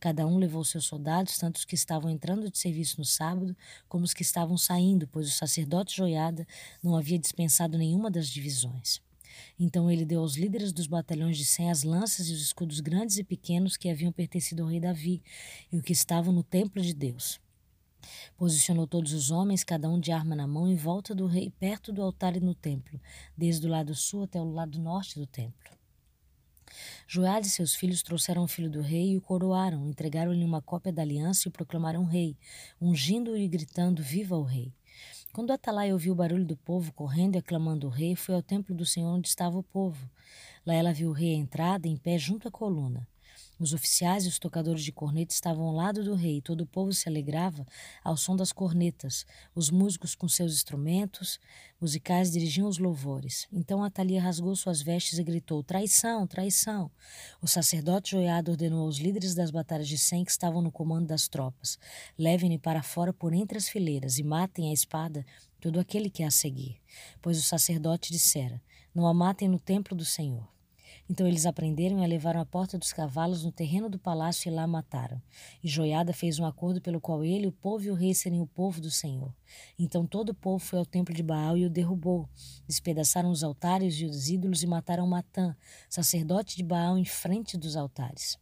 Cada 0.00 0.26
um 0.26 0.38
levou 0.38 0.64
seus 0.64 0.84
soldados, 0.84 1.36
tanto 1.38 1.56
os 1.56 1.64
que 1.64 1.74
estavam 1.74 2.08
entrando 2.08 2.50
de 2.50 2.56
serviço 2.56 2.98
no 2.98 3.04
sábado, 3.04 3.56
como 3.88 4.04
os 4.04 4.14
que 4.14 4.22
estavam 4.22 4.56
saindo, 4.56 5.08
pois 5.08 5.26
o 5.28 5.32
sacerdote 5.32 5.96
Joiada 5.96 6.46
não 6.82 6.96
havia 6.96 7.18
dispensado 7.18 7.76
nenhuma 7.76 8.10
das 8.10 8.28
divisões. 8.28 9.00
Então 9.58 9.90
ele 9.90 10.04
deu 10.04 10.20
aos 10.20 10.36
líderes 10.36 10.72
dos 10.72 10.86
batalhões 10.86 11.36
de 11.36 11.44
cem 11.44 11.70
as 11.70 11.82
lanças 11.82 12.28
e 12.28 12.32
os 12.32 12.42
escudos 12.42 12.80
grandes 12.80 13.18
e 13.18 13.24
pequenos 13.24 13.76
que 13.76 13.88
haviam 13.88 14.12
pertencido 14.12 14.62
ao 14.62 14.68
rei 14.68 14.80
Davi 14.80 15.22
e 15.70 15.78
o 15.78 15.82
que 15.82 15.92
estavam 15.92 16.32
no 16.32 16.42
templo 16.42 16.80
de 16.80 16.94
Deus. 16.94 17.40
Posicionou 18.36 18.86
todos 18.86 19.12
os 19.12 19.30
homens, 19.30 19.64
cada 19.64 19.88
um 19.90 19.98
de 19.98 20.12
arma 20.12 20.36
na 20.36 20.46
mão, 20.46 20.68
em 20.68 20.76
volta 20.76 21.14
do 21.14 21.26
rei, 21.26 21.50
perto 21.58 21.92
do 21.92 22.02
altar 22.02 22.36
e 22.36 22.40
no 22.40 22.54
templo, 22.54 23.00
desde 23.36 23.66
o 23.66 23.70
lado 23.70 23.94
sul 23.94 24.22
até 24.22 24.40
o 24.40 24.50
lado 24.50 24.78
norte 24.78 25.18
do 25.18 25.26
templo. 25.26 25.77
Joiada 27.06 27.46
e 27.46 27.50
seus 27.50 27.74
filhos 27.74 28.02
trouxeram 28.02 28.44
o 28.44 28.48
filho 28.48 28.70
do 28.70 28.80
rei 28.80 29.12
e 29.12 29.16
o 29.16 29.20
coroaram, 29.20 29.86
entregaram-lhe 29.86 30.44
uma 30.44 30.60
cópia 30.60 30.92
da 30.92 31.02
aliança 31.02 31.46
e 31.46 31.48
o 31.48 31.52
proclamaram 31.52 32.04
rei, 32.04 32.36
ungindo-o 32.80 33.36
e 33.36 33.48
gritando: 33.48 34.02
Viva 34.02 34.36
o 34.36 34.42
rei! 34.42 34.72
Quando 35.32 35.52
Atalai 35.52 35.92
ouviu 35.92 36.12
o 36.12 36.16
barulho 36.16 36.44
do 36.44 36.56
povo 36.56 36.92
correndo 36.92 37.36
e 37.36 37.38
aclamando 37.38 37.86
o 37.86 37.90
rei, 37.90 38.16
foi 38.16 38.34
ao 38.34 38.42
templo 38.42 38.74
do 38.74 38.84
Senhor 38.84 39.08
onde 39.08 39.28
estava 39.28 39.58
o 39.58 39.62
povo. 39.62 40.10
Lá 40.66 40.74
ela 40.74 40.92
viu 40.92 41.10
o 41.10 41.12
rei 41.12 41.34
à 41.34 41.36
entrada, 41.36 41.86
em 41.86 41.96
pé 41.96 42.18
junto 42.18 42.48
à 42.48 42.50
coluna. 42.50 43.06
Os 43.58 43.72
oficiais 43.72 44.24
e 44.24 44.28
os 44.28 44.38
tocadores 44.38 44.84
de 44.84 44.92
corneta 44.92 45.34
estavam 45.34 45.64
ao 45.66 45.74
lado 45.74 46.04
do 46.04 46.14
rei, 46.14 46.36
e 46.36 46.42
todo 46.42 46.60
o 46.60 46.66
povo 46.66 46.92
se 46.92 47.08
alegrava 47.08 47.66
ao 48.04 48.16
som 48.16 48.36
das 48.36 48.52
cornetas. 48.52 49.26
Os 49.54 49.68
músicos 49.68 50.14
com 50.14 50.28
seus 50.28 50.52
instrumentos 50.52 51.40
musicais 51.80 52.30
dirigiam 52.30 52.68
os 52.68 52.78
louvores. 52.78 53.48
Então 53.52 53.82
Atalia 53.82 54.22
rasgou 54.22 54.54
suas 54.54 54.80
vestes 54.80 55.18
e 55.18 55.24
gritou: 55.24 55.62
Traição, 55.64 56.26
traição! 56.26 56.90
O 57.42 57.48
sacerdote 57.48 58.12
Joiada 58.12 58.52
ordenou 58.52 58.86
aos 58.86 58.98
líderes 58.98 59.34
das 59.34 59.50
batalhas 59.50 59.88
de 59.88 59.98
Sem 59.98 60.24
que 60.24 60.30
estavam 60.30 60.62
no 60.62 60.70
comando 60.70 61.08
das 61.08 61.26
tropas: 61.26 61.78
Levem-me 62.16 62.58
para 62.58 62.82
fora 62.82 63.12
por 63.12 63.32
entre 63.32 63.58
as 63.58 63.68
fileiras 63.68 64.18
e 64.18 64.22
matem 64.22 64.70
a 64.70 64.72
espada 64.72 65.26
todo 65.60 65.80
aquele 65.80 66.08
que 66.10 66.22
a 66.22 66.30
seguir. 66.30 66.80
Pois 67.20 67.38
o 67.38 67.42
sacerdote 67.42 68.12
dissera: 68.12 68.62
Não 68.94 69.06
a 69.06 69.12
matem 69.12 69.48
no 69.48 69.58
templo 69.58 69.96
do 69.96 70.04
Senhor. 70.04 70.57
Então 71.10 71.26
eles 71.26 71.46
aprenderam 71.46 72.00
e 72.00 72.04
a 72.04 72.06
levaram 72.06 72.38
à 72.38 72.44
porta 72.44 72.76
dos 72.76 72.92
cavalos 72.92 73.42
no 73.42 73.50
terreno 73.50 73.88
do 73.88 73.98
palácio 73.98 74.50
e 74.50 74.54
lá 74.54 74.66
mataram. 74.66 75.20
E 75.64 75.68
Joiada 75.68 76.12
fez 76.12 76.38
um 76.38 76.44
acordo 76.44 76.82
pelo 76.82 77.00
qual 77.00 77.24
ele, 77.24 77.46
o 77.46 77.52
povo 77.52 77.84
e 77.86 77.90
o 77.90 77.94
rei 77.94 78.14
serem 78.14 78.42
o 78.42 78.46
povo 78.46 78.78
do 78.78 78.90
Senhor. 78.90 79.34
Então 79.78 80.06
todo 80.06 80.30
o 80.30 80.34
povo 80.34 80.58
foi 80.58 80.78
ao 80.78 80.84
templo 80.84 81.14
de 81.14 81.22
Baal 81.22 81.56
e 81.56 81.64
o 81.64 81.70
derrubou. 81.70 82.28
Despedaçaram 82.66 83.30
os 83.30 83.42
altares 83.42 83.94
e 83.94 84.04
os 84.04 84.28
ídolos 84.28 84.62
e 84.62 84.66
mataram 84.66 85.06
Matã, 85.06 85.56
sacerdote 85.88 86.56
de 86.56 86.62
Baal, 86.62 86.98
em 86.98 87.06
frente 87.06 87.56
dos 87.56 87.74
altares. 87.74 88.38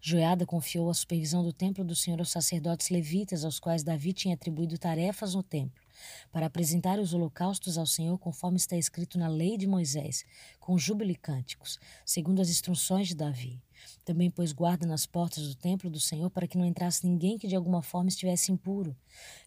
Joiada 0.00 0.44
confiou 0.44 0.90
a 0.90 0.94
supervisão 0.94 1.44
do 1.44 1.52
templo 1.52 1.84
do 1.84 1.94
Senhor 1.94 2.18
aos 2.18 2.30
sacerdotes 2.30 2.90
levitas, 2.90 3.44
aos 3.44 3.60
quais 3.60 3.84
Davi 3.84 4.12
tinha 4.12 4.34
atribuído 4.34 4.76
tarefas 4.76 5.36
no 5.36 5.44
templo 5.44 5.81
para 6.30 6.46
apresentar 6.46 6.98
os 6.98 7.12
holocaustos 7.14 7.78
ao 7.78 7.86
Senhor 7.86 8.18
conforme 8.18 8.56
está 8.56 8.76
escrito 8.76 9.18
na 9.18 9.28
lei 9.28 9.56
de 9.56 9.66
Moisés, 9.66 10.24
com 10.58 10.78
júbilo 10.78 11.10
e 11.10 11.16
cânticos, 11.16 11.78
segundo 12.04 12.40
as 12.40 12.48
instruções 12.48 13.08
de 13.08 13.14
Davi. 13.14 13.62
Também 14.04 14.30
pôs 14.30 14.52
guarda 14.52 14.86
nas 14.86 15.06
portas 15.06 15.46
do 15.48 15.54
templo 15.54 15.90
do 15.90 16.00
Senhor 16.00 16.30
para 16.30 16.46
que 16.46 16.58
não 16.58 16.66
entrasse 16.66 17.06
ninguém 17.06 17.38
que 17.38 17.46
de 17.46 17.56
alguma 17.56 17.82
forma 17.82 18.08
estivesse 18.08 18.50
impuro. 18.50 18.96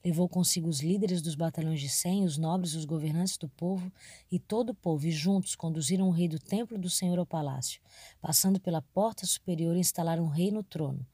Levou 0.03 0.29
consigo 0.29 0.69
os 0.69 0.81
líderes 0.81 1.21
dos 1.21 1.35
batalhões 1.35 1.79
de 1.79 1.89
Sem, 1.89 2.23
os 2.23 2.37
nobres 2.37 2.73
os 2.73 2.85
governantes 2.85 3.37
do 3.37 3.49
povo, 3.49 3.91
e 4.31 4.39
todo 4.39 4.69
o 4.69 4.75
povo, 4.75 5.07
e 5.07 5.11
juntos 5.11 5.55
conduziram 5.55 6.07
o 6.07 6.11
rei 6.11 6.27
do 6.27 6.39
templo 6.39 6.77
do 6.77 6.89
Senhor 6.89 7.19
ao 7.19 7.25
palácio. 7.25 7.81
Passando 8.21 8.59
pela 8.59 8.81
porta 8.81 9.25
superior, 9.25 9.75
instalaram 9.75 10.23
o 10.23 10.29
rei 10.29 10.51
no 10.51 10.63
trono. 10.63 11.05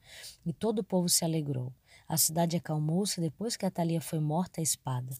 E 0.44 0.52
todo 0.52 0.80
o 0.80 0.84
povo 0.84 1.08
se 1.08 1.24
alegrou. 1.24 1.72
A 2.08 2.16
cidade 2.16 2.56
acalmou-se 2.56 3.20
depois 3.20 3.56
que 3.56 3.66
Atalia 3.66 4.00
foi 4.00 4.20
morta 4.20 4.60
à 4.60 4.62
espada. 4.62 5.16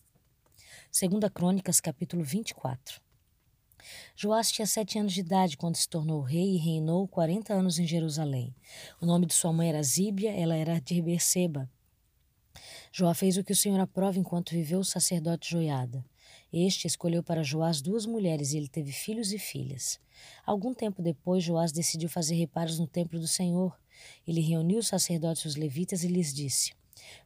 Segunda 0.95 1.31
Crônicas, 1.31 1.81
capítulo 1.81 2.23
24. 2.23 3.01
Joás 4.15 4.53
tinha 4.53 4.67
sete 4.67 4.99
anos 4.99 5.15
de 5.15 5.21
idade 5.21 5.57
quando 5.57 5.75
se 5.75 5.89
tornou 5.89 6.21
rei 6.21 6.55
e 6.55 6.59
reinou 6.59 7.09
quarenta 7.09 7.55
anos 7.55 7.79
em 7.79 7.87
Jerusalém. 7.87 8.55
O 9.01 9.07
nome 9.07 9.25
de 9.25 9.33
sua 9.33 9.55
mãe 9.55 9.71
era 9.71 9.83
Zíbia, 9.83 10.31
ela 10.33 10.55
era 10.55 10.79
de 10.79 11.01
Berseba. 11.01 11.67
Joá 12.93 13.15
fez 13.15 13.39
o 13.39 13.43
que 13.43 13.55
o 13.55 13.57
Senhor 13.57 13.81
aprova 13.81 14.19
enquanto 14.19 14.51
viveu 14.51 14.81
o 14.81 14.85
sacerdote 14.85 15.51
Joiada. 15.51 16.05
Este 16.53 16.87
escolheu 16.87 17.23
para 17.23 17.43
Joás 17.43 17.81
duas 17.81 18.05
mulheres 18.05 18.53
e 18.53 18.59
ele 18.59 18.69
teve 18.69 18.93
filhos 18.93 19.33
e 19.33 19.39
filhas. 19.39 19.99
Algum 20.45 20.75
tempo 20.75 21.01
depois, 21.01 21.43
Joás 21.43 21.73
decidiu 21.73 22.11
fazer 22.11 22.35
reparos 22.35 22.79
no 22.79 22.87
templo 22.87 23.19
do 23.19 23.27
Senhor. 23.27 23.81
Ele 24.29 24.43
reuniu 24.43 24.81
os 24.81 24.89
sacerdotes 24.89 25.45
e 25.45 25.49
os 25.49 25.57
levitas 25.57 26.05
e 26.05 26.09
lhes 26.09 26.35
disse: 26.35 26.75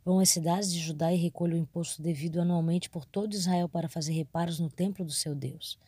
Vão 0.04 0.18
às 0.18 0.30
cidades 0.30 0.72
de 0.72 0.78
Judá 0.78 1.12
e 1.12 1.16
recolham 1.16 1.56
o 1.56 1.60
imposto 1.60 2.02
devido 2.02 2.40
anualmente 2.40 2.88
por 2.88 3.04
todo 3.04 3.34
Israel 3.34 3.68
para 3.68 3.88
fazer 3.88 4.12
reparos 4.12 4.58
no 4.58 4.70
templo 4.70 5.04
do 5.04 5.12
seu 5.12 5.34
Deus. 5.34 5.78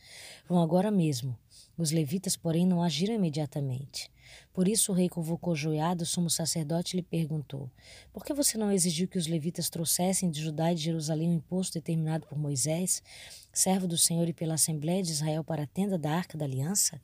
Vão 0.49 0.61
agora 0.61 0.91
mesmo. 0.91 1.37
Os 1.77 1.91
levitas, 1.91 2.37
porém, 2.37 2.67
não 2.67 2.83
agiram 2.83 3.15
imediatamente. 3.15 4.11
Por 4.53 4.67
isso 4.67 4.93
o 4.93 4.95
rei 4.95 5.09
convocou 5.09 5.55
Joiada, 5.55 6.03
o 6.03 6.07
sumo 6.07 6.29
sacerdote, 6.29 6.95
e 6.95 6.99
lhe 6.99 7.03
perguntou: 7.03 7.71
Por 8.13 8.25
que 8.25 8.35
você 8.35 8.59
não 8.59 8.73
exigiu 8.73 9.09
que 9.09 9.19
os 9.19 9.27
levitas 9.27 9.71
trouxessem 9.71 10.31
de 10.31 10.41
Judá 10.41 10.73
e 10.73 10.75
de 10.75 10.83
Jerusalém 10.83 11.31
o 11.31 11.35
imposto 11.35 11.75
determinado 11.75 12.27
por 12.27 12.39
Moisés, 12.39 13.03
servo 13.53 13.87
do 13.87 13.97
Senhor, 13.97 14.29
e 14.29 14.33
pela 14.33 14.55
Assembleia 14.55 15.03
de 15.03 15.13
Israel 15.13 15.45
para 15.45 15.63
a 15.63 15.67
tenda 15.67 15.97
da 15.97 16.11
Arca 16.13 16.37
da 16.37 16.45
Aliança? 16.45 17.01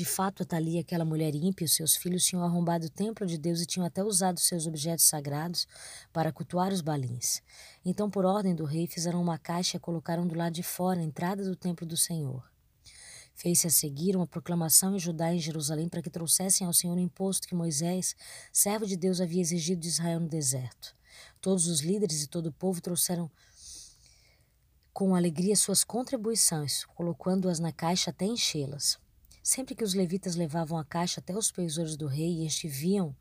De 0.00 0.06
fato, 0.06 0.44
Atalia, 0.44 0.80
aquela 0.80 1.04
mulher 1.04 1.34
ímpia, 1.34 1.62
e 1.62 1.66
os 1.66 1.74
seus 1.74 1.94
filhos 1.94 2.24
tinham 2.24 2.42
arrombado 2.42 2.86
o 2.86 2.90
templo 2.90 3.26
de 3.26 3.36
Deus 3.36 3.60
e 3.60 3.66
tinham 3.66 3.84
até 3.84 4.02
usado 4.02 4.40
seus 4.40 4.66
objetos 4.66 5.04
sagrados 5.04 5.68
para 6.10 6.32
cultuar 6.32 6.72
os 6.72 6.80
balins. 6.80 7.42
Então, 7.84 8.08
por 8.08 8.24
ordem 8.24 8.54
do 8.54 8.64
rei, 8.64 8.86
fizeram 8.86 9.20
uma 9.20 9.36
caixa 9.36 9.76
e 9.76 9.78
colocaram 9.80 10.26
do 10.26 10.34
lado 10.34 10.54
de 10.54 10.62
fora, 10.62 11.00
a 11.00 11.02
entrada 11.02 11.44
do 11.44 11.54
templo 11.54 11.86
do 11.86 11.98
Senhor. 11.98 12.50
Fez-se 13.34 13.66
a 13.66 13.70
seguir 13.70 14.16
uma 14.16 14.26
proclamação 14.26 14.96
em 14.96 14.98
Judá 14.98 15.34
e 15.34 15.36
em 15.36 15.38
Jerusalém 15.38 15.86
para 15.86 16.00
que 16.00 16.08
trouxessem 16.08 16.66
ao 16.66 16.72
Senhor 16.72 16.96
o 16.96 16.98
imposto 16.98 17.46
que 17.46 17.54
Moisés, 17.54 18.16
servo 18.50 18.86
de 18.86 18.96
Deus, 18.96 19.20
havia 19.20 19.42
exigido 19.42 19.82
de 19.82 19.88
Israel 19.88 20.20
no 20.20 20.30
deserto. 20.30 20.96
Todos 21.42 21.66
os 21.66 21.82
líderes 21.82 22.22
e 22.22 22.26
todo 22.26 22.46
o 22.46 22.52
povo 22.52 22.80
trouxeram 22.80 23.30
com 24.94 25.14
alegria 25.14 25.54
suas 25.56 25.84
contribuições, 25.84 26.86
colocando-as 26.86 27.58
na 27.58 27.70
caixa 27.70 28.08
até 28.08 28.24
enchê-las. 28.24 28.98
Sempre 29.42 29.74
que 29.74 29.84
os 29.84 29.94
levitas 29.94 30.36
levavam 30.36 30.78
a 30.78 30.84
caixa 30.84 31.20
até 31.20 31.36
os 31.36 31.46
supervisores 31.46 31.96
do 31.96 32.06
rei 32.06 32.40
e 32.40 32.46
este 32.46 32.68
viam 32.68 33.14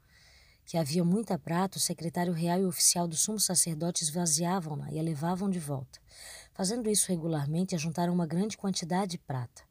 que 0.69 0.77
havia 0.77 1.03
muita 1.03 1.39
prata, 1.39 1.79
o 1.79 1.81
secretário 1.81 2.31
real 2.31 2.59
e 2.59 2.63
o 2.63 2.67
oficial 2.67 3.07
do 3.07 3.15
sumo 3.15 3.39
sacerdote 3.39 4.03
esvaziavam-na 4.03 4.91
e 4.91 4.99
a 4.99 5.01
levavam 5.01 5.49
de 5.49 5.57
volta. 5.57 5.99
Fazendo 6.53 6.87
isso 6.87 7.07
regularmente, 7.09 7.73
ajuntaram 7.73 8.13
uma 8.13 8.27
grande 8.27 8.55
quantidade 8.55 9.13
de 9.13 9.17
prata. 9.17 9.63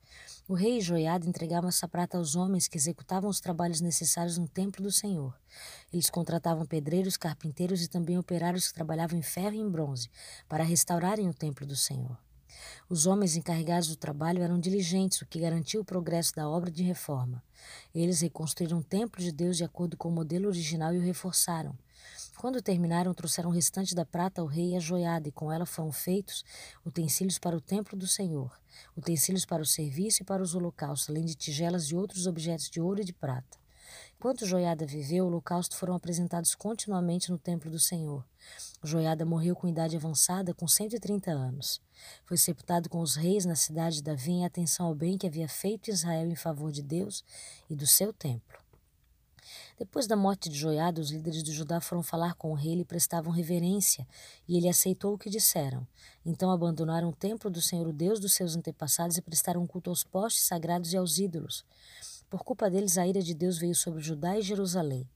O 0.48 0.54
rei 0.54 0.80
Joiada 0.80 1.28
entregava 1.28 1.68
essa 1.68 1.86
prata 1.86 2.18
aos 2.18 2.34
homens 2.34 2.66
que 2.66 2.76
executavam 2.76 3.30
os 3.30 3.38
trabalhos 3.38 3.80
necessários 3.80 4.38
no 4.38 4.48
templo 4.48 4.82
do 4.82 4.90
Senhor. 4.90 5.38
Eles 5.92 6.10
contratavam 6.10 6.66
pedreiros, 6.66 7.16
carpinteiros 7.16 7.80
e 7.80 7.88
também 7.88 8.18
operários 8.18 8.66
que 8.66 8.74
trabalhavam 8.74 9.16
em 9.16 9.22
ferro 9.22 9.54
e 9.54 9.60
em 9.60 9.70
bronze 9.70 10.10
para 10.48 10.64
restaurarem 10.64 11.28
o 11.28 11.34
templo 11.34 11.64
do 11.64 11.76
Senhor. 11.76 12.18
Os 12.89 13.06
homens 13.06 13.36
encarregados 13.36 13.89
do 13.89 13.97
trabalho 13.97 14.43
eram 14.43 14.59
diligentes, 14.59 15.20
o 15.20 15.26
que 15.26 15.40
garantiu 15.40 15.80
o 15.80 15.85
progresso 15.85 16.35
da 16.35 16.48
obra 16.48 16.70
de 16.70 16.82
reforma. 16.82 17.43
Eles 17.94 18.20
reconstruíram 18.20 18.78
o 18.78 18.85
templo 18.85 19.20
de 19.20 19.32
Deus 19.32 19.56
de 19.56 19.64
acordo 19.64 19.97
com 19.97 20.09
o 20.09 20.12
modelo 20.12 20.48
original 20.48 20.94
e 20.94 20.98
o 20.98 21.02
reforçaram. 21.02 21.76
Quando 22.36 22.62
terminaram, 22.62 23.12
trouxeram 23.12 23.51
o 23.51 23.52
restante 23.52 23.94
da 23.94 24.05
prata 24.05 24.40
ao 24.40 24.47
rei 24.47 24.70
e 24.70 24.76
a 24.76 24.80
joiada, 24.80 25.28
e 25.28 25.32
com 25.32 25.51
ela 25.51 25.66
foram 25.66 25.90
feitos 25.90 26.44
utensílios 26.86 27.39
para 27.39 27.56
o 27.56 27.60
templo 27.60 27.98
do 27.98 28.06
Senhor, 28.06 28.56
utensílios 28.97 29.44
para 29.44 29.62
o 29.62 29.66
serviço 29.66 30.22
e 30.22 30.24
para 30.24 30.43
os 30.43 30.55
holocaustos, 30.55 31.10
além 31.10 31.24
de 31.24 31.35
tigelas 31.35 31.86
e 31.86 31.97
outros 31.97 32.26
objetos 32.26 32.70
de 32.70 32.80
ouro 32.80 33.01
e 33.01 33.05
de 33.05 33.12
prata. 33.12 33.59
Enquanto 34.19 34.45
Joiada 34.45 34.85
viveu, 34.85 35.28
o 35.28 35.43
foram 35.77 35.95
apresentados 35.95 36.53
continuamente 36.53 37.31
no 37.31 37.39
templo 37.39 37.70
do 37.70 37.78
Senhor. 37.78 38.24
Joiada 38.82 39.24
morreu 39.24 39.55
com 39.55 39.69
idade 39.69 39.95
avançada, 39.95 40.53
com 40.53 40.66
130 40.66 41.31
anos. 41.31 41.81
Foi 42.24 42.36
sepultado 42.36 42.89
com 42.89 43.01
os 43.01 43.15
reis 43.15 43.45
na 43.45 43.55
cidade 43.55 43.97
de 43.97 44.03
Davi 44.03 44.32
em 44.32 44.45
atenção 44.45 44.86
ao 44.86 44.95
bem 44.95 45.16
que 45.16 45.28
havia 45.28 45.49
feito 45.49 45.89
Israel 45.89 46.27
em 46.27 46.35
favor 46.35 46.73
de 46.73 46.82
Deus 46.82 47.24
e 47.70 47.77
do 47.77 47.86
seu 47.86 48.12
templo. 48.12 48.59
Depois 49.78 50.09
da 50.09 50.16
morte 50.16 50.49
de 50.49 50.59
Joiada, 50.59 51.01
os 51.01 51.12
líderes 51.12 51.45
de 51.45 51.53
Judá 51.53 51.81
foram 51.81 52.03
falar 52.03 52.35
com 52.35 52.51
o 52.51 52.55
rei 52.55 52.73
e 52.73 52.77
lhe 52.78 52.85
prestavam 52.85 53.32
reverência, 53.32 54.05
e 54.49 54.57
ele 54.57 54.69
aceitou 54.69 55.15
o 55.15 55.19
que 55.19 55.31
disseram. 55.31 55.86
Então 56.27 56.51
abandonaram 56.51 57.11
o 57.11 57.15
templo 57.15 57.49
do 57.49 57.62
Senhor, 57.62 57.86
o 57.86 57.93
Deus 57.93 58.19
dos 58.19 58.35
seus 58.35 58.57
antepassados, 58.57 59.16
e 59.16 59.23
prestaram 59.23 59.65
culto 59.65 59.90
aos 59.90 60.03
postes 60.03 60.43
sagrados 60.43 60.93
e 60.93 60.97
aos 60.97 61.19
ídolos. 61.19 61.65
Por 62.30 62.44
culpa 62.44 62.68
deles, 62.68 62.98
a 62.98 63.06
ira 63.06 63.22
de 63.22 63.34
Deus 63.34 63.59
veio 63.59 63.74
sobre 63.74 64.02
Judá 64.02 64.38
e 64.38 64.42
Jerusalém. 64.42 65.09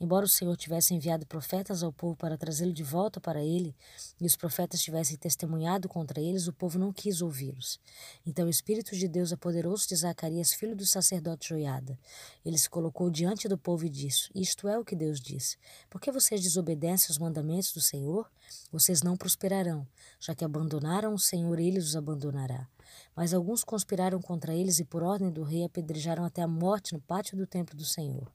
Embora 0.00 0.24
o 0.24 0.28
Senhor 0.28 0.56
tivesse 0.56 0.94
enviado 0.94 1.26
profetas 1.26 1.82
ao 1.82 1.92
povo 1.92 2.16
para 2.16 2.38
trazê-lo 2.38 2.72
de 2.72 2.82
volta 2.82 3.20
para 3.20 3.42
ele, 3.42 3.76
e 4.18 4.26
os 4.26 4.34
profetas 4.34 4.80
tivessem 4.80 5.16
testemunhado 5.18 5.90
contra 5.90 6.18
eles, 6.18 6.46
o 6.46 6.54
povo 6.54 6.78
não 6.78 6.90
quis 6.90 7.20
ouvi-los. 7.20 7.78
Então 8.24 8.46
o 8.46 8.50
Espírito 8.50 8.96
de 8.96 9.06
Deus 9.06 9.30
apoderou-se 9.30 9.86
de 9.86 9.94
Zacarias, 9.96 10.54
filho 10.54 10.74
do 10.74 10.86
sacerdote 10.86 11.50
Joiada. 11.50 11.98
Ele 12.42 12.56
se 12.56 12.70
colocou 12.70 13.10
diante 13.10 13.46
do 13.46 13.58
povo 13.58 13.84
e 13.84 13.90
disse: 13.90 14.30
Isto 14.34 14.68
é 14.68 14.78
o 14.78 14.84
que 14.84 14.96
Deus 14.96 15.20
diz. 15.20 15.58
Por 15.90 16.00
que 16.00 16.10
vocês 16.10 16.40
desobedecem 16.40 17.08
aos 17.10 17.18
mandamentos 17.18 17.70
do 17.72 17.80
Senhor? 17.80 18.30
Vocês 18.72 19.02
não 19.02 19.18
prosperarão. 19.18 19.86
Já 20.18 20.34
que 20.34 20.46
abandonaram 20.46 21.12
o 21.12 21.18
Senhor, 21.18 21.58
ele 21.58 21.78
os 21.78 21.94
abandonará. 21.94 22.66
Mas 23.14 23.34
alguns 23.34 23.64
conspiraram 23.64 24.20
contra 24.20 24.54
eles 24.54 24.78
e, 24.78 24.84
por 24.84 25.02
ordem 25.02 25.30
do 25.30 25.42
rei, 25.42 25.64
apedrejaram 25.64 26.24
até 26.24 26.42
a 26.42 26.48
morte 26.48 26.92
no 26.92 27.00
pátio 27.00 27.36
do 27.36 27.46
templo 27.46 27.76
do 27.76 27.84
Senhor. 27.84 28.30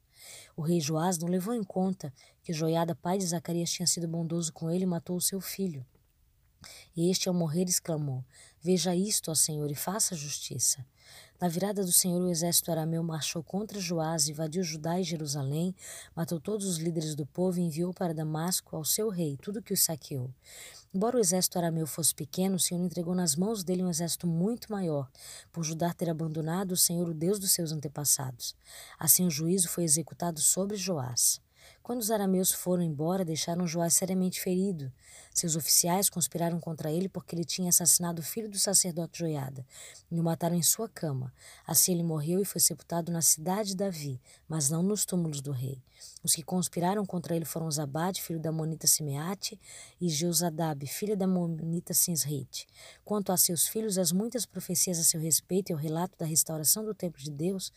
O 0.56 0.62
rei 0.62 0.80
Joás 0.80 1.18
não 1.18 1.28
levou 1.28 1.54
em 1.54 1.64
conta 1.64 2.14
que 2.44 2.54
Joiada, 2.54 2.96
pai 2.96 3.18
de 3.18 3.26
Zacarias, 3.26 3.72
tinha 3.72 3.88
sido 3.88 4.08
bondoso 4.08 4.52
com 4.54 4.70
ele 4.70 4.84
e 4.84 4.88
matou 4.88 5.18
o 5.18 5.22
seu 5.22 5.42
filho. 5.42 5.86
E 6.96 7.10
este, 7.10 7.28
ao 7.28 7.34
morrer, 7.34 7.66
exclamou: 7.66 8.24
Veja 8.62 8.96
isto, 8.96 9.32
ó 9.32 9.36
Senhor, 9.36 9.70
e 9.70 9.76
faça 9.76 10.16
justiça. 10.16 10.86
Na 11.40 11.50
virada 11.50 11.84
do 11.84 11.92
Senhor, 11.92 12.22
o 12.22 12.30
exército 12.30 12.72
arameu 12.72 13.04
marchou 13.04 13.44
contra 13.44 13.80
Joás, 13.80 14.30
invadiu 14.30 14.64
Judá 14.64 15.00
e 15.00 15.04
Jerusalém, 15.04 15.76
matou 16.16 16.40
todos 16.40 16.66
os 16.66 16.78
líderes 16.78 17.14
do 17.14 17.26
povo 17.26 17.60
e 17.60 17.64
enviou 17.64 17.94
para 17.94 18.14
Damasco 18.14 18.76
ao 18.76 18.86
seu 18.86 19.10
rei 19.10 19.38
tudo 19.42 19.62
que 19.62 19.74
o 19.74 19.78
saqueou. 19.78 20.34
Embora 20.94 21.18
o 21.18 21.20
exército 21.20 21.58
arameu 21.58 21.86
fosse 21.86 22.16
pequeno, 22.16 22.56
o 22.56 22.60
Senhor 22.60 22.82
entregou 22.82 23.14
nas 23.14 23.36
mãos 23.36 23.66
dele 23.66 23.84
um 23.84 23.90
exército 23.90 24.26
muito 24.26 24.72
maior, 24.72 25.12
por 25.52 25.64
Judá 25.64 25.94
ter 25.94 26.10
abandonado 26.10 26.72
o 26.72 26.78
Senhor, 26.78 27.10
o 27.10 27.14
Deus 27.14 27.38
dos 27.38 27.52
seus 27.52 27.74
antepassados. 27.74 28.56
Assim 28.98 29.28
o 29.28 29.32
juízo 29.32 29.68
foi 29.68 29.84
executado 29.84 30.40
sobre 30.40 30.78
Joás. 30.78 31.45
Quando 31.86 32.02
os 32.02 32.10
arameus 32.10 32.52
foram 32.52 32.82
embora, 32.82 33.24
deixaram 33.24 33.68
Joás 33.68 33.94
seriamente 33.94 34.42
ferido. 34.42 34.92
Seus 35.32 35.56
oficiais 35.56 36.10
conspiraram 36.10 36.60
contra 36.60 36.92
ele 36.92 37.08
porque 37.08 37.36
ele 37.36 37.46
tinha 37.46 37.70
assassinado 37.70 38.24
o 38.24 38.26
filho 38.26 38.50
do 38.50 38.58
sacerdote 38.58 39.20
Joiada 39.20 39.64
e 40.10 40.20
o 40.20 40.24
mataram 40.24 40.56
em 40.56 40.64
sua 40.64 40.90
cama. 40.90 41.32
Assim 41.64 41.94
ele 41.94 42.02
morreu 42.02 42.42
e 42.42 42.46
foi 42.46 42.60
sepultado 42.60 43.12
na 43.12 43.22
cidade 43.22 43.70
de 43.70 43.76
Davi, 43.76 44.20
mas 44.50 44.68
não 44.68 44.82
nos 44.82 45.06
túmulos 45.06 45.42
do 45.42 45.52
rei. 45.52 45.80
Os 46.24 46.34
que 46.34 46.42
conspiraram 46.42 47.06
contra 47.06 47.36
ele 47.36 47.46
foram 47.46 47.70
Zabade, 47.70 48.20
filho 48.20 48.40
da 48.40 48.52
Monita 48.52 48.88
Simeate, 48.88 49.60
e 50.02 50.10
Jeuzadab, 50.10 50.88
filha 50.88 51.16
da 51.16 51.28
Monita 51.28 51.94
Sinsrite. 51.94 52.66
Quanto 53.04 53.32
a 53.32 53.38
seus 53.38 53.68
filhos, 53.68 54.00
as 54.00 54.12
muitas 54.12 54.44
profecias 54.44 54.98
a 54.98 55.04
seu 55.04 55.22
respeito 55.22 55.72
e 55.72 55.76
o 55.76 55.78
relato 55.78 56.18
da 56.18 56.26
restauração 56.26 56.84
do 56.84 56.96
templo 56.96 57.22
de 57.22 57.30
Deus, 57.30 57.72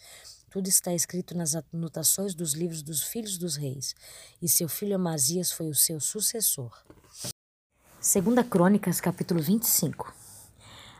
tudo 0.51 0.67
está 0.67 0.95
escrito 0.95 1.37
nas 1.37 1.55
anotações 1.55 2.35
dos 2.35 2.55
livros 2.55 2.83
dos 2.83 3.03
filhos 3.03 3.37
dos 3.37 3.57
reis, 3.57 3.95
e 4.41 4.49
seu 4.49 4.69
filho 4.69 4.97
Amazias 4.97 5.53
foi 5.53 5.69
o 5.69 5.75
seu 5.75 6.01
sucessor. 6.01 6.73
Segunda 8.01 8.43
Crônicas, 8.43 9.01
capítulo 9.01 9.43
25. 9.43 10.15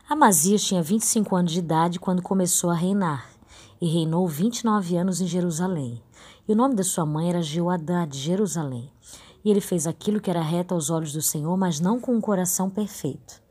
Amazias 0.07 0.63
tinha 0.63 0.83
25 0.83 1.35
anos 1.35 1.51
de 1.51 1.59
idade 1.59 1.99
quando 1.99 2.21
começou 2.21 2.69
a 2.69 2.75
reinar, 2.75 3.29
e 3.81 3.87
reinou 3.87 4.27
29 4.27 4.97
anos 4.97 5.19
em 5.19 5.27
Jerusalém. 5.27 6.01
E 6.47 6.51
o 6.51 6.55
nome 6.55 6.75
da 6.75 6.83
sua 6.83 7.05
mãe 7.05 7.29
era 7.29 7.41
Jeoadá 7.41 8.05
de 8.05 8.19
Jerusalém. 8.19 8.91
E 9.43 9.49
ele 9.49 9.61
fez 9.61 9.87
aquilo 9.87 10.19
que 10.19 10.29
era 10.29 10.41
reto 10.41 10.73
aos 10.73 10.89
olhos 10.89 11.13
do 11.13 11.21
Senhor, 11.21 11.55
mas 11.57 11.79
não 11.79 11.99
com 11.99 12.13
um 12.13 12.21
coração 12.21 12.69
perfeito. 12.69 13.41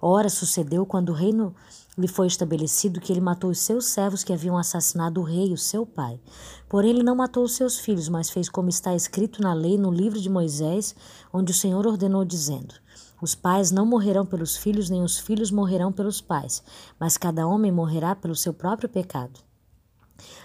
Ora, 0.00 0.28
sucedeu 0.28 0.84
quando 0.84 1.10
o 1.10 1.14
reino 1.14 1.54
lhe 1.98 2.06
foi 2.06 2.28
estabelecido 2.28 3.00
que 3.00 3.12
ele 3.12 3.20
matou 3.20 3.50
os 3.50 3.58
seus 3.58 3.86
servos 3.86 4.22
que 4.22 4.32
haviam 4.32 4.56
assassinado 4.56 5.20
o 5.20 5.24
rei, 5.24 5.52
o 5.52 5.58
seu 5.58 5.84
pai. 5.84 6.20
Porém, 6.68 6.90
ele 6.90 7.02
não 7.02 7.16
matou 7.16 7.42
os 7.42 7.56
seus 7.56 7.78
filhos, 7.78 8.08
mas 8.08 8.30
fez 8.30 8.48
como 8.48 8.68
está 8.68 8.94
escrito 8.94 9.42
na 9.42 9.52
lei, 9.52 9.76
no 9.76 9.90
livro 9.90 10.20
de 10.20 10.30
Moisés, 10.30 10.94
onde 11.32 11.50
o 11.50 11.54
Senhor 11.54 11.84
ordenou, 11.86 12.24
dizendo: 12.24 12.74
Os 13.20 13.34
pais 13.34 13.72
não 13.72 13.84
morrerão 13.84 14.24
pelos 14.24 14.56
filhos, 14.56 14.88
nem 14.88 15.02
os 15.02 15.18
filhos 15.18 15.50
morrerão 15.50 15.90
pelos 15.90 16.20
pais, 16.20 16.62
mas 17.00 17.16
cada 17.16 17.46
homem 17.46 17.72
morrerá 17.72 18.14
pelo 18.14 18.36
seu 18.36 18.54
próprio 18.54 18.88
pecado. 18.88 19.40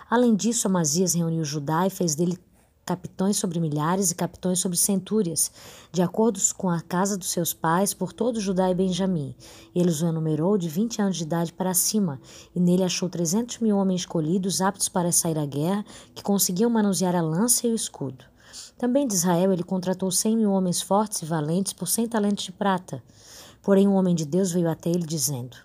Além 0.10 0.36
disso, 0.36 0.68
Amazias 0.68 1.14
reuniu 1.14 1.44
Judá 1.44 1.86
e 1.86 1.90
fez 1.90 2.16
dele 2.16 2.38
capitões 2.86 3.38
sobre 3.38 3.60
milhares 3.60 4.12
e 4.12 4.16
capitões 4.16 4.60
sobre 4.60 4.78
centúrias, 4.78 5.52
de 5.92 6.02
acordo 6.02 6.40
com 6.58 6.70
a 6.70 6.82
casa 6.82 7.18
dos 7.18 7.30
seus 7.30 7.54
pais, 7.54 7.94
por 7.94 8.12
todo 8.12 8.42
Judá 8.42 8.70
e 8.70 8.76
Benjamim. 8.76 9.36
Ele 9.74 9.90
os 9.90 10.02
enumerou 10.02 10.58
de 10.58 10.68
vinte 10.68 11.02
anos 11.02 11.18
de 11.18 11.24
idade 11.24 11.54
para 11.54 11.74
cima, 11.74 12.20
e 12.56 12.60
nele 12.60 12.84
achou 12.84 13.10
trezentos 13.10 13.60
mil 13.60 13.78
homens 13.78 14.02
escolhidos, 14.02 14.62
aptos 14.62 14.90
para 14.90 15.12
sair 15.12 15.38
à 15.38 15.46
guerra, 15.46 15.86
que 16.14 16.24
conseguiam 16.24 16.70
manusear 16.70 17.16
a 17.16 17.22
lança 17.22 17.68
e 17.68 17.72
o 17.72 17.76
escudo. 17.76 18.26
Também 18.78 19.08
de 19.08 19.14
Israel 19.14 19.54
ele 19.54 19.64
contratou 19.64 20.12
cem 20.12 20.36
mil 20.36 20.52
homens 20.52 20.82
fortes 20.82 21.22
e 21.22 21.26
valentes 21.26 21.74
por 21.74 21.88
cem 21.88 22.08
talentos 22.08 22.44
de 22.44 22.52
prata. 22.52 23.02
Porém, 23.62 23.88
um 23.88 23.94
homem 23.94 24.14
de 24.14 24.26
Deus 24.26 24.52
veio 24.52 24.70
até 24.70 24.90
ele, 24.90 25.06
dizendo: 25.06 25.56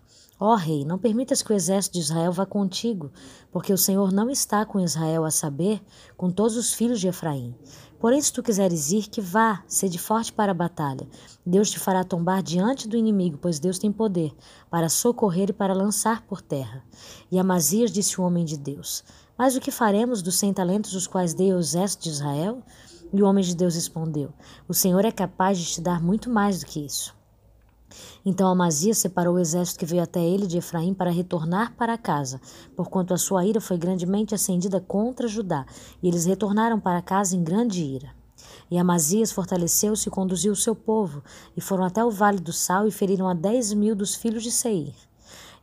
Ó 0.41 0.55
rei, 0.55 0.85
não 0.85 0.99
permitas 0.99 1.43
que 1.43 1.53
o 1.53 1.57
exército 1.57 1.95
de 1.95 2.05
Israel 2.05 2.31
vá 2.31 2.47
contigo, 2.47 3.11
porque 3.51 3.73
o 3.73 3.79
Senhor 3.79 4.13
não 4.13 4.31
está 4.31 4.65
com 4.65 4.79
Israel, 4.79 5.25
a 5.25 5.33
saber, 5.33 5.83
com 6.17 6.31
todos 6.31 6.57
os 6.57 6.73
filhos 6.73 7.01
de 7.01 7.09
Efraim. 7.09 7.57
Porém, 7.99 8.21
se 8.21 8.33
tu 8.33 8.41
quiseres 8.41 8.93
ir, 8.93 9.09
que 9.09 9.21
vá, 9.21 9.65
sede 9.67 9.99
forte 9.99 10.33
para 10.33 10.53
a 10.53 10.55
batalha. 10.55 11.09
Deus 11.45 11.69
te 11.71 11.81
fará 11.81 12.05
tombar 12.05 12.41
diante 12.41 12.87
do 12.87 12.97
inimigo, 12.97 13.37
pois 13.43 13.59
Deus 13.59 13.81
tem 13.81 13.91
poder 13.91 14.33
para 14.71 14.89
socorrer 14.89 15.51
e 15.51 15.53
para 15.53 15.75
lançar 15.75 16.23
por 16.23 16.41
terra. 16.41 16.85
E 17.33 17.37
Amazias 17.37 17.91
disse 17.91 18.21
o 18.21 18.25
homem 18.25 18.45
de 18.45 18.57
Deus: 18.57 19.03
Mas 19.37 19.57
o 19.57 19.61
que 19.61 19.73
faremos 19.73 20.23
dos 20.23 20.37
cem 20.37 20.53
talentos 20.53 20.95
os 20.95 21.09
quais 21.09 21.35
dei 21.35 21.51
ao 21.51 21.59
exército 21.59 22.05
de 22.05 22.11
Israel? 22.11 22.63
E 23.13 23.21
o 23.21 23.27
homem 23.27 23.43
de 23.43 23.57
Deus 23.57 23.75
respondeu: 23.75 24.33
O 24.69 24.75
Senhor 24.75 25.05
é 25.05 25.11
capaz 25.11 25.59
de 25.59 25.67
te 25.67 25.81
dar 25.81 26.01
muito 26.01 26.31
mais 26.31 26.61
do 26.61 26.67
que 26.67 26.87
isso. 26.87 27.18
Então 28.31 28.47
Amazias 28.47 28.99
separou 28.99 29.37
o 29.37 29.39
exército 29.39 29.79
que 29.79 29.87
veio 29.87 30.03
até 30.03 30.23
ele 30.23 30.47
de 30.47 30.59
Efraim 30.59 30.93
para 30.93 31.11
retornar 31.11 31.75
para 31.75 31.97
casa, 31.97 32.39
porquanto 32.77 33.15
a 33.15 33.17
sua 33.17 33.47
ira 33.47 33.59
foi 33.59 33.79
grandemente 33.79 34.35
acendida 34.35 34.79
contra 34.83 35.27
Judá, 35.27 35.65
e 36.03 36.09
eles 36.09 36.27
retornaram 36.27 36.79
para 36.79 37.01
casa 37.01 37.35
em 37.35 37.43
grande 37.43 37.83
ira. 37.83 38.11
E 38.71 38.77
Amazias 38.77 39.33
fortaleceu-se 39.33 40.07
e 40.07 40.13
conduziu 40.13 40.53
o 40.53 40.57
seu 40.57 40.77
povo, 40.77 41.25
e 41.57 41.63
foram 41.63 41.85
até 41.85 42.05
o 42.05 42.11
vale 42.11 42.39
do 42.39 42.53
Sal 42.53 42.87
e 42.87 42.91
feriram 42.91 43.27
a 43.27 43.33
dez 43.33 43.73
mil 43.73 43.97
dos 43.97 44.15
filhos 44.15 44.43
de 44.43 44.53
Seir. 44.53 44.93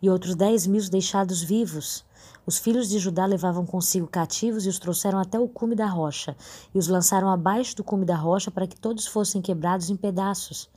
e 0.02 0.10
outros 0.10 0.34
dez 0.34 0.66
mil 0.66 0.82
deixados 0.90 1.44
vivos. 1.44 2.04
Os 2.48 2.58
filhos 2.58 2.90
de 2.90 2.98
Judá 2.98 3.28
levavam 3.28 3.64
consigo 3.64 4.08
cativos 4.08 4.66
e 4.66 4.70
os 4.70 4.80
trouxeram 4.80 5.20
até 5.20 5.40
o 5.40 5.48
cume 5.48 5.76
da 5.76 5.86
rocha, 5.86 6.36
e 6.74 6.80
os 6.80 6.88
lançaram 6.88 7.30
abaixo 7.30 7.76
do 7.76 7.84
cume 7.84 8.06
da 8.06 8.16
rocha 8.16 8.50
para 8.50 8.66
que 8.66 8.76
todos 8.76 9.06
fossem 9.06 9.40
quebrados 9.40 9.92
em 9.92 9.96
pedaços. 9.96 10.74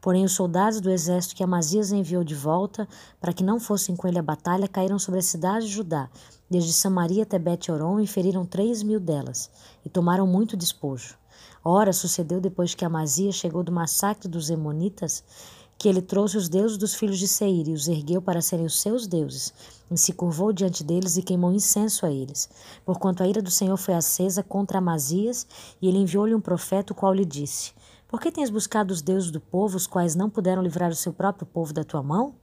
Porém, 0.00 0.24
os 0.24 0.32
soldados 0.32 0.80
do 0.80 0.90
exército 0.90 1.34
que 1.34 1.44
Amazias 1.44 1.92
enviou 1.92 2.24
de 2.24 2.34
volta, 2.34 2.88
para 3.20 3.32
que 3.32 3.44
não 3.44 3.60
fossem 3.60 3.94
com 3.94 4.08
ele 4.08 4.18
à 4.18 4.22
batalha, 4.22 4.68
caíram 4.68 4.98
sobre 4.98 5.20
a 5.20 5.22
cidade 5.22 5.66
de 5.66 5.72
Judá, 5.72 6.08
desde 6.48 6.72
Samaria 6.72 7.22
até 7.22 7.38
Bet-Oron, 7.38 8.00
e 8.00 8.06
feriram 8.06 8.44
três 8.44 8.82
mil 8.82 8.98
delas, 8.98 9.50
e 9.84 9.88
tomaram 9.88 10.26
muito 10.26 10.56
despojo. 10.56 11.14
Ora, 11.64 11.92
sucedeu 11.92 12.40
depois 12.40 12.74
que 12.74 12.84
Amazias 12.84 13.34
chegou 13.34 13.62
do 13.62 13.70
massacre 13.70 14.28
dos 14.28 14.48
Emonitas, 14.48 15.22
que 15.80 15.88
ele 15.88 16.02
trouxe 16.02 16.36
os 16.36 16.46
deuses 16.46 16.76
dos 16.76 16.94
filhos 16.94 17.18
de 17.18 17.26
Seir 17.26 17.66
e 17.66 17.72
os 17.72 17.88
ergueu 17.88 18.20
para 18.20 18.42
serem 18.42 18.66
os 18.66 18.78
seus 18.78 19.06
deuses, 19.06 19.50
e 19.90 19.96
se 19.96 20.12
curvou 20.12 20.52
diante 20.52 20.84
deles 20.84 21.16
e 21.16 21.22
queimou 21.22 21.50
incenso 21.52 22.04
a 22.04 22.10
eles. 22.10 22.50
Porquanto 22.84 23.22
a 23.22 23.26
ira 23.26 23.40
do 23.40 23.50
Senhor 23.50 23.78
foi 23.78 23.94
acesa 23.94 24.42
contra 24.42 24.76
Amazias, 24.76 25.46
e 25.80 25.88
ele 25.88 25.96
enviou-lhe 25.96 26.34
um 26.34 26.40
profeta, 26.40 26.92
o 26.92 26.96
qual 26.96 27.14
lhe 27.14 27.24
disse: 27.24 27.72
Por 28.10 28.20
que 28.20 28.32
tens 28.32 28.50
buscado 28.50 28.92
os 28.92 29.00
deuses 29.00 29.30
do 29.30 29.40
povo, 29.40 29.76
os 29.76 29.86
quais 29.86 30.16
não 30.16 30.28
puderam 30.28 30.60
livrar 30.60 30.90
o 30.90 30.96
seu 30.96 31.12
próprio 31.12 31.46
povo 31.46 31.72
da 31.72 31.84
tua 31.84 32.02
mão? 32.02 32.34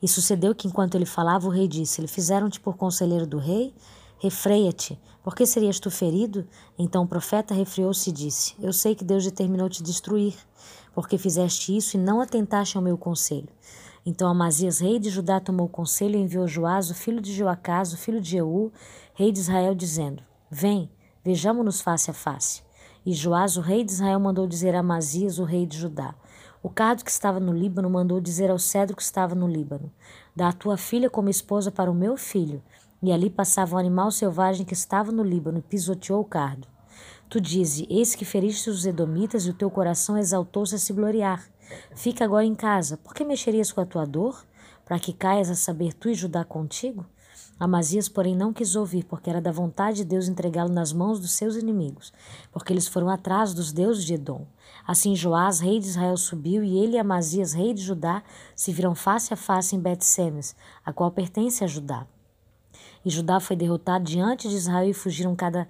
E 0.00 0.08
sucedeu 0.08 0.54
que, 0.54 0.66
enquanto 0.66 0.94
ele 0.94 1.04
falava, 1.04 1.46
o 1.46 1.50
rei 1.50 1.68
disse: 1.68 2.00
Ele 2.00 2.08
fizeram-te 2.08 2.58
por 2.58 2.76
conselheiro 2.76 3.26
do 3.26 3.36
rei? 3.36 3.74
Refreia-te, 4.18 4.98
porque 5.22 5.44
serias 5.44 5.78
tu 5.78 5.90
ferido? 5.90 6.46
Então 6.78 7.04
o 7.04 7.06
profeta 7.06 7.52
refreou-se 7.52 8.08
e 8.08 8.12
disse: 8.12 8.54
Eu 8.62 8.72
sei 8.72 8.94
que 8.94 9.04
Deus 9.04 9.24
determinou 9.24 9.68
te 9.68 9.82
destruir 9.82 10.34
porque 10.94 11.18
fizeste 11.18 11.76
isso 11.76 11.96
e 11.96 12.00
não 12.00 12.20
atentaste 12.20 12.76
ao 12.76 12.82
meu 12.82 12.96
conselho. 12.96 13.48
Então 14.04 14.28
Amazias, 14.28 14.80
rei 14.80 14.98
de 14.98 15.10
Judá, 15.10 15.38
tomou 15.38 15.68
conselho 15.68 16.16
e 16.16 16.22
enviou 16.22 16.48
Joás, 16.48 16.90
o 16.90 16.94
filho 16.94 17.20
de 17.20 17.32
Joacás, 17.32 17.92
o 17.92 17.96
filho 17.96 18.20
de 18.20 18.30
Jeú, 18.30 18.72
rei 19.14 19.30
de 19.30 19.38
Israel, 19.38 19.74
dizendo: 19.74 20.22
Vem, 20.50 20.90
vejamo-nos 21.24 21.80
face 21.80 22.10
a 22.10 22.14
face. 22.14 22.62
E 23.04 23.12
Joás, 23.12 23.56
o 23.56 23.60
rei 23.60 23.82
de 23.82 23.90
Israel, 23.90 24.20
mandou 24.20 24.46
dizer 24.46 24.76
a 24.76 24.78
Amazias, 24.78 25.40
o 25.40 25.44
rei 25.44 25.66
de 25.66 25.76
Judá: 25.76 26.14
O 26.62 26.68
cardo 26.68 27.04
que 27.04 27.10
estava 27.10 27.40
no 27.40 27.52
Líbano 27.52 27.90
mandou 27.90 28.20
dizer 28.20 28.48
ao 28.48 28.60
cedro 28.60 28.94
que 28.94 29.02
estava 29.02 29.34
no 29.34 29.48
Líbano: 29.48 29.92
Dá 30.36 30.50
a 30.50 30.52
tua 30.52 30.76
filha 30.76 31.10
como 31.10 31.28
esposa 31.28 31.72
para 31.72 31.90
o 31.90 31.94
meu 31.94 32.16
filho. 32.16 32.62
E 33.02 33.10
ali 33.10 33.28
passava 33.28 33.74
um 33.74 33.78
animal 33.78 34.12
selvagem 34.12 34.64
que 34.64 34.72
estava 34.72 35.10
no 35.10 35.24
Líbano 35.24 35.58
e 35.58 35.62
pisoteou 35.62 36.20
o 36.20 36.24
cardo. 36.24 36.68
Tu 37.28 37.40
dizes: 37.40 37.84
Eis 37.90 38.14
que 38.14 38.24
feriste 38.24 38.70
os 38.70 38.86
Edomitas 38.86 39.46
e 39.46 39.50
o 39.50 39.54
teu 39.54 39.68
coração 39.68 40.16
exaltou-se 40.16 40.76
a 40.76 40.78
se 40.78 40.92
gloriar. 40.92 41.44
Fica 41.96 42.24
agora 42.24 42.44
em 42.44 42.54
casa. 42.54 42.98
Por 42.98 43.14
que 43.14 43.24
mexerias 43.24 43.72
com 43.72 43.80
a 43.80 43.86
tua 43.86 44.06
dor? 44.06 44.46
Para 44.84 45.00
que 45.00 45.12
caias 45.12 45.50
a 45.50 45.56
saber 45.56 45.92
tu 45.92 46.08
e 46.08 46.14
Judá 46.14 46.44
contigo? 46.44 47.04
Amazias, 47.64 48.08
porém, 48.08 48.34
não 48.34 48.52
quis 48.52 48.74
ouvir, 48.74 49.04
porque 49.04 49.30
era 49.30 49.40
da 49.40 49.52
vontade 49.52 49.98
de 49.98 50.04
Deus 50.04 50.26
entregá-lo 50.26 50.72
nas 50.72 50.92
mãos 50.92 51.20
dos 51.20 51.30
seus 51.30 51.54
inimigos, 51.54 52.12
porque 52.50 52.72
eles 52.72 52.88
foram 52.88 53.08
atrás 53.08 53.54
dos 53.54 53.70
deuses 53.70 54.04
de 54.04 54.14
Edom. 54.14 54.44
Assim 54.84 55.14
Joás, 55.14 55.60
rei 55.60 55.78
de 55.78 55.86
Israel, 55.86 56.16
subiu, 56.16 56.64
e 56.64 56.76
ele 56.76 56.96
e 56.96 56.98
Amazias, 56.98 57.52
rei 57.52 57.72
de 57.72 57.80
Judá, 57.80 58.24
se 58.56 58.72
viram 58.72 58.96
face 58.96 59.32
a 59.32 59.36
face 59.36 59.76
em 59.76 59.78
Bet-Semes, 59.78 60.56
a 60.84 60.92
qual 60.92 61.12
pertence 61.12 61.62
a 61.62 61.68
Judá. 61.68 62.04
E 63.04 63.10
Judá 63.10 63.38
foi 63.38 63.54
derrotado 63.54 64.06
diante 64.06 64.48
de 64.48 64.56
Israel 64.56 64.90
e 64.90 64.92
fugiram 64.92 65.36
cada 65.36 65.68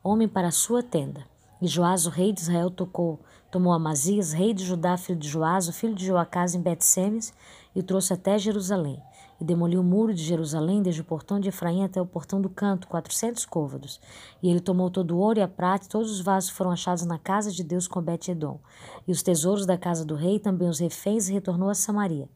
homem 0.00 0.28
para 0.28 0.46
a 0.46 0.52
sua 0.52 0.80
tenda. 0.80 1.26
E 1.60 1.66
Joás, 1.66 2.06
o 2.06 2.10
rei 2.10 2.32
de 2.32 2.40
Israel, 2.40 2.70
tocou, 2.70 3.18
tomou 3.50 3.72
Amazias, 3.72 4.32
rei 4.32 4.54
de 4.54 4.64
Judá, 4.64 4.96
filho 4.96 5.18
de 5.18 5.28
Joás, 5.28 5.66
o 5.66 5.72
filho 5.72 5.96
de 5.96 6.06
Joacás, 6.06 6.54
em 6.54 6.60
Bet-Semes, 6.60 7.32
e 7.74 7.80
o 7.80 7.82
trouxe 7.82 8.12
até 8.12 8.38
Jerusalém. 8.38 9.02
E 9.42 9.44
demoliu 9.44 9.80
o 9.80 9.82
muro 9.82 10.14
de 10.14 10.22
Jerusalém, 10.22 10.80
desde 10.80 11.00
o 11.00 11.04
portão 11.04 11.40
de 11.40 11.48
Efraim 11.48 11.82
até 11.82 12.00
o 12.00 12.06
portão 12.06 12.40
do 12.40 12.48
canto, 12.48 12.86
quatrocentos 12.86 13.44
côvados. 13.44 14.00
E 14.40 14.48
ele 14.48 14.60
tomou 14.60 14.88
todo 14.88 15.16
o 15.16 15.18
ouro 15.18 15.40
e 15.40 15.42
a 15.42 15.48
prata, 15.48 15.84
e 15.84 15.88
todos 15.88 16.12
os 16.12 16.20
vasos 16.20 16.50
foram 16.50 16.70
achados 16.70 17.04
na 17.04 17.18
casa 17.18 17.50
de 17.50 17.64
Deus 17.64 17.88
com 17.88 18.00
Bet-Edom. 18.00 18.60
E 19.04 19.10
os 19.10 19.20
tesouros 19.20 19.66
da 19.66 19.76
casa 19.76 20.04
do 20.04 20.14
rei, 20.14 20.38
também 20.38 20.68
os 20.68 20.78
reféns, 20.78 21.28
e 21.28 21.32
retornou 21.32 21.68
a 21.68 21.74
Samaria. 21.74 22.28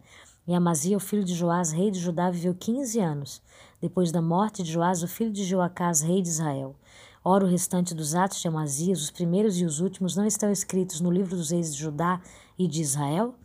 E 0.49 0.53
Amazia, 0.53 0.97
o 0.97 1.01
filho 1.01 1.23
de 1.23 1.33
Joás, 1.33 1.71
rei 1.71 1.93
de 1.93 2.01
Judá, 2.01 2.29
viveu 2.29 2.57
quinze 2.57 2.99
anos, 2.99 3.41
depois 3.81 4.11
da 4.11 4.21
morte 4.21 4.65
de 4.65 4.73
Joás, 4.73 5.05
o 5.05 5.07
filho 5.07 5.31
de 5.31 5.45
Joacás, 5.45 6.01
rei 6.01 6.21
de 6.21 6.29
Israel. 6.29 6.75
Ora, 7.23 7.45
o 7.45 7.49
restante 7.49 7.95
dos 7.95 8.17
atos 8.17 8.41
de 8.41 8.49
Amazias, 8.49 9.01
os 9.01 9.13
primeiros 9.13 9.61
e 9.61 9.65
os 9.65 9.79
últimos, 9.79 10.17
não 10.17 10.27
estão 10.27 10.51
escritos 10.51 11.01
no 11.01 11.13
livro 11.13 11.37
dos 11.37 11.51
reis 11.51 11.73
de 11.73 11.81
Judá 11.81 12.21
e 12.59 12.67
de 12.67 12.83
Israel? 12.83 13.37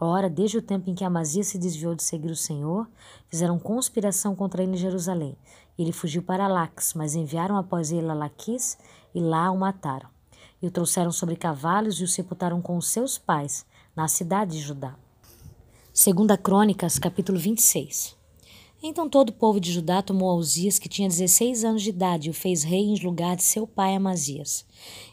Ora, 0.00 0.30
desde 0.30 0.58
o 0.58 0.62
tempo 0.62 0.88
em 0.88 0.94
que 0.94 1.04
Amazias 1.04 1.48
se 1.48 1.58
desviou 1.58 1.94
de 1.94 2.04
seguir 2.04 2.30
o 2.30 2.36
Senhor, 2.36 2.88
fizeram 3.28 3.58
conspiração 3.58 4.36
contra 4.36 4.62
ele 4.62 4.72
em 4.72 4.76
Jerusalém. 4.76 5.36
Ele 5.76 5.92
fugiu 5.92 6.22
para 6.22 6.46
Lax, 6.46 6.94
mas 6.94 7.14
enviaram 7.14 7.56
após 7.56 7.90
ele 7.90 8.08
a 8.08 8.14
Laquis 8.14 8.78
e 9.14 9.20
lá 9.20 9.50
o 9.50 9.58
mataram. 9.58 10.08
E 10.62 10.66
o 10.66 10.70
trouxeram 10.70 11.10
sobre 11.10 11.36
cavalos 11.36 12.00
e 12.00 12.04
o 12.04 12.08
sepultaram 12.08 12.60
com 12.60 12.76
os 12.76 12.88
seus 12.88 13.18
pais, 13.18 13.66
na 13.94 14.06
cidade 14.06 14.52
de 14.52 14.60
Judá. 14.60 14.94
Segunda 15.92 16.36
Crônicas, 16.36 16.98
capítulo 16.98 17.38
26. 17.38 18.17
Então 18.80 19.08
todo 19.08 19.30
o 19.30 19.32
povo 19.32 19.58
de 19.58 19.72
Judá 19.72 20.00
tomou 20.00 20.38
Uzias, 20.38 20.78
que 20.78 20.88
tinha 20.88 21.08
16 21.08 21.64
anos 21.64 21.82
de 21.82 21.90
idade, 21.90 22.28
e 22.28 22.30
o 22.30 22.34
fez 22.34 22.62
rei 22.62 22.82
em 22.82 22.96
lugar 23.00 23.34
de 23.34 23.42
seu 23.42 23.66
pai 23.66 23.96
Amazias. 23.96 24.64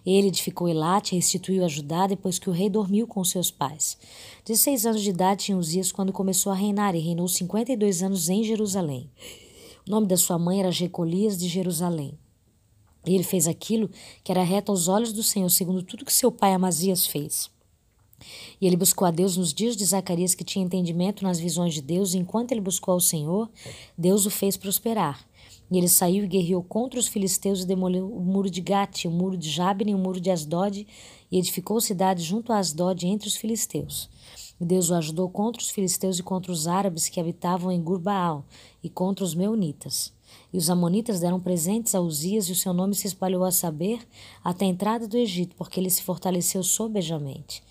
Ele 0.05 0.27
edificou 0.27 0.69
Elate 0.69 1.15
e 1.15 1.17
restituiu 1.17 1.65
a 1.65 1.67
Judá 1.67 2.05
depois 2.05 2.37
que 2.37 2.47
o 2.47 2.53
rei 2.53 2.69
dormiu 2.69 3.07
com 3.07 3.23
seus 3.23 3.49
pais. 3.49 3.97
16 4.45 4.85
anos 4.85 5.01
de 5.01 5.09
idade 5.09 5.45
tinha 5.45 5.57
Uzias 5.57 5.91
quando 5.91 6.13
começou 6.13 6.51
a 6.51 6.55
reinar, 6.55 6.93
e 6.95 6.99
reinou 6.99 7.27
52 7.27 8.03
anos 8.03 8.29
em 8.29 8.43
Jerusalém. 8.43 9.09
O 9.87 9.89
nome 9.89 10.05
da 10.05 10.15
sua 10.15 10.37
mãe 10.37 10.59
era 10.59 10.71
Jecolias 10.71 11.35
de 11.35 11.47
Jerusalém. 11.47 12.13
E 13.03 13.15
ele 13.15 13.23
fez 13.23 13.47
aquilo 13.47 13.89
que 14.23 14.31
era 14.31 14.43
reto 14.43 14.71
aos 14.71 14.87
olhos 14.87 15.11
do 15.11 15.23
Senhor, 15.23 15.49
segundo 15.49 15.81
tudo 15.81 16.05
que 16.05 16.13
seu 16.13 16.31
pai 16.31 16.53
Amazias 16.53 17.07
fez. 17.07 17.49
E 18.59 18.65
ele 18.65 18.77
buscou 18.77 19.07
a 19.07 19.11
Deus 19.11 19.37
nos 19.37 19.53
dias 19.53 19.75
de 19.75 19.85
Zacarias, 19.85 20.33
que 20.33 20.43
tinha 20.43 20.65
entendimento 20.65 21.23
nas 21.23 21.39
visões 21.39 21.73
de 21.73 21.81
Deus, 21.81 22.13
e 22.13 22.17
enquanto 22.17 22.51
ele 22.51 22.61
buscou 22.61 22.93
ao 22.93 22.99
Senhor, 22.99 23.49
Deus 23.97 24.25
o 24.25 24.29
fez 24.29 24.55
prosperar. 24.57 25.25
E 25.69 25.77
ele 25.77 25.87
saiu 25.87 26.23
e 26.23 26.27
guerreou 26.27 26.63
contra 26.63 26.99
os 26.99 27.07
filisteus 27.07 27.61
e 27.61 27.67
demoliu 27.67 28.07
o 28.07 28.21
muro 28.21 28.49
de 28.49 28.61
Gate, 28.61 29.05
o 29.05 29.11
muro 29.11 29.35
de 29.35 29.49
Jabne 29.49 29.91
e 29.91 29.95
o 29.95 29.97
muro 29.97 30.21
de 30.21 30.29
Asdod, 30.29 30.87
e 31.31 31.37
edificou 31.37 31.81
cidades 31.81 32.23
junto 32.23 32.53
a 32.53 32.57
Asdod 32.59 33.05
entre 33.05 33.27
os 33.27 33.35
filisteus. 33.35 34.09
E 34.59 34.65
Deus 34.65 34.89
o 34.89 34.95
ajudou 34.95 35.27
contra 35.29 35.61
os 35.61 35.69
filisteus 35.69 36.19
e 36.19 36.23
contra 36.23 36.51
os 36.51 36.67
árabes 36.67 37.09
que 37.09 37.19
habitavam 37.19 37.71
em 37.71 37.81
Gurbaal, 37.81 38.45
e 38.83 38.89
contra 38.89 39.25
os 39.25 39.33
meunitas. 39.33 40.13
E 40.53 40.57
os 40.57 40.69
amonitas 40.69 41.19
deram 41.19 41.39
presentes 41.39 41.95
a 41.95 41.99
Uzias, 41.99 42.47
e 42.47 42.51
o 42.51 42.55
seu 42.55 42.73
nome 42.73 42.95
se 42.95 43.07
espalhou 43.07 43.43
a 43.43 43.51
saber 43.51 43.99
até 44.43 44.65
a 44.65 44.69
entrada 44.69 45.07
do 45.07 45.17
Egito, 45.17 45.55
porque 45.55 45.79
ele 45.79 45.89
se 45.89 46.03
fortaleceu 46.03 46.63
sobejamente. 46.63 47.61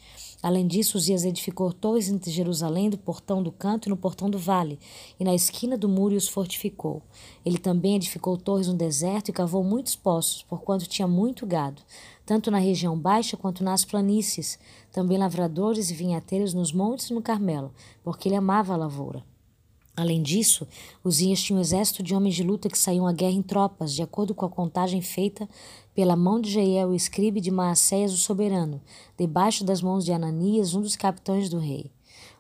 Além 0.45 0.67
disso, 0.67 0.99
Uzias 0.99 1.25
edificou 1.25 1.73
torres 1.73 2.11
entre 2.11 2.31
Jerusalém, 2.31 2.91
do 2.91 2.99
portão 2.99 3.43
do 3.43 3.51
canto 3.51 3.87
e 3.87 3.89
no 3.89 3.97
portão 3.97 4.29
do 4.29 4.39
vale, 4.39 4.79
e 5.19 5.25
na 5.25 5.35
esquina 5.35 5.75
do 5.75 5.89
muro 5.89 6.15
os 6.15 6.29
fortificou. 6.29 7.01
Ele 7.47 7.57
também 7.57 7.97
edificou 7.97 8.37
torres 8.37 8.69
no 8.69 8.75
deserto 8.75 9.31
e 9.31 9.33
cavou 9.33 9.65
muitos 9.65 9.97
poços, 9.97 10.43
porquanto 10.43 10.87
tinha 10.87 11.09
muito 11.09 11.47
gado, 11.47 11.81
tanto 12.27 12.51
na 12.51 12.59
região 12.59 12.95
baixa 12.95 13.39
quanto 13.39 13.65
nas 13.65 13.87
planícies, 13.87 14.59
também 14.93 15.17
lavradores 15.17 15.91
e 15.91 15.95
vinhateiros 15.95 16.53
nos 16.53 16.73
montes 16.73 17.09
e 17.09 17.15
no 17.15 17.23
Carmelo, 17.23 17.73
porque 18.03 18.29
ele 18.29 18.37
amava 18.37 18.75
a 18.75 18.77
lavoura. 18.77 19.25
Além 19.97 20.23
disso, 20.23 20.67
Uzias 21.05 21.41
tinha 21.41 21.57
um 21.57 21.61
exército 21.61 22.03
de 22.03 22.15
homens 22.15 22.35
de 22.35 22.43
luta 22.43 22.69
que 22.69 22.77
saíam 22.77 23.07
à 23.07 23.13
guerra 23.13 23.33
em 23.33 23.43
tropas, 23.43 23.95
de 23.95 24.03
acordo 24.03 24.35
com 24.35 24.45
a 24.45 24.51
contagem 24.51 25.01
feita 25.01 25.49
pela 25.95 26.17
mão 26.17 26.41
de 26.41 26.51
Jeiel, 26.51 26.89
o 26.89 26.95
escribe 26.95 27.41
de 27.41 27.51
Maacéias, 27.51 28.13
o 28.13 28.17
soberano, 28.17 28.81
debaixo 29.17 29.65
das 29.65 29.81
mãos 29.81 30.05
de 30.05 30.13
Ananias, 30.13 30.75
um 30.75 30.81
dos 30.81 30.97
capitães 30.97 31.49
do 31.49 31.59
rei. 31.59 31.93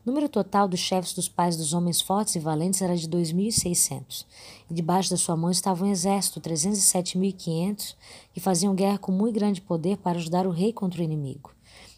O 0.04 0.10
número 0.10 0.28
total 0.28 0.68
dos 0.68 0.80
chefes 0.80 1.14
dos 1.14 1.28
pais 1.28 1.56
dos 1.56 1.72
homens 1.72 2.00
fortes 2.00 2.34
e 2.34 2.38
valentes 2.38 2.82
era 2.82 2.96
de 2.96 3.08
2.600. 3.08 4.26
E 4.68 4.74
debaixo 4.74 5.10
da 5.10 5.16
sua 5.16 5.36
mão 5.36 5.50
estava 5.50 5.84
um 5.84 5.90
exército, 5.90 6.40
307.500, 6.40 7.94
que 8.32 8.40
faziam 8.40 8.74
guerra 8.74 8.98
com 8.98 9.12
muito 9.12 9.34
grande 9.34 9.62
poder 9.62 9.96
para 9.96 10.18
ajudar 10.18 10.46
o 10.46 10.50
rei 10.50 10.72
contra 10.72 11.00
o 11.00 11.04
inimigo. 11.04 11.52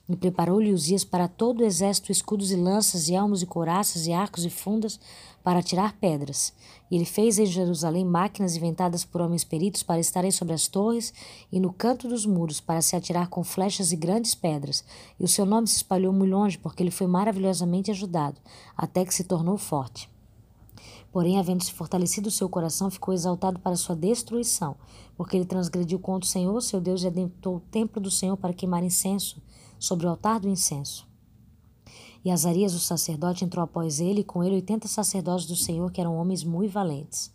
E 0.09 0.15
preparou-lhe 0.15 0.73
Uzias 0.73 1.03
para 1.03 1.27
todo 1.27 1.61
o 1.61 1.65
exército 1.65 2.13
escudos 2.13 2.53
e 2.53 2.57
lanças, 2.57 3.09
e 3.09 3.15
elmos 3.15 3.43
e 3.43 3.47
couraças, 3.47 4.07
e 4.07 4.13
arcos 4.13 4.45
e 4.45 4.51
fundas, 4.51 5.01
para 5.47 5.63
tirar 5.63 5.97
pedras. 6.01 6.53
E 6.91 6.97
ele 6.97 7.05
fez 7.05 7.39
em 7.39 7.47
Jerusalém 7.47 8.05
máquinas 8.05 8.57
inventadas 8.57 9.05
por 9.05 9.21
homens 9.21 9.45
peritos 9.45 9.81
para 9.81 10.01
estarem 10.01 10.33
sobre 10.33 10.53
as 10.53 10.67
torres 10.67 11.15
e 11.53 11.61
no 11.61 11.73
canto 11.73 12.09
dos 12.09 12.27
muros, 12.27 12.61
para 12.61 12.83
se 12.83 12.97
atirar 12.97 13.29
com 13.29 13.45
flechas 13.45 13.93
e 13.93 13.97
grandes 13.97 14.35
pedras. 14.35 14.83
E 15.21 15.23
o 15.23 15.29
seu 15.29 15.47
nome 15.47 15.69
se 15.69 15.77
espalhou 15.77 16.13
muito 16.13 16.33
longe, 16.33 16.59
porque 16.59 16.83
ele 16.83 16.91
foi 16.91 17.07
maravilhosamente 17.07 17.93
ajudado, 17.93 18.41
até 18.77 19.05
que 19.05 19.15
se 19.15 19.23
tornou 19.23 19.57
forte. 19.57 20.11
Porém, 21.13 21.39
havendo 21.39 21.63
se 21.63 21.73
fortalecido 21.73 22.27
o 22.29 22.33
seu 22.33 22.49
coração, 22.49 22.91
ficou 22.91 23.15
exaltado 23.15 23.61
para 23.61 23.77
sua 23.77 23.95
destruição, 23.95 24.75
porque 25.17 25.37
ele 25.37 25.47
transgrediu 25.47 26.01
contra 26.01 26.27
o 26.27 26.29
Senhor, 26.29 26.61
seu 26.61 26.81
Deus, 26.81 27.05
e 27.05 27.07
adentrou 27.07 27.59
o 27.59 27.61
templo 27.61 28.03
do 28.03 28.11
Senhor 28.11 28.37
para 28.37 28.53
queimar 28.53 28.83
incenso 28.83 29.41
sobre 29.79 30.07
o 30.07 30.11
altar 30.11 30.41
do 30.41 30.49
incenso. 30.49 31.07
E 32.27 32.31
Azarias, 32.33 32.75
o 32.75 32.81
sacerdote, 32.81 33.45
entrou 33.45 33.63
após 33.63 34.01
ele, 34.01 34.23
e 34.23 34.25
com 34.25 34.43
ele 34.43 34.57
oitenta 34.57 34.89
sacerdotes 34.89 35.47
do 35.47 35.55
Senhor, 35.55 35.93
que 35.93 36.01
eram 36.01 36.17
homens 36.17 36.43
muito 36.43 36.73
valentes. 36.73 37.33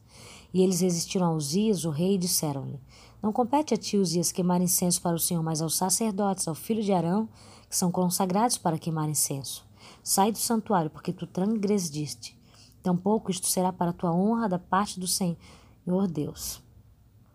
E 0.53 0.61
eles 0.61 0.81
resistiram 0.81 1.27
a 1.27 1.34
Uzias, 1.34 1.85
o 1.85 1.89
rei, 1.89 2.15
e 2.15 2.18
disseram-lhe: 2.18 2.77
Não 3.23 3.31
compete 3.31 3.73
a 3.73 3.77
ti, 3.77 3.95
Uzias, 3.95 4.34
queimar 4.34 4.59
incenso 4.59 5.01
para 5.01 5.15
o 5.15 5.19
Senhor, 5.19 5.41
mas 5.41 5.61
aos 5.61 5.77
sacerdotes, 5.77 6.45
ao 6.45 6.53
filho 6.53 6.84
de 6.84 6.91
Arão, 6.91 7.30
que 7.69 7.77
são 7.77 7.89
consagrados 7.89 8.57
para 8.57 8.77
queimar 8.77 9.07
incenso. 9.07 9.63
Sai 10.03 10.30
do 10.30 10.38
santuário, 10.38 10.89
porque 10.91 11.13
tu 11.13 11.26
transgrediste. 11.26 12.38
Tampouco 12.84 13.31
isto 13.31 13.47
será 13.47 13.72
para 13.72 13.93
tua 13.93 14.13
honra 14.13 14.49
da 14.49 14.59
parte 14.59 14.99
do 14.99 15.07
Senhor 15.07 15.38
Deus. 16.09 16.61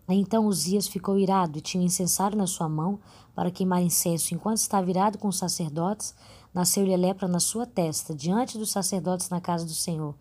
Então 0.07 0.45
Uzias 0.45 0.87
ficou 0.87 1.17
irado 1.17 1.57
e 1.57 1.61
tinha 1.61 1.81
um 1.81 1.85
incensário 1.87 2.37
na 2.37 2.45
sua 2.45 2.69
mão 2.69 2.99
para 3.35 3.51
queimar 3.51 3.81
incenso. 3.81 4.33
Enquanto 4.33 4.57
estava 4.57 4.89
irado 4.89 5.17
com 5.17 5.27
os 5.27 5.37
sacerdotes, 5.37 6.13
nasceu-lhe 6.53 6.95
lepra 6.95 7.27
na 7.27 7.39
sua 7.39 7.65
testa, 7.65 8.13
diante 8.13 8.57
dos 8.57 8.71
sacerdotes 8.71 9.29
na 9.29 9.39
casa 9.39 9.65
do 9.65 9.73
Senhor, 9.73 10.15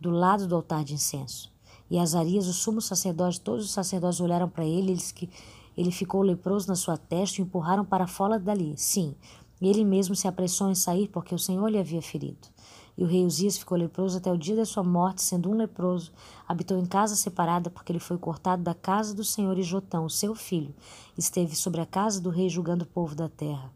do 0.00 0.10
lado 0.10 0.46
do 0.46 0.56
altar 0.56 0.84
de 0.84 0.94
incenso. 0.94 1.52
E 1.90 1.98
Azarias, 1.98 2.46
o 2.46 2.52
sumo 2.52 2.80
sacerdote, 2.80 3.40
todos 3.40 3.64
os 3.64 3.70
sacerdotes 3.72 4.20
olharam 4.20 4.48
para 4.48 4.64
ele, 4.64 4.92
eles 4.92 5.12
que 5.12 5.28
ele 5.76 5.90
ficou 5.90 6.22
leproso 6.22 6.68
na 6.68 6.76
sua 6.76 6.96
testa 6.96 7.40
e 7.40 7.42
o 7.42 7.46
empurraram 7.46 7.84
para 7.84 8.06
fora 8.06 8.38
dali. 8.38 8.74
Sim, 8.76 9.14
ele 9.60 9.84
mesmo 9.84 10.14
se 10.14 10.28
apressou 10.28 10.70
em 10.70 10.74
sair, 10.74 11.08
porque 11.08 11.34
o 11.34 11.38
Senhor 11.38 11.68
lhe 11.68 11.78
havia 11.78 12.02
ferido. 12.02 12.48
E 12.96 13.02
o 13.02 13.06
rei 13.06 13.24
Uzias 13.24 13.58
ficou 13.58 13.76
leproso 13.76 14.18
até 14.18 14.32
o 14.32 14.38
dia 14.38 14.54
da 14.54 14.64
sua 14.64 14.84
morte, 14.84 15.22
sendo 15.22 15.50
um 15.50 15.56
leproso. 15.56 16.12
Habitou 16.46 16.78
em 16.78 16.86
casa 16.86 17.16
separada, 17.16 17.68
porque 17.68 17.90
ele 17.90 17.98
foi 17.98 18.16
cortado 18.16 18.62
da 18.62 18.74
casa 18.74 19.14
do 19.14 19.24
Senhor, 19.24 19.58
e 19.58 19.62
Jotão, 19.62 20.08
seu 20.08 20.34
filho, 20.34 20.72
esteve 21.18 21.56
sobre 21.56 21.80
a 21.80 21.86
casa 21.86 22.20
do 22.20 22.30
rei, 22.30 22.48
julgando 22.48 22.84
o 22.84 22.88
povo 22.88 23.14
da 23.14 23.28
terra. 23.28 23.72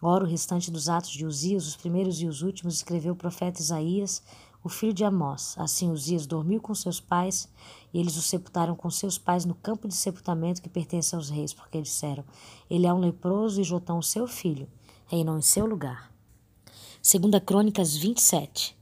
Ora, 0.00 0.24
o 0.24 0.26
restante 0.26 0.70
dos 0.70 0.88
atos 0.88 1.10
de 1.10 1.26
Uzias, 1.26 1.66
os 1.66 1.76
primeiros 1.76 2.20
e 2.20 2.26
os 2.26 2.42
últimos, 2.42 2.76
escreveu 2.76 3.14
o 3.14 3.16
profeta 3.16 3.60
Isaías, 3.60 4.22
o 4.62 4.68
filho 4.68 4.92
de 4.92 5.04
Amós. 5.04 5.56
Assim 5.58 5.90
Uzias 5.90 6.24
dormiu 6.24 6.60
com 6.60 6.72
seus 6.72 7.00
pais, 7.00 7.48
e 7.92 7.98
eles 7.98 8.16
o 8.16 8.22
sepultaram 8.22 8.76
com 8.76 8.88
seus 8.90 9.18
pais 9.18 9.44
no 9.44 9.56
campo 9.56 9.88
de 9.88 9.94
sepultamento 9.94 10.62
que 10.62 10.68
pertence 10.68 11.16
aos 11.16 11.28
reis, 11.28 11.52
porque 11.52 11.82
disseram: 11.82 12.24
Ele 12.70 12.86
é 12.86 12.92
um 12.92 13.00
leproso 13.00 13.60
e 13.60 13.64
Jotão, 13.64 14.00
seu 14.00 14.28
filho, 14.28 14.68
reinou 15.06 15.36
em 15.36 15.42
seu 15.42 15.66
lugar. 15.66 16.12
Segunda 17.02 17.40
Crônicas 17.40 17.96
27. 17.96 18.77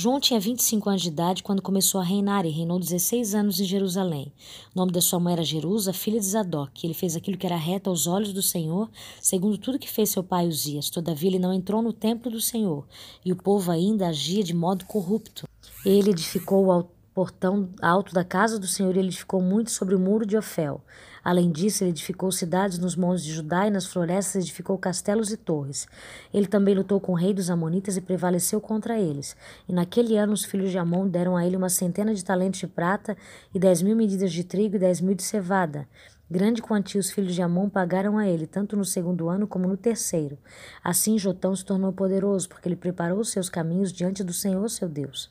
João 0.00 0.20
tinha 0.20 0.38
25 0.38 0.90
anos 0.90 1.02
de 1.02 1.08
idade 1.08 1.42
quando 1.42 1.60
começou 1.60 2.00
a 2.00 2.04
reinar 2.04 2.46
e 2.46 2.50
reinou 2.50 2.78
16 2.78 3.34
anos 3.34 3.58
em 3.58 3.64
Jerusalém. 3.64 4.32
O 4.72 4.78
nome 4.78 4.92
da 4.92 5.00
sua 5.00 5.18
mãe 5.18 5.32
era 5.32 5.42
Jerusa, 5.42 5.92
filha 5.92 6.20
de 6.20 6.26
Zadok. 6.26 6.86
Ele 6.86 6.94
fez 6.94 7.16
aquilo 7.16 7.36
que 7.36 7.44
era 7.44 7.56
reto 7.56 7.90
aos 7.90 8.06
olhos 8.06 8.32
do 8.32 8.40
Senhor, 8.40 8.88
segundo 9.20 9.58
tudo 9.58 9.76
que 9.76 9.90
fez 9.90 10.10
seu 10.10 10.22
pai 10.22 10.46
Uzias. 10.46 10.88
Todavia 10.88 11.30
ele 11.30 11.40
não 11.40 11.52
entrou 11.52 11.82
no 11.82 11.92
templo 11.92 12.30
do 12.30 12.40
Senhor, 12.40 12.86
e 13.24 13.32
o 13.32 13.36
povo 13.36 13.72
ainda 13.72 14.06
agia 14.06 14.44
de 14.44 14.54
modo 14.54 14.84
corrupto. 14.84 15.48
Ele 15.84 16.10
edificou 16.10 16.66
o 16.66 16.72
portão 17.18 17.68
alto 17.82 18.14
da 18.14 18.22
casa 18.22 18.60
do 18.60 18.68
Senhor 18.68 18.94
e 18.94 19.00
ele 19.00 19.08
edificou 19.08 19.42
muito 19.42 19.72
sobre 19.72 19.92
o 19.92 19.98
muro 19.98 20.24
de 20.24 20.36
Ofel. 20.36 20.80
Além 21.24 21.50
disso, 21.50 21.82
ele 21.82 21.90
edificou 21.90 22.30
cidades 22.30 22.78
nos 22.78 22.94
montes 22.94 23.24
de 23.24 23.32
Judá 23.32 23.66
e 23.66 23.70
nas 23.70 23.86
florestas 23.86 24.44
edificou 24.44 24.78
castelos 24.78 25.32
e 25.32 25.36
torres. 25.36 25.88
Ele 26.32 26.46
também 26.46 26.76
lutou 26.76 27.00
com 27.00 27.10
o 27.10 27.16
rei 27.16 27.34
dos 27.34 27.50
Amonitas 27.50 27.96
e 27.96 28.00
prevaleceu 28.00 28.60
contra 28.60 29.00
eles. 29.00 29.36
E 29.68 29.72
naquele 29.72 30.16
ano 30.16 30.32
os 30.32 30.44
filhos 30.44 30.70
de 30.70 30.78
Amon 30.78 31.08
deram 31.08 31.36
a 31.36 31.44
ele 31.44 31.56
uma 31.56 31.68
centena 31.68 32.14
de 32.14 32.24
talentos 32.24 32.60
de 32.60 32.68
prata 32.68 33.16
e 33.52 33.58
dez 33.58 33.82
mil 33.82 33.96
medidas 33.96 34.32
de 34.32 34.44
trigo 34.44 34.76
e 34.76 34.78
dez 34.78 35.00
mil 35.00 35.16
de 35.16 35.24
cevada. 35.24 35.88
Grande 36.30 36.60
quantia 36.60 37.00
os 37.00 37.10
filhos 37.10 37.34
de 37.34 37.40
Amon 37.40 37.70
pagaram 37.70 38.18
a 38.18 38.28
ele, 38.28 38.46
tanto 38.46 38.76
no 38.76 38.84
segundo 38.84 39.30
ano 39.30 39.46
como 39.46 39.66
no 39.66 39.78
terceiro. 39.78 40.36
Assim 40.84 41.18
Jotão 41.18 41.56
se 41.56 41.64
tornou 41.64 41.90
poderoso, 41.90 42.50
porque 42.50 42.68
ele 42.68 42.76
preparou 42.76 43.20
os 43.20 43.30
seus 43.30 43.48
caminhos 43.48 43.90
diante 43.90 44.22
do 44.22 44.34
Senhor 44.34 44.68
seu 44.68 44.90
Deus. 44.90 45.30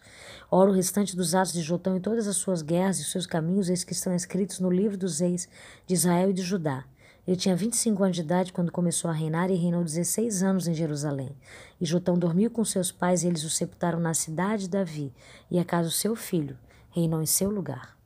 Ora, 0.50 0.72
o 0.72 0.74
restante 0.74 1.16
dos 1.16 1.36
atos 1.36 1.54
de 1.54 1.62
Jotão 1.62 1.96
e 1.96 2.00
todas 2.00 2.28
as 2.28 2.38
suas 2.38 2.64
guerras 2.64 3.00
e 3.00 3.04
seus 3.04 3.28
caminhos, 3.28 3.70
eis 3.70 3.84
que 3.84 3.94
estão 3.94 4.16
escritos 4.16 4.60
no 4.60 4.72
livro 4.72 4.98
dos 4.98 5.20
reis 5.20 5.48
de 5.86 5.94
Israel 5.94 6.32
e 6.32 6.34
de 6.34 6.42
Judá. 6.42 6.84
Ele 7.28 7.38
tinha 7.38 7.56
25 7.56 8.04
anos 8.04 8.16
de 8.16 8.24
idade 8.24 8.52
quando 8.52 8.72
começou 8.72 9.12
a 9.12 9.14
reinar 9.14 9.52
e 9.52 9.56
reinou 9.56 9.84
16 9.84 10.42
anos 10.42 10.68
em 10.68 10.74
Jerusalém. 10.74 11.36
E 11.80 11.86
Jotão 11.86 12.18
dormiu 12.18 12.50
com 12.50 12.66
seus 12.66 12.92
pais 12.92 13.22
e 13.22 13.28
eles 13.28 13.44
o 13.44 13.52
sepultaram 13.52 14.00
na 14.00 14.16
cidade 14.16 14.64
de 14.64 14.70
Davi, 14.70 15.14
e 15.52 15.60
a 15.60 15.66
casa 15.66 15.90
do 15.90 15.94
seu 15.94 16.16
filho 16.16 16.58
reinou 16.90 17.22
em 17.22 17.28
seu 17.28 17.52
lugar. 17.52 17.97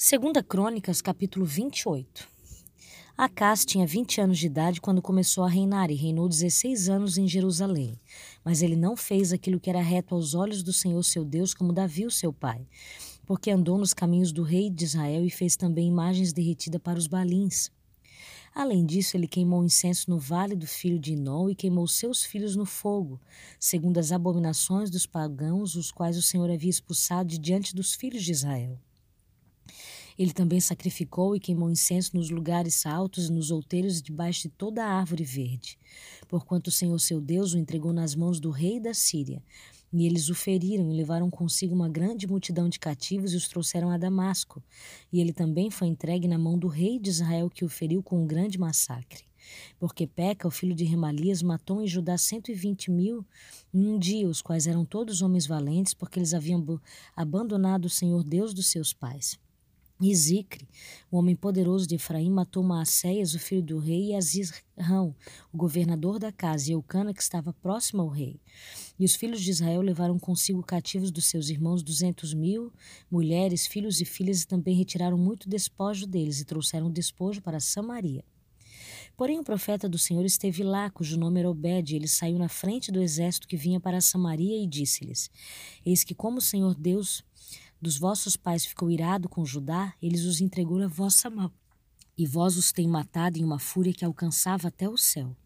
Segunda 0.00 0.44
Crônicas, 0.44 1.02
capítulo 1.02 1.44
28. 1.44 2.28
Acás 3.16 3.64
tinha 3.64 3.84
20 3.84 4.20
anos 4.20 4.38
de 4.38 4.46
idade 4.46 4.80
quando 4.80 5.02
começou 5.02 5.42
a 5.42 5.48
reinar 5.48 5.90
e 5.90 5.96
reinou 5.96 6.28
16 6.28 6.88
anos 6.88 7.18
em 7.18 7.26
Jerusalém. 7.26 7.98
Mas 8.44 8.62
ele 8.62 8.76
não 8.76 8.96
fez 8.96 9.32
aquilo 9.32 9.58
que 9.58 9.68
era 9.68 9.82
reto 9.82 10.14
aos 10.14 10.34
olhos 10.34 10.62
do 10.62 10.72
Senhor 10.72 11.02
seu 11.02 11.24
Deus, 11.24 11.52
como 11.52 11.72
Davi, 11.72 12.06
o 12.06 12.12
seu 12.12 12.32
pai, 12.32 12.64
porque 13.26 13.50
andou 13.50 13.76
nos 13.76 13.92
caminhos 13.92 14.30
do 14.30 14.44
rei 14.44 14.70
de 14.70 14.84
Israel 14.84 15.24
e 15.24 15.30
fez 15.30 15.56
também 15.56 15.88
imagens 15.88 16.32
derretidas 16.32 16.80
para 16.80 16.96
os 16.96 17.08
balins. 17.08 17.68
Além 18.54 18.86
disso, 18.86 19.16
ele 19.16 19.26
queimou 19.26 19.64
incenso 19.64 20.08
no 20.08 20.18
vale 20.20 20.54
do 20.54 20.66
filho 20.68 21.00
de 21.00 21.14
Inol 21.14 21.50
e 21.50 21.56
queimou 21.56 21.88
seus 21.88 22.22
filhos 22.22 22.54
no 22.54 22.64
fogo, 22.64 23.20
segundo 23.58 23.98
as 23.98 24.12
abominações 24.12 24.90
dos 24.90 25.06
pagãos, 25.06 25.74
os 25.74 25.90
quais 25.90 26.16
o 26.16 26.22
Senhor 26.22 26.48
havia 26.48 26.70
expulsado 26.70 27.28
de 27.28 27.36
diante 27.36 27.74
dos 27.74 27.96
filhos 27.96 28.22
de 28.22 28.30
Israel. 28.30 28.78
Ele 30.18 30.32
também 30.32 30.58
sacrificou 30.58 31.36
e 31.36 31.40
queimou 31.40 31.70
incenso 31.70 32.16
nos 32.16 32.28
lugares 32.28 32.84
altos 32.84 33.28
e 33.28 33.32
nos 33.32 33.52
outeiros 33.52 34.02
debaixo 34.02 34.42
de 34.42 34.48
toda 34.48 34.84
a 34.84 34.92
árvore 34.92 35.22
verde, 35.22 35.78
porquanto 36.26 36.68
o 36.68 36.72
Senhor 36.72 36.98
seu 36.98 37.20
Deus 37.20 37.54
o 37.54 37.58
entregou 37.58 37.92
nas 37.92 38.16
mãos 38.16 38.40
do 38.40 38.50
rei 38.50 38.80
da 38.80 38.92
Síria. 38.92 39.40
E 39.90 40.04
eles 40.04 40.28
o 40.28 40.34
feriram 40.34 40.92
e 40.92 40.96
levaram 40.96 41.30
consigo 41.30 41.74
uma 41.74 41.88
grande 41.88 42.26
multidão 42.26 42.68
de 42.68 42.78
cativos 42.78 43.32
e 43.32 43.36
os 43.36 43.48
trouxeram 43.48 43.90
a 43.90 43.96
Damasco. 43.96 44.62
E 45.10 45.18
ele 45.18 45.32
também 45.32 45.70
foi 45.70 45.88
entregue 45.88 46.28
na 46.28 46.36
mão 46.36 46.58
do 46.58 46.68
rei 46.68 46.98
de 46.98 47.08
Israel, 47.08 47.48
que 47.48 47.64
o 47.64 47.70
feriu 47.70 48.02
com 48.02 48.22
um 48.22 48.26
grande 48.26 48.58
massacre. 48.58 49.24
Porque 49.78 50.06
Peca, 50.06 50.46
o 50.46 50.50
filho 50.50 50.74
de 50.74 50.84
Remalias, 50.84 51.42
matou 51.42 51.80
em 51.80 51.86
Judá 51.86 52.18
cento 52.18 52.50
e 52.50 52.54
vinte 52.54 52.90
mil 52.90 53.24
em 53.72 53.86
um 53.86 53.98
dia, 53.98 54.28
os 54.28 54.42
quais 54.42 54.66
eram 54.66 54.84
todos 54.84 55.22
homens 55.22 55.46
valentes, 55.46 55.94
porque 55.94 56.18
eles 56.18 56.34
haviam 56.34 56.62
abandonado 57.16 57.86
o 57.86 57.90
Senhor 57.90 58.22
Deus 58.22 58.52
dos 58.52 58.66
seus 58.66 58.92
pais. 58.92 59.38
E 60.00 60.14
Zicre, 60.14 60.68
o 61.10 61.16
homem 61.16 61.34
poderoso 61.34 61.84
de 61.84 61.96
Efraim, 61.96 62.30
matou 62.30 62.62
Maacéias, 62.62 63.34
o 63.34 63.38
filho 63.38 63.62
do 63.62 63.78
rei, 63.80 64.10
e 64.10 64.14
Azirrão, 64.14 65.12
o 65.52 65.56
governador 65.56 66.20
da 66.20 66.30
casa, 66.30 66.70
e 66.70 66.72
Eucana, 66.72 67.12
que 67.12 67.20
estava 67.20 67.52
próximo 67.52 68.02
ao 68.02 68.08
rei. 68.08 68.40
E 68.96 69.04
os 69.04 69.16
filhos 69.16 69.42
de 69.42 69.50
Israel 69.50 69.80
levaram 69.80 70.16
consigo 70.16 70.62
cativos 70.62 71.10
dos 71.10 71.26
seus 71.26 71.48
irmãos 71.48 71.82
duzentos 71.82 72.32
mil, 72.32 72.72
mulheres, 73.10 73.66
filhos 73.66 74.00
e 74.00 74.04
filhas, 74.04 74.42
e 74.42 74.46
também 74.46 74.76
retiraram 74.76 75.18
muito 75.18 75.48
despojo 75.48 76.06
deles, 76.06 76.38
e 76.40 76.44
trouxeram 76.44 76.92
despojo 76.92 77.42
para 77.42 77.58
Samaria. 77.58 78.24
Porém, 79.16 79.40
o 79.40 79.44
profeta 79.44 79.88
do 79.88 79.98
Senhor 79.98 80.24
esteve 80.24 80.62
lá, 80.62 80.90
cujo 80.90 81.18
nome 81.18 81.40
era 81.40 81.50
Obed, 81.50 81.92
e 81.92 81.96
ele 81.96 82.06
saiu 82.06 82.38
na 82.38 82.48
frente 82.48 82.92
do 82.92 83.02
exército 83.02 83.48
que 83.48 83.56
vinha 83.56 83.80
para 83.80 84.00
Samaria 84.00 84.62
e 84.62 84.64
disse-lhes: 84.64 85.28
Eis 85.84 86.04
que, 86.04 86.14
como 86.14 86.38
o 86.38 86.40
Senhor 86.40 86.72
Deus 86.76 87.24
dos 87.80 87.98
vossos 87.98 88.36
pais 88.36 88.66
ficou 88.66 88.90
irado 88.90 89.28
com 89.28 89.44
Judá, 89.44 89.94
eles 90.02 90.24
os 90.24 90.40
entregou 90.40 90.78
na 90.78 90.88
vossa 90.88 91.30
mão. 91.30 91.52
E 92.16 92.26
vós 92.26 92.56
os 92.56 92.72
tem 92.72 92.88
matado 92.88 93.38
em 93.38 93.44
uma 93.44 93.58
fúria 93.58 93.92
que 93.92 94.04
alcançava 94.04 94.68
até 94.68 94.88
o 94.88 94.96
céu. 94.96 95.36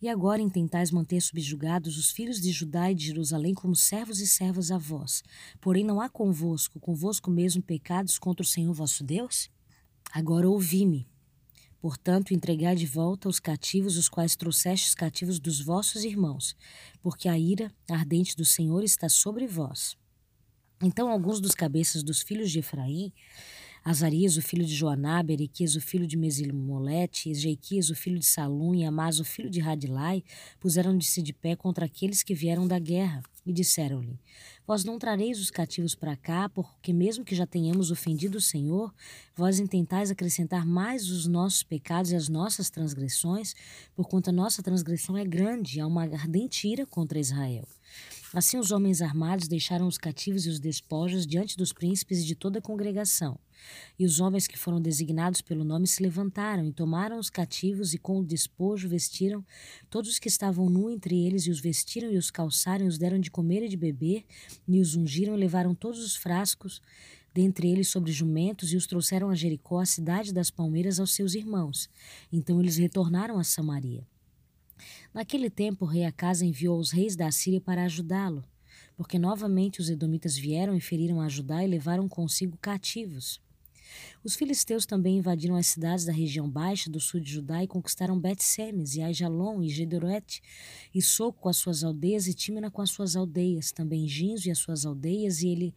E 0.00 0.08
agora 0.08 0.40
intentais 0.40 0.90
manter 0.90 1.20
subjugados 1.20 1.98
os 1.98 2.10
filhos 2.10 2.40
de 2.40 2.50
Judá 2.50 2.90
e 2.90 2.94
de 2.94 3.06
Jerusalém 3.06 3.52
como 3.52 3.76
servos 3.76 4.20
e 4.20 4.26
servas 4.26 4.70
a 4.70 4.78
vós. 4.78 5.22
Porém 5.60 5.84
não 5.84 6.00
há 6.00 6.08
convosco, 6.08 6.80
convosco 6.80 7.30
mesmo 7.30 7.62
pecados 7.62 8.18
contra 8.18 8.42
o 8.42 8.46
Senhor 8.46 8.72
vosso 8.72 9.04
Deus? 9.04 9.50
Agora 10.10 10.48
ouvi-me. 10.48 11.06
Portanto, 11.80 12.34
entregai 12.34 12.74
de 12.74 12.86
volta 12.86 13.28
os 13.28 13.38
cativos, 13.38 13.96
os 13.96 14.08
quais 14.08 14.34
trouxestes 14.34 14.94
cativos 14.94 15.38
dos 15.38 15.60
vossos 15.60 16.02
irmãos, 16.02 16.56
porque 17.00 17.28
a 17.28 17.38
ira 17.38 17.72
ardente 17.88 18.34
do 18.34 18.44
Senhor 18.44 18.82
está 18.82 19.08
sobre 19.08 19.46
vós. 19.46 19.96
Então, 20.82 21.10
alguns 21.10 21.40
dos 21.40 21.54
cabeças 21.54 22.04
dos 22.04 22.22
filhos 22.22 22.52
de 22.52 22.60
Efraim, 22.60 23.12
Azarias, 23.84 24.36
o 24.36 24.42
filho 24.42 24.64
de 24.64 24.74
Joanab, 24.74 25.32
Erequias, 25.32 25.74
o 25.74 25.80
filho 25.80 26.06
de 26.06 26.16
Mesilmolete, 26.16 27.30
Ezeiquias, 27.30 27.90
o 27.90 27.94
filho 27.94 28.18
de 28.18 28.26
Salum 28.26 28.74
e 28.74 28.84
Amás, 28.84 29.18
o 29.18 29.24
filho 29.24 29.50
de 29.50 29.60
Radilai, 29.60 30.22
puseram-se 30.60 31.22
de 31.22 31.32
pé 31.32 31.56
contra 31.56 31.86
aqueles 31.86 32.22
que 32.22 32.34
vieram 32.34 32.68
da 32.68 32.78
guerra 32.78 33.22
e 33.46 33.52
disseram-lhe: 33.52 34.20
Vós 34.66 34.84
não 34.84 34.98
trareis 34.98 35.40
os 35.40 35.50
cativos 35.50 35.94
para 35.94 36.16
cá, 36.16 36.48
porque 36.48 36.92
mesmo 36.92 37.24
que 37.24 37.34
já 37.34 37.46
tenhamos 37.46 37.90
ofendido 37.90 38.38
o 38.38 38.42
Senhor, 38.42 38.94
vós 39.34 39.58
intentais 39.58 40.10
acrescentar 40.10 40.66
mais 40.66 41.08
os 41.10 41.26
nossos 41.26 41.62
pecados 41.62 42.12
e 42.12 42.16
as 42.16 42.28
nossas 42.28 42.70
transgressões, 42.70 43.54
porquanto 43.96 44.28
a 44.28 44.32
nossa 44.32 44.62
transgressão 44.62 45.16
é 45.16 45.24
grande, 45.24 45.80
há 45.80 45.86
uma 45.86 46.02
ardente 46.02 46.68
ira 46.68 46.86
contra 46.86 47.18
Israel. 47.18 47.66
Assim 48.34 48.58
os 48.58 48.70
homens 48.70 49.00
armados 49.00 49.48
deixaram 49.48 49.86
os 49.86 49.96
cativos 49.96 50.44
e 50.44 50.50
os 50.50 50.60
despojos 50.60 51.26
diante 51.26 51.56
dos 51.56 51.72
príncipes 51.72 52.20
e 52.20 52.26
de 52.26 52.34
toda 52.34 52.58
a 52.58 52.62
congregação. 52.62 53.38
E 53.98 54.04
os 54.04 54.20
homens 54.20 54.46
que 54.46 54.58
foram 54.58 54.80
designados 54.80 55.40
pelo 55.40 55.64
nome 55.64 55.86
se 55.86 56.02
levantaram 56.02 56.66
e 56.66 56.72
tomaram 56.72 57.18
os 57.18 57.30
cativos 57.30 57.94
e 57.94 57.98
com 57.98 58.20
o 58.20 58.24
despojo 58.24 58.86
vestiram 58.86 59.44
todos 59.88 60.10
os 60.10 60.18
que 60.18 60.28
estavam 60.28 60.68
nu 60.68 60.90
entre 60.90 61.26
eles 61.26 61.46
e 61.46 61.50
os 61.50 61.58
vestiram 61.58 62.12
e 62.12 62.18
os 62.18 62.30
calçaram 62.30 62.84
e 62.84 62.88
os 62.88 62.98
deram 62.98 63.18
de 63.18 63.30
comer 63.30 63.62
e 63.62 63.68
de 63.68 63.76
beber 63.76 64.24
e 64.68 64.78
os 64.78 64.94
ungiram 64.94 65.34
e 65.34 65.40
levaram 65.40 65.74
todos 65.74 66.04
os 66.04 66.14
frascos 66.14 66.82
dentre 67.32 67.70
eles 67.70 67.88
sobre 67.88 68.12
jumentos 68.12 68.72
e 68.72 68.76
os 68.76 68.86
trouxeram 68.86 69.30
a 69.30 69.34
Jericó, 69.34 69.80
a 69.80 69.86
cidade 69.86 70.32
das 70.34 70.50
palmeiras, 70.50 70.98
aos 70.98 71.14
seus 71.14 71.34
irmãos. 71.34 71.88
Então 72.32 72.60
eles 72.60 72.76
retornaram 72.76 73.38
a 73.38 73.44
Samaria. 73.44 74.06
Naquele 75.12 75.50
tempo, 75.50 75.84
o 75.84 75.88
rei 75.88 76.04
Acasa 76.04 76.44
enviou 76.44 76.78
os 76.78 76.90
reis 76.90 77.16
da 77.16 77.30
Síria 77.30 77.60
para 77.60 77.84
ajudá-lo, 77.84 78.44
porque 78.96 79.18
novamente 79.18 79.80
os 79.80 79.88
edomitas 79.88 80.36
vieram 80.36 80.76
e 80.76 80.80
feriram 80.80 81.20
a 81.20 81.28
Judá 81.28 81.64
e 81.64 81.68
levaram 81.68 82.08
consigo 82.08 82.56
cativos. 82.58 83.40
Os 84.22 84.36
filisteus 84.36 84.84
também 84.84 85.18
invadiram 85.18 85.56
as 85.56 85.66
cidades 85.66 86.04
da 86.04 86.12
região 86.12 86.48
baixa 86.48 86.90
do 86.90 87.00
sul 87.00 87.20
de 87.20 87.32
Judá 87.32 87.62
e 87.62 87.68
conquistaram 87.68 88.18
Bet-Semes 88.18 88.96
e 88.96 89.02
Aijalon 89.02 89.62
e 89.62 89.68
Gedorete 89.68 90.42
e 90.94 91.00
Soco 91.00 91.40
com 91.40 91.48
as 91.48 91.56
suas 91.56 91.82
aldeias 91.82 92.26
e 92.26 92.34
Tímena 92.34 92.70
com 92.70 92.82
as 92.82 92.90
suas 92.90 93.16
aldeias, 93.16 93.72
também 93.72 94.06
Ginzo 94.06 94.48
e 94.48 94.50
as 94.50 94.58
suas 94.58 94.84
aldeias 94.84 95.42
e 95.42 95.48
ele 95.48 95.74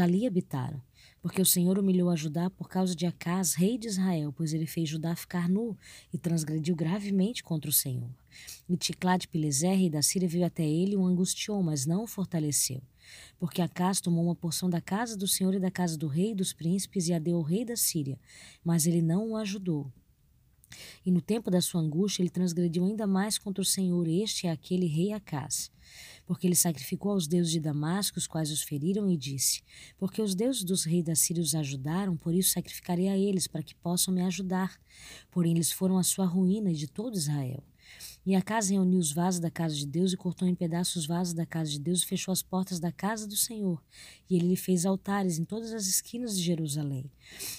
ali 0.00 0.26
habitaram. 0.26 0.82
Porque 1.28 1.42
o 1.42 1.46
Senhor 1.46 1.78
humilhou 1.78 2.08
a 2.08 2.16
Judá 2.16 2.48
por 2.48 2.70
causa 2.70 2.96
de 2.96 3.04
Acás, 3.04 3.52
rei 3.52 3.76
de 3.76 3.86
Israel, 3.86 4.32
pois 4.34 4.54
ele 4.54 4.64
fez 4.64 4.88
Judá 4.88 5.14
ficar 5.14 5.46
nu 5.46 5.76
e 6.10 6.16
transgrediu 6.16 6.74
gravemente 6.74 7.44
contra 7.44 7.68
o 7.68 7.72
Senhor. 7.72 8.08
E 8.66 8.78
Ticlade-Pileser, 8.78 9.76
rei 9.76 9.90
da 9.90 10.00
Síria, 10.00 10.26
veio 10.26 10.46
até 10.46 10.62
ele 10.62 10.92
e 10.92 10.96
o 10.96 11.04
angustiou, 11.04 11.62
mas 11.62 11.84
não 11.84 12.04
o 12.04 12.06
fortaleceu. 12.06 12.80
Porque 13.38 13.60
Acás 13.60 14.00
tomou 14.00 14.24
uma 14.24 14.34
porção 14.34 14.70
da 14.70 14.80
casa 14.80 15.18
do 15.18 15.28
Senhor 15.28 15.52
e 15.52 15.60
da 15.60 15.70
casa 15.70 15.98
do 15.98 16.06
rei 16.06 16.30
e 16.30 16.34
dos 16.34 16.54
príncipes 16.54 17.08
e 17.08 17.12
a 17.12 17.18
deu 17.18 17.36
ao 17.36 17.42
rei 17.42 17.62
da 17.62 17.76
Síria, 17.76 18.18
mas 18.64 18.86
ele 18.86 19.02
não 19.02 19.32
o 19.32 19.36
ajudou. 19.36 19.92
E 21.04 21.10
no 21.10 21.20
tempo 21.20 21.50
da 21.50 21.60
sua 21.60 21.82
angústia 21.82 22.22
ele 22.22 22.30
transgrediu 22.30 22.86
ainda 22.86 23.06
mais 23.06 23.36
contra 23.36 23.60
o 23.60 23.66
Senhor, 23.66 24.08
este 24.08 24.46
é 24.46 24.50
aquele 24.50 24.86
rei 24.86 25.12
Acás 25.12 25.70
porque 26.28 26.46
ele 26.46 26.54
sacrificou 26.54 27.12
aos 27.12 27.26
deuses 27.26 27.50
de 27.50 27.58
Damasco, 27.58 28.18
os 28.18 28.26
quais 28.26 28.50
os 28.52 28.62
feriram, 28.62 29.10
e 29.10 29.16
disse: 29.16 29.62
Porque 29.96 30.20
os 30.20 30.34
deuses 30.34 30.62
dos 30.62 30.84
reis 30.84 31.02
da 31.02 31.14
Síria 31.14 31.42
os 31.42 31.54
ajudaram, 31.54 32.18
por 32.18 32.34
isso 32.34 32.50
sacrificarei 32.50 33.08
a 33.08 33.16
eles, 33.16 33.46
para 33.46 33.62
que 33.62 33.74
possam 33.74 34.12
me 34.12 34.20
ajudar. 34.20 34.78
Porém, 35.30 35.54
eles 35.54 35.72
foram 35.72 35.96
a 35.96 36.02
sua 36.02 36.26
ruína 36.26 36.70
e 36.70 36.74
de 36.74 36.86
todo 36.86 37.16
Israel. 37.16 37.64
E 38.26 38.34
a 38.34 38.42
casa 38.42 38.72
reuniu 38.72 38.98
os 38.98 39.12
vasos 39.12 39.40
da 39.40 39.50
casa 39.50 39.74
de 39.74 39.86
Deus 39.86 40.12
e 40.12 40.16
cortou 40.16 40.46
em 40.46 40.54
pedaços 40.54 40.96
os 40.96 41.06
vasos 41.06 41.32
da 41.32 41.46
casa 41.46 41.70
de 41.70 41.80
Deus 41.80 42.02
e 42.02 42.06
fechou 42.06 42.32
as 42.32 42.42
portas 42.42 42.78
da 42.78 42.92
casa 42.92 43.26
do 43.26 43.36
Senhor. 43.36 43.82
E 44.28 44.36
ele 44.36 44.48
lhe 44.48 44.56
fez 44.56 44.84
altares 44.84 45.38
em 45.38 45.44
todas 45.44 45.72
as 45.72 45.86
esquinas 45.86 46.36
de 46.36 46.42
Jerusalém. 46.42 47.10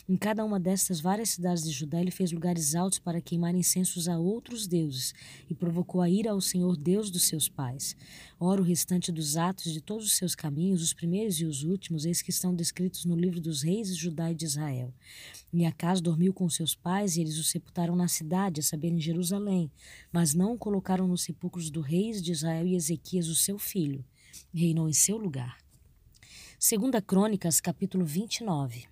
Em 0.08 0.16
cada 0.16 0.44
uma 0.46 0.60
destas 0.60 1.00
várias 1.00 1.30
cidades 1.30 1.64
de 1.64 1.72
Judá 1.72 2.00
ele 2.00 2.12
fez 2.12 2.32
lugares 2.32 2.76
altos 2.76 3.00
para 3.00 3.22
queimar 3.22 3.56
incensos 3.56 4.08
a 4.08 4.18
outros 4.18 4.68
deuses 4.68 5.14
e 5.50 5.56
provocou 5.56 6.02
a 6.02 6.10
ira 6.10 6.32
ao 6.32 6.42
Senhor 6.42 6.78
Deus 6.78 7.10
dos 7.10 7.24
seus 7.24 7.50
pais. 7.50 7.96
Ora, 8.40 8.62
o 8.62 8.64
restante 8.64 9.12
dos 9.12 9.38
atos 9.38 9.74
de 9.74 9.82
todos 9.82 10.06
os 10.06 10.14
seus 10.14 10.36
caminhos, 10.36 10.82
os 10.82 10.94
primeiros 10.94 11.40
e 11.42 11.46
os 11.46 11.64
últimos, 11.64 12.06
eis 12.06 12.22
que 12.22 12.30
estão 12.30 12.56
descritos 12.56 13.06
no 13.06 13.16
livro 13.16 13.42
dos 13.42 13.64
reis 13.64 13.88
de 13.90 13.96
Judá 13.96 14.32
e 14.32 14.36
de 14.36 14.46
Israel. 14.46 14.94
E 15.52 15.66
Acas 15.66 16.00
dormiu 16.00 16.34
com 16.34 16.48
seus 16.50 16.76
pais 16.76 17.18
e 17.18 17.22
eles 17.22 17.38
o 17.38 17.44
sepultaram 17.44 17.96
na 17.96 18.08
cidade, 18.08 18.60
a 18.60 18.64
saber, 18.64 18.90
em 18.90 19.00
Jerusalém, 19.00 19.72
mas 20.12 20.34
não 20.34 20.49
o 20.54 20.58
colocaram 20.58 21.08
nos 21.08 21.24
sepulcros 21.24 21.70
do 21.70 21.82
reis 21.82 22.22
de 22.22 22.32
Israel 22.32 22.66
e 22.66 22.76
Ezequias, 22.76 23.28
o 23.28 23.36
seu 23.36 23.58
filho, 23.58 24.06
reinou 24.54 24.88
em 24.90 24.94
seu 24.94 25.18
lugar. 25.18 25.58
Segunda 26.58 27.02
Crônicas, 27.02 27.62
capítulo 27.62 28.06
29. 28.06 28.88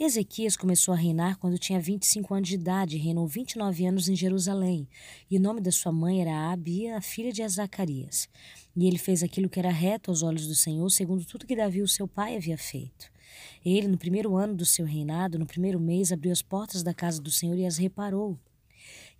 Ezequias 0.00 0.56
começou 0.56 0.94
a 0.94 0.96
reinar 0.96 1.38
quando 1.38 1.58
tinha 1.58 1.80
25 1.80 2.32
anos 2.32 2.48
de 2.48 2.54
idade 2.54 2.96
e 2.96 3.00
reinou 3.00 3.26
29 3.26 3.84
anos 3.84 4.08
em 4.08 4.14
Jerusalém. 4.14 4.88
E 5.28 5.36
o 5.36 5.40
nome 5.40 5.60
da 5.60 5.72
sua 5.72 5.90
mãe 5.90 6.20
era 6.20 6.52
Abia, 6.52 6.96
a 6.96 7.00
filha 7.00 7.32
de 7.32 7.46
Zacarias. 7.48 8.28
E 8.76 8.86
ele 8.86 8.96
fez 8.96 9.24
aquilo 9.24 9.48
que 9.48 9.58
era 9.58 9.70
reto 9.70 10.10
aos 10.10 10.22
olhos 10.22 10.46
do 10.46 10.54
Senhor, 10.54 10.88
segundo 10.90 11.24
tudo 11.24 11.46
que 11.46 11.56
Davi, 11.56 11.82
o 11.82 11.88
seu 11.88 12.06
pai, 12.06 12.36
havia 12.36 12.56
feito. 12.56 13.10
Ele, 13.64 13.88
no 13.88 13.98
primeiro 13.98 14.36
ano 14.36 14.54
do 14.54 14.64
seu 14.64 14.86
reinado, 14.86 15.38
no 15.38 15.46
primeiro 15.46 15.80
mês, 15.80 16.12
abriu 16.12 16.30
as 16.30 16.42
portas 16.42 16.82
da 16.82 16.94
casa 16.94 17.20
do 17.20 17.30
Senhor 17.30 17.56
e 17.58 17.66
as 17.66 17.76
reparou. 17.76 18.38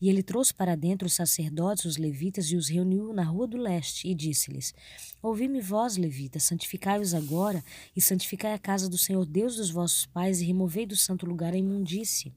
E 0.01 0.09
ele 0.09 0.23
trouxe 0.23 0.55
para 0.55 0.77
dentro 0.77 1.07
os 1.07 1.13
sacerdotes, 1.13 1.85
os 1.85 1.97
levitas, 1.97 2.51
e 2.51 2.57
os 2.57 2.69
reuniu 2.69 3.13
na 3.13 3.25
rua 3.25 3.47
do 3.47 3.57
leste, 3.57 4.07
e 4.09 4.15
disse-lhes: 4.15 4.73
Ouvi-me 5.21 5.61
vós, 5.61 5.97
levitas, 5.97 6.45
santificai-vos 6.45 7.15
agora, 7.15 7.65
e 7.97 8.01
santificai 8.01 8.53
a 8.55 8.59
casa 8.59 8.89
do 8.89 8.97
Senhor 8.97 9.27
Deus 9.27 9.57
dos 9.57 9.71
vossos 9.71 10.07
pais, 10.07 10.41
e 10.41 10.45
removei 10.45 10.87
do 10.87 10.97
santo 10.97 11.27
lugar 11.27 11.53
a 11.53 11.59
imundície. 11.59 12.33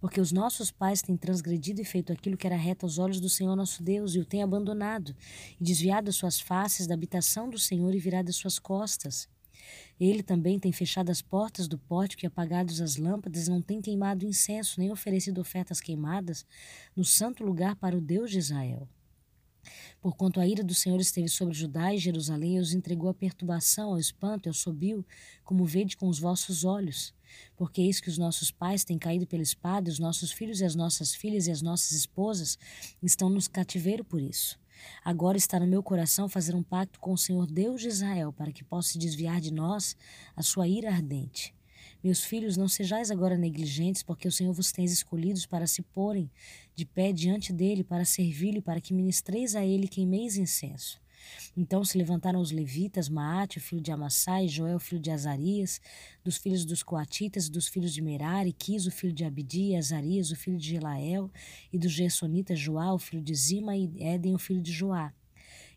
Porque 0.00 0.20
os 0.20 0.32
nossos 0.32 0.70
pais 0.70 1.02
têm 1.02 1.16
transgredido 1.16 1.80
e 1.80 1.84
feito 1.84 2.12
aquilo 2.12 2.36
que 2.36 2.46
era 2.46 2.56
reto 2.56 2.86
aos 2.86 2.98
olhos 2.98 3.20
do 3.20 3.28
Senhor 3.28 3.54
nosso 3.54 3.82
Deus, 3.82 4.14
e 4.14 4.20
o 4.20 4.24
têm 4.24 4.42
abandonado, 4.42 5.14
e 5.60 5.64
desviado 5.64 6.08
as 6.08 6.16
suas 6.16 6.40
faces 6.40 6.86
da 6.86 6.94
habitação 6.94 7.50
do 7.50 7.58
Senhor 7.58 7.94
e 7.94 7.98
virado 7.98 8.30
as 8.30 8.36
suas 8.36 8.58
costas. 8.58 9.28
Ele 9.98 10.22
também 10.22 10.58
tem 10.58 10.72
fechado 10.72 11.10
as 11.10 11.20
portas 11.20 11.66
do 11.66 11.78
pórtico 11.78 12.24
e 12.24 12.26
apagado 12.26 12.70
as 12.70 12.96
lâmpadas, 12.96 13.48
não 13.48 13.60
tem 13.60 13.80
queimado 13.80 14.24
incenso, 14.24 14.78
nem 14.78 14.90
oferecido 14.90 15.40
ofertas 15.40 15.80
queimadas 15.80 16.46
no 16.94 17.04
santo 17.04 17.44
lugar 17.44 17.76
para 17.76 17.96
o 17.96 18.00
Deus 18.00 18.30
de 18.30 18.38
Israel. 18.38 18.88
Porquanto 20.00 20.40
a 20.40 20.46
ira 20.46 20.62
do 20.62 20.74
Senhor 20.74 21.00
esteve 21.00 21.28
sobre 21.28 21.54
Judá 21.54 21.92
e 21.92 21.98
Jerusalém, 21.98 22.56
e 22.56 22.60
os 22.60 22.72
entregou 22.72 23.10
à 23.10 23.14
perturbação, 23.14 23.90
ao 23.90 23.98
espanto 23.98 24.46
e 24.46 24.50
ao 24.50 24.54
sobio, 24.54 25.04
como 25.44 25.64
vede 25.64 25.96
com 25.96 26.08
os 26.08 26.18
vossos 26.18 26.64
olhos. 26.64 27.14
Porque 27.56 27.82
eis 27.82 28.00
que 28.00 28.08
os 28.08 28.16
nossos 28.16 28.50
pais 28.50 28.84
têm 28.84 28.98
caído 28.98 29.26
pela 29.26 29.42
espada, 29.42 29.88
e 29.88 29.92
os 29.92 29.98
nossos 29.98 30.30
filhos 30.30 30.60
e 30.60 30.64
as 30.64 30.74
nossas 30.74 31.14
filhas 31.14 31.46
e 31.46 31.50
as 31.50 31.60
nossas 31.60 31.92
esposas 31.92 32.58
estão 33.02 33.28
nos 33.28 33.48
cativeiro 33.48 34.04
por 34.04 34.20
isso. 34.20 34.58
Agora 35.04 35.36
está 35.36 35.58
no 35.58 35.66
meu 35.66 35.82
coração 35.82 36.28
fazer 36.28 36.54
um 36.54 36.62
pacto 36.62 37.00
com 37.00 37.12
o 37.12 37.18
Senhor 37.18 37.46
Deus 37.46 37.80
de 37.80 37.88
Israel, 37.88 38.32
para 38.32 38.52
que 38.52 38.64
possa 38.64 38.98
desviar 38.98 39.40
de 39.40 39.52
nós 39.52 39.96
a 40.36 40.42
sua 40.42 40.66
ira 40.66 40.90
ardente. 40.90 41.54
Meus 42.02 42.22
filhos, 42.22 42.56
não 42.56 42.68
sejais 42.68 43.10
agora 43.10 43.36
negligentes, 43.36 44.02
porque 44.02 44.28
o 44.28 44.32
Senhor 44.32 44.52
vos 44.52 44.70
tem 44.70 44.84
escolhidos 44.84 45.46
para 45.46 45.66
se 45.66 45.82
porem 45.82 46.30
de 46.74 46.86
pé 46.86 47.12
diante 47.12 47.52
dele, 47.52 47.82
para 47.82 48.04
servi-lo, 48.04 48.62
para 48.62 48.80
que 48.80 48.94
ministreis 48.94 49.56
a 49.56 49.64
ele 49.64 49.88
queimeis 49.88 50.36
incenso. 50.36 51.00
Então 51.56 51.84
se 51.84 51.98
levantaram 51.98 52.40
os 52.40 52.50
levitas, 52.50 53.08
Maate, 53.08 53.58
o 53.58 53.60
filho 53.60 53.80
de 53.80 53.90
Amassai, 53.90 54.48
Joel, 54.48 54.78
filho 54.78 55.00
de 55.00 55.10
Azarias, 55.10 55.80
dos 56.24 56.36
filhos 56.36 56.64
dos 56.64 56.82
Coatitas, 56.82 57.48
dos 57.48 57.68
filhos 57.68 57.92
de 57.92 58.02
Merari, 58.02 58.52
Quis, 58.52 58.86
o 58.86 58.90
filho 58.90 59.12
de 59.12 59.24
Abdi, 59.24 59.74
Azarias, 59.74 60.30
o 60.30 60.36
filho 60.36 60.58
de 60.58 60.68
Gelael, 60.68 61.30
e 61.72 61.78
dos 61.78 61.92
Gersonitas, 61.92 62.58
Joá, 62.58 62.92
o 62.92 62.98
filho 62.98 63.22
de 63.22 63.34
Zima, 63.34 63.76
e 63.76 63.90
Éden, 64.02 64.34
o 64.34 64.38
filho 64.38 64.60
de 64.60 64.72
Joá. 64.72 65.12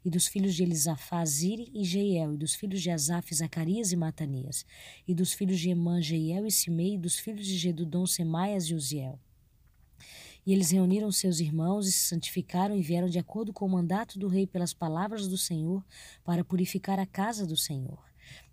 E 0.04 0.10
dos 0.10 0.28
filhos 0.28 0.56
de 0.56 0.64
Elisafá, 0.64 1.24
Ziri 1.26 1.72
e 1.74 1.84
Jeiel, 1.84 2.34
e 2.34 2.38
dos 2.38 2.56
filhos 2.56 2.82
de 2.82 2.90
Asaf, 2.90 3.34
Zacarias 3.34 3.92
e 3.92 3.96
Matanias, 3.96 4.66
e 5.08 5.14
dos 5.14 5.32
filhos 5.34 5.60
de 5.60 5.70
Emã, 5.70 6.02
Jeiel 6.02 6.46
e 6.46 6.52
Simei, 6.52 6.96
e 6.96 6.98
dos 6.98 7.20
filhos 7.20 7.46
de 7.46 7.56
Gedudom, 7.58 8.08
Semaias 8.08 8.66
e 8.66 8.74
Uziel. 8.74 9.20
E 10.46 10.54
eles 10.54 10.72
reuniram 10.72 11.12
seus 11.12 11.40
irmãos 11.40 11.88
e 11.88 11.92
se 11.92 12.08
santificaram 12.08 12.76
e 12.76 12.82
vieram 12.82 13.08
de 13.08 13.20
acordo 13.20 13.54
com 13.54 13.66
o 13.66 13.70
mandato 13.70 14.20
do 14.20 14.28
rei 14.28 14.48
pelas 14.48 14.74
palavras 14.74 15.28
do 15.28 15.38
Senhor 15.38 15.84
para 16.24 16.44
purificar 16.44 17.00
a 17.00 17.06
casa 17.06 17.46
do 17.46 17.56
Senhor. 17.56 18.11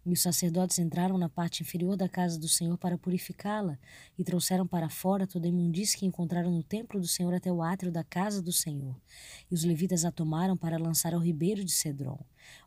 E 0.08 0.12
os 0.14 0.22
sacerdotes 0.22 0.78
entraram 0.78 1.18
na 1.18 1.28
parte 1.28 1.62
inferior 1.62 1.94
da 1.94 2.08
casa 2.08 2.38
do 2.38 2.48
Senhor 2.48 2.78
para 2.78 2.96
purificá-la, 2.96 3.78
e 4.18 4.24
trouxeram 4.24 4.66
para 4.66 4.88
fora 4.88 5.26
toda 5.26 5.46
a 5.46 5.50
imundície 5.50 5.98
que 5.98 6.06
encontraram 6.06 6.50
no 6.50 6.62
templo 6.62 6.98
do 6.98 7.06
Senhor 7.06 7.34
até 7.34 7.52
o 7.52 7.60
átrio 7.60 7.92
da 7.92 8.02
casa 8.02 8.40
do 8.40 8.50
Senhor. 8.50 8.98
E 9.50 9.54
os 9.54 9.64
levitas 9.64 10.06
a 10.06 10.10
tomaram 10.10 10.56
para 10.56 10.78
lançar 10.78 11.12
ao 11.12 11.20
ribeiro 11.20 11.62
de 11.62 11.72
Cedron. 11.72 12.18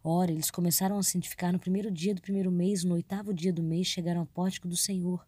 Ora, 0.03 0.31
eles 0.31 0.51
começaram 0.51 0.99
a 0.99 1.01
santificar 1.01 1.51
no 1.51 1.57
primeiro 1.57 1.89
dia 1.89 2.13
do 2.13 2.21
primeiro 2.21 2.51
mês, 2.51 2.83
no 2.83 2.93
oitavo 2.93 3.33
dia 3.33 3.51
do 3.51 3.63
mês 3.63 3.87
chegaram 3.87 4.19
ao 4.19 4.27
pórtico 4.27 4.67
do 4.67 4.77
Senhor. 4.77 5.27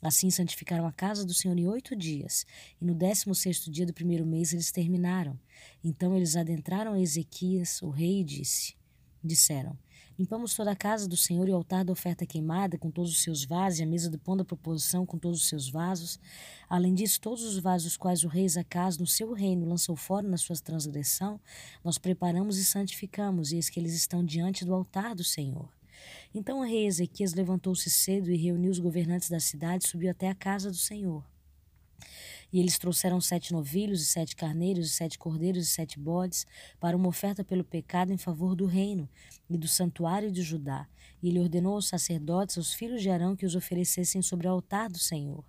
Assim 0.00 0.30
santificaram 0.30 0.86
a 0.86 0.92
casa 0.92 1.26
do 1.26 1.34
Senhor 1.34 1.58
em 1.58 1.68
oito 1.68 1.94
dias, 1.94 2.46
e 2.80 2.86
no 2.86 2.94
décimo 2.94 3.34
sexto 3.34 3.70
dia 3.70 3.84
do 3.84 3.92
primeiro 3.92 4.24
mês 4.24 4.54
eles 4.54 4.72
terminaram. 4.72 5.38
Então 5.84 6.16
eles 6.16 6.36
adentraram 6.36 6.94
a 6.94 7.00
Ezequias, 7.00 7.82
o 7.82 7.90
rei, 7.90 8.22
e 8.22 8.24
disse, 8.24 8.74
disseram, 9.22 9.76
Limpamos 10.20 10.54
toda 10.54 10.70
a 10.70 10.76
casa 10.76 11.08
do 11.08 11.16
Senhor 11.16 11.48
e 11.48 11.50
o 11.50 11.56
altar 11.56 11.82
da 11.82 11.94
oferta 11.94 12.26
queimada 12.26 12.76
com 12.76 12.90
todos 12.90 13.10
os 13.10 13.22
seus 13.22 13.42
vasos 13.42 13.80
e 13.80 13.84
a 13.84 13.86
mesa 13.86 14.10
do 14.10 14.18
pão 14.18 14.36
da 14.36 14.44
proposição 14.44 15.06
com 15.06 15.16
todos 15.16 15.40
os 15.40 15.48
seus 15.48 15.70
vasos. 15.70 16.20
Além 16.68 16.92
disso, 16.92 17.18
todos 17.18 17.42
os 17.42 17.58
vasos 17.58 17.96
quais 17.96 18.22
o 18.22 18.28
rei 18.28 18.46
Zacás 18.46 18.98
no 18.98 19.06
seu 19.06 19.32
reino 19.32 19.66
lançou 19.66 19.96
fora 19.96 20.28
na 20.28 20.36
sua 20.36 20.56
transgressão, 20.56 21.40
nós 21.82 21.96
preparamos 21.96 22.58
e 22.58 22.66
santificamos, 22.66 23.50
e 23.50 23.56
eis 23.56 23.70
que 23.70 23.80
eles 23.80 23.94
estão 23.94 24.22
diante 24.22 24.62
do 24.62 24.74
altar 24.74 25.14
do 25.14 25.24
Senhor. 25.24 25.70
Então 26.34 26.60
o 26.60 26.64
rei 26.64 26.86
Ezequias 26.86 27.32
levantou-se 27.32 27.88
cedo 27.88 28.30
e 28.30 28.36
reuniu 28.36 28.70
os 28.70 28.78
governantes 28.78 29.30
da 29.30 29.40
cidade 29.40 29.86
e 29.86 29.88
subiu 29.88 30.10
até 30.10 30.28
a 30.28 30.34
casa 30.34 30.70
do 30.70 30.76
Senhor. 30.76 31.24
E 32.52 32.58
eles 32.58 32.78
trouxeram 32.78 33.20
sete 33.20 33.52
novilhos, 33.52 34.02
e 34.02 34.06
sete 34.06 34.34
carneiros, 34.34 34.86
e 34.86 34.90
sete 34.90 35.18
cordeiros, 35.18 35.64
e 35.64 35.70
sete 35.70 35.98
bodes, 35.98 36.46
para 36.78 36.96
uma 36.96 37.08
oferta 37.08 37.44
pelo 37.44 37.64
pecado 37.64 38.12
em 38.12 38.16
favor 38.16 38.54
do 38.54 38.66
reino 38.66 39.08
e 39.48 39.56
do 39.56 39.68
santuário 39.68 40.30
de 40.30 40.42
Judá. 40.42 40.86
E 41.22 41.28
ele 41.28 41.40
ordenou 41.40 41.74
aos 41.74 41.88
sacerdotes, 41.88 42.58
aos 42.58 42.74
filhos 42.74 43.02
de 43.02 43.10
Arão, 43.10 43.36
que 43.36 43.46
os 43.46 43.54
oferecessem 43.54 44.22
sobre 44.22 44.46
o 44.46 44.50
altar 44.50 44.88
do 44.88 44.98
Senhor. 44.98 45.44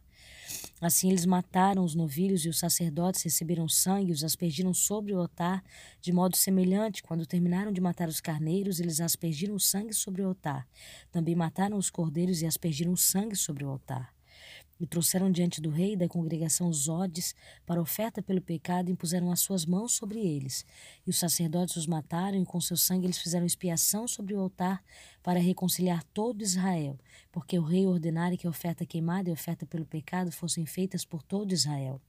Assim 0.80 1.10
eles 1.10 1.26
mataram 1.26 1.84
os 1.84 1.96
novilhos 1.96 2.46
e 2.46 2.50
os 2.50 2.60
sacerdotes 2.60 3.22
receberam 3.24 3.68
sangue 3.68 4.12
os 4.12 4.24
aspergiram 4.24 4.74
sobre 4.74 5.14
o 5.14 5.20
altar, 5.20 5.64
de 6.02 6.12
modo 6.12 6.36
semelhante. 6.36 7.04
Quando 7.04 7.26
terminaram 7.26 7.72
de 7.72 7.80
matar 7.80 8.10
os 8.10 8.20
carneiros, 8.20 8.80
eles 8.80 9.00
aspergiram 9.00 9.58
sangue 9.60 9.94
sobre 9.94 10.22
o 10.22 10.28
altar. 10.28 10.68
Também 11.12 11.36
mataram 11.36 11.78
os 11.78 11.90
cordeiros 11.90 12.42
e 12.42 12.46
aspergiram 12.46 12.96
sangue 12.96 13.36
sobre 13.36 13.64
o 13.64 13.70
altar. 13.70 14.14
E 14.82 14.88
trouxeram 14.88 15.32
diante 15.32 15.62
do 15.62 15.70
rei 15.70 15.94
e 15.94 15.96
da 15.96 16.08
congregação 16.08 16.68
os 16.68 16.90
odes 16.90 17.36
para 17.68 17.80
oferta 17.80 18.20
pelo 18.20 18.42
pecado 18.42 18.90
e 18.90 18.92
impuseram 18.92 19.32
as 19.32 19.40
suas 19.40 19.64
mãos 19.64 19.92
sobre 19.92 20.20
eles. 20.20 20.66
E 21.06 21.12
os 21.12 21.20
sacerdotes 21.20 21.76
os 21.76 21.86
mataram 21.86 22.42
e 22.42 22.46
com 22.46 22.60
seu 22.60 22.76
sangue 22.76 23.06
eles 23.06 23.20
fizeram 23.20 23.46
expiação 23.46 24.08
sobre 24.08 24.34
o 24.34 24.40
altar 24.40 24.84
para 25.22 25.40
reconciliar 25.40 26.04
todo 26.06 26.42
Israel, 26.42 26.98
porque 27.32 27.60
o 27.60 27.64
rei 27.64 27.86
ordenara 27.86 28.36
que 28.36 28.48
a 28.48 28.50
oferta 28.50 28.84
queimada 28.84 29.30
e 29.30 29.32
a 29.32 29.34
oferta 29.36 29.68
pelo 29.68 29.86
pecado 29.86 30.32
fossem 30.32 30.66
feitas 30.66 31.06
por 31.06 31.22
todo 31.22 31.54
Israel. 31.54 32.02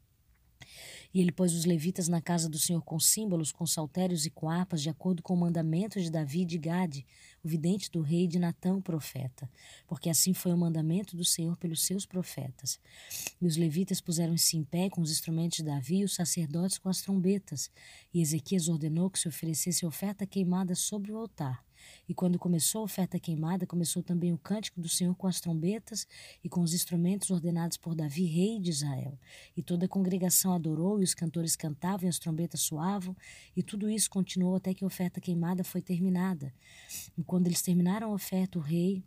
E 1.13 1.21
ele 1.21 1.31
pôs 1.31 1.53
os 1.53 1.67
levitas 1.67 2.09
na 2.09 2.23
casa 2.23 2.49
do 2.49 2.59
Senhor 2.59 2.81
com 2.83 2.99
símbolos, 2.99 3.53
com 3.53 3.67
saltérios 3.67 4.25
e 4.25 4.31
com 4.31 4.49
harpas, 4.49 4.81
de 4.81 4.89
acordo 4.89 5.23
com 5.23 5.35
o 5.35 5.37
mandamento 5.37 6.01
de 6.01 6.11
Davi 6.11 6.41
e 6.41 6.47
de 6.47 6.57
Gade, 6.57 7.07
o 7.43 7.49
vidente 7.49 7.91
do 7.91 8.01
rei 8.01 8.27
de 8.27 8.39
Natão, 8.39 8.81
profeta, 8.81 9.51
porque 9.87 10.09
assim 10.09 10.33
foi 10.33 10.53
o 10.53 10.57
mandamento 10.57 11.17
do 11.17 11.25
Senhor 11.25 11.57
pelos 11.57 11.83
seus 11.83 12.07
profetas. 12.07 12.79
E 13.41 13.47
os 13.47 13.57
levitas 13.57 14.01
puseram-se 14.01 14.57
em 14.57 14.65
pé 14.65 14.89
com 14.89 15.01
os 15.01 15.11
instrumentos 15.11 15.57
de 15.57 15.65
Davi 15.65 15.99
e 15.99 16.05
os 16.05 16.15
sacerdotes 16.15 16.79
com 16.79 16.89
as 16.89 17.03
trombetas. 17.03 17.71
E 18.15 18.21
Ezequias 18.21 18.69
ordenou 18.69 19.11
que 19.11 19.19
se 19.19 19.29
oferecesse 19.29 19.85
oferta 19.85 20.27
queimada 20.27 20.75
sobre 20.75 21.11
o 21.11 21.17
altar. 21.17 21.65
E 22.09 22.15
quando 22.15 22.39
começou 22.39 22.83
a 22.83 22.85
oferta 22.85 23.19
queimada, 23.19 23.67
começou 23.67 24.03
também 24.03 24.33
o 24.33 24.39
cântico 24.39 24.81
do 24.81 24.89
Senhor 24.89 25.15
com 25.15 25.27
as 25.27 25.41
trombetas 25.41 26.07
e 26.43 26.49
com 26.49 26.61
os 26.61 26.75
instrumentos 26.75 27.31
ordenados 27.31 27.77
por 27.77 27.95
Davi, 27.95 28.25
rei 28.25 28.59
de 28.59 28.71
Israel. 28.71 29.19
E 29.57 29.63
toda 29.63 29.87
a 29.87 29.89
congregação 29.89 30.53
adorou, 30.53 31.01
e 31.01 31.05
os 31.05 31.15
cantores 31.15 31.57
cantavam, 31.57 32.07
e 32.07 32.09
as 32.09 32.19
trombetas 32.19 32.61
soavam, 32.61 33.17
e 33.57 33.63
tudo 33.63 33.89
isso 33.89 34.11
continuou 34.11 34.57
até 34.57 34.75
que 34.75 34.85
a 34.85 34.87
oferta 34.87 35.21
queimada 35.21 35.65
foi 35.65 35.81
terminada. 35.81 36.53
E 37.17 37.23
quando 37.23 37.47
eles 37.47 37.63
terminaram 37.63 38.11
a 38.11 38.15
oferta, 38.15 38.59
o 38.59 38.63
rei 38.63 39.03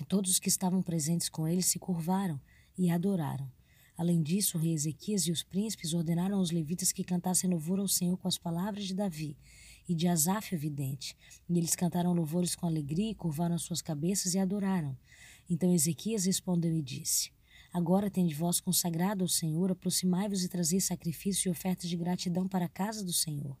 e 0.00 0.04
todos 0.04 0.30
os 0.30 0.38
que 0.38 0.48
estavam 0.48 0.82
presentes 0.82 1.28
com 1.28 1.46
ele 1.46 1.62
se 1.62 1.78
curvaram 1.78 2.40
e 2.76 2.90
adoraram. 2.90 3.50
Além 3.96 4.22
disso, 4.22 4.56
o 4.56 4.60
rei 4.60 4.72
Ezequias 4.72 5.26
e 5.26 5.30
os 5.30 5.42
príncipes 5.42 5.92
ordenaram 5.92 6.38
aos 6.38 6.50
levitas 6.50 6.90
que 6.90 7.04
cantassem 7.04 7.50
louvor 7.50 7.78
ao 7.78 7.86
Senhor 7.86 8.16
com 8.16 8.26
as 8.26 8.38
palavras 8.38 8.86
de 8.86 8.94
Davi 8.94 9.36
e 9.90 9.94
de 9.94 10.06
Asaf 10.06 10.54
o 10.54 10.58
vidente. 10.58 11.16
E 11.48 11.58
eles 11.58 11.74
cantaram 11.74 12.12
louvores 12.12 12.54
com 12.54 12.64
alegria 12.64 13.10
e 13.10 13.14
curvaram 13.14 13.56
as 13.56 13.62
suas 13.62 13.82
cabeças 13.82 14.34
e 14.34 14.38
adoraram. 14.38 14.96
Então 15.50 15.74
Ezequias 15.74 16.26
respondeu 16.26 16.72
e 16.72 16.80
disse: 16.80 17.32
Agora 17.72 18.08
tende 18.08 18.32
vós 18.32 18.60
consagrado 18.60 19.24
ao 19.24 19.28
Senhor, 19.28 19.72
aproximai-vos 19.72 20.44
e 20.44 20.48
trazei 20.48 20.80
sacrifícios 20.80 21.44
e 21.44 21.50
ofertas 21.50 21.90
de 21.90 21.96
gratidão 21.96 22.46
para 22.46 22.66
a 22.66 22.68
casa 22.68 23.04
do 23.04 23.12
Senhor. 23.12 23.58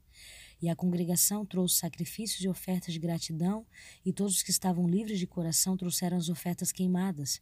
E 0.62 0.68
a 0.68 0.76
congregação 0.76 1.44
trouxe 1.44 1.78
sacrifícios 1.78 2.44
e 2.44 2.48
ofertas 2.48 2.92
de 2.92 3.00
gratidão, 3.00 3.66
e 4.06 4.12
todos 4.12 4.36
os 4.36 4.42
que 4.44 4.52
estavam 4.52 4.86
livres 4.88 5.18
de 5.18 5.26
coração 5.26 5.76
trouxeram 5.76 6.16
as 6.16 6.28
ofertas 6.28 6.70
queimadas. 6.70 7.40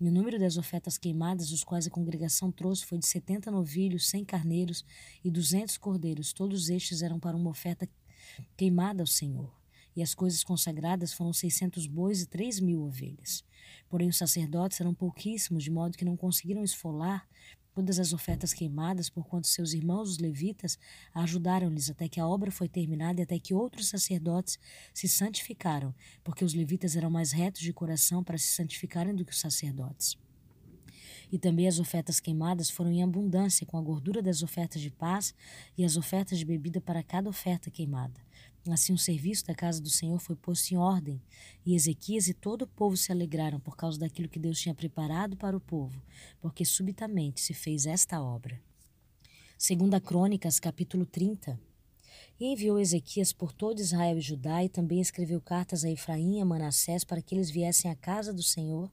E 0.00 0.08
o 0.08 0.12
número 0.12 0.38
das 0.38 0.56
ofertas 0.56 0.96
queimadas, 0.96 1.50
os 1.50 1.64
quais 1.64 1.86
a 1.86 1.90
congregação 1.90 2.52
trouxe, 2.52 2.86
foi 2.86 2.98
de 2.98 3.06
setenta 3.06 3.50
novilhos, 3.50 4.08
cem 4.08 4.24
carneiros 4.24 4.84
e 5.24 5.30
duzentos 5.30 5.76
cordeiros. 5.76 6.32
Todos 6.32 6.70
estes 6.70 7.02
eram 7.02 7.18
para 7.18 7.36
uma 7.36 7.50
oferta 7.50 7.88
queimada 8.56 9.02
ao 9.02 9.06
Senhor. 9.06 9.52
E 9.94 10.02
as 10.02 10.14
coisas 10.14 10.42
consagradas 10.42 11.12
foram 11.12 11.32
seiscentos 11.32 11.86
bois 11.86 12.22
e 12.22 12.26
três 12.26 12.58
mil 12.58 12.82
ovelhas. 12.82 13.44
Porém, 13.88 14.08
os 14.08 14.16
sacerdotes 14.16 14.80
eram 14.80 14.94
pouquíssimos, 14.94 15.62
de 15.62 15.70
modo 15.70 15.98
que 15.98 16.04
não 16.04 16.16
conseguiram 16.16 16.64
esfolar 16.64 17.28
todas 17.74 17.98
as 17.98 18.12
ofertas 18.12 18.52
queimadas, 18.52 19.08
porquanto 19.08 19.46
seus 19.46 19.72
irmãos, 19.72 20.10
os 20.10 20.18
levitas, 20.18 20.78
ajudaram-lhes 21.14 21.90
até 21.90 22.08
que 22.08 22.20
a 22.20 22.26
obra 22.26 22.50
foi 22.50 22.68
terminada 22.68 23.20
e 23.20 23.24
até 23.24 23.38
que 23.38 23.54
outros 23.54 23.88
sacerdotes 23.88 24.58
se 24.92 25.08
santificaram, 25.08 25.94
porque 26.22 26.44
os 26.44 26.54
levitas 26.54 26.96
eram 26.96 27.10
mais 27.10 27.32
retos 27.32 27.62
de 27.62 27.72
coração 27.72 28.22
para 28.22 28.38
se 28.38 28.48
santificarem 28.48 29.14
do 29.14 29.24
que 29.24 29.32
os 29.32 29.40
sacerdotes. 29.40 30.18
E 31.32 31.38
também 31.38 31.66
as 31.66 31.80
ofertas 31.80 32.20
queimadas 32.20 32.68
foram 32.68 32.92
em 32.92 33.02
abundância, 33.02 33.66
com 33.66 33.78
a 33.78 33.82
gordura 33.82 34.20
das 34.22 34.42
ofertas 34.42 34.82
de 34.82 34.90
paz 34.90 35.34
e 35.76 35.84
as 35.84 35.96
ofertas 35.96 36.38
de 36.38 36.44
bebida 36.44 36.80
para 36.80 37.02
cada 37.02 37.28
oferta 37.28 37.70
queimada. 37.70 38.20
Assim 38.70 38.92
o 38.92 38.98
serviço 38.98 39.46
da 39.46 39.54
casa 39.54 39.80
do 39.80 39.90
Senhor 39.90 40.20
foi 40.20 40.36
posto 40.36 40.70
em 40.72 40.76
ordem, 40.76 41.20
e 41.66 41.74
Ezequias 41.74 42.28
e 42.28 42.34
todo 42.34 42.62
o 42.62 42.66
povo 42.68 42.96
se 42.96 43.10
alegraram 43.10 43.58
por 43.58 43.76
causa 43.76 43.98
daquilo 43.98 44.28
que 44.28 44.38
Deus 44.38 44.60
tinha 44.60 44.74
preparado 44.74 45.36
para 45.36 45.56
o 45.56 45.60
povo, 45.60 46.00
porque 46.40 46.64
subitamente 46.64 47.40
se 47.40 47.54
fez 47.54 47.86
esta 47.86 48.22
obra. 48.22 48.60
Segunda 49.58 50.00
Crônicas, 50.00 50.60
capítulo 50.60 51.06
30. 51.06 51.58
E 52.42 52.46
enviou 52.46 52.76
Ezequias 52.76 53.32
por 53.32 53.52
todo 53.52 53.78
Israel 53.78 54.18
e 54.18 54.20
Judá, 54.20 54.64
e 54.64 54.68
também 54.68 55.00
escreveu 55.00 55.40
cartas 55.40 55.84
a 55.84 55.90
Efraim 55.92 56.38
e 56.38 56.40
a 56.40 56.44
Manassés 56.44 57.04
para 57.04 57.22
que 57.22 57.36
eles 57.36 57.48
viessem 57.48 57.88
à 57.88 57.94
casa 57.94 58.32
do 58.32 58.42
Senhor 58.42 58.90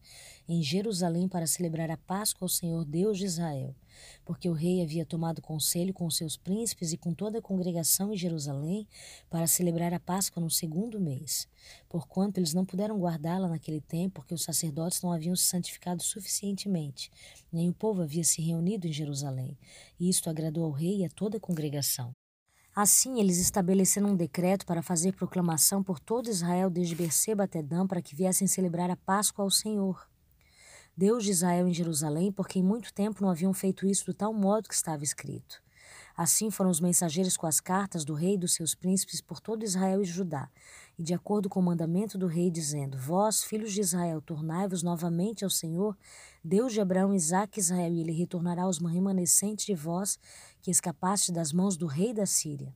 em 0.47 0.61
Jerusalém 0.61 1.27
para 1.27 1.47
celebrar 1.47 1.89
a 1.89 1.97
Páscoa 1.97 2.45
ao 2.45 2.49
Senhor 2.49 2.85
Deus 2.85 3.17
de 3.17 3.25
Israel, 3.25 3.75
porque 4.23 4.47
o 4.47 4.53
rei 4.53 4.83
havia 4.83 5.03
tomado 5.03 5.41
conselho 5.41 5.95
com 5.95 6.07
seus 6.11 6.37
príncipes 6.37 6.93
e 6.93 6.97
com 6.97 7.11
toda 7.11 7.39
a 7.39 7.41
congregação 7.41 8.13
em 8.13 8.17
Jerusalém 8.17 8.87
para 9.31 9.47
celebrar 9.47 9.95
a 9.95 9.99
Páscoa 9.99 10.43
no 10.43 10.51
segundo 10.51 11.01
mês, 11.01 11.47
porquanto 11.89 12.37
eles 12.37 12.53
não 12.53 12.63
puderam 12.63 12.99
guardá-la 12.99 13.47
naquele 13.47 13.81
tempo, 13.81 14.21
porque 14.21 14.35
os 14.35 14.43
sacerdotes 14.43 15.01
não 15.01 15.11
haviam 15.11 15.35
se 15.35 15.45
santificado 15.45 16.03
suficientemente, 16.03 17.09
nem 17.51 17.67
o 17.67 17.73
povo 17.73 18.03
havia 18.03 18.23
se 18.23 18.43
reunido 18.43 18.85
em 18.85 18.93
Jerusalém. 18.93 19.57
E 19.99 20.07
isto 20.07 20.29
agradou 20.29 20.65
ao 20.65 20.71
rei 20.71 20.97
e 20.97 21.05
a 21.05 21.09
toda 21.09 21.37
a 21.37 21.41
congregação. 21.41 22.13
Assim, 22.81 23.19
eles 23.19 23.39
estabeleceram 23.39 24.11
um 24.11 24.15
decreto 24.15 24.65
para 24.65 24.81
fazer 24.81 25.11
proclamação 25.11 25.83
por 25.83 25.99
todo 25.99 26.29
Israel, 26.29 26.69
desde 26.69 26.95
Berseba 26.95 27.43
até 27.43 27.61
Dan, 27.61 27.85
para 27.85 28.01
que 28.01 28.15
viessem 28.15 28.47
celebrar 28.47 28.89
a 28.89 28.95
Páscoa 28.95 29.43
ao 29.43 29.51
Senhor. 29.51 30.07
Deus 30.95 31.25
de 31.25 31.31
Israel 31.31 31.67
em 31.67 31.73
Jerusalém, 31.73 32.31
porque 32.31 32.57
em 32.57 32.63
muito 32.63 32.93
tempo 32.93 33.21
não 33.21 33.29
haviam 33.29 33.53
feito 33.53 33.85
isso 33.85 34.05
do 34.05 34.13
tal 34.13 34.33
modo 34.33 34.69
que 34.69 34.73
estava 34.73 35.03
escrito. 35.03 35.61
Assim 36.21 36.51
foram 36.51 36.69
os 36.69 36.81
mensageiros 36.81 37.37
com 37.37 37.47
as 37.47 37.61
cartas 37.61 38.03
do 38.03 38.13
rei 38.13 38.33
e 38.33 38.37
dos 38.37 38.53
seus 38.53 38.75
príncipes 38.75 39.21
por 39.21 39.39
todo 39.39 39.63
Israel 39.63 40.01
e 40.01 40.05
Judá, 40.05 40.49
e 40.97 41.01
de 41.01 41.13
acordo 41.13 41.47
com 41.47 41.61
o 41.61 41.63
mandamento 41.63 42.17
do 42.17 42.27
rei, 42.27 42.51
dizendo: 42.51 42.97
Vós, 42.97 43.41
filhos 43.41 43.71
de 43.71 43.79
Israel, 43.79 44.21
tornai-vos 44.21 44.83
novamente 44.83 45.45
ao 45.45 45.49
Senhor, 45.49 45.97
Deus 46.43 46.73
de 46.73 46.81
Abraão, 46.81 47.13
Isaque 47.13 47.57
e 47.57 47.61
Israel, 47.61 47.93
e 47.93 48.01
ele 48.01 48.11
retornará 48.11 48.63
aos 48.63 48.79
remanescentes 48.79 49.65
de 49.65 49.73
vós 49.73 50.19
que 50.61 50.69
escapaste 50.69 51.31
das 51.31 51.53
mãos 51.53 51.77
do 51.77 51.87
rei 51.87 52.13
da 52.13 52.25
Síria. 52.25 52.75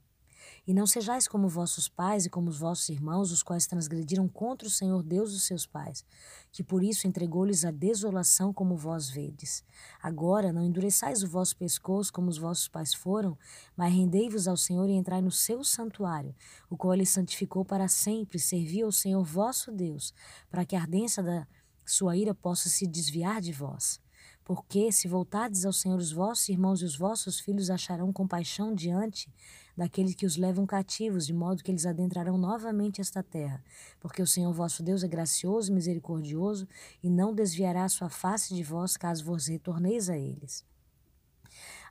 E 0.66 0.74
não 0.74 0.88
sejais 0.88 1.28
como 1.28 1.50
vossos 1.50 1.90
pais 1.90 2.26
e 2.26 2.30
como 2.30 2.50
os 2.50 2.60
vossos 2.60 2.88
irmãos, 2.88 3.34
os 3.34 3.44
quais 3.44 3.68
transgrediram 3.68 4.30
contra 4.30 4.66
o 4.66 4.72
Senhor 4.72 5.04
Deus 5.04 5.34
dos 5.34 5.44
seus 5.44 5.66
pais, 5.66 6.06
que 6.54 6.64
por 6.64 6.82
isso 6.82 7.06
entregou-lhes 7.06 7.66
a 7.66 7.72
desolação 7.72 8.54
como 8.54 8.78
vós 8.78 9.10
vedes. 9.10 9.62
Agora 10.02 10.54
não 10.54 10.64
endureçais 10.64 11.22
o 11.22 11.28
vosso 11.28 11.58
pescoço 11.58 12.14
como 12.14 12.30
os 12.30 12.38
vossos 12.38 12.70
pais 12.70 12.94
foram, 12.94 13.38
mas 13.76 13.94
rendei-vos 13.94 14.48
ao 14.48 14.56
Senhor 14.56 14.88
e 14.88 14.94
entrai 14.94 15.22
no 15.22 15.32
seu 15.32 15.66
santuário, 15.66 16.34
o 16.70 16.78
qual 16.78 16.94
ele 16.94 17.06
santificou 17.06 17.66
para 17.66 17.90
sempre, 17.90 18.40
servi 18.40 18.84
ao 18.84 18.92
Senhor 18.92 19.22
vosso 19.22 19.70
Deus, 19.70 20.14
para 20.50 20.64
que 20.64 20.78
a 20.78 20.82
ardência 20.82 21.22
da 21.22 21.46
sua 21.86 22.16
ira 22.16 22.34
possa 22.34 22.70
se 22.70 22.88
desviar 22.88 23.42
de 23.42 23.52
vós. 23.52 24.00
Porque, 24.46 24.92
se 24.92 25.10
voltardes 25.10 25.66
ao 25.66 25.74
Senhor, 25.74 25.98
os 25.98 26.12
vossos 26.12 26.48
irmãos 26.48 26.82
e 26.82 26.86
os 26.86 26.98
vossos 26.98 27.40
filhos 27.40 27.70
acharão 27.70 28.12
compaixão 28.12 28.74
diante 28.74 29.30
daqueles 29.76 30.16
que 30.16 30.26
os 30.26 30.38
levam 30.38 30.66
cativos, 30.66 31.26
de 31.26 31.34
modo 31.34 31.64
que 31.64 31.72
eles 31.72 31.86
adentrarão 31.86 32.38
novamente 32.38 33.02
esta 33.02 33.24
terra. 33.24 33.64
Porque 34.00 34.22
o 34.22 34.28
Senhor 34.28 34.54
vosso 34.54 34.84
Deus 34.84 35.04
é 35.04 35.08
gracioso 35.08 35.72
e 35.72 35.76
misericordioso, 35.76 36.68
e 37.02 37.10
não 37.10 37.34
desviará 37.34 37.84
a 37.84 37.90
sua 37.90 38.10
face 38.10 38.54
de 38.54 38.64
vós, 38.64 38.96
caso 38.96 39.26
vos 39.26 39.48
retorneis 39.48 40.10
a 40.10 40.18
eles. 40.18 40.66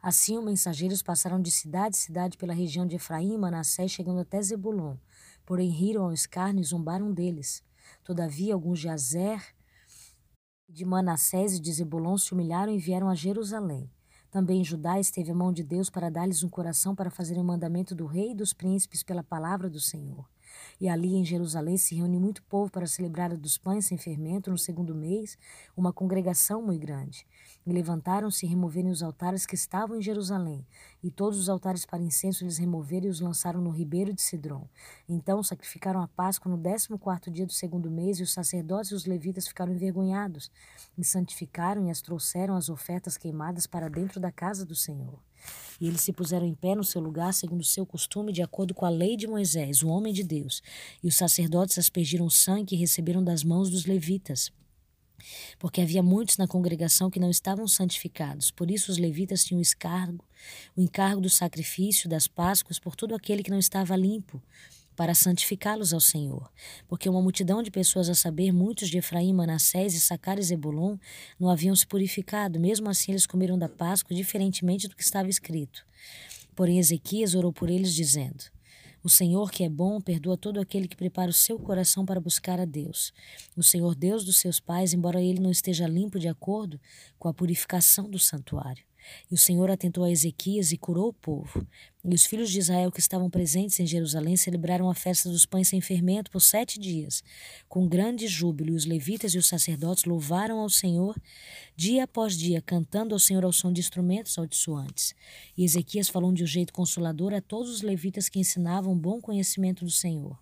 Assim, 0.01 0.37
os 0.37 0.45
mensageiros 0.45 1.03
passaram 1.03 1.41
de 1.41 1.51
cidade 1.51 1.97
em 1.97 2.01
cidade 2.01 2.37
pela 2.37 2.53
região 2.53 2.87
de 2.87 2.97
Efraim 2.97 3.35
e 3.35 3.39
Manassés, 3.39 3.93
chegando 3.93 4.21
até 4.21 4.43
Zebulon. 4.43 4.97
Porém, 5.47 5.71
riram 5.71 6.05
ao 6.05 6.13
escárnio 6.13 6.61
e 6.61 6.65
zombaram 6.65 7.13
deles. 7.13 7.63
Todavia, 8.03 8.55
alguns 8.55 8.81
de 8.81 8.89
Azer, 8.89 9.41
de 10.69 10.85
Manassés 10.85 11.55
e 11.55 11.61
de 11.61 11.73
Zebulon 11.73 12.17
se 12.17 12.33
humilharam 12.33 12.73
e 12.73 12.79
vieram 12.79 13.09
a 13.09 13.15
Jerusalém. 13.15 13.91
Também 14.33 14.65
Judá 14.65 14.99
esteve 14.99 15.31
a 15.31 15.35
mão 15.35 15.53
de 15.53 15.63
Deus 15.63 15.91
para 15.91 16.09
dar-lhes 16.09 16.43
um 16.43 16.49
coração 16.49 16.95
para 16.95 17.11
fazerem 17.11 17.43
o 17.43 17.45
mandamento 17.45 17.95
do 17.95 18.07
rei 18.07 18.31
e 18.31 18.35
dos 18.35 18.55
príncipes 18.55 19.03
pela 19.03 19.23
palavra 19.23 19.69
do 19.69 19.79
Senhor. 19.79 20.32
E 20.81 20.89
ali 20.89 21.15
em 21.15 21.25
Jerusalém 21.25 21.77
se 21.77 21.95
reuniu 21.95 22.21
muito 22.21 22.43
povo 22.45 22.71
para 22.71 22.87
celebrar 22.87 23.33
a 23.33 23.37
dos 23.37 23.59
pães 23.59 23.87
sem 23.87 23.99
fermento 23.99 24.51
no 24.51 24.59
segundo 24.59 24.95
mês, 24.95 25.39
uma 25.77 25.93
congregação 25.93 26.63
muito 26.63 26.81
grande. 26.81 27.27
E 27.67 27.73
levantaram-se 27.73 28.45
e 28.45 28.49
removeram 28.49 28.91
os 28.91 29.03
altares 29.03 29.47
que 29.47 29.55
estavam 29.55 29.97
em 29.97 30.03
Jerusalém, 30.03 30.67
e 31.03 31.11
todos 31.11 31.39
os 31.39 31.49
altares 31.49 31.87
para 31.87 32.03
incenso 32.03 32.45
eles 32.45 32.59
removeram 32.59 33.07
e 33.07 33.11
os 33.11 33.21
lançaram 33.21 33.61
no 33.61 33.71
ribeiro 33.71 34.13
de 34.13 34.23
Cedron. 34.23 34.69
Então 35.09 35.43
sacrificaram 35.43 36.03
a 36.03 36.09
Páscoa 36.09 36.51
no 36.51 36.59
décimo 36.59 36.99
quarto 36.99 37.31
dia 37.31 37.47
do 37.47 37.53
segundo 37.53 37.91
mês, 37.91 38.19
e 38.19 38.23
os 38.23 38.33
sacerdotes 38.33 38.91
e 38.91 38.95
os 38.95 39.07
levitas 39.07 39.47
ficaram 39.47 39.73
envergonhados, 39.73 40.51
e 40.99 41.05
santificaram 41.05 41.87
e 41.87 41.91
as 41.91 42.01
trouxeram 42.01 42.57
as 42.57 42.69
ofertas 42.69 43.17
queimadas 43.17 43.67
para 43.67 43.89
dentro 43.89 44.21
da 44.21 44.33
casa 44.33 44.65
do 44.65 44.75
Senhor. 44.75 45.19
E 45.81 45.87
eles 45.87 46.01
se 46.01 46.13
puseram 46.13 46.47
em 46.47 46.55
pé 46.55 46.75
no 46.75 46.85
seu 46.85 47.01
lugar, 47.01 47.35
segundo 47.35 47.61
o 47.61 47.65
seu 47.65 47.85
costume, 47.85 48.33
de 48.33 48.43
acordo 48.43 48.75
com 48.75 48.85
a 48.85 48.91
lei 48.91 49.17
de 49.17 49.27
Moisés, 49.27 49.83
o 49.83 49.89
homem 49.89 50.13
de 50.13 50.23
Deus. 50.23 50.63
E 51.03 51.09
os 51.09 51.17
sacerdotes 51.17 51.79
aspergiram 51.79 52.31
sangue 52.31 52.75
e 52.75 52.79
receberam 52.79 53.23
das 53.23 53.43
mãos 53.43 53.71
dos 53.71 53.85
levitas 53.85 54.53
porque 55.59 55.81
havia 55.81 56.03
muitos 56.03 56.37
na 56.37 56.49
congregação 56.49 57.11
que 57.11 57.21
não 57.21 57.31
estavam 57.31 57.67
santificados. 57.69 58.51
Por 58.51 58.71
isso 58.71 58.91
os 58.91 58.99
levitas 58.99 59.45
tinham 59.45 59.61
o 59.61 59.63
encargo, 59.63 60.25
o 60.77 60.81
encargo 60.81 61.21
do 61.21 61.31
sacrifício 61.31 62.09
das 62.09 62.27
Páscoas 62.27 62.79
por 62.79 62.97
todo 62.97 63.15
aquele 63.15 63.43
que 63.43 63.51
não 63.51 63.59
estava 63.59 63.97
limpo, 63.97 64.43
para 64.97 65.15
santificá-los 65.15 65.93
ao 65.93 66.01
Senhor. 66.01 66.51
Porque 66.89 67.09
uma 67.09 67.23
multidão 67.23 67.63
de 67.63 67.71
pessoas, 67.71 68.09
a 68.09 68.15
saber, 68.15 68.53
muitos 68.53 68.89
de 68.89 68.99
Efraim, 68.99 69.33
Manassés, 69.33 70.01
Sacar 70.03 70.39
e 70.39 70.43
Zebulon, 70.43 70.97
não 71.39 71.49
haviam 71.49 71.75
se 71.75 71.87
purificado. 71.87 72.61
Mesmo 72.61 72.89
assim, 72.89 73.13
eles 73.13 73.27
comeram 73.27 73.59
da 73.59 73.69
Páscoa 73.69 74.17
diferentemente 74.17 74.89
do 74.89 74.97
que 74.97 75.03
estava 75.03 75.29
escrito. 75.29 75.85
Porém, 76.55 76.79
Ezequias 76.79 77.35
orou 77.35 77.53
por 77.53 77.71
eles, 77.71 77.95
dizendo: 77.95 78.45
o 79.05 79.09
Senhor, 79.09 79.51
que 79.51 79.65
é 79.65 79.69
bom, 79.69 80.01
perdoa 80.01 80.37
todo 80.37 80.61
aquele 80.61 80.87
que 80.87 80.95
prepara 80.95 81.29
o 81.29 81.35
seu 81.35 81.59
coração 81.59 82.07
para 82.07 82.21
buscar 82.21 82.61
a 82.61 82.65
Deus. 82.65 83.13
O 83.57 83.63
Senhor, 83.63 83.97
Deus 83.97 84.25
dos 84.25 84.37
seus 84.37 84.61
pais, 84.61 84.93
embora 84.93 85.21
ele 85.21 85.41
não 85.41 85.51
esteja 85.51 85.89
limpo 85.89 86.21
de 86.21 86.29
acordo 86.29 86.81
com 87.19 87.27
a 87.27 87.35
purificação 87.35 88.09
do 88.09 88.19
santuário. 88.19 88.85
E 89.29 89.35
o 89.35 89.39
Senhor 89.39 89.69
atentou 89.69 90.05
a 90.05 90.11
Ezequias 90.11 90.71
e 90.71 90.79
curou 90.79 91.09
o 91.09 91.13
povo. 91.13 91.67
E 92.05 92.15
os 92.15 92.25
filhos 92.27 92.51
de 92.51 92.59
Israel 92.59 92.91
que 92.91 92.99
estavam 92.99 93.31
presentes 93.31 93.79
em 93.79 93.87
Jerusalém 93.87 94.37
celebraram 94.37 94.91
a 94.91 94.95
festa 94.95 95.29
dos 95.29 95.47
pães 95.47 95.69
sem 95.69 95.81
fermento 95.81 96.33
por 96.33 96.41
sete 96.41 96.81
dias, 96.81 97.23
com 97.69 97.87
grande 97.87 98.27
júbilo. 98.27 98.73
E 98.73 98.75
os 98.75 98.85
levitas 98.85 99.35
e 99.35 99.39
os 99.39 99.47
sacerdotes 99.47 100.05
louvaram 100.05 100.59
ao 100.59 100.69
Senhor 100.69 101.17
dia 101.77 102.03
após 102.03 102.37
dia, 102.37 102.61
cantando 102.61 103.15
ao 103.15 103.21
Senhor 103.21 103.45
ao 103.45 103.53
som 103.53 103.73
de 103.73 103.81
instrumentos 103.81 104.37
audissoantes. 104.37 105.15
E 105.57 105.63
Ezequias 105.63 106.09
falou 106.09 106.33
de 106.33 106.43
um 106.43 106.47
jeito 106.47 106.73
consolador 106.73 107.33
a 107.33 107.41
todos 107.41 107.71
os 107.71 107.83
levitas 107.83 108.29
que 108.29 108.41
ensinavam 108.41 108.99
bom 108.99 109.21
conhecimento 109.21 109.85
do 109.85 109.91
Senhor. 109.91 110.42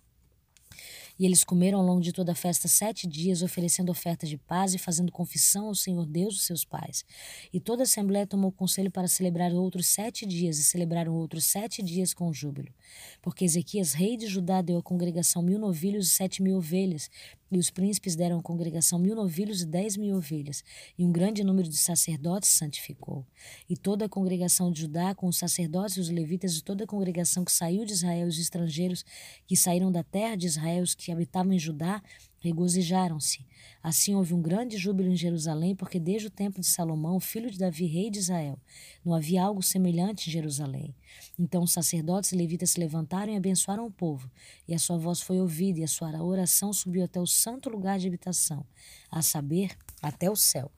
E 1.21 1.25
eles 1.25 1.43
comeram 1.43 1.77
ao 1.77 1.85
longo 1.85 2.01
de 2.01 2.11
toda 2.11 2.31
a 2.31 2.35
festa 2.35 2.67
sete 2.67 3.07
dias, 3.07 3.43
oferecendo 3.43 3.91
ofertas 3.91 4.27
de 4.27 4.39
paz 4.39 4.73
e 4.73 4.79
fazendo 4.79 5.11
confissão 5.11 5.67
ao 5.67 5.75
Senhor 5.75 6.03
Deus 6.03 6.33
dos 6.33 6.45
seus 6.47 6.65
pais. 6.65 7.05
E 7.53 7.59
toda 7.59 7.83
a 7.83 7.85
assembléia 7.85 8.25
tomou 8.25 8.51
conselho 8.51 8.89
para 8.89 9.07
celebrar 9.07 9.53
outros 9.53 9.85
sete 9.85 10.25
dias, 10.25 10.57
e 10.57 10.63
celebraram 10.63 11.13
outros 11.13 11.45
sete 11.45 11.83
dias 11.83 12.11
com 12.11 12.33
júbilo. 12.33 12.73
Porque 13.21 13.45
Ezequias, 13.45 13.93
rei 13.93 14.17
de 14.17 14.25
Judá, 14.25 14.63
deu 14.63 14.79
à 14.79 14.81
congregação 14.81 15.43
mil 15.43 15.59
novilhos 15.59 16.07
e 16.07 16.09
sete 16.09 16.41
mil 16.41 16.57
ovelhas, 16.57 17.07
e 17.51 17.59
os 17.59 17.69
príncipes 17.69 18.15
deram 18.15 18.39
à 18.39 18.41
congregação 18.41 18.97
mil 18.97 19.15
novilhos 19.15 19.61
e 19.61 19.65
dez 19.65 19.97
mil 19.97 20.15
ovelhas, 20.15 20.63
e 20.97 21.05
um 21.05 21.11
grande 21.11 21.43
número 21.43 21.67
de 21.67 21.77
sacerdotes 21.77 22.49
santificou. 22.49 23.25
E 23.69 23.75
toda 23.75 24.05
a 24.05 24.09
congregação 24.09 24.71
de 24.71 24.81
Judá, 24.81 25.13
com 25.13 25.27
os 25.27 25.37
sacerdotes 25.37 25.97
e 25.97 25.99
os 25.99 26.09
levitas, 26.09 26.57
e 26.57 26.63
toda 26.63 26.85
a 26.85 26.87
congregação 26.87 27.43
que 27.43 27.51
saiu 27.51 27.83
de 27.83 27.91
Israel, 27.91 28.27
os 28.27 28.39
estrangeiros 28.39 29.03
que 29.45 29.57
saíram 29.57 29.91
da 29.91 30.03
terra 30.03 30.35
de 30.35 30.47
Israel, 30.47 30.83
os 30.83 30.95
que 30.95 31.11
habitavam 31.11 31.51
em 31.51 31.59
Judá, 31.59 32.01
regozijaram-se. 32.41 33.45
Assim 33.81 34.15
houve 34.15 34.33
um 34.33 34.41
grande 34.41 34.77
júbilo 34.77 35.09
em 35.09 35.15
Jerusalém, 35.15 35.75
porque 35.75 35.99
desde 35.99 36.27
o 36.27 36.31
tempo 36.31 36.59
de 36.59 36.67
Salomão, 36.67 37.19
filho 37.19 37.49
de 37.49 37.57
Davi, 37.57 37.85
rei 37.85 38.09
de 38.09 38.19
Israel, 38.19 38.59
não 39.05 39.13
havia 39.13 39.43
algo 39.43 39.63
semelhante 39.63 40.29
em 40.29 40.33
Jerusalém. 40.33 40.93
Então 41.39 41.63
os 41.63 41.71
sacerdotes 41.71 42.31
e 42.31 42.35
levitas 42.35 42.71
se 42.71 42.79
levantaram 42.79 43.31
e 43.31 43.37
abençoaram 43.37 43.85
o 43.85 43.91
povo, 43.91 44.29
e 44.67 44.73
a 44.73 44.79
sua 44.79 44.97
voz 44.97 45.21
foi 45.21 45.39
ouvida, 45.39 45.79
e 45.79 45.83
a 45.83 45.87
sua 45.87 46.21
oração 46.21 46.73
subiu 46.73 47.03
até 47.03 47.19
o 47.19 47.27
santo 47.27 47.69
lugar 47.69 47.97
de 47.97 48.07
habitação, 48.07 48.65
a 49.09 49.21
saber, 49.21 49.77
até 50.01 50.29
o 50.29 50.35
céu. 50.35 50.71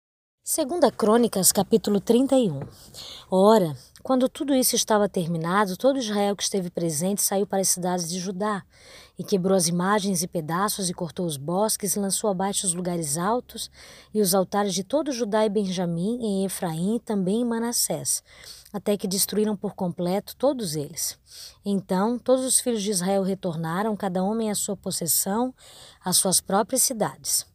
Segunda 0.45 0.91
Crônicas, 0.91 1.53
capítulo 1.53 2.01
31. 2.01 2.59
Ora, 3.31 3.77
quando 4.03 4.27
tudo 4.27 4.53
isso 4.53 4.75
estava 4.75 5.07
terminado, 5.07 5.77
todo 5.77 5.97
Israel 5.97 6.35
que 6.35 6.43
esteve 6.43 6.69
presente 6.69 7.21
saiu 7.21 7.47
para 7.47 7.61
as 7.61 7.69
cidades 7.69 8.09
de 8.09 8.19
Judá, 8.19 8.61
e 9.17 9.23
quebrou 9.23 9.55
as 9.55 9.69
imagens 9.69 10.21
e 10.21 10.27
pedaços, 10.27 10.89
e 10.89 10.93
cortou 10.93 11.25
os 11.25 11.37
bosques, 11.37 11.95
e 11.95 11.99
lançou 11.99 12.29
abaixo 12.29 12.67
os 12.67 12.73
lugares 12.73 13.17
altos, 13.17 13.71
e 14.13 14.19
os 14.19 14.35
altares 14.35 14.73
de 14.73 14.83
todo 14.83 15.13
Judá 15.13 15.45
e 15.45 15.49
Benjamim, 15.49 16.19
e 16.21 16.45
Efraim, 16.45 16.97
e 16.97 16.99
também 16.99 17.41
em 17.41 17.45
Manassés, 17.45 18.21
até 18.73 18.97
que 18.97 19.07
destruíram 19.07 19.55
por 19.55 19.73
completo 19.73 20.35
todos 20.35 20.75
eles. 20.75 21.17
Então 21.63 22.19
todos 22.19 22.43
os 22.43 22.59
filhos 22.59 22.83
de 22.83 22.91
Israel 22.91 23.23
retornaram, 23.23 23.95
cada 23.95 24.21
homem 24.21 24.51
à 24.51 24.55
sua 24.55 24.75
possessão, 24.75 25.53
às 26.03 26.17
suas 26.17 26.41
próprias 26.41 26.81
cidades. 26.81 27.52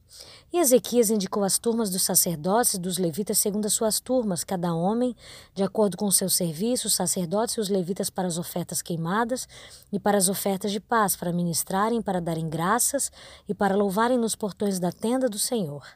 E 0.51 0.59
Ezequias 0.59 1.11
indicou 1.11 1.45
as 1.45 1.59
turmas 1.59 1.91
dos 1.91 2.01
sacerdotes 2.01 2.73
e 2.73 2.79
dos 2.79 2.97
levitas 2.97 3.37
segundo 3.39 3.67
as 3.67 3.75
suas 3.75 4.01
turmas, 4.01 4.43
cada 4.43 4.73
homem, 4.73 5.15
de 5.55 5.63
acordo 5.63 5.95
com 5.95 6.07
o 6.07 6.13
seu 6.13 6.31
serviço, 6.31 6.87
os 6.87 6.95
sacerdotes 6.95 7.57
e 7.57 7.61
os 7.61 7.69
levitas 7.69 8.09
para 8.09 8.27
as 8.27 8.39
ofertas 8.39 8.81
queimadas 8.81 9.47
e 9.93 10.01
para 10.01 10.17
as 10.17 10.31
ofertas 10.31 10.73
de 10.73 10.81
paz, 10.81 11.15
para 11.15 11.35
ministrarem, 11.35 12.01
para 12.01 12.19
darem 12.19 12.49
graças 12.49 13.13
e 13.47 13.53
para 13.53 13.77
louvarem 13.77 14.17
nos 14.17 14.35
portões 14.35 14.79
da 14.79 14.91
tenda 14.91 15.29
do 15.29 15.39
Senhor. 15.39 15.87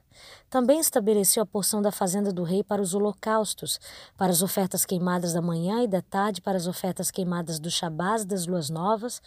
Também 0.51 0.81
estabeleceu 0.81 1.43
a 1.43 1.47
porção 1.47 1.81
da 1.81 1.93
fazenda 1.93 2.33
do 2.33 2.43
rei 2.43 2.63
para 2.63 2.83
os 2.83 2.95
holocaustos, 2.95 3.81
para 4.17 4.31
as 4.31 4.43
ofertas 4.43 4.85
queimadas 4.85 5.33
da 5.33 5.43
manhã 5.43 5.83
e 5.83 5.89
da 5.89 6.03
tarde, 6.03 6.41
para 6.41 6.57
as 6.57 6.67
ofertas 6.67 7.11
queimadas 7.11 7.59
do 7.59 7.71
Shabás 7.71 8.25
das 8.25 8.47
luas 8.47 8.71
novas 8.71 9.23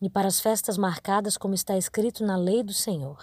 e 0.00 0.08
para 0.08 0.28
as 0.28 0.40
festas 0.40 0.76
marcadas 0.78 1.36
como 1.36 1.54
está 1.54 1.76
escrito 1.76 2.24
na 2.24 2.36
lei 2.36 2.62
do 2.62 2.72
Senhor. 2.72 3.18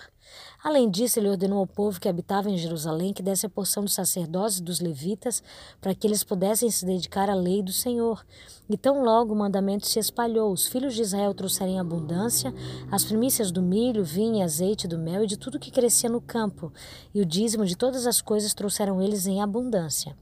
Além 0.64 0.90
disso, 0.90 1.20
ele 1.20 1.30
ordenou 1.30 1.60
ao 1.60 1.68
povo 1.68 2.00
que 2.00 2.10
habitava 2.10 2.50
em 2.50 2.58
Jerusalém 2.58 3.14
que 3.14 3.24
desse 3.24 3.46
a 3.46 3.50
porção 3.50 3.84
dos 3.84 3.94
sacerdotes 3.94 4.58
e 4.58 4.64
dos 4.64 4.80
levitas 4.80 5.42
para 5.80 5.94
que 5.94 6.06
eles 6.06 6.24
pudessem 6.24 6.70
se 6.70 6.86
dedicar 6.86 7.30
à 7.30 7.36
lei 7.36 7.62
do 7.62 7.72
Senhor. 7.72 8.26
E 8.70 8.76
tão 8.76 9.04
logo 9.04 9.34
o 9.34 9.38
mandamento 9.38 9.88
se 9.88 10.00
espalhou, 10.00 10.52
os 10.52 10.68
filhos 10.68 10.94
de 10.94 11.02
Israel 11.02 11.34
trouxerem 11.34 11.80
abundância, 11.80 12.54
as 12.92 13.06
primícias 13.06 13.52
do 13.52 13.62
milho, 13.62 14.04
vinho 14.04 14.44
azeite 14.44 14.88
do 14.88 14.98
mel 14.98 15.24
e 15.24 15.28
de 15.28 15.38
tudo 15.38 15.60
que 15.60 15.72
crescia 15.72 16.10
no 16.10 16.20
campo, 16.20 16.74
e 17.18 17.22
o 17.22 17.26
dízimo 17.26 17.66
de 17.66 17.76
todas 17.76 18.06
as 18.06 18.22
coisas 18.22 18.54
trouxeram 18.54 19.02
eles 19.02 19.26
em 19.26 19.42
abundância. 19.42 20.16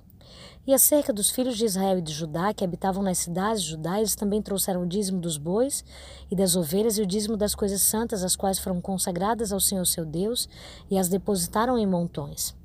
E 0.65 0.73
acerca 0.73 1.11
dos 1.11 1.29
filhos 1.29 1.57
de 1.57 1.65
Israel 1.65 1.97
e 1.97 2.01
de 2.01 2.13
Judá, 2.13 2.53
que 2.53 2.63
habitavam 2.63 3.03
nas 3.03 3.17
cidades 3.17 3.63
de 3.63 3.71
Judá, 3.71 3.97
eles 3.97 4.15
também 4.15 4.41
trouxeram 4.41 4.81
o 4.81 4.87
dízimo 4.87 5.19
dos 5.19 5.37
bois 5.37 5.83
e 6.31 6.35
das 6.37 6.55
ovelhas 6.55 6.97
e 6.97 7.01
o 7.01 7.05
dízimo 7.05 7.35
das 7.35 7.53
coisas 7.53 7.81
santas, 7.81 8.23
as 8.23 8.37
quais 8.37 8.59
foram 8.59 8.79
consagradas 8.79 9.51
ao 9.51 9.59
Senhor 9.59 9.85
seu 9.85 10.05
Deus, 10.05 10.47
e 10.89 10.97
as 10.97 11.09
depositaram 11.09 11.77
em 11.77 11.85
montões. 11.85 12.55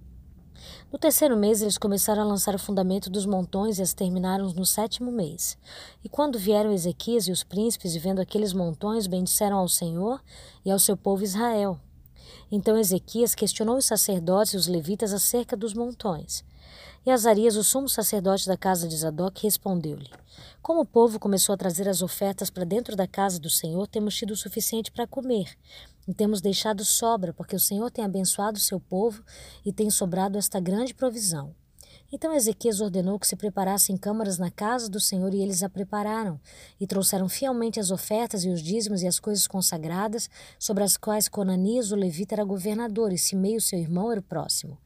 No 0.92 0.98
terceiro 0.98 1.36
mês, 1.36 1.60
eles 1.60 1.76
começaram 1.76 2.22
a 2.22 2.26
lançar 2.26 2.54
o 2.54 2.58
fundamento 2.58 3.10
dos 3.10 3.26
montões 3.26 3.80
e 3.80 3.82
as 3.82 3.92
terminaram 3.92 4.52
no 4.52 4.64
sétimo 4.64 5.10
mês. 5.10 5.58
E 6.04 6.08
quando 6.08 6.38
vieram 6.38 6.70
Ezequias 6.72 7.26
e 7.26 7.32
os 7.32 7.42
príncipes, 7.42 7.96
e 7.96 7.98
vendo 7.98 8.20
aqueles 8.20 8.52
montões, 8.52 9.08
bendisseram 9.08 9.56
ao 9.56 9.68
Senhor 9.68 10.22
e 10.64 10.70
ao 10.70 10.78
seu 10.78 10.96
povo 10.96 11.24
Israel. 11.24 11.80
Então 12.50 12.76
Ezequias 12.76 13.34
questionou 13.34 13.76
os 13.76 13.84
sacerdotes 13.84 14.54
e 14.54 14.56
os 14.56 14.66
levitas 14.66 15.12
acerca 15.12 15.56
dos 15.56 15.74
montões. 15.74 16.44
E 17.04 17.10
Azarias, 17.10 17.56
o 17.56 17.64
sumo 17.64 17.88
sacerdote 17.88 18.46
da 18.46 18.56
casa 18.56 18.86
de 18.86 18.96
Zadok, 18.96 19.42
respondeu-lhe: 19.42 20.10
Como 20.60 20.80
o 20.80 20.86
povo 20.86 21.18
começou 21.18 21.54
a 21.54 21.56
trazer 21.56 21.88
as 21.88 22.02
ofertas 22.02 22.50
para 22.50 22.64
dentro 22.64 22.94
da 22.94 23.06
casa 23.06 23.38
do 23.38 23.48
Senhor, 23.48 23.86
temos 23.86 24.14
tido 24.14 24.32
o 24.32 24.36
suficiente 24.36 24.90
para 24.90 25.06
comer. 25.06 25.56
E 26.06 26.12
temos 26.12 26.40
deixado 26.40 26.84
sobra, 26.84 27.32
porque 27.32 27.56
o 27.56 27.60
Senhor 27.60 27.90
tem 27.90 28.04
abençoado 28.04 28.58
o 28.58 28.60
seu 28.60 28.80
povo 28.80 29.22
e 29.64 29.72
tem 29.72 29.88
sobrado 29.90 30.36
esta 30.36 30.58
grande 30.58 30.92
provisão. 30.92 31.54
Então 32.12 32.34
Ezequias 32.34 32.80
ordenou 32.80 33.18
que 33.18 33.26
se 33.26 33.36
preparassem 33.36 33.96
câmaras 33.96 34.36
na 34.36 34.50
casa 34.50 34.88
do 34.88 34.98
Senhor 34.98 35.32
e 35.32 35.40
eles 35.40 35.62
a 35.62 35.68
prepararam, 35.68 36.40
e 36.80 36.86
trouxeram 36.86 37.28
fielmente 37.28 37.78
as 37.78 37.92
ofertas 37.92 38.44
e 38.44 38.48
os 38.48 38.60
dízimos 38.60 39.02
e 39.02 39.06
as 39.06 39.20
coisas 39.20 39.46
consagradas, 39.46 40.28
sobre 40.58 40.82
as 40.82 40.96
quais 40.96 41.28
Conanias, 41.28 41.92
o 41.92 41.96
levita, 41.96 42.34
era 42.34 42.44
governador, 42.44 43.12
e 43.12 43.18
Simei, 43.18 43.56
o 43.56 43.60
seu 43.60 43.78
irmão, 43.78 44.10
era 44.10 44.20
o 44.20 44.24
próximo. 44.24 44.76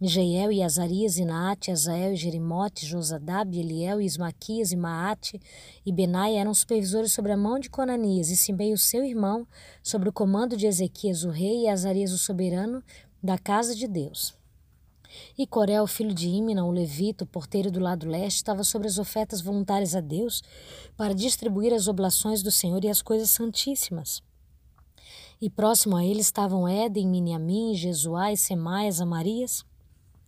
Jeiel 0.00 0.50
e 0.50 0.62
Azarias 0.62 1.16
e 1.16 1.24
Naate, 1.24 1.70
Azael 1.70 2.12
e 2.12 2.16
Jerimote, 2.16 2.84
Josadab, 2.84 3.56
Eliel 3.56 4.00
e 4.00 4.04
Ismaquias 4.04 4.72
e 4.72 4.76
Maate 4.76 5.40
e 5.86 5.92
Benai 5.92 6.34
eram 6.34 6.52
supervisores 6.52 7.12
sobre 7.12 7.32
a 7.32 7.36
mão 7.36 7.58
de 7.58 7.70
Conanias 7.70 8.28
e 8.28 8.36
Simei 8.36 8.72
o 8.72 8.78
seu 8.78 9.04
irmão 9.04 9.46
sobre 9.82 10.08
o 10.08 10.12
comando 10.12 10.56
de 10.56 10.66
Ezequias 10.66 11.24
o 11.24 11.30
rei 11.30 11.62
e 11.62 11.68
Azarias 11.68 12.12
o 12.12 12.18
soberano 12.18 12.82
da 13.22 13.38
casa 13.38 13.74
de 13.74 13.86
Deus. 13.86 14.34
E 15.36 15.46
Corel, 15.46 15.86
filho 15.86 16.14
de 16.14 16.28
Imina, 16.28 16.64
o 16.64 16.70
levita, 16.70 17.24
o 17.24 17.26
porteiro 17.26 17.70
do 17.70 17.80
lado 17.80 18.08
leste, 18.08 18.36
estava 18.36 18.62
sobre 18.62 18.86
as 18.86 18.98
ofertas 18.98 19.40
voluntárias 19.40 19.94
a 19.96 20.00
Deus 20.00 20.42
para 20.96 21.14
distribuir 21.14 21.72
as 21.72 21.88
oblações 21.88 22.42
do 22.42 22.50
Senhor 22.50 22.84
e 22.84 22.88
as 22.88 23.02
coisas 23.02 23.30
santíssimas. 23.30 24.22
E 25.40 25.50
próximo 25.50 25.96
a 25.96 26.04
ele 26.04 26.20
estavam 26.20 26.68
Éden, 26.68 27.08
Miniamim, 27.08 27.74
Jesuá, 27.74 28.34
Semaias, 28.36 29.00
Amarias 29.00 29.64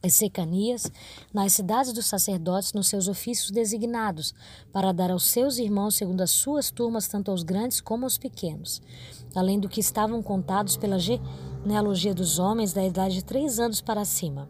e 0.02 0.10
Secanias, 0.10 0.90
nas 1.32 1.52
cidades 1.52 1.92
dos 1.92 2.06
sacerdotes, 2.06 2.72
nos 2.72 2.88
seus 2.88 3.08
ofícios 3.08 3.50
designados, 3.50 4.34
para 4.72 4.92
dar 4.92 5.10
aos 5.10 5.24
seus 5.24 5.58
irmãos, 5.58 5.94
segundo 5.94 6.20
as 6.20 6.30
suas 6.30 6.70
turmas, 6.70 7.08
tanto 7.08 7.30
aos 7.30 7.42
grandes 7.42 7.80
como 7.80 8.04
aos 8.04 8.18
pequenos, 8.18 8.82
além 9.34 9.58
do 9.58 9.68
que 9.68 9.80
estavam 9.80 10.22
contados 10.22 10.76
pela 10.76 10.98
genealogia 10.98 12.14
dos 12.14 12.38
homens 12.38 12.72
da 12.72 12.84
idade 12.84 13.14
de 13.14 13.24
três 13.24 13.58
anos 13.58 13.80
para 13.80 14.04
cima 14.04 14.48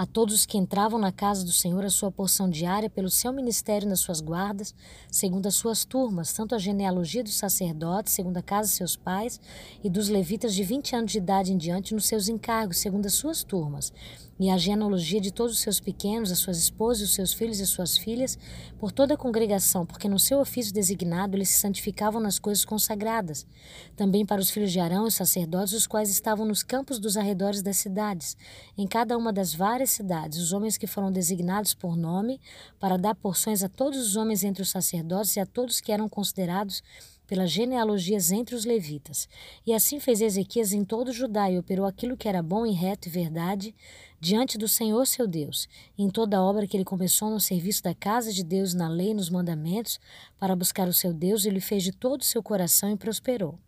a 0.00 0.06
todos 0.06 0.34
os 0.34 0.46
que 0.46 0.56
entravam 0.56 0.98
na 0.98 1.12
casa 1.12 1.44
do 1.44 1.52
Senhor 1.52 1.84
a 1.84 1.90
sua 1.90 2.10
porção 2.10 2.48
diária 2.48 2.88
pelo 2.88 3.10
seu 3.10 3.30
ministério 3.34 3.86
nas 3.86 4.00
suas 4.00 4.22
guardas, 4.22 4.74
segundo 5.10 5.46
as 5.46 5.56
suas 5.56 5.84
turmas, 5.84 6.32
tanto 6.32 6.54
a 6.54 6.58
genealogia 6.58 7.22
dos 7.22 7.36
sacerdotes, 7.36 8.14
segundo 8.14 8.38
a 8.38 8.42
casa 8.42 8.70
de 8.70 8.74
seus 8.74 8.96
pais, 8.96 9.38
e 9.84 9.90
dos 9.90 10.08
levitas 10.08 10.54
de 10.54 10.64
vinte 10.64 10.96
anos 10.96 11.12
de 11.12 11.18
idade 11.18 11.52
em 11.52 11.58
diante 11.58 11.92
nos 11.92 12.06
seus 12.06 12.28
encargos, 12.28 12.78
segundo 12.78 13.04
as 13.04 13.12
suas 13.12 13.44
turmas, 13.44 13.92
e 14.38 14.48
a 14.48 14.56
genealogia 14.56 15.20
de 15.20 15.30
todos 15.30 15.56
os 15.56 15.60
seus 15.60 15.78
pequenos, 15.78 16.32
as 16.32 16.38
suas 16.38 16.56
esposas, 16.56 17.10
os 17.10 17.14
seus 17.14 17.34
filhos 17.34 17.60
e 17.60 17.66
suas 17.66 17.98
filhas, 17.98 18.38
por 18.78 18.90
toda 18.90 19.12
a 19.12 19.18
congregação, 19.18 19.84
porque 19.84 20.08
no 20.08 20.18
seu 20.18 20.40
ofício 20.40 20.72
designado 20.72 21.36
eles 21.36 21.50
se 21.50 21.60
santificavam 21.60 22.22
nas 22.22 22.38
coisas 22.38 22.64
consagradas. 22.64 23.46
Também 23.94 24.24
para 24.24 24.40
os 24.40 24.48
filhos 24.48 24.72
de 24.72 24.80
Arão, 24.80 25.04
os 25.04 25.14
sacerdotes, 25.14 25.74
os 25.74 25.86
quais 25.86 26.08
estavam 26.08 26.46
nos 26.46 26.62
campos 26.62 26.98
dos 26.98 27.18
arredores 27.18 27.60
das 27.60 27.76
cidades, 27.76 28.34
em 28.78 28.86
cada 28.86 29.18
uma 29.18 29.30
das 29.30 29.54
várias 29.54 29.89
cidades, 29.90 30.38
os 30.38 30.52
homens 30.52 30.76
que 30.76 30.86
foram 30.86 31.12
designados 31.12 31.74
por 31.74 31.96
nome, 31.96 32.40
para 32.78 32.96
dar 32.96 33.14
porções 33.14 33.62
a 33.62 33.68
todos 33.68 33.98
os 33.98 34.16
homens 34.16 34.44
entre 34.44 34.62
os 34.62 34.70
sacerdotes 34.70 35.36
e 35.36 35.40
a 35.40 35.46
todos 35.46 35.80
que 35.80 35.92
eram 35.92 36.08
considerados 36.08 36.82
pelas 37.30 37.50
genealogias 37.52 38.32
entre 38.32 38.56
os 38.56 38.64
levitas. 38.64 39.28
E 39.64 39.72
assim 39.72 40.00
fez 40.00 40.20
Ezequias 40.20 40.72
em 40.72 40.84
todo 40.84 41.12
Judá 41.12 41.48
e 41.48 41.58
operou 41.58 41.86
aquilo 41.86 42.16
que 42.16 42.28
era 42.28 42.42
bom 42.42 42.66
e 42.66 42.72
reto 42.72 43.06
e 43.06 43.10
verdade 43.10 43.72
diante 44.18 44.58
do 44.58 44.66
Senhor 44.66 45.06
seu 45.06 45.28
Deus, 45.28 45.68
em 45.96 46.10
toda 46.10 46.36
a 46.36 46.42
obra 46.42 46.66
que 46.66 46.76
ele 46.76 46.84
começou 46.84 47.30
no 47.30 47.38
serviço 47.38 47.84
da 47.84 47.94
casa 47.94 48.32
de 48.32 48.42
Deus, 48.42 48.74
na 48.74 48.88
lei 48.88 49.10
e 49.10 49.14
nos 49.14 49.30
mandamentos, 49.30 50.00
para 50.38 50.56
buscar 50.56 50.88
o 50.88 50.92
seu 50.92 51.14
Deus, 51.14 51.46
ele 51.46 51.60
fez 51.60 51.84
de 51.84 51.92
todo 51.92 52.20
o 52.20 52.24
seu 52.24 52.42
coração 52.42 52.90
e 52.90 52.96
prosperou. 52.96 53.58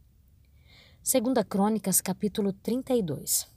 Segunda 1.00 1.44
Crônicas, 1.44 2.00
capítulo 2.00 2.52
32. 2.52 3.51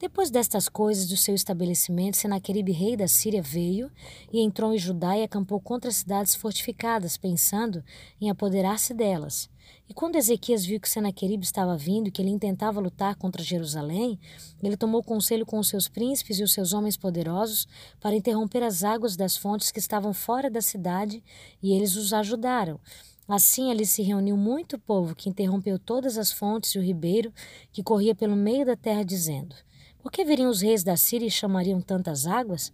Depois 0.00 0.30
destas 0.30 0.66
coisas 0.66 1.06
do 1.06 1.14
seu 1.14 1.34
estabelecimento, 1.34 2.16
Senaqueribe, 2.16 2.72
rei 2.72 2.96
da 2.96 3.06
Síria, 3.06 3.42
veio 3.42 3.92
e 4.32 4.40
entrou 4.40 4.72
em 4.72 4.78
Judá 4.78 5.14
e 5.18 5.22
acampou 5.22 5.60
contra 5.60 5.90
as 5.90 5.96
cidades 5.96 6.34
fortificadas, 6.34 7.18
pensando 7.18 7.84
em 8.18 8.30
apoderar-se 8.30 8.94
delas. 8.94 9.50
E 9.86 9.92
quando 9.92 10.16
Ezequias 10.16 10.64
viu 10.64 10.80
que 10.80 10.88
Senaqueribe 10.88 11.44
estava 11.44 11.76
vindo 11.76 12.08
e 12.08 12.10
que 12.10 12.22
ele 12.22 12.30
intentava 12.30 12.80
lutar 12.80 13.14
contra 13.14 13.42
Jerusalém, 13.42 14.18
ele 14.62 14.74
tomou 14.74 15.02
conselho 15.02 15.44
com 15.44 15.58
os 15.58 15.68
seus 15.68 15.86
príncipes 15.86 16.38
e 16.38 16.42
os 16.42 16.54
seus 16.54 16.72
homens 16.72 16.96
poderosos 16.96 17.68
para 18.00 18.16
interromper 18.16 18.62
as 18.62 18.82
águas 18.82 19.18
das 19.18 19.36
fontes 19.36 19.70
que 19.70 19.80
estavam 19.80 20.14
fora 20.14 20.48
da 20.48 20.62
cidade, 20.62 21.22
e 21.62 21.74
eles 21.74 21.94
os 21.96 22.14
ajudaram. 22.14 22.80
Assim 23.28 23.70
ali 23.70 23.84
se 23.84 24.02
reuniu 24.02 24.34
muito 24.34 24.78
povo 24.78 25.14
que 25.14 25.28
interrompeu 25.28 25.78
todas 25.78 26.16
as 26.16 26.32
fontes 26.32 26.70
e 26.70 26.78
o 26.78 26.82
ribeiro 26.82 27.30
que 27.70 27.82
corria 27.82 28.14
pelo 28.14 28.34
meio 28.34 28.64
da 28.64 28.74
terra, 28.74 29.04
dizendo: 29.04 29.54
por 30.02 30.10
que 30.10 30.24
viriam 30.24 30.50
os 30.50 30.62
reis 30.62 30.82
da 30.82 30.96
Síria 30.96 31.26
e 31.26 31.30
chamariam 31.30 31.80
tantas 31.80 32.26
águas? 32.26 32.72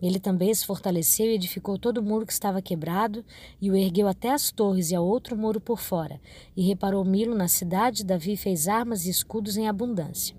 Ele 0.00 0.20
também 0.20 0.52
se 0.52 0.66
fortaleceu 0.66 1.26
e 1.26 1.34
edificou 1.34 1.78
todo 1.78 1.98
o 1.98 2.02
muro 2.02 2.26
que 2.26 2.32
estava 2.32 2.60
quebrado, 2.60 3.24
e 3.60 3.70
o 3.70 3.76
ergueu 3.76 4.06
até 4.06 4.30
as 4.30 4.50
torres 4.50 4.90
e 4.90 4.94
a 4.94 5.00
outro 5.00 5.36
muro 5.36 5.60
por 5.60 5.80
fora, 5.80 6.20
e 6.54 6.62
reparou 6.62 7.04
Milo 7.04 7.34
na 7.34 7.48
cidade, 7.48 8.04
Davi 8.04 8.36
fez 8.36 8.68
armas 8.68 9.06
e 9.06 9.10
escudos 9.10 9.56
em 9.56 9.66
abundância. 9.66 10.36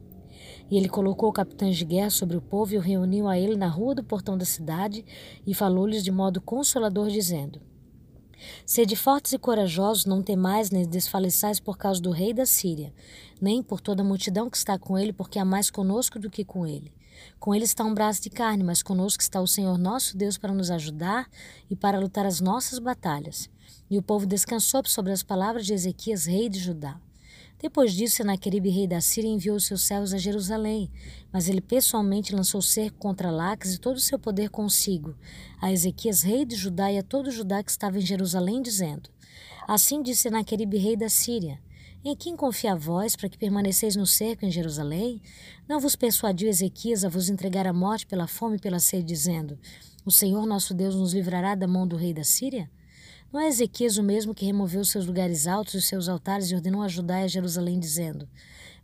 E 0.69 0.77
ele 0.77 0.87
colocou 0.87 1.31
capitães 1.31 1.75
de 1.75 1.85
guerra 1.85 2.09
sobre 2.09 2.37
o 2.37 2.41
povo 2.41 2.73
e 2.73 2.77
o 2.77 2.81
reuniu 2.81 3.27
a 3.27 3.37
ele 3.37 3.55
na 3.55 3.67
rua 3.67 3.95
do 3.95 4.03
portão 4.03 4.37
da 4.37 4.45
cidade, 4.45 5.03
e 5.45 5.53
falou-lhes 5.55 6.03
de 6.03 6.11
modo 6.11 6.39
consolador, 6.39 7.09
dizendo: 7.09 7.59
Sede 8.65 8.95
fortes 8.95 9.33
e 9.33 9.37
corajosos, 9.37 10.05
não 10.05 10.21
temais 10.21 10.71
nem 10.71 10.87
desfaleçais 10.87 11.59
por 11.59 11.77
causa 11.77 12.01
do 12.01 12.11
rei 12.11 12.33
da 12.33 12.45
Síria, 12.45 12.93
nem 13.41 13.63
por 13.63 13.81
toda 13.81 14.01
a 14.01 14.05
multidão 14.05 14.49
que 14.49 14.57
está 14.57 14.77
com 14.77 14.97
ele, 14.97 15.13
porque 15.13 15.39
há 15.39 15.45
mais 15.45 15.69
conosco 15.69 16.19
do 16.19 16.29
que 16.29 16.43
com 16.43 16.65
ele. 16.65 16.91
Com 17.39 17.53
ele 17.53 17.65
está 17.65 17.83
um 17.83 17.93
braço 17.93 18.21
de 18.21 18.29
carne, 18.29 18.63
mas 18.63 18.83
conosco 18.83 19.21
está 19.21 19.41
o 19.41 19.47
Senhor 19.47 19.77
nosso 19.77 20.17
Deus 20.17 20.37
para 20.37 20.53
nos 20.53 20.69
ajudar 20.69 21.29
e 21.69 21.75
para 21.75 21.99
lutar 21.99 22.25
as 22.25 22.39
nossas 22.39 22.79
batalhas. 22.79 23.49
E 23.89 23.97
o 23.97 24.03
povo 24.03 24.25
descansou 24.25 24.83
sobre 24.85 25.11
as 25.11 25.23
palavras 25.23 25.65
de 25.65 25.73
Ezequias, 25.73 26.25
rei 26.25 26.49
de 26.49 26.59
Judá. 26.59 26.99
Depois 27.59 27.93
disso, 27.93 28.17
Senaqueribe, 28.17 28.69
rei 28.69 28.85
da 28.85 29.01
Síria, 29.01 29.31
enviou 29.31 29.59
seus 29.59 29.81
servos 29.81 30.13
a 30.13 30.17
Jerusalém, 30.19 30.91
mas 31.33 31.49
ele 31.49 31.59
pessoalmente 31.59 32.35
lançou 32.35 32.61
cerco 32.61 32.99
contra 32.99 33.31
Laques 33.31 33.73
e 33.73 33.79
todo 33.79 33.95
o 33.95 34.01
seu 34.01 34.19
poder 34.19 34.51
consigo, 34.51 35.15
a 35.59 35.71
Ezequias, 35.71 36.21
rei 36.21 36.45
de 36.45 36.55
Judá, 36.55 36.91
e 36.91 36.99
a 36.99 37.03
todo 37.03 37.31
Judá 37.31 37.63
que 37.63 37.71
estava 37.71 37.97
em 37.97 38.01
Jerusalém, 38.01 38.61
dizendo: 38.61 39.09
Assim 39.67 40.03
disse 40.03 40.23
Senaqueribe, 40.23 40.77
rei 40.77 40.95
da 40.95 41.09
Síria: 41.09 41.59
Em 42.05 42.15
quem 42.15 42.35
confia 42.35 42.75
vós 42.75 43.15
para 43.15 43.27
que 43.27 43.39
permaneceis 43.39 43.95
no 43.95 44.05
cerco 44.05 44.45
em 44.45 44.51
Jerusalém? 44.51 45.19
Não 45.67 45.79
vos 45.79 45.95
persuadiu 45.95 46.47
Ezequias 46.47 47.03
a 47.03 47.09
vos 47.09 47.27
entregar 47.27 47.65
a 47.65 47.73
morte 47.73 48.05
pela 48.05 48.27
fome 48.27 48.57
e 48.57 48.61
pela 48.61 48.79
sede, 48.79 49.03
dizendo: 49.03 49.57
O 50.05 50.11
Senhor 50.11 50.45
nosso 50.45 50.75
Deus 50.75 50.93
nos 50.93 51.11
livrará 51.11 51.55
da 51.55 51.67
mão 51.67 51.87
do 51.87 51.95
rei 51.95 52.13
da 52.13 52.23
Síria? 52.23 52.69
Não 53.37 53.43
é 53.43 53.49
Ezequias 53.49 53.99
o 53.99 54.03
mesmo 54.03 54.33
que 54.33 54.47
removeu 54.47 54.83
seus 54.83 55.05
lugares 55.05 55.45
altos 55.45 55.75
e 55.75 55.81
seus 55.83 56.09
altares 56.09 56.49
e 56.49 56.55
ordenou 56.55 56.81
a 56.81 56.87
Judá 56.87 57.21
e 57.21 57.25
a 57.25 57.27
Jerusalém, 57.27 57.79
dizendo: 57.79 58.27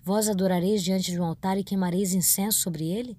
Vós 0.03 0.29
adorareis 0.29 0.83
diante 0.83 1.09
de 1.09 1.19
um 1.19 1.23
altar 1.23 1.57
e 1.57 1.63
queimareis 1.63 2.13
incenso 2.13 2.59
sobre 2.59 2.87
ele? 2.87 3.17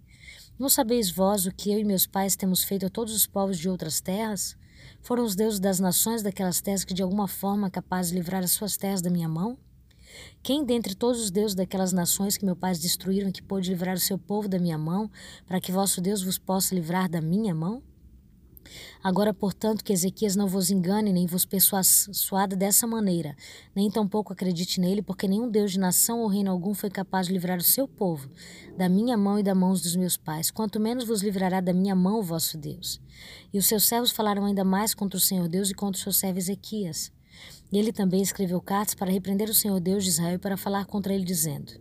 Não 0.56 0.69
sabeis 0.69 1.11
vós 1.11 1.44
o 1.44 1.51
que 1.51 1.73
eu 1.73 1.81
e 1.81 1.85
meus 1.85 2.06
pais 2.06 2.36
temos 2.36 2.62
feito 2.62 2.86
a 2.86 2.89
todos 2.89 3.12
os 3.12 3.27
povos 3.27 3.59
de 3.59 3.69
outras 3.69 4.01
terras? 4.01 4.56
Foram 5.02 5.24
os 5.24 5.35
deuses 5.35 5.59
das 5.59 5.81
nações 5.81 6.23
daquelas 6.23 6.61
terras 6.61 6.85
que 6.85 6.94
de 6.94 7.02
alguma 7.02 7.27
forma 7.27 7.69
capazes 7.69 8.12
de 8.12 8.19
livrar 8.19 8.44
as 8.44 8.52
suas 8.52 8.77
terras 8.77 9.02
da 9.02 9.11
minha 9.11 9.28
mão? 9.28 9.59
Quem 10.40 10.65
dentre 10.65 10.94
todos 10.94 11.20
os 11.20 11.32
deuses 11.32 11.56
daquelas 11.56 11.93
nações 11.93 12.36
que 12.36 12.44
meus 12.44 12.59
pais 12.59 12.78
destruíram 12.78 13.32
que 13.32 13.43
pôde 13.43 13.70
livrar 13.70 13.97
o 13.97 14.01
seu 14.01 14.16
povo 14.16 14.47
da 14.47 14.61
minha 14.61 14.78
mão, 14.78 15.11
para 15.48 15.61
que 15.61 15.73
vosso 15.73 16.01
Deus 16.01 16.23
vos 16.23 16.39
possa 16.39 16.77
livrar 16.77 17.09
da 17.09 17.20
minha 17.20 17.52
mão? 17.52 17.82
Agora, 19.02 19.32
portanto, 19.32 19.84
que 19.84 19.92
Ezequias 19.92 20.36
não 20.36 20.46
vos 20.46 20.70
engane, 20.70 21.12
nem 21.12 21.26
vos 21.26 21.44
persuada 21.44 22.56
dessa 22.56 22.86
maneira, 22.86 23.36
nem 23.74 23.90
tampouco 23.90 24.32
acredite 24.32 24.80
nele, 24.80 25.02
porque 25.02 25.28
nenhum 25.28 25.50
Deus 25.50 25.72
de 25.72 25.78
nação 25.78 26.20
ou 26.20 26.28
reino 26.28 26.50
algum 26.50 26.74
foi 26.74 26.90
capaz 26.90 27.26
de 27.26 27.32
livrar 27.32 27.58
o 27.58 27.62
seu 27.62 27.86
povo 27.86 28.30
da 28.76 28.88
minha 28.88 29.16
mão 29.16 29.38
e 29.38 29.42
da 29.42 29.54
mão 29.54 29.72
dos 29.72 29.96
meus 29.96 30.16
pais, 30.16 30.50
quanto 30.50 30.80
menos 30.80 31.04
vos 31.04 31.22
livrará 31.22 31.60
da 31.60 31.72
minha 31.72 31.94
mão 31.94 32.18
o 32.18 32.22
vosso 32.22 32.56
Deus. 32.58 33.00
E 33.52 33.58
os 33.58 33.66
seus 33.66 33.84
servos 33.84 34.10
falaram 34.10 34.44
ainda 34.44 34.64
mais 34.64 34.94
contra 34.94 35.16
o 35.16 35.20
Senhor 35.20 35.48
Deus 35.48 35.70
e 35.70 35.74
contra 35.74 35.98
o 35.98 36.02
seu 36.02 36.12
servo 36.12 36.38
Ezequias. 36.38 37.12
E 37.72 37.78
ele 37.78 37.92
também 37.92 38.22
escreveu 38.22 38.60
cartas 38.60 38.94
para 38.94 39.10
repreender 39.10 39.48
o 39.48 39.54
Senhor 39.54 39.80
Deus 39.80 40.04
de 40.04 40.10
Israel 40.10 40.36
e 40.36 40.38
para 40.38 40.56
falar 40.56 40.86
contra 40.86 41.12
ele, 41.12 41.24
dizendo: 41.24 41.72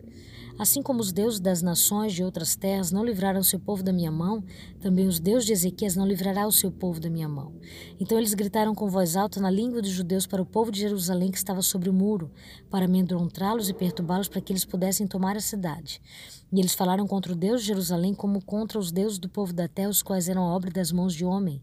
Assim 0.56 0.82
como 0.82 1.00
os 1.00 1.12
deuses 1.12 1.40
das 1.40 1.62
nações 1.62 2.12
de 2.12 2.22
outras 2.22 2.54
terras 2.54 2.92
não 2.92 3.04
livraram 3.04 3.40
o 3.40 3.44
seu 3.44 3.58
povo 3.58 3.82
da 3.82 3.92
minha 3.92 4.10
mão, 4.10 4.44
também 4.80 5.08
os 5.08 5.18
deuses 5.18 5.46
de 5.46 5.52
Ezequias 5.52 5.96
não 5.96 6.06
livrará 6.06 6.46
o 6.46 6.52
seu 6.52 6.70
povo 6.70 7.00
da 7.00 7.10
minha 7.10 7.28
mão. 7.28 7.52
Então 7.98 8.16
eles 8.16 8.34
gritaram 8.34 8.72
com 8.72 8.88
voz 8.88 9.16
alta 9.16 9.40
na 9.40 9.50
língua 9.50 9.82
dos 9.82 9.90
judeus 9.90 10.28
para 10.28 10.40
o 10.40 10.46
povo 10.46 10.70
de 10.70 10.78
Jerusalém 10.78 11.32
que 11.32 11.38
estava 11.38 11.60
sobre 11.60 11.90
o 11.90 11.92
muro, 11.92 12.30
para 12.70 12.84
amedrontá-los 12.84 13.68
e 13.68 13.74
perturbá-los 13.74 14.28
para 14.28 14.40
que 14.40 14.52
eles 14.52 14.64
pudessem 14.64 15.08
tomar 15.08 15.36
a 15.36 15.40
cidade. 15.40 16.00
E 16.52 16.60
eles 16.60 16.72
falaram 16.74 17.04
contra 17.04 17.32
o 17.32 17.36
Deus 17.36 17.62
de 17.62 17.66
Jerusalém 17.66 18.14
como 18.14 18.40
contra 18.40 18.78
os 18.78 18.92
deuses 18.92 19.18
do 19.18 19.28
povo 19.28 19.52
da 19.52 19.66
terra, 19.66 19.90
os 19.90 20.02
quais 20.02 20.28
eram 20.28 20.42
obra 20.42 20.70
das 20.70 20.92
mãos 20.92 21.14
de 21.14 21.24
homem. 21.24 21.60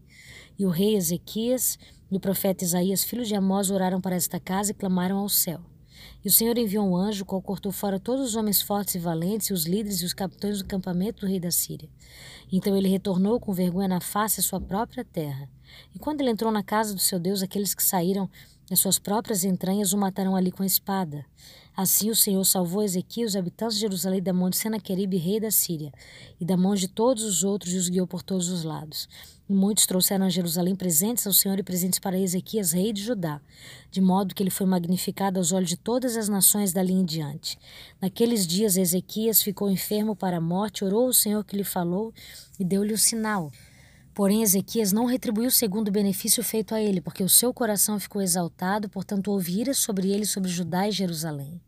E 0.58 0.66
o 0.66 0.70
rei 0.70 0.96
Ezequias 0.96 1.78
e 2.10 2.16
o 2.16 2.20
profeta 2.20 2.62
Isaías, 2.62 3.04
filho 3.04 3.24
de 3.24 3.34
Amós, 3.34 3.70
oraram 3.70 4.02
para 4.02 4.16
esta 4.16 4.38
casa 4.38 4.72
e 4.72 4.74
clamaram 4.74 5.16
ao 5.16 5.30
céu. 5.30 5.71
E 6.24 6.28
o 6.28 6.32
Senhor 6.32 6.56
enviou 6.56 6.88
um 6.88 6.96
anjo, 6.96 7.24
qual 7.24 7.42
cortou 7.42 7.72
fora 7.72 7.98
todos 7.98 8.28
os 8.28 8.36
homens 8.36 8.62
fortes 8.62 8.94
e 8.94 8.98
valentes, 8.98 9.48
e 9.48 9.52
os 9.52 9.66
líderes 9.66 10.00
e 10.02 10.04
os 10.04 10.12
capitães 10.12 10.58
do 10.58 10.64
campamento 10.64 11.22
do 11.22 11.26
rei 11.26 11.40
da 11.40 11.50
Síria. 11.50 11.88
Então 12.50 12.76
ele 12.76 12.88
retornou 12.88 13.40
com 13.40 13.52
vergonha 13.52 13.88
na 13.88 14.00
face 14.00 14.38
à 14.40 14.42
sua 14.42 14.60
própria 14.60 15.04
terra. 15.04 15.48
E 15.94 15.98
quando 15.98 16.20
ele 16.20 16.30
entrou 16.30 16.52
na 16.52 16.62
casa 16.62 16.94
do 16.94 17.00
seu 17.00 17.18
Deus, 17.18 17.42
aqueles 17.42 17.74
que 17.74 17.82
saíram 17.82 18.30
das 18.72 18.80
suas 18.80 18.98
próprias 18.98 19.44
entranhas 19.44 19.92
o 19.92 19.98
mataram 19.98 20.34
ali 20.34 20.50
com 20.50 20.62
a 20.62 20.66
espada. 20.66 21.26
Assim 21.76 22.08
o 22.08 22.16
Senhor 22.16 22.42
salvou 22.42 22.82
Ezequiel, 22.82 23.26
os 23.26 23.36
habitantes 23.36 23.76
de 23.76 23.82
Jerusalém, 23.82 24.22
da 24.22 24.32
mão 24.32 24.48
de 24.48 24.56
Senaqueribe, 24.56 25.18
rei 25.18 25.38
da 25.38 25.50
Síria, 25.50 25.92
e 26.40 26.44
da 26.46 26.56
mão 26.56 26.74
de 26.74 26.88
todos 26.88 27.22
os 27.22 27.44
outros, 27.44 27.74
e 27.74 27.76
os 27.76 27.90
guiou 27.90 28.06
por 28.06 28.22
todos 28.22 28.48
os 28.48 28.64
lados. 28.64 29.10
E 29.46 29.52
muitos 29.52 29.84
trouxeram 29.84 30.24
a 30.24 30.30
Jerusalém 30.30 30.74
presentes 30.74 31.26
ao 31.26 31.34
Senhor 31.34 31.58
e 31.58 31.62
presentes 31.62 31.98
para 31.98 32.18
Ezequias, 32.18 32.72
rei 32.72 32.94
de 32.94 33.02
Judá, 33.02 33.42
de 33.90 34.00
modo 34.00 34.34
que 34.34 34.42
ele 34.42 34.48
foi 34.48 34.64
magnificado 34.64 35.38
aos 35.38 35.52
olhos 35.52 35.68
de 35.68 35.76
todas 35.76 36.16
as 36.16 36.30
nações 36.30 36.72
dali 36.72 36.94
em 36.94 37.04
diante. 37.04 37.58
Naqueles 38.00 38.46
dias, 38.46 38.78
Ezequias 38.78 39.42
ficou 39.42 39.70
enfermo 39.70 40.16
para 40.16 40.38
a 40.38 40.40
morte, 40.40 40.82
orou 40.82 41.08
ao 41.08 41.12
Senhor 41.12 41.44
que 41.44 41.58
lhe 41.58 41.64
falou 41.64 42.10
e 42.58 42.64
deu-lhe 42.64 42.94
o 42.94 42.98
sinal. 42.98 43.52
Porém, 44.14 44.42
Ezequias 44.42 44.92
não 44.92 45.06
retribuiu 45.06 45.50
segundo 45.50 45.88
o 45.88 45.92
benefício 45.92 46.42
feito 46.42 46.74
a 46.74 46.80
ele, 46.80 47.00
porque 47.00 47.22
o 47.22 47.28
seu 47.28 47.52
coração 47.52 47.98
ficou 47.98 48.20
exaltado, 48.20 48.88
portanto, 48.88 49.28
ouvira 49.28 49.72
sobre 49.72 50.10
ele 50.10 50.26
sobre 50.26 50.50
Judá 50.50 50.86
e 50.86 50.92
Jerusalém. 50.92 51.60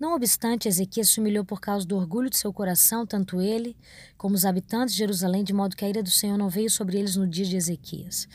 Não 0.00 0.14
obstante, 0.14 0.66
Ezequias 0.66 1.10
se 1.10 1.20
humilhou 1.20 1.44
por 1.44 1.60
causa 1.60 1.86
do 1.86 1.94
orgulho 1.94 2.30
de 2.30 2.36
seu 2.38 2.50
coração, 2.50 3.04
tanto 3.04 3.38
ele 3.38 3.76
como 4.16 4.34
os 4.34 4.46
habitantes 4.46 4.94
de 4.94 4.98
Jerusalém, 4.98 5.44
de 5.44 5.52
modo 5.52 5.76
que 5.76 5.84
a 5.84 5.88
ira 5.90 6.02
do 6.02 6.10
Senhor 6.10 6.38
não 6.38 6.48
veio 6.48 6.70
sobre 6.70 6.98
eles 6.98 7.16
no 7.16 7.28
dia 7.28 7.44
de 7.44 7.54
Ezequias. 7.54 8.26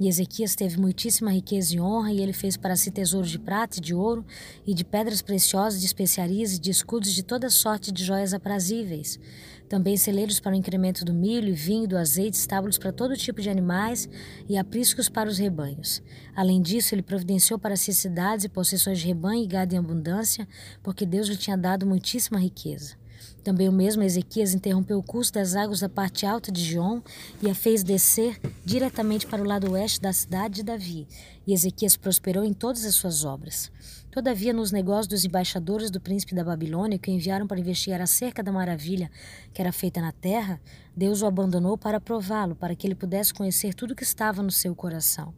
E 0.00 0.08
Ezequias 0.08 0.54
teve 0.54 0.80
muitíssima 0.80 1.30
riqueza 1.30 1.74
e 1.76 1.80
honra, 1.80 2.10
e 2.10 2.22
ele 2.22 2.32
fez 2.32 2.56
para 2.56 2.74
si 2.74 2.90
tesouros 2.90 3.30
de 3.30 3.38
prata 3.38 3.76
e 3.76 3.82
de 3.82 3.94
ouro, 3.94 4.24
e 4.66 4.72
de 4.72 4.82
pedras 4.82 5.20
preciosas, 5.20 5.78
de 5.78 5.84
especiarias 5.84 6.54
e 6.54 6.58
de 6.58 6.70
escudos 6.70 7.12
de 7.12 7.22
toda 7.22 7.50
sorte 7.50 7.92
de 7.92 8.02
joias 8.02 8.32
aprazíveis. 8.32 9.20
Também 9.70 9.96
celeiros 9.96 10.40
para 10.40 10.50
o 10.50 10.56
incremento 10.56 11.04
do 11.04 11.14
milho 11.14 11.48
e 11.48 11.52
vinho, 11.52 11.86
do 11.86 11.96
azeite, 11.96 12.36
estábulos 12.36 12.76
para 12.76 12.90
todo 12.90 13.16
tipo 13.16 13.40
de 13.40 13.48
animais 13.48 14.08
e 14.48 14.58
apriscos 14.58 15.08
para 15.08 15.30
os 15.30 15.38
rebanhos. 15.38 16.02
Além 16.34 16.60
disso, 16.60 16.92
ele 16.92 17.02
providenciou 17.02 17.56
para 17.56 17.76
si 17.76 17.94
cidades 17.94 18.44
e 18.44 18.48
possessões 18.48 18.98
de 18.98 19.06
rebanho 19.06 19.44
e 19.44 19.46
gado 19.46 19.72
em 19.72 19.78
abundância, 19.78 20.48
porque 20.82 21.06
Deus 21.06 21.28
lhe 21.28 21.36
tinha 21.36 21.56
dado 21.56 21.86
muitíssima 21.86 22.40
riqueza. 22.40 22.96
Também 23.44 23.68
o 23.68 23.72
mesmo 23.72 24.02
Ezequias 24.02 24.54
interrompeu 24.54 24.98
o 24.98 25.04
curso 25.04 25.32
das 25.32 25.54
águas 25.54 25.78
da 25.78 25.88
parte 25.88 26.26
alta 26.26 26.50
de 26.50 26.64
Gion 26.64 27.00
e 27.40 27.48
a 27.48 27.54
fez 27.54 27.84
descer 27.84 28.40
diretamente 28.64 29.24
para 29.24 29.40
o 29.40 29.46
lado 29.46 29.70
oeste 29.70 30.00
da 30.00 30.12
cidade 30.12 30.56
de 30.56 30.62
Davi. 30.64 31.06
E 31.46 31.52
Ezequias 31.52 31.96
prosperou 31.96 32.42
em 32.42 32.52
todas 32.52 32.84
as 32.84 32.96
suas 32.96 33.24
obras. 33.24 33.70
Todavia, 34.10 34.52
nos 34.52 34.72
negócios 34.72 35.06
dos 35.06 35.24
embaixadores 35.24 35.88
do 35.88 36.00
príncipe 36.00 36.34
da 36.34 36.42
Babilônia, 36.42 36.98
que 36.98 37.08
o 37.08 37.14
enviaram 37.14 37.46
para 37.46 37.60
investigar 37.60 38.00
acerca 38.00 38.42
da 38.42 38.50
maravilha 38.50 39.08
que 39.54 39.62
era 39.62 39.70
feita 39.70 40.00
na 40.00 40.10
terra, 40.10 40.60
Deus 40.96 41.22
o 41.22 41.26
abandonou 41.26 41.78
para 41.78 42.00
prová-lo, 42.00 42.56
para 42.56 42.74
que 42.74 42.88
ele 42.88 42.96
pudesse 42.96 43.32
conhecer 43.32 43.72
tudo 43.72 43.92
o 43.92 43.94
que 43.94 44.02
estava 44.02 44.42
no 44.42 44.50
seu 44.50 44.74
coração. 44.74 45.32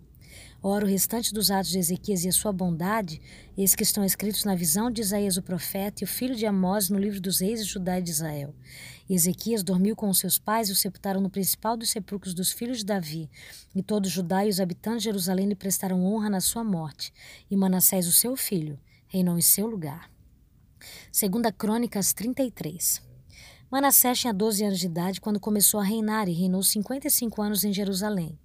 Ora, 0.64 0.84
o 0.84 0.88
restante 0.88 1.34
dos 1.34 1.50
atos 1.50 1.72
de 1.72 1.78
Ezequias 1.80 2.24
e 2.24 2.28
a 2.28 2.32
sua 2.32 2.52
bondade, 2.52 3.20
esses 3.58 3.74
que 3.74 3.82
estão 3.82 4.04
escritos 4.04 4.44
na 4.44 4.54
visão 4.54 4.92
de 4.92 5.00
Isaías 5.00 5.36
o 5.36 5.42
profeta 5.42 6.02
e 6.02 6.04
o 6.04 6.06
filho 6.06 6.36
de 6.36 6.46
Amós 6.46 6.88
no 6.88 7.00
livro 7.00 7.20
dos 7.20 7.40
reis 7.40 7.66
de 7.66 7.72
Judá 7.72 7.98
e 7.98 8.02
de 8.02 8.10
Israel. 8.10 8.54
E 9.10 9.14
Ezequias 9.14 9.64
dormiu 9.64 9.96
com 9.96 10.08
os 10.08 10.20
seus 10.20 10.38
pais 10.38 10.68
e 10.68 10.72
o 10.72 10.76
sepultaram 10.76 11.20
no 11.20 11.28
principal 11.28 11.76
dos 11.76 11.90
sepulcros 11.90 12.32
dos 12.32 12.52
filhos 12.52 12.78
de 12.78 12.84
Davi. 12.84 13.28
E 13.74 13.82
todo 13.82 14.08
Judá 14.08 14.46
e 14.46 14.50
os 14.50 14.60
habitantes 14.60 15.02
de 15.02 15.06
Jerusalém 15.06 15.48
lhe 15.48 15.56
prestaram 15.56 16.04
honra 16.04 16.30
na 16.30 16.40
sua 16.40 16.62
morte. 16.62 17.12
E 17.50 17.56
Manassés, 17.56 18.06
o 18.06 18.12
seu 18.12 18.36
filho, 18.36 18.78
reinou 19.08 19.36
em 19.36 19.42
seu 19.42 19.66
lugar. 19.66 20.08
Segunda 21.10 21.50
Crônicas 21.50 22.12
33 22.12 23.02
Manassés 23.72 24.18
tinha 24.20 24.34
12 24.34 24.64
anos 24.64 24.78
de 24.78 24.84
idade 24.84 25.18
quando 25.18 25.40
começou 25.40 25.80
a 25.80 25.82
reinar 25.82 26.28
e 26.28 26.32
reinou 26.34 26.62
55 26.62 27.40
anos 27.40 27.64
em 27.64 27.72
Jerusalém. 27.72 28.38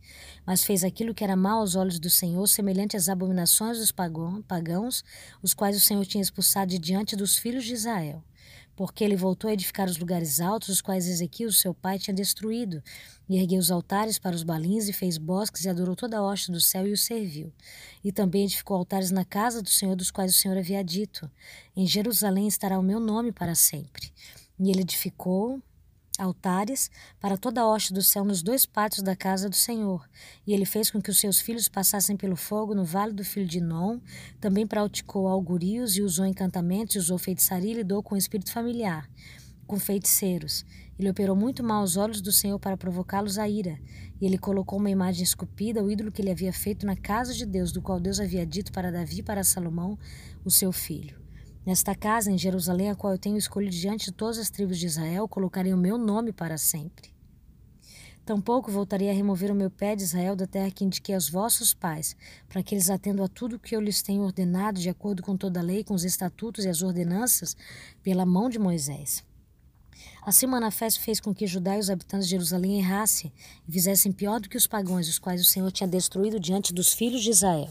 Mas 0.48 0.64
fez 0.64 0.86
aquilo 0.86 1.14
que 1.14 1.26
era 1.26 1.36
mal 1.36 1.60
aos 1.60 1.76
olhos 1.76 2.00
do 2.00 2.10
Senhor, 2.10 2.48
semelhante 2.48 2.96
às 2.96 3.10
abominações 3.10 3.80
dos 3.80 3.92
pagãos, 3.92 5.04
os 5.44 5.54
quais 5.54 5.76
o 5.76 5.82
Senhor 5.82 6.06
tinha 6.06 6.22
expulsado 6.22 6.72
de 6.72 6.80
diante 6.80 7.18
dos 7.18 7.38
filhos 7.38 7.66
de 7.66 7.74
Israel. 7.74 8.24
Porque 8.74 9.04
ele 9.04 9.18
voltou 9.18 9.50
a 9.50 9.54
edificar 9.54 9.90
os 9.90 9.98
lugares 9.98 10.40
altos, 10.40 10.70
os 10.70 10.80
quais 10.80 11.06
Ezequiel, 11.06 11.52
seu 11.52 11.74
pai, 11.74 12.00
tinha 12.00 12.14
destruído, 12.14 12.82
e 13.28 13.38
ergueu 13.38 13.60
os 13.60 13.70
altares 13.70 14.18
para 14.18 14.38
os 14.38 14.44
balins, 14.44 14.88
e 14.88 14.94
fez 14.94 15.18
bosques, 15.18 15.66
e 15.66 15.70
adorou 15.70 15.98
toda 15.98 16.18
a 16.18 16.24
hoste 16.24 16.50
do 16.50 16.62
céu, 16.62 16.88
e 16.88 16.94
o 16.94 16.98
serviu. 16.98 17.52
E 18.02 18.14
também 18.14 18.46
edificou 18.46 18.78
altares 18.78 19.12
na 19.12 19.26
casa 19.26 19.62
do 19.62 19.70
Senhor, 19.70 19.98
dos 19.98 20.12
quais 20.12 20.34
o 20.34 20.38
Senhor 20.38 20.58
havia 20.58 20.82
dito: 20.82 21.30
Em 21.76 21.86
Jerusalém 21.86 22.48
estará 22.48 22.80
o 22.80 22.84
meu 22.84 23.02
nome 23.02 23.34
para 23.34 23.54
sempre. 23.54 24.14
E 24.58 24.70
ele 24.70 24.82
edificou 24.82 25.62
altares 26.18 26.90
para 27.20 27.38
toda 27.38 27.62
a 27.62 27.68
hoste 27.68 27.94
do 27.94 28.02
céu 28.02 28.26
nos 28.26 28.42
dois 28.42 28.66
pátios 28.66 29.04
da 29.04 29.16
casa 29.16 29.50
do 29.50 29.56
Senhor. 29.56 30.08
E 30.46 30.54
ele 30.54 30.66
fez 30.66 30.90
com 30.90 31.02
que 31.02 31.10
os 31.10 31.20
seus 31.20 31.40
filhos 31.40 31.68
passassem 31.68 32.18
pelo 32.18 32.36
fogo 32.36 32.74
no 32.74 32.84
vale 32.84 33.14
do 33.14 33.24
filho 33.24 33.48
de 33.48 33.62
Non. 33.62 34.00
Também 34.40 34.66
praticou 34.66 35.28
augurios 35.28 35.96
e 35.96 36.02
usou 36.02 36.26
encantamentos 36.26 36.96
e 36.96 37.00
usou 37.00 37.18
feitiçaria 37.18 37.72
e 37.72 37.76
lidou 37.76 38.02
com 38.02 38.16
o 38.16 38.18
espírito 38.18 38.52
familiar, 38.52 39.10
com 39.66 39.80
feiticeiros. 39.80 40.66
Ele 40.98 41.10
operou 41.10 41.36
muito 41.36 41.64
mal 41.64 41.82
aos 41.82 41.96
olhos 41.96 42.22
do 42.22 42.32
Senhor 42.32 42.58
para 42.60 42.76
provocá-los 42.76 43.38
à 43.38 43.48
ira. 43.48 43.80
E 44.20 44.26
ele 44.26 44.38
colocou 44.38 44.80
uma 44.80 44.90
imagem 44.90 45.24
esculpida, 45.24 45.84
o 45.84 45.92
ídolo 45.92 46.12
que 46.12 46.22
ele 46.22 46.32
havia 46.32 46.52
feito 46.52 46.86
na 46.86 46.96
casa 46.96 47.34
de 47.34 47.46
Deus, 47.46 47.72
do 47.72 47.82
qual 47.82 48.00
Deus 48.00 48.20
havia 48.20 48.46
dito 48.46 48.72
para 48.72 48.92
Davi 48.92 49.20
e 49.20 49.24
para 49.24 49.44
Salomão, 49.44 49.98
o 50.44 50.50
seu 50.50 50.72
filho. 50.72 51.27
Nesta 51.68 51.94
casa 51.94 52.32
em 52.32 52.38
Jerusalém, 52.38 52.90
a 52.90 52.96
qual 52.96 53.12
eu 53.12 53.20
tenho 53.20 53.36
escolhido 53.36 53.76
diante 53.76 54.06
de 54.06 54.14
todas 54.14 54.38
as 54.38 54.50
tribos 54.50 54.80
de 54.80 54.86
Israel, 54.86 55.28
colocarei 55.28 55.74
o 55.74 55.78
meu 55.78 55.98
nome 55.98 56.32
para 56.32 56.58
sempre. 56.58 57.14
Tampouco 58.26 58.72
voltarei 58.72 59.10
a 59.10 59.14
remover 59.14 59.52
o 59.52 59.56
meu 59.56 59.70
pé 59.70 59.94
de 59.94 60.02
Israel 60.02 60.34
da 60.34 60.48
terra 60.48 60.72
que 60.72 60.86
indiquei 60.86 61.14
aos 61.14 61.30
vossos 61.30 61.74
pais, 61.74 62.16
para 62.48 62.64
que 62.64 62.74
eles 62.74 62.90
atendam 62.90 63.26
a 63.26 63.28
tudo 63.28 63.58
o 63.58 63.60
que 63.60 63.76
eu 63.76 63.82
lhes 63.82 64.02
tenho 64.02 64.22
ordenado, 64.22 64.80
de 64.80 64.88
acordo 64.88 65.22
com 65.22 65.36
toda 65.36 65.60
a 65.60 65.64
lei, 65.64 65.84
com 65.84 65.94
os 65.94 66.06
estatutos 66.06 66.64
e 66.64 66.70
as 66.70 66.82
ordenanças, 66.82 67.54
pela 68.02 68.26
mão 68.26 68.50
de 68.50 68.58
Moisés. 68.58 69.22
Assim 70.26 70.48
Manafés 70.48 70.96
fez 70.96 71.20
com 71.20 71.36
que 71.36 71.46
Judá 71.46 71.76
e 71.76 71.80
os 71.82 71.90
habitantes 71.90 72.28
de 72.28 72.32
Jerusalém 72.32 72.80
errassem 72.80 73.30
e 73.68 73.72
fizessem 73.74 74.14
pior 74.14 74.40
do 74.40 74.48
que 74.48 74.56
os 74.56 74.68
pagãos, 74.68 75.10
os 75.10 75.20
quais 75.20 75.42
o 75.42 75.46
Senhor 75.46 75.70
tinha 75.70 75.88
destruído 75.88 76.40
diante 76.40 76.74
dos 76.74 76.94
filhos 76.94 77.22
de 77.22 77.32
Israel. 77.32 77.70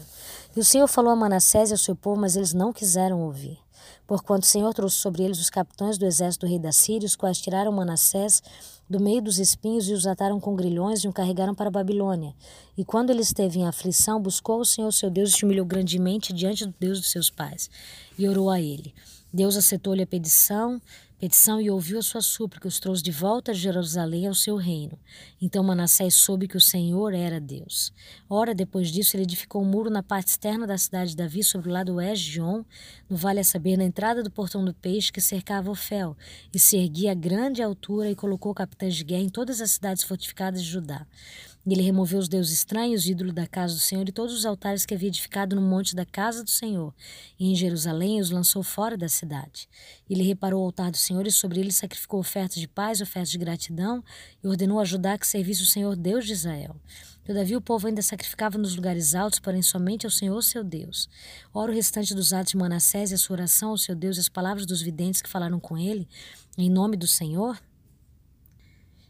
E 0.55 0.59
o 0.59 0.65
Senhor 0.65 0.87
falou 0.87 1.11
a 1.11 1.15
Manassés 1.15 1.71
e 1.71 1.73
ao 1.73 1.79
seu 1.79 1.95
povo, 1.95 2.21
mas 2.21 2.35
eles 2.35 2.53
não 2.53 2.71
quiseram 2.71 3.21
ouvir 3.21 3.57
porquanto 4.07 4.43
o 4.43 4.47
Senhor 4.47 4.73
trouxe 4.73 4.95
sobre 4.95 5.21
eles 5.21 5.39
os 5.39 5.49
capitães 5.49 5.97
do 5.97 6.05
exército 6.05 6.45
do 6.45 6.49
rei 6.49 6.57
da 6.57 6.71
Síria, 6.71 7.05
os 7.05 7.15
quais 7.15 7.39
tiraram 7.39 7.71
Manassés 7.73 8.41
do 8.89 9.01
meio 9.01 9.21
dos 9.21 9.37
espinhos 9.37 9.89
e 9.89 9.93
os 9.93 10.07
ataram 10.07 10.39
com 10.39 10.55
grilhões 10.55 11.03
e 11.03 11.07
o 11.09 11.13
carregaram 11.13 11.53
para 11.53 11.67
a 11.67 11.71
Babilônia. 11.71 12.33
E 12.77 12.85
quando 12.85 13.09
ele 13.09 13.21
esteve 13.21 13.59
em 13.59 13.67
aflição, 13.67 14.21
buscou 14.21 14.61
o 14.61 14.65
Senhor 14.65 14.91
seu 14.93 15.09
Deus 15.09 15.31
e 15.31 15.33
se 15.33 15.43
humilhou 15.43 15.65
grandemente 15.65 16.31
diante 16.31 16.65
do 16.65 16.73
Deus 16.79 16.99
dos 17.01 17.11
seus 17.11 17.29
pais, 17.29 17.69
e 18.17 18.27
orou 18.27 18.49
a 18.49 18.61
ele. 18.61 18.95
Deus 19.33 19.57
aceitou-lhe 19.57 20.03
a 20.03 20.07
petição, 20.07 20.81
petição 21.19 21.59
e 21.59 21.69
ouviu 21.69 21.97
a 21.97 22.01
sua 22.01 22.21
súplica, 22.21 22.67
os 22.67 22.79
trouxe 22.79 23.01
de 23.01 23.11
volta 23.11 23.51
a 23.51 23.53
Jerusalém 23.53 24.27
ao 24.27 24.35
seu 24.35 24.55
reino. 24.55 24.97
Então 25.41 25.63
Manassés 25.63 26.13
soube 26.13 26.47
que 26.47 26.57
o 26.57 26.61
Senhor 26.61 27.13
era 27.13 27.39
Deus. 27.39 27.91
Ora, 28.29 28.53
depois 28.53 28.89
disso, 28.89 29.15
ele 29.15 29.23
edificou 29.23 29.61
um 29.61 29.65
muro 29.65 29.89
na 29.89 30.03
parte 30.03 30.29
externa 30.29 30.67
da 30.67 30.77
cidade 30.77 31.11
de 31.11 31.17
Davi, 31.17 31.43
sobre 31.43 31.69
o 31.69 31.73
lado 31.73 31.95
oeste 31.95 32.31
de 32.31 32.41
On, 32.41 32.63
no 33.09 33.17
vale 33.17 33.39
a 33.39 33.43
saber, 33.43 33.77
na 33.77 33.83
entrada 33.83 34.21
do 34.21 34.29
portão 34.29 34.63
do 34.63 34.73
peixe 34.73 35.11
que 35.11 35.21
cercava 35.21 35.71
Ofel, 35.71 36.15
e 36.53 36.59
se 36.59 36.77
erguia 36.77 37.11
a 37.11 37.15
grande 37.15 37.61
altura 37.63 38.11
e 38.11 38.15
colocou 38.15 38.53
capitães 38.53 38.95
de 38.95 39.03
guerra 39.03 39.23
em 39.23 39.29
todas 39.29 39.59
as 39.59 39.71
cidades 39.71 40.03
fortificadas 40.03 40.63
de 40.63 40.69
Judá. 40.69 41.07
Ele 41.73 41.81
removeu 41.81 42.19
os 42.19 42.29
deuses 42.29 42.53
estranhos, 42.53 43.07
ídolos 43.07 43.33
da 43.33 43.45
casa 43.45 43.73
do 43.73 43.79
Senhor, 43.79 44.07
e 44.07 44.11
todos 44.11 44.33
os 44.33 44.45
altares 44.45 44.85
que 44.85 44.93
havia 44.93 45.09
edificado 45.09 45.55
no 45.55 45.61
monte 45.61 45.95
da 45.95 46.05
casa 46.05 46.43
do 46.43 46.49
Senhor. 46.49 46.93
E 47.37 47.51
em 47.51 47.55
Jerusalém 47.55 48.21
os 48.21 48.29
lançou 48.29 48.63
fora 48.63 48.97
da 48.97 49.09
cidade. 49.09 49.67
Ele 50.09 50.23
reparou 50.23 50.61
o 50.61 50.65
altar 50.65 50.91
do 50.91 50.97
Senhor 50.97 51.27
e 51.27 51.31
sobre 51.31 51.59
ele 51.59 51.71
sacrificou 51.71 52.19
ofertas 52.19 52.57
de 52.57 52.67
paz, 52.67 53.01
ofertas 53.01 53.29
de 53.29 53.37
gratidão, 53.37 54.03
e 54.43 54.47
ordenou 54.47 54.79
a 54.79 54.85
Judá 54.85 55.17
que 55.17 55.27
servisse 55.27 55.61
o 55.61 55.65
Senhor 55.65 55.95
Deus 55.95 56.25
de 56.25 56.33
Israel. 56.33 56.75
Todavia 57.25 57.57
o 57.57 57.61
povo 57.61 57.87
ainda 57.87 58.01
sacrificava 58.01 58.57
nos 58.57 58.73
lugares 58.73 59.13
altos, 59.13 59.37
porém 59.39 59.61
somente 59.61 60.05
ao 60.05 60.11
Senhor 60.11 60.41
seu 60.41 60.63
Deus. 60.63 61.09
Ora, 61.53 61.73
o 61.73 61.75
restante 61.75 62.15
dos 62.15 62.31
atos 62.31 62.51
de 62.51 62.57
Manassés 62.57 63.11
e 63.11 63.15
a 63.15 63.17
sua 63.17 63.33
oração 63.33 63.71
ao 63.71 63.77
seu 63.77 63.93
Deus 63.93 64.15
e 64.15 64.21
as 64.21 64.29
palavras 64.29 64.65
dos 64.65 64.81
videntes 64.81 65.21
que 65.21 65.29
falaram 65.29 65.59
com 65.59 65.77
ele, 65.77 66.07
em 66.57 66.69
nome 66.69 66.95
do 66.95 67.05
Senhor, 67.05 67.59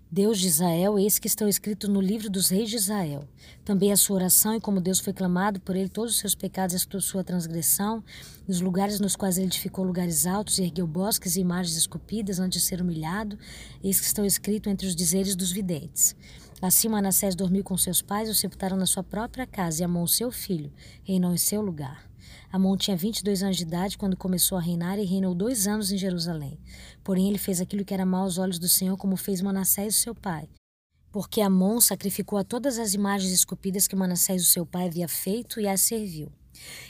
Deus 0.09 0.39
de 0.39 0.47
Israel, 0.47 0.97
eis 0.97 1.19
que 1.19 1.27
estão 1.27 1.49
escritos 1.49 1.89
no 1.89 1.99
livro 1.99 2.29
dos 2.29 2.47
reis 2.47 2.69
de 2.69 2.77
Israel. 2.77 3.27
Também 3.65 3.91
a 3.91 3.97
sua 3.97 4.15
oração 4.15 4.55
e 4.55 4.61
como 4.61 4.79
Deus 4.79 5.01
foi 5.01 5.11
clamado 5.11 5.59
por 5.59 5.75
ele 5.75 5.89
todos 5.89 6.13
os 6.13 6.19
seus 6.19 6.34
pecados 6.34 6.73
e 6.73 7.01
sua 7.01 7.25
transgressão, 7.25 8.01
e 8.47 8.51
os 8.51 8.61
lugares 8.61 9.01
nos 9.01 9.17
quais 9.17 9.38
ele 9.38 9.47
edificou 9.47 9.84
lugares 9.84 10.25
altos 10.25 10.59
e 10.59 10.63
ergueu 10.63 10.88
bosques 10.88 11.35
e 11.35 11.41
imagens 11.41 11.75
esculpidas 11.75 12.39
antes 12.39 12.61
de 12.61 12.65
ser 12.65 12.81
humilhado, 12.81 13.38
eis 13.84 13.99
que 13.99 14.05
estão 14.05 14.25
escritos 14.25 14.71
entre 14.71 14.88
os 14.88 14.95
dizeres 14.95 15.35
dos 15.35 15.51
videntes. 15.51 16.15
Assim 16.61 16.88
Manassés 16.88 17.35
dormiu 17.35 17.63
com 17.63 17.77
seus 17.77 18.01
pais 18.01 18.29
o 18.29 18.34
sepultaram 18.34 18.77
na 18.77 18.85
sua 18.85 19.03
própria 19.03 19.45
casa, 19.45 19.81
e 19.81 19.84
Amon, 19.84 20.07
seu 20.07 20.31
filho, 20.31 20.71
reinou 21.03 21.34
em 21.34 21.38
seu 21.38 21.61
lugar. 21.61 22.07
Amon 22.51 22.77
tinha 22.77 22.95
22 22.95 23.43
anos 23.43 23.57
de 23.57 23.63
idade 23.63 23.97
quando 23.97 24.15
começou 24.15 24.57
a 24.57 24.61
reinar 24.61 24.97
e 24.97 25.05
reinou 25.05 25.35
dois 25.35 25.67
anos 25.67 25.91
em 25.91 25.97
Jerusalém. 25.97 26.57
Porém, 27.07 27.29
ele 27.29 27.38
fez 27.38 27.61
aquilo 27.61 27.85
que 27.85 27.93
era 27.93 28.05
mau 28.05 28.23
aos 28.23 28.38
olhos 28.38 28.59
do 28.59 28.67
Senhor, 28.67 28.97
como 28.97 29.15
fez 29.15 29.41
Manassés, 29.41 29.95
seu 29.95 30.13
pai. 30.13 30.49
Porque 31.09 31.39
Amon 31.39 31.79
sacrificou 31.79 32.38
a 32.38 32.43
todas 32.43 32.77
as 32.77 32.93
imagens 32.93 33.31
esculpidas 33.31 33.88
que 33.88 33.95
Manassés, 33.95 34.41
o 34.41 34.49
seu 34.49 34.65
pai, 34.65 34.88
havia 34.88 35.07
feito 35.07 35.61
e 35.61 35.69
as 35.69 35.79
serviu. 35.79 36.29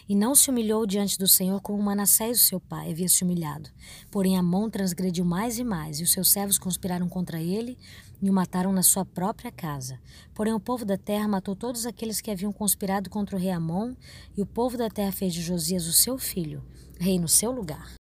E 0.09 0.15
não 0.15 0.33
se 0.33 0.49
humilhou 0.49 0.87
diante 0.87 1.19
do 1.19 1.27
Senhor 1.27 1.61
como 1.61 1.83
Manassés, 1.83 2.41
o 2.41 2.45
seu 2.45 2.59
pai, 2.59 2.89
havia 2.89 3.07
se 3.07 3.23
humilhado. 3.23 3.69
Porém, 4.09 4.35
Amon 4.39 4.71
transgrediu 4.71 5.23
mais 5.23 5.59
e 5.59 5.63
mais, 5.63 5.99
e 5.99 6.03
os 6.03 6.11
seus 6.11 6.31
servos 6.31 6.57
conspiraram 6.57 7.07
contra 7.07 7.39
ele 7.39 7.77
e 8.19 8.27
o 8.27 8.33
mataram 8.33 8.73
na 8.73 8.81
sua 8.81 9.05
própria 9.05 9.51
casa. 9.51 9.99
Porém, 10.33 10.51
o 10.51 10.59
povo 10.59 10.83
da 10.83 10.97
terra 10.97 11.27
matou 11.27 11.55
todos 11.55 11.85
aqueles 11.85 12.21
que 12.21 12.31
haviam 12.31 12.51
conspirado 12.51 13.07
contra 13.07 13.35
o 13.35 13.39
rei 13.39 13.51
Amon, 13.51 13.93
e 14.35 14.41
o 14.41 14.47
povo 14.47 14.77
da 14.77 14.89
terra 14.89 15.11
fez 15.11 15.31
de 15.31 15.43
Josias 15.43 15.85
o 15.85 15.93
seu 15.93 16.17
filho, 16.17 16.65
rei 16.99 17.19
no 17.19 17.27
seu 17.27 17.51
lugar. 17.51 17.95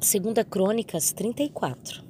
Segunda 0.00 0.44
Crônicas 0.44 1.12
34 1.12 2.04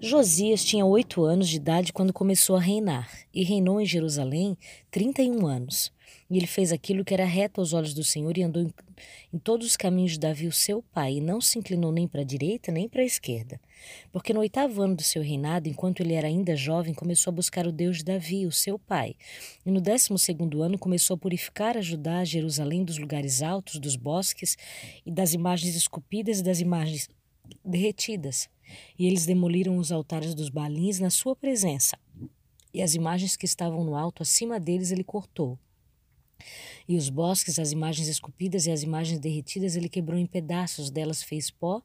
Josias 0.00 0.64
tinha 0.64 0.86
oito 0.86 1.22
anos 1.24 1.46
de 1.46 1.56
idade 1.56 1.92
quando 1.92 2.10
começou 2.10 2.56
a 2.56 2.60
reinar, 2.60 3.06
e 3.34 3.44
reinou 3.44 3.82
em 3.82 3.84
Jerusalém 3.84 4.56
trinta 4.90 5.20
e 5.22 5.30
um 5.30 5.46
anos. 5.46 5.92
E 6.30 6.36
ele 6.36 6.46
fez 6.46 6.70
aquilo 6.70 7.04
que 7.04 7.12
era 7.12 7.24
reto 7.24 7.60
aos 7.60 7.72
olhos 7.72 7.92
do 7.92 8.04
Senhor 8.04 8.38
e 8.38 8.42
andou 8.42 8.62
em, 8.62 8.72
em 9.32 9.38
todos 9.38 9.66
os 9.66 9.76
caminhos 9.76 10.12
de 10.12 10.20
Davi, 10.20 10.46
o 10.46 10.52
seu 10.52 10.80
pai, 10.80 11.14
e 11.14 11.20
não 11.20 11.40
se 11.40 11.58
inclinou 11.58 11.90
nem 11.90 12.06
para 12.06 12.20
a 12.20 12.24
direita 12.24 12.70
nem 12.70 12.88
para 12.88 13.02
a 13.02 13.04
esquerda. 13.04 13.60
Porque 14.12 14.32
no 14.32 14.40
oitavo 14.40 14.80
ano 14.80 14.94
do 14.94 15.02
seu 15.02 15.22
reinado, 15.22 15.68
enquanto 15.68 16.00
ele 16.00 16.14
era 16.14 16.28
ainda 16.28 16.54
jovem, 16.54 16.94
começou 16.94 17.32
a 17.32 17.34
buscar 17.34 17.66
o 17.66 17.72
Deus 17.72 17.98
de 17.98 18.04
Davi, 18.04 18.46
o 18.46 18.52
seu 18.52 18.78
pai. 18.78 19.16
E 19.66 19.70
no 19.72 19.80
décimo 19.80 20.18
segundo 20.18 20.62
ano 20.62 20.78
começou 20.78 21.14
a 21.14 21.18
purificar 21.18 21.76
a 21.76 21.80
Judá, 21.80 22.24
Jerusalém, 22.24 22.84
dos 22.84 22.98
lugares 22.98 23.42
altos, 23.42 23.80
dos 23.80 23.96
bosques 23.96 24.56
e 25.04 25.10
das 25.10 25.34
imagens 25.34 25.74
esculpidas 25.74 26.38
e 26.38 26.44
das 26.44 26.60
imagens 26.60 27.08
derretidas. 27.64 28.48
E 28.96 29.06
eles 29.06 29.26
demoliram 29.26 29.76
os 29.78 29.90
altares 29.90 30.34
dos 30.34 30.48
balins 30.48 31.00
na 31.00 31.10
sua 31.10 31.34
presença. 31.34 31.98
E 32.72 32.80
as 32.80 32.94
imagens 32.94 33.36
que 33.36 33.46
estavam 33.46 33.82
no 33.82 33.96
alto 33.96 34.22
acima 34.22 34.60
deles 34.60 34.92
ele 34.92 35.02
cortou. 35.02 35.58
E 36.90 36.96
os 36.96 37.08
bosques, 37.08 37.60
as 37.60 37.70
imagens 37.70 38.08
esculpidas 38.08 38.66
e 38.66 38.70
as 38.72 38.82
imagens 38.82 39.20
derretidas, 39.20 39.76
ele 39.76 39.88
quebrou 39.88 40.18
em 40.18 40.26
pedaços, 40.26 40.90
delas 40.90 41.22
fez 41.22 41.48
pó 41.48 41.80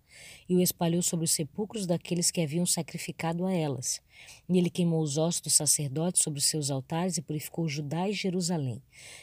e 0.49 0.56
o 0.56 0.60
espalhou 0.60 1.03
sobre 1.03 1.26
os 1.26 1.32
sepulcros 1.32 1.86
daqueles 1.86 2.32
que 2.32 2.41
haviam 2.41 2.65
sacrificado 2.65 3.45
a 3.45 3.53
elas. 3.53 4.02
E 4.49 4.57
ele 4.57 4.68
queimou 4.68 5.03
os 5.03 5.15
ossos 5.19 5.41
dos 5.41 5.53
sacerdotes 5.53 6.23
sobre 6.23 6.40
os 6.40 6.45
seus 6.45 6.72
altares 6.72 7.18
e 7.18 7.22
purificou 7.22 7.69
Judá 7.69 8.10
e 8.10 8.14
Jerusalém. 8.14 8.82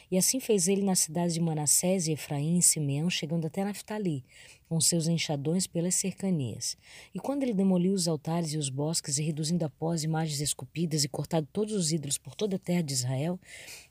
E 0.09 0.17
assim 0.17 0.39
fez 0.39 0.69
ele 0.69 0.83
nas 0.83 0.99
cidades 0.99 1.33
de 1.33 1.41
Manassés 1.41 2.07
e 2.07 2.13
Efraim 2.13 2.59
e 2.59 2.61
Simeão, 2.61 3.09
chegando 3.09 3.45
até 3.45 3.65
Naftali, 3.65 4.23
com 4.69 4.79
seus 4.79 5.09
enxadões 5.09 5.67
pelas 5.67 5.95
cercanias. 5.95 6.77
E 7.13 7.19
quando 7.19 7.43
ele 7.43 7.53
demoliu 7.53 7.91
os 7.91 8.07
altares 8.07 8.53
e 8.53 8.57
os 8.57 8.69
bosques, 8.69 9.17
e 9.17 9.21
reduzindo 9.21 9.65
a 9.65 9.69
pó 9.69 9.91
as 9.91 10.03
imagens 10.03 10.39
esculpidas 10.39 11.03
e 11.03 11.09
cortado 11.09 11.45
todos 11.51 11.73
os 11.73 11.91
ídolos 11.91 12.17
por 12.17 12.35
toda 12.35 12.55
a 12.55 12.59
terra 12.59 12.83
de 12.83 12.93
Israel, 12.93 13.37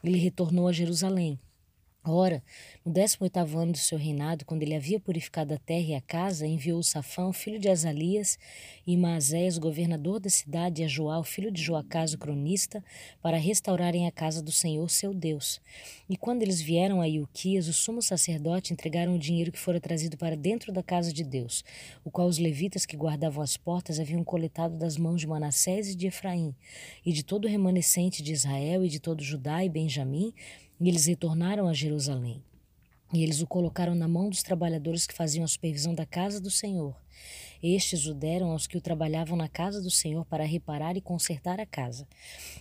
ele 0.03 0.17
retornou 0.17 0.67
a 0.67 0.73
Jerusalém. 0.73 1.39
Ora, 2.05 2.43
no 2.85 2.93
décimo 2.93 3.23
oitavo 3.23 3.57
ano 3.61 3.71
do 3.71 3.79
seu 3.79 3.97
reinado, 3.97 4.45
quando 4.45 4.65
ele 4.65 4.75
havia 4.75 4.99
purificado 4.99 5.55
a 5.55 5.59
terra 5.59 5.87
e 5.87 5.95
a 5.95 6.01
casa, 6.01 6.45
enviou 6.45 6.83
Safão, 6.83 7.33
filho 7.33 7.61
de 7.61 7.69
Azalias, 7.69 8.41
e 8.85 8.97
Maazéias, 8.97 9.57
governador 9.57 10.19
da 10.19 10.29
cidade, 10.29 10.83
e 10.83 10.85
a 10.85 10.89
Joá, 10.89 11.23
filho 11.23 11.49
de 11.53 11.63
Joacás, 11.63 12.13
o 12.13 12.19
cronista, 12.19 12.85
para 13.23 13.37
restaurarem 13.37 14.09
a 14.09 14.11
casa 14.11 14.43
do 14.43 14.51
Senhor, 14.51 14.91
seu 14.91 15.15
Deus. 15.15 15.61
E 16.11 16.17
quando 16.17 16.43
eles 16.43 16.61
vieram 16.61 17.01
a 17.01 17.09
Ilquias, 17.09 17.69
o 17.69 17.73
sumo 17.73 18.03
sacerdote 18.03 18.73
entregaram 18.73 19.15
o 19.15 19.19
dinheiro 19.19 19.53
que 19.53 19.59
fora 19.59 19.81
trazido 19.81 20.17
para 20.17 20.37
dentro 20.37 20.73
da 20.73 20.83
casa 20.83 21.13
de 21.13 21.23
Deus, 21.23 21.65
o 22.05 22.11
qual 22.11 22.27
os 22.27 22.37
levitas 22.37 22.85
que 22.85 22.97
guardavam 22.97 23.45
as 23.45 23.57
portas 23.57 24.01
haviam 24.01 24.25
coletado 24.25 24.77
das 24.77 24.97
mãos 24.97 25.21
de 25.21 25.29
Manassés 25.29 25.91
e 25.91 25.95
de 25.95 26.09
Efraim, 26.09 26.53
e 27.07 27.13
de 27.13 27.23
todo 27.23 27.45
o 27.45 27.49
remanescente 27.49 28.25
de 28.25 28.33
Israel 28.33 28.85
e 28.85 28.89
de 28.89 28.99
todo 28.99 29.23
Judá 29.23 29.65
e 29.65 29.69
Benjamim, 29.69 30.35
e 30.83 30.89
eles 30.89 31.07
retornaram 31.07 31.69
a 31.69 31.73
Jerusalém. 31.73 32.43
E 33.15 33.23
eles 33.23 33.41
o 33.41 33.47
colocaram 33.47 33.95
na 33.95 34.09
mão 34.09 34.29
dos 34.29 34.43
trabalhadores 34.43 35.07
que 35.07 35.15
faziam 35.15 35.45
a 35.45 35.49
supervisão 35.49 35.95
da 35.95 36.05
casa 36.05 36.41
do 36.41 36.51
Senhor. 36.51 36.97
Estes 37.63 38.07
o 38.07 38.15
deram 38.15 38.51
aos 38.51 38.67
que 38.67 38.77
o 38.77 38.81
trabalhavam 38.81 39.37
na 39.37 39.49
casa 39.49 39.81
do 39.81 39.91
Senhor 39.91 40.25
para 40.25 40.45
reparar 40.45 40.97
e 40.97 41.01
consertar 41.01 41.61
a 41.61 41.67
casa. 41.67 42.09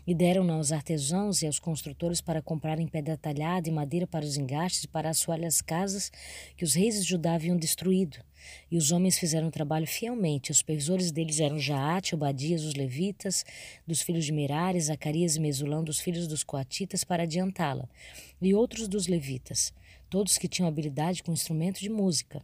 E 0.05 0.13
deram-na 0.13 0.53
aos 0.53 0.71
artesãos 0.71 1.41
e 1.41 1.47
aos 1.47 1.57
construtores 1.57 2.21
para 2.21 2.39
comprarem 2.39 2.85
pedra 2.85 3.17
talhada 3.17 3.67
e 3.67 3.71
madeira 3.71 4.05
para 4.05 4.23
os 4.23 4.37
engastes 4.37 4.83
e 4.83 4.87
para 4.87 5.09
assoalhar 5.09 5.47
as 5.47 5.59
casas 5.59 6.11
que 6.55 6.63
os 6.63 6.75
reis 6.75 7.01
de 7.01 7.09
Judá 7.09 7.33
haviam 7.33 7.57
destruído. 7.57 8.19
E 8.69 8.77
os 8.77 8.91
homens 8.91 9.17
fizeram 9.17 9.47
o 9.47 9.51
trabalho 9.51 9.87
fielmente. 9.87 10.51
Os 10.51 10.59
supervisores 10.59 11.11
deles 11.11 11.39
eram 11.39 11.57
Jaate, 11.57 12.13
Obadias, 12.13 12.63
os 12.63 12.75
levitas, 12.75 13.43
dos 13.87 14.01
filhos 14.01 14.25
de 14.25 14.31
Merari, 14.31 14.79
Zacarias 14.79 15.35
e 15.35 15.39
Mesulão, 15.39 15.83
dos 15.83 15.99
filhos 15.99 16.27
dos 16.27 16.43
coatitas, 16.43 17.03
para 17.03 17.23
adiantá-la, 17.23 17.89
e 18.39 18.53
outros 18.53 18.87
dos 18.87 19.07
levitas, 19.07 19.73
todos 20.11 20.37
que 20.37 20.47
tinham 20.47 20.67
habilidade 20.67 21.23
com 21.23 21.33
instrumento 21.33 21.79
de 21.79 21.89
música. 21.89 22.43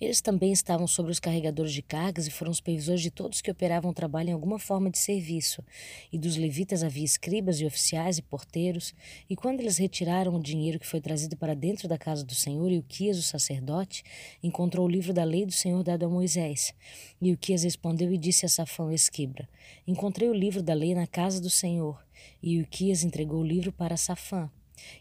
Eles 0.00 0.20
também 0.20 0.52
estavam 0.52 0.86
sobre 0.86 1.12
os 1.12 1.20
carregadores 1.20 1.72
de 1.72 1.82
cargas 1.82 2.26
e 2.26 2.30
foram 2.30 2.52
supervisores 2.52 3.00
de 3.00 3.10
todos 3.10 3.40
que 3.40 3.50
operavam 3.50 3.90
o 3.90 3.94
trabalho 3.94 4.30
em 4.30 4.32
alguma 4.32 4.58
forma 4.58 4.90
de 4.90 4.98
serviço. 4.98 5.64
E 6.12 6.18
dos 6.18 6.36
levitas 6.36 6.82
havia 6.82 7.04
escribas 7.04 7.60
e 7.60 7.66
oficiais 7.66 8.18
e 8.18 8.22
porteiros. 8.22 8.94
E 9.28 9.36
quando 9.36 9.60
eles 9.60 9.78
retiraram 9.78 10.34
o 10.34 10.42
dinheiro 10.42 10.78
que 10.78 10.86
foi 10.86 11.00
trazido 11.00 11.36
para 11.36 11.54
dentro 11.54 11.88
da 11.88 11.98
casa 11.98 12.24
do 12.24 12.34
Senhor, 12.34 12.70
e 12.70 12.78
Uquias, 12.78 13.18
o 13.18 13.22
sacerdote, 13.22 14.02
encontrou 14.42 14.86
o 14.86 14.90
livro 14.90 15.12
da 15.12 15.24
lei 15.24 15.46
do 15.46 15.52
Senhor 15.52 15.82
dado 15.82 16.04
a 16.04 16.08
Moisés. 16.08 16.74
E 17.20 17.32
Uquias 17.32 17.62
respondeu 17.62 18.12
e 18.12 18.18
disse 18.18 18.46
a 18.46 18.48
Safão, 18.48 18.92
esquibra, 18.92 19.48
encontrei 19.86 20.28
o 20.28 20.34
livro 20.34 20.62
da 20.62 20.74
lei 20.74 20.94
na 20.94 21.06
casa 21.06 21.40
do 21.40 21.50
Senhor. 21.50 22.04
E 22.42 22.60
Uquias 22.60 23.04
entregou 23.04 23.40
o 23.40 23.46
livro 23.46 23.72
para 23.72 23.96
Safã. 23.96 24.50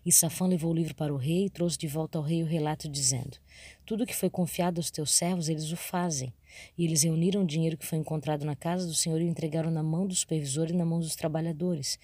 E 0.05 0.11
Safã 0.11 0.47
levou 0.47 0.71
o 0.71 0.75
livro 0.75 0.95
para 0.95 1.13
o 1.13 1.17
rei 1.17 1.45
e 1.45 1.49
trouxe 1.49 1.77
de 1.77 1.87
volta 1.87 2.17
ao 2.17 2.23
rei 2.23 2.43
o 2.43 2.45
relato, 2.45 2.89
dizendo: 2.89 3.37
Tudo 3.85 4.03
o 4.03 4.07
que 4.07 4.15
foi 4.15 4.29
confiado 4.29 4.79
aos 4.79 4.91
teus 4.91 5.11
servos, 5.11 5.49
eles 5.49 5.71
o 5.71 5.77
fazem. 5.77 6.33
E 6.77 6.85
eles 6.85 7.03
reuniram 7.03 7.43
o 7.43 7.45
dinheiro 7.45 7.77
que 7.77 7.85
foi 7.85 7.97
encontrado 7.97 8.45
na 8.45 8.55
casa 8.55 8.87
do 8.87 8.93
Senhor 8.93 9.19
e 9.19 9.25
o 9.25 9.27
entregaram 9.27 9.69
na 9.69 9.83
mão 9.83 10.07
do 10.07 10.15
supervisor 10.15 10.69
e 10.69 10.73
na 10.73 10.85
mão 10.85 10.99
dos 10.99 11.15
trabalhadores. 11.15 11.99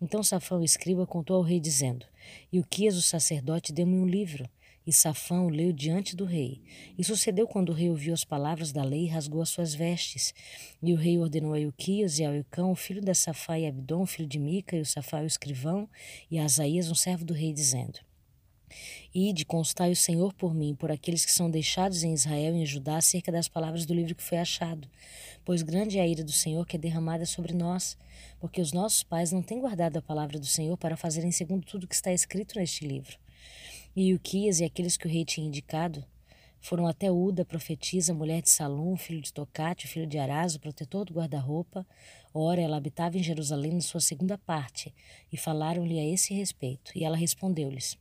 Então 0.00 0.22
Safã, 0.22 0.58
o 0.58 0.64
escriba, 0.64 1.06
contou 1.06 1.36
ao 1.36 1.42
rei, 1.42 1.58
dizendo: 1.58 2.06
E 2.52 2.60
o 2.60 2.64
Quias, 2.64 2.96
o 2.96 3.02
sacerdote, 3.02 3.72
deu-me 3.72 3.98
um 3.98 4.06
livro. 4.06 4.48
E 4.86 4.92
Safão 4.92 5.48
leu 5.48 5.72
diante 5.72 6.14
do 6.14 6.24
rei. 6.24 6.62
E 6.96 7.02
sucedeu 7.02 7.46
quando 7.48 7.70
o 7.70 7.72
rei 7.72 7.90
ouviu 7.90 8.14
as 8.14 8.24
palavras 8.24 8.72
da 8.72 8.84
lei, 8.84 9.06
rasgou 9.06 9.42
as 9.42 9.48
suas 9.48 9.74
vestes. 9.74 10.32
E 10.82 10.92
o 10.92 10.96
rei 10.96 11.18
ordenou 11.18 11.54
a 11.54 11.60
Euquias 11.60 12.18
e 12.18 12.24
a 12.24 12.32
Eucão, 12.32 12.74
filho 12.76 13.02
da 13.02 13.14
Safá 13.14 13.58
e 13.58 13.66
Abdom, 13.66 14.06
filho 14.06 14.28
de 14.28 14.38
Mica, 14.38 14.76
e 14.76 14.80
o 14.80 14.86
Safá 14.86 15.20
o 15.20 15.26
escrivão, 15.26 15.88
e 16.30 16.38
a 16.38 16.44
Asaías, 16.44 16.90
um 16.90 16.94
servo 16.94 17.24
do 17.24 17.34
rei, 17.34 17.52
dizendo: 17.52 17.98
Ide, 19.14 19.44
constai 19.44 19.90
o 19.90 19.96
Senhor 19.96 20.32
por 20.34 20.54
mim, 20.54 20.74
por 20.74 20.90
aqueles 20.90 21.24
que 21.24 21.32
são 21.32 21.50
deixados 21.50 22.02
em 22.02 22.12
Israel 22.12 22.54
e 22.54 22.60
em 22.60 22.66
Judá, 22.66 22.98
acerca 22.98 23.32
das 23.32 23.48
palavras 23.48 23.86
do 23.86 23.94
livro 23.94 24.14
que 24.14 24.22
foi 24.22 24.38
achado. 24.38 24.88
Pois 25.44 25.62
grande 25.62 25.98
é 25.98 26.02
a 26.02 26.06
ira 26.06 26.22
do 26.22 26.32
Senhor 26.32 26.66
que 26.66 26.76
é 26.76 26.78
derramada 26.78 27.24
sobre 27.24 27.54
nós, 27.54 27.96
porque 28.38 28.60
os 28.60 28.72
nossos 28.72 29.02
pais 29.02 29.32
não 29.32 29.42
têm 29.42 29.60
guardado 29.60 29.96
a 29.96 30.02
palavra 30.02 30.38
do 30.38 30.46
Senhor 30.46 30.76
para 30.76 30.96
fazerem 30.96 31.30
segundo 31.30 31.64
tudo 31.64 31.88
que 31.88 31.94
está 31.94 32.12
escrito 32.12 32.58
neste 32.58 32.86
livro. 32.86 33.16
E 33.96 34.12
Uquias 34.12 34.60
e 34.60 34.64
aqueles 34.64 34.94
que 34.94 35.06
o 35.06 35.10
rei 35.10 35.24
tinha 35.24 35.46
indicado 35.46 36.04
foram 36.60 36.86
até 36.86 37.10
Uda, 37.10 37.46
profetisa, 37.46 38.12
mulher 38.12 38.42
de 38.42 38.50
Salom, 38.50 38.94
filho 38.94 39.22
de 39.22 39.32
Tocate, 39.32 39.88
filho 39.88 40.06
de 40.06 40.18
Arazo, 40.18 40.60
protetor 40.60 41.06
do 41.06 41.14
guarda-roupa. 41.14 41.86
Ora, 42.34 42.60
ela 42.60 42.76
habitava 42.76 43.16
em 43.16 43.22
Jerusalém 43.22 43.72
na 43.72 43.80
sua 43.80 44.00
segunda 44.00 44.36
parte, 44.36 44.94
e 45.32 45.36
falaram-lhe 45.38 45.98
a 45.98 46.04
esse 46.04 46.34
respeito. 46.34 46.92
E 46.94 47.04
ela 47.04 47.16
respondeu-lhes: 47.16 47.96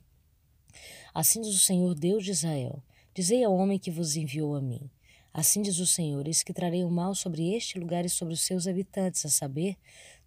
Assim 1.13 1.39
diz 1.39 1.55
o 1.55 1.59
Senhor 1.59 1.95
Deus 1.95 2.25
de 2.25 2.31
Israel: 2.31 2.83
Dizei 3.13 3.45
ao 3.45 3.55
homem 3.55 3.79
que 3.79 3.89
vos 3.89 4.17
enviou 4.17 4.53
a 4.53 4.61
mim. 4.61 4.89
Assim 5.37 5.61
diz 5.61 5.79
o 5.79 5.85
Senhor: 5.85 6.25
Eis 6.25 6.43
que 6.43 6.53
trarei 6.53 6.85
o 6.85 6.89
mal 6.89 7.13
sobre 7.13 7.53
este 7.53 7.77
lugar 7.77 8.05
e 8.05 8.09
sobre 8.09 8.33
os 8.33 8.39
seus 8.39 8.67
habitantes, 8.67 9.25
a 9.25 9.29
saber, 9.29 9.75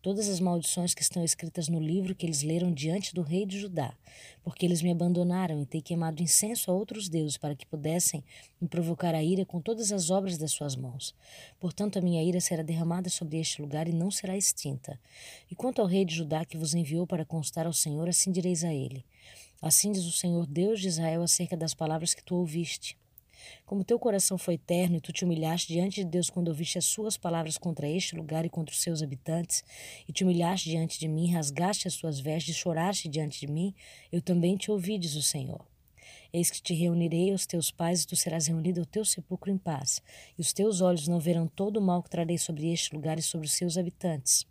todas 0.03 0.29
as 0.29 0.39
maldições 0.39 0.93
que 0.93 1.01
estão 1.01 1.25
escritas 1.25 1.67
no 1.67 1.81
livro 1.81 2.15
que 2.15 2.27
eles 2.27 2.43
leram 2.43 2.71
diante 2.71 3.15
do 3.15 3.23
rei 3.23 3.47
de 3.47 3.59
Judá, 3.59 3.97
porque 4.45 4.67
eles 4.67 4.83
me 4.83 4.91
abandonaram 4.91 5.63
e 5.63 5.65
têm 5.65 5.81
queimado 5.81 6.23
incenso 6.23 6.71
a 6.71 6.75
outros 6.75 7.09
deuses 7.09 7.39
para 7.39 7.57
que 7.57 7.65
pudessem 7.65 8.23
me 8.61 8.69
provocar 8.69 9.15
a 9.15 9.25
ira 9.25 9.47
com 9.47 9.63
todas 9.63 9.93
as 9.93 10.11
obras 10.11 10.37
das 10.37 10.53
suas 10.53 10.77
mãos. 10.77 11.15
Portanto, 11.59 11.99
a 11.99 12.03
minha 12.03 12.23
ira 12.23 12.39
será 12.39 12.63
derramada 12.63 13.09
sobre 13.09 13.41
este 13.41 13.63
lugar 13.63 13.89
e 13.89 13.95
não 13.95 14.11
será 14.11 14.37
extinta. 14.37 15.01
E 15.51 15.55
quanto 15.55 15.81
ao 15.81 15.89
rei 15.89 16.05
de 16.05 16.15
Judá 16.15 16.45
que 16.45 16.59
vos 16.59 16.75
enviou 16.75 17.07
para 17.07 17.25
constar 17.25 17.65
ao 17.65 17.73
Senhor, 17.73 18.11
assim 18.11 18.31
direis 18.31 18.63
a 18.63 18.75
ele: 18.75 19.07
Assim 19.63 19.91
diz 19.91 20.05
o 20.05 20.13
Senhor 20.13 20.47
Deus 20.47 20.83
de 20.83 20.89
Israel 20.89 21.23
acerca 21.23 21.57
das 21.57 21.73
palavras 21.73 22.13
que 22.13 22.23
tu 22.23 22.35
ouviste. 22.35 22.95
Como 23.65 23.85
teu 23.85 23.99
coração 23.99 24.39
foi 24.39 24.57
terno 24.57 24.97
e 24.97 25.01
tu 25.01 25.13
te 25.13 25.25
humilhaste 25.25 25.73
diante 25.73 26.05
de 26.05 26.11
Deus 26.11 26.31
quando 26.31 26.49
ouviste 26.49 26.79
as 26.79 26.85
suas 26.85 27.17
palavras 27.17 27.59
contra 27.59 27.89
este 27.89 28.17
lugar 28.17 28.45
e 28.45 28.51
contra 28.51 28.73
os 28.73 28.81
seus 28.81 29.03
habitantes, 29.03 29.65
e 30.09 30.13
te 30.13 30.25
humilhaste 30.25 30.71
diante 30.71 30.99
de 30.99 31.09
mim, 31.09 31.33
rasgaste 31.33 31.89
as 31.89 31.97
tuas 31.97 32.19
vestes 32.19 32.57
e 32.57 32.59
choraste 32.59 33.09
diante 33.09 33.41
de 33.41 33.47
mim, 33.47 33.75
eu 34.11 34.21
também 34.21 34.57
te 34.57 34.71
ouvi, 34.71 34.99
diz 34.99 35.15
o 35.15 35.23
Senhor. 35.23 35.65
Eis 36.33 36.51
que 36.51 36.61
te 36.61 36.75
reunirei 36.75 37.31
aos 37.33 37.47
teus 37.47 37.71
pais, 37.71 38.03
e 38.03 38.07
tu 38.07 38.15
serás 38.15 38.47
reunido 38.47 38.81
ao 38.81 38.87
teu 38.87 39.05
sepulcro 39.05 39.51
em 39.51 39.59
paz, 39.59 40.03
e 40.37 40.41
os 40.41 40.53
teus 40.53 40.81
olhos 40.81 41.09
não 41.09 41.19
verão 41.19 41.47
todo 41.47 41.79
o 41.79 41.83
mal 41.83 42.03
que 42.03 42.11
trarei 42.11 42.37
sobre 42.37 42.71
este 42.73 42.95
lugar 42.95 43.19
e 43.19 43.23
sobre 43.23 43.47
os 43.47 43.53
seus 43.53 43.79
habitantes. 43.79 44.47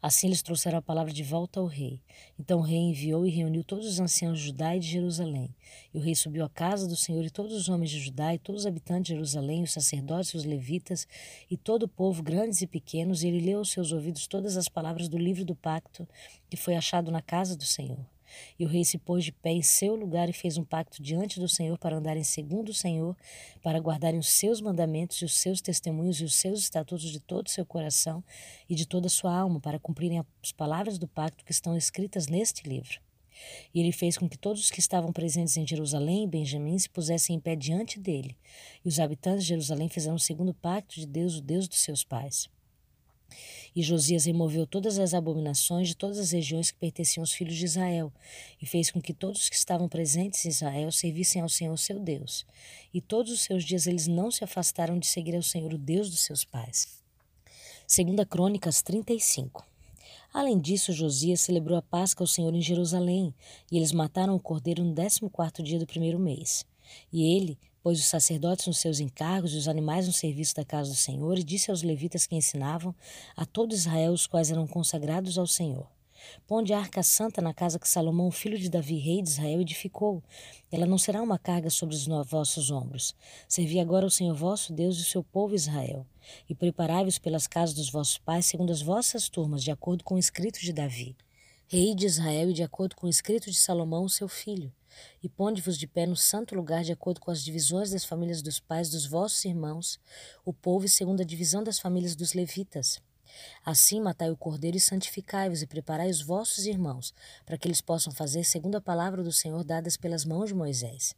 Assim 0.00 0.26
eles 0.26 0.42
trouxeram 0.42 0.78
a 0.78 0.82
palavra 0.82 1.12
de 1.12 1.22
volta 1.22 1.60
ao 1.60 1.66
rei. 1.66 2.00
Então 2.38 2.58
o 2.58 2.62
rei 2.62 2.78
enviou 2.78 3.26
e 3.26 3.30
reuniu 3.30 3.64
todos 3.64 3.86
os 3.86 3.98
anciãos 4.00 4.38
de 4.38 4.46
Judá 4.46 4.76
e 4.76 4.80
de 4.80 4.86
Jerusalém. 4.86 5.54
E 5.92 5.98
o 5.98 6.00
rei 6.00 6.14
subiu 6.14 6.44
à 6.44 6.48
casa 6.48 6.86
do 6.86 6.96
Senhor 6.96 7.24
e 7.24 7.30
todos 7.30 7.54
os 7.54 7.68
homens 7.68 7.90
de 7.90 8.00
Judá 8.00 8.34
e 8.34 8.38
todos 8.38 8.62
os 8.62 8.66
habitantes 8.66 9.04
de 9.04 9.14
Jerusalém, 9.14 9.62
os 9.62 9.72
sacerdotes 9.72 10.30
e 10.30 10.36
os 10.36 10.44
levitas 10.44 11.06
e 11.50 11.56
todo 11.56 11.84
o 11.84 11.88
povo, 11.88 12.22
grandes 12.22 12.62
e 12.62 12.66
pequenos, 12.66 13.22
e 13.22 13.28
ele 13.28 13.40
leu 13.40 13.58
aos 13.58 13.70
seus 13.70 13.92
ouvidos 13.92 14.26
todas 14.26 14.56
as 14.56 14.68
palavras 14.68 15.08
do 15.08 15.18
livro 15.18 15.44
do 15.44 15.54
pacto 15.54 16.06
que 16.48 16.56
foi 16.56 16.76
achado 16.76 17.10
na 17.10 17.22
casa 17.22 17.56
do 17.56 17.64
Senhor. 17.64 18.15
E 18.58 18.64
o 18.64 18.68
rei 18.68 18.84
se 18.84 18.98
pôs 18.98 19.24
de 19.24 19.32
pé 19.32 19.50
em 19.50 19.62
seu 19.62 19.94
lugar 19.94 20.28
e 20.28 20.32
fez 20.32 20.56
um 20.56 20.64
pacto 20.64 21.02
diante 21.02 21.38
do 21.40 21.48
Senhor 21.48 21.78
para 21.78 21.96
andarem 21.96 22.24
segundo 22.24 22.70
o 22.70 22.74
Senhor, 22.74 23.16
para 23.62 23.78
guardarem 23.78 24.18
os 24.18 24.28
seus 24.28 24.60
mandamentos 24.60 25.22
e 25.22 25.24
os 25.24 25.34
seus 25.34 25.60
testemunhos 25.60 26.20
e 26.20 26.24
os 26.24 26.34
seus 26.34 26.60
estatutos 26.60 27.10
de 27.10 27.20
todo 27.20 27.46
o 27.46 27.50
seu 27.50 27.64
coração 27.64 28.22
e 28.68 28.74
de 28.74 28.86
toda 28.86 29.06
a 29.06 29.10
sua 29.10 29.36
alma, 29.36 29.60
para 29.60 29.78
cumprirem 29.78 30.22
as 30.42 30.52
palavras 30.52 30.98
do 30.98 31.08
pacto 31.08 31.44
que 31.44 31.52
estão 31.52 31.76
escritas 31.76 32.26
neste 32.26 32.68
livro. 32.68 33.00
E 33.74 33.80
ele 33.80 33.92
fez 33.92 34.16
com 34.16 34.28
que 34.28 34.38
todos 34.38 34.62
os 34.62 34.70
que 34.70 34.80
estavam 34.80 35.12
presentes 35.12 35.56
em 35.56 35.66
Jerusalém 35.66 36.24
e 36.24 36.26
Benjamim 36.26 36.78
se 36.78 36.88
pusessem 36.88 37.36
em 37.36 37.40
pé 37.40 37.54
diante 37.54 37.98
dele. 37.98 38.36
E 38.84 38.88
os 38.88 38.98
habitantes 38.98 39.42
de 39.42 39.50
Jerusalém 39.50 39.88
fizeram 39.88 40.16
o 40.16 40.20
segundo 40.20 40.54
pacto 40.54 40.94
de 40.94 41.06
Deus, 41.06 41.36
o 41.36 41.42
Deus 41.42 41.68
dos 41.68 41.80
seus 41.80 42.02
pais. 42.02 42.48
E 43.76 43.82
Josias 43.82 44.24
removeu 44.24 44.66
todas 44.66 44.98
as 44.98 45.12
abominações 45.12 45.88
de 45.88 45.94
todas 45.94 46.18
as 46.18 46.30
regiões 46.32 46.70
que 46.70 46.78
pertenciam 46.78 47.22
aos 47.22 47.32
filhos 47.32 47.54
de 47.54 47.66
Israel, 47.66 48.10
e 48.60 48.64
fez 48.64 48.90
com 48.90 49.02
que 49.02 49.12
todos 49.12 49.42
os 49.42 49.48
que 49.50 49.54
estavam 49.54 49.86
presentes 49.86 50.46
em 50.46 50.48
Israel 50.48 50.90
servissem 50.90 51.42
ao 51.42 51.48
Senhor 51.50 51.76
seu 51.76 52.00
Deus. 52.00 52.46
E 52.94 53.02
todos 53.02 53.30
os 53.30 53.42
seus 53.42 53.62
dias 53.62 53.86
eles 53.86 54.06
não 54.06 54.30
se 54.30 54.42
afastaram 54.42 54.98
de 54.98 55.06
seguir 55.06 55.36
ao 55.36 55.42
Senhor, 55.42 55.74
o 55.74 55.78
Deus 55.78 56.08
dos 56.08 56.20
seus 56.20 56.42
pais. 56.42 57.02
Segunda 57.86 58.24
Crônicas 58.24 58.80
35 58.80 59.76
Além 60.32 60.58
disso, 60.58 60.92
Josias 60.92 61.42
celebrou 61.42 61.78
a 61.78 61.82
Páscoa 61.82 62.24
ao 62.24 62.28
Senhor 62.28 62.54
em 62.54 62.62
Jerusalém, 62.62 63.34
e 63.70 63.76
eles 63.76 63.92
mataram 63.92 64.34
o 64.34 64.40
cordeiro 64.40 64.82
no 64.82 64.92
décimo 64.92 65.30
quarto 65.30 65.62
dia 65.62 65.78
do 65.78 65.86
primeiro 65.86 66.18
mês. 66.18 66.64
E 67.12 67.36
ele 67.36 67.58
pôs 67.86 68.00
os 68.00 68.06
sacerdotes 68.06 68.66
nos 68.66 68.78
seus 68.78 68.98
encargos 68.98 69.54
e 69.54 69.56
os 69.56 69.68
animais 69.68 70.08
no 70.08 70.12
serviço 70.12 70.56
da 70.56 70.64
casa 70.64 70.90
do 70.90 70.96
Senhor, 70.96 71.38
e 71.38 71.44
disse 71.44 71.70
aos 71.70 71.84
levitas 71.84 72.26
que 72.26 72.34
ensinavam 72.34 72.92
a 73.36 73.46
todo 73.46 73.72
Israel, 73.72 74.12
os 74.12 74.26
quais 74.26 74.50
eram 74.50 74.66
consagrados 74.66 75.38
ao 75.38 75.46
Senhor. 75.46 75.86
Ponde 76.48 76.72
a 76.72 76.80
arca 76.80 77.00
santa 77.04 77.40
na 77.40 77.54
casa 77.54 77.78
que 77.78 77.88
Salomão, 77.88 78.28
filho 78.32 78.58
de 78.58 78.68
Davi, 78.68 78.98
rei 78.98 79.22
de 79.22 79.28
Israel, 79.28 79.60
edificou. 79.60 80.20
Ela 80.68 80.84
não 80.84 80.98
será 80.98 81.22
uma 81.22 81.38
carga 81.38 81.70
sobre 81.70 81.94
os 81.94 82.08
vossos 82.28 82.72
ombros. 82.72 83.14
Servi 83.46 83.78
agora 83.78 84.04
ao 84.04 84.10
Senhor 84.10 84.34
vosso 84.34 84.72
Deus 84.72 84.98
e 84.98 85.02
o 85.02 85.04
seu 85.04 85.22
povo 85.22 85.54
Israel 85.54 86.04
e 86.50 86.56
preparai-vos 86.56 87.20
pelas 87.20 87.46
casas 87.46 87.76
dos 87.76 87.88
vossos 87.88 88.18
pais, 88.18 88.46
segundo 88.46 88.72
as 88.72 88.82
vossas 88.82 89.28
turmas, 89.28 89.62
de 89.62 89.70
acordo 89.70 90.02
com 90.02 90.16
o 90.16 90.18
escrito 90.18 90.58
de 90.58 90.72
Davi, 90.72 91.16
rei 91.68 91.94
de 91.94 92.04
Israel, 92.04 92.50
e 92.50 92.52
de 92.52 92.64
acordo 92.64 92.96
com 92.96 93.06
o 93.06 93.10
escrito 93.10 93.48
de 93.48 93.56
Salomão, 93.56 94.08
seu 94.08 94.26
filho. 94.26 94.72
E 95.22 95.28
ponde-vos 95.28 95.78
de 95.78 95.86
pé 95.86 96.06
no 96.06 96.16
santo 96.16 96.54
lugar, 96.54 96.84
de 96.84 96.92
acordo 96.92 97.20
com 97.20 97.30
as 97.30 97.42
divisões 97.42 97.90
das 97.90 98.04
famílias 98.04 98.42
dos 98.42 98.60
pais 98.60 98.90
dos 98.90 99.06
vossos 99.06 99.44
irmãos, 99.44 99.98
o 100.44 100.52
povo 100.52 100.88
segundo 100.88 101.20
a 101.20 101.24
divisão 101.24 101.62
das 101.62 101.78
famílias 101.78 102.14
dos 102.14 102.32
levitas. 102.32 103.00
Assim 103.64 104.00
matai 104.00 104.30
o 104.30 104.36
cordeiro 104.36 104.76
e 104.76 104.80
santificai-vos 104.80 105.62
e 105.62 105.66
preparai 105.66 106.10
os 106.10 106.22
vossos 106.22 106.66
irmãos, 106.66 107.12
para 107.44 107.58
que 107.58 107.66
eles 107.66 107.80
possam 107.80 108.12
fazer 108.12 108.44
segundo 108.44 108.76
a 108.76 108.80
palavra 108.80 109.22
do 109.22 109.32
Senhor 109.32 109.62
dadas 109.64 109.96
pelas 109.96 110.24
mãos 110.24 110.48
de 110.48 110.54
Moisés. 110.54 111.14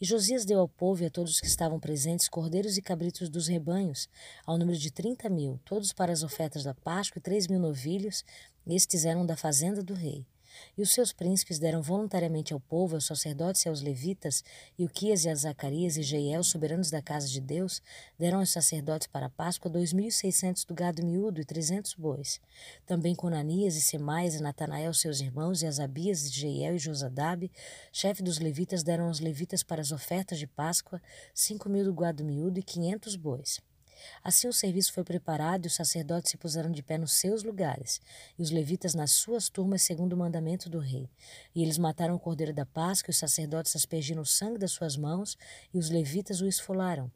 E 0.00 0.04
Josias 0.04 0.44
deu 0.44 0.60
ao 0.60 0.68
povo 0.68 1.02
e 1.02 1.06
a 1.06 1.10
todos 1.10 1.32
os 1.32 1.40
que 1.40 1.46
estavam 1.46 1.78
presentes 1.78 2.28
cordeiros 2.28 2.76
e 2.76 2.82
cabritos 2.82 3.28
dos 3.28 3.46
rebanhos, 3.46 4.08
ao 4.44 4.58
número 4.58 4.78
de 4.78 4.90
trinta 4.90 5.28
mil, 5.28 5.60
todos 5.64 5.92
para 5.92 6.12
as 6.12 6.22
ofertas 6.22 6.64
da 6.64 6.74
Páscoa 6.74 7.18
e 7.18 7.22
três 7.22 7.46
mil 7.46 7.60
novilhos, 7.60 8.24
estes 8.66 9.04
eram 9.04 9.24
da 9.24 9.36
fazenda 9.36 9.82
do 9.82 9.94
rei. 9.94 10.26
E 10.76 10.82
os 10.82 10.92
seus 10.92 11.12
príncipes 11.12 11.58
deram 11.58 11.82
voluntariamente 11.82 12.52
ao 12.52 12.60
povo, 12.60 12.94
aos 12.94 13.06
sacerdotes 13.06 13.64
e 13.64 13.68
aos 13.68 13.80
levitas, 13.80 14.42
e 14.78 14.84
Uquias 14.84 15.24
e 15.24 15.28
a 15.28 15.34
Zacarias 15.34 15.96
e 15.96 16.02
Jeiel, 16.02 16.42
soberanos 16.42 16.90
da 16.90 17.00
casa 17.02 17.28
de 17.28 17.40
Deus, 17.40 17.82
deram 18.18 18.40
aos 18.40 18.50
sacerdotes 18.50 19.06
para 19.06 19.26
a 19.26 19.30
Páscoa 19.30 19.70
dois 19.70 19.92
mil 19.92 20.08
e 20.08 20.12
seiscentos 20.12 20.64
do 20.64 20.74
gado 20.74 21.04
miúdo 21.04 21.40
e 21.40 21.44
trezentos 21.44 21.94
bois. 21.94 22.40
Também 22.86 23.14
Conanias 23.14 23.76
e 23.76 23.80
Semais 23.80 24.34
e 24.34 24.42
Natanael, 24.42 24.92
seus 24.94 25.20
irmãos, 25.20 25.62
e 25.62 25.66
Asabias 25.66 26.24
e 26.24 26.30
Jeiel 26.30 26.76
e 26.76 26.78
Josadabe, 26.78 27.50
chefe 27.92 28.22
dos 28.22 28.38
levitas, 28.38 28.82
deram 28.82 29.06
aos 29.06 29.20
levitas 29.20 29.62
para 29.62 29.80
as 29.80 29.92
ofertas 29.92 30.38
de 30.38 30.46
Páscoa 30.46 31.00
cinco 31.34 31.68
mil 31.68 31.84
do 31.84 31.94
gado 31.94 32.24
miúdo 32.24 32.58
e 32.58 32.62
quinhentos 32.62 33.16
bois. 33.16 33.60
Assim 34.22 34.48
o 34.48 34.52
serviço 34.52 34.92
foi 34.92 35.04
preparado 35.04 35.64
e 35.64 35.68
os 35.68 35.74
sacerdotes 35.74 36.30
se 36.30 36.36
puseram 36.36 36.70
de 36.70 36.82
pé 36.82 36.98
nos 36.98 37.12
seus 37.12 37.42
lugares, 37.42 38.00
e 38.38 38.42
os 38.42 38.50
levitas 38.50 38.94
nas 38.94 39.10
suas 39.12 39.48
turmas, 39.48 39.82
segundo 39.82 40.12
o 40.12 40.16
mandamento 40.16 40.68
do 40.68 40.78
rei. 40.78 41.08
E 41.54 41.62
eles 41.62 41.78
mataram 41.78 42.14
o 42.14 42.20
cordeiro 42.20 42.52
da 42.52 42.66
Páscoa, 42.66 43.10
e 43.10 43.12
os 43.12 43.18
sacerdotes 43.18 43.74
aspergiram 43.74 44.22
o 44.22 44.26
sangue 44.26 44.58
das 44.58 44.72
suas 44.72 44.96
mãos, 44.96 45.36
e 45.72 45.78
os 45.78 45.90
levitas 45.90 46.40
o 46.40 46.46
esfolaram. 46.46 47.10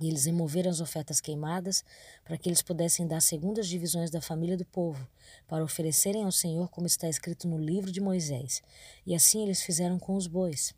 E 0.00 0.08
eles 0.08 0.24
removeram 0.24 0.70
as 0.70 0.80
ofertas 0.80 1.20
queimadas, 1.20 1.84
para 2.24 2.36
que 2.36 2.48
eles 2.48 2.62
pudessem 2.62 3.06
dar 3.06 3.20
segundo 3.20 3.60
as 3.60 3.68
divisões 3.68 4.10
da 4.10 4.20
família 4.20 4.56
do 4.56 4.64
povo, 4.64 5.06
para 5.46 5.62
oferecerem 5.62 6.24
ao 6.24 6.32
Senhor 6.32 6.68
como 6.68 6.86
está 6.86 7.08
escrito 7.08 7.46
no 7.46 7.58
livro 7.58 7.92
de 7.92 8.00
Moisés. 8.00 8.62
E 9.06 9.14
assim 9.14 9.44
eles 9.44 9.62
fizeram 9.62 9.98
com 9.98 10.16
os 10.16 10.26
bois. 10.26 10.74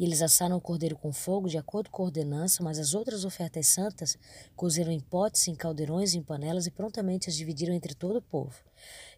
E 0.00 0.04
eles 0.04 0.22
assaram 0.22 0.56
o 0.56 0.60
cordeiro 0.62 0.96
com 0.96 1.12
fogo, 1.12 1.46
de 1.46 1.58
acordo 1.58 1.90
com 1.90 2.02
a 2.02 2.06
ordenança, 2.06 2.62
mas 2.62 2.78
as 2.78 2.94
outras 2.94 3.22
ofertas 3.22 3.66
santas 3.66 4.16
cozeram 4.56 4.90
em 4.90 4.98
potes, 4.98 5.46
em 5.46 5.54
caldeirões, 5.54 6.14
em 6.14 6.22
panelas 6.22 6.66
e 6.66 6.70
prontamente 6.70 7.28
as 7.28 7.36
dividiram 7.36 7.74
entre 7.74 7.92
todo 7.94 8.16
o 8.16 8.22
povo. 8.22 8.64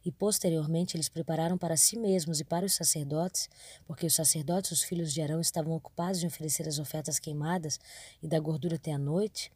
E 0.04 0.10
posteriormente 0.10 0.96
eles 0.96 1.08
prepararam 1.08 1.56
para 1.56 1.76
si 1.76 1.96
mesmos 1.96 2.40
e 2.40 2.44
para 2.44 2.66
os 2.66 2.74
sacerdotes, 2.74 3.48
porque 3.86 4.06
os 4.06 4.14
sacerdotes, 4.16 4.72
os 4.72 4.82
filhos 4.82 5.12
de 5.14 5.22
Arão, 5.22 5.40
estavam 5.40 5.72
ocupados 5.72 6.20
em 6.20 6.26
oferecer 6.26 6.66
as 6.66 6.80
ofertas 6.80 7.20
queimadas 7.20 7.78
e 8.20 8.26
da 8.26 8.40
gordura 8.40 8.74
até 8.74 8.90
a 8.90 8.98
noite, 8.98 9.52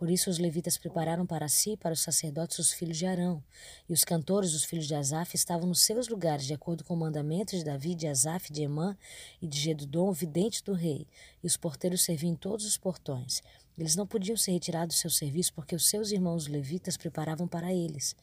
por 0.00 0.08
isso 0.08 0.30
os 0.30 0.38
levitas 0.38 0.78
prepararam 0.78 1.26
para 1.26 1.46
si 1.46 1.72
e 1.72 1.76
para 1.76 1.92
os 1.92 2.00
sacerdotes 2.00 2.58
os 2.58 2.72
filhos 2.72 2.96
de 2.96 3.04
Arão, 3.04 3.44
e 3.86 3.92
os 3.92 4.02
cantores, 4.02 4.54
os 4.54 4.64
filhos 4.64 4.86
de 4.86 4.94
Asaf, 4.94 5.36
estavam 5.36 5.68
nos 5.68 5.82
seus 5.82 6.08
lugares, 6.08 6.46
de 6.46 6.54
acordo 6.54 6.82
com 6.82 6.94
o 6.94 6.96
mandamento 6.96 7.54
de 7.54 7.62
Davi, 7.62 7.94
de 7.94 8.06
Asaf, 8.06 8.50
de 8.50 8.62
Emã 8.62 8.96
e 9.42 9.46
de 9.46 9.58
Gedudom, 9.58 10.10
vidente 10.10 10.64
do 10.64 10.72
rei, 10.72 11.06
e 11.44 11.46
os 11.46 11.58
porteiros 11.58 12.00
serviam 12.00 12.32
em 12.32 12.34
todos 12.34 12.64
os 12.64 12.78
portões. 12.78 13.42
Eles 13.76 13.94
não 13.94 14.06
podiam 14.06 14.38
ser 14.38 14.52
retirados 14.52 14.96
do 14.96 14.98
seu 14.98 15.10
serviço 15.10 15.52
porque 15.52 15.74
os 15.74 15.86
seus 15.86 16.10
irmãos 16.10 16.46
levitas 16.46 16.96
preparavam 16.96 17.46
para 17.46 17.72
eles. 17.72 18.16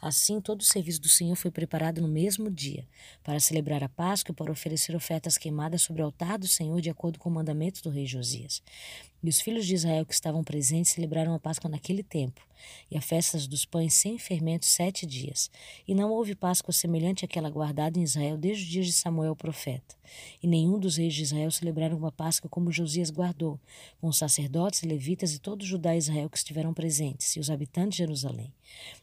Assim, 0.00 0.40
todo 0.40 0.60
o 0.60 0.64
serviço 0.64 1.00
do 1.00 1.08
Senhor 1.08 1.36
foi 1.36 1.52
preparado 1.52 2.00
no 2.00 2.08
mesmo 2.08 2.50
dia, 2.50 2.86
para 3.22 3.38
celebrar 3.38 3.84
a 3.84 3.88
Páscoa 3.88 4.32
e 4.32 4.36
para 4.36 4.50
oferecer 4.50 4.96
ofertas 4.96 5.38
queimadas 5.38 5.82
sobre 5.82 6.02
o 6.02 6.06
altar 6.06 6.38
do 6.38 6.48
Senhor, 6.48 6.80
de 6.80 6.90
acordo 6.90 7.20
com 7.20 7.28
o 7.28 7.32
mandamento 7.32 7.80
do 7.82 7.90
rei 7.90 8.06
Josias. 8.06 8.62
E 9.22 9.28
os 9.28 9.40
filhos 9.40 9.66
de 9.66 9.74
Israel 9.74 10.06
que 10.06 10.14
estavam 10.14 10.42
presentes 10.42 10.92
celebraram 10.92 11.34
a 11.34 11.38
Páscoa 11.38 11.70
naquele 11.70 12.02
tempo, 12.02 12.40
e 12.90 12.96
a 12.96 13.00
festa 13.00 13.38
dos 13.46 13.64
pães 13.64 13.94
sem 13.94 14.18
fermento 14.18 14.64
sete 14.64 15.04
dias. 15.06 15.50
E 15.86 15.94
não 15.94 16.10
houve 16.10 16.34
Páscoa 16.34 16.72
semelhante 16.72 17.24
àquela 17.24 17.50
guardada 17.50 17.98
em 17.98 18.02
Israel 18.02 18.38
desde 18.38 18.64
os 18.64 18.70
dias 18.70 18.86
de 18.86 18.92
Samuel 18.92 19.32
o 19.32 19.36
profeta. 19.36 19.94
E 20.42 20.46
nenhum 20.46 20.78
dos 20.78 20.96
reis 20.96 21.14
de 21.14 21.22
Israel 21.22 21.50
celebraram 21.50 21.96
uma 21.96 22.10
Páscoa 22.10 22.48
como 22.48 22.72
Josias 22.72 23.10
guardou, 23.10 23.60
com 24.00 24.08
os 24.08 24.16
sacerdotes, 24.16 24.82
levitas 24.82 25.34
e 25.34 25.38
todo 25.38 25.64
Judá 25.64 25.94
e 25.94 25.98
Israel 25.98 26.30
que 26.30 26.38
estiveram 26.38 26.72
presentes, 26.72 27.36
e 27.36 27.40
os 27.40 27.50
habitantes 27.50 27.96
de 27.96 27.98
Jerusalém. 27.98 28.52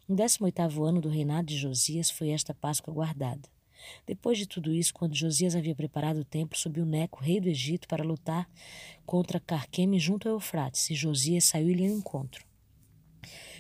No 0.08 0.16
décimo 0.16 0.46
oitavo 0.46 0.84
ano 0.84 1.00
do 1.00 1.10
reinado 1.10 1.48
de 1.48 1.58
Josias 1.58 2.10
foi 2.10 2.30
esta 2.30 2.54
Páscoa 2.54 2.94
guardada. 2.94 3.57
Depois 4.06 4.38
de 4.38 4.48
tudo 4.48 4.74
isso, 4.74 4.94
quando 4.94 5.16
Josias 5.16 5.56
havia 5.56 5.76
preparado 5.76 6.18
o 6.18 6.26
templo, 6.26 6.58
subiu 6.58 6.86
Neco, 6.86 7.22
rei 7.22 7.40
do 7.40 7.50
Egito, 7.50 7.88
para 7.88 8.04
lutar 8.04 8.50
contra 9.06 9.40
Carqueme 9.40 10.00
junto 10.00 10.28
ao 10.28 10.36
Eufrates, 10.36 10.90
e 10.90 10.96
Josias 10.96 11.46
saiu-lhe 11.46 11.88
ao 11.88 11.94
encontro. 11.94 12.46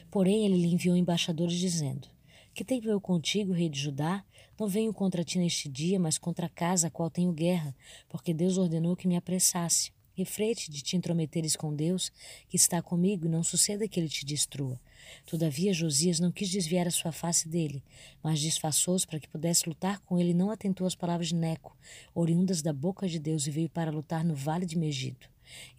Porém, 0.09 0.45
ele 0.45 0.57
lhe 0.57 0.73
enviou 0.73 0.95
embaixadores, 0.95 1.57
dizendo: 1.57 2.07
Que 2.53 2.63
tenho 2.63 2.89
eu 2.89 3.01
contigo, 3.01 3.53
rei 3.53 3.69
de 3.69 3.79
Judá? 3.79 4.23
Não 4.59 4.67
venho 4.67 4.93
contra 4.93 5.23
ti 5.23 5.37
neste 5.37 5.69
dia, 5.69 5.99
mas 5.99 6.17
contra 6.17 6.47
a 6.47 6.49
casa 6.49 6.87
a 6.87 6.91
qual 6.91 7.09
tenho 7.09 7.31
guerra, 7.31 7.75
porque 8.09 8.33
Deus 8.33 8.57
ordenou 8.57 8.95
que 8.95 9.07
me 9.07 9.15
apressasse. 9.15 9.91
Refrete 10.17 10.71
de 10.71 10.81
te 10.81 10.97
intrometeres 10.97 11.55
com 11.55 11.75
Deus, 11.75 12.11
que 12.49 12.55
está 12.55 12.81
comigo, 12.81 13.27
e 13.27 13.29
não 13.29 13.43
suceda 13.43 13.87
que 13.87 13.99
ele 13.99 14.09
te 14.09 14.25
destrua. 14.25 14.81
Todavia 15.27 15.71
Josias 15.71 16.19
não 16.19 16.31
quis 16.31 16.49
desviar 16.49 16.87
a 16.87 16.91
sua 16.91 17.11
face 17.11 17.47
dele, 17.47 17.83
mas 18.23 18.39
disfarçou-se 18.39 19.05
para 19.05 19.19
que 19.19 19.27
pudesse 19.27 19.69
lutar 19.69 19.99
com 19.99 20.17
ele 20.17 20.31
e 20.31 20.33
não 20.33 20.49
atentou 20.49 20.87
às 20.87 20.95
palavras 20.95 21.27
de 21.27 21.35
Neco, 21.35 21.77
oriundas 22.15 22.63
da 22.63 22.73
boca 22.73 23.07
de 23.07 23.19
Deus, 23.19 23.45
e 23.45 23.51
veio 23.51 23.69
para 23.69 23.91
lutar 23.91 24.25
no 24.25 24.33
vale 24.33 24.65
de 24.65 24.75
Megido. 24.75 25.27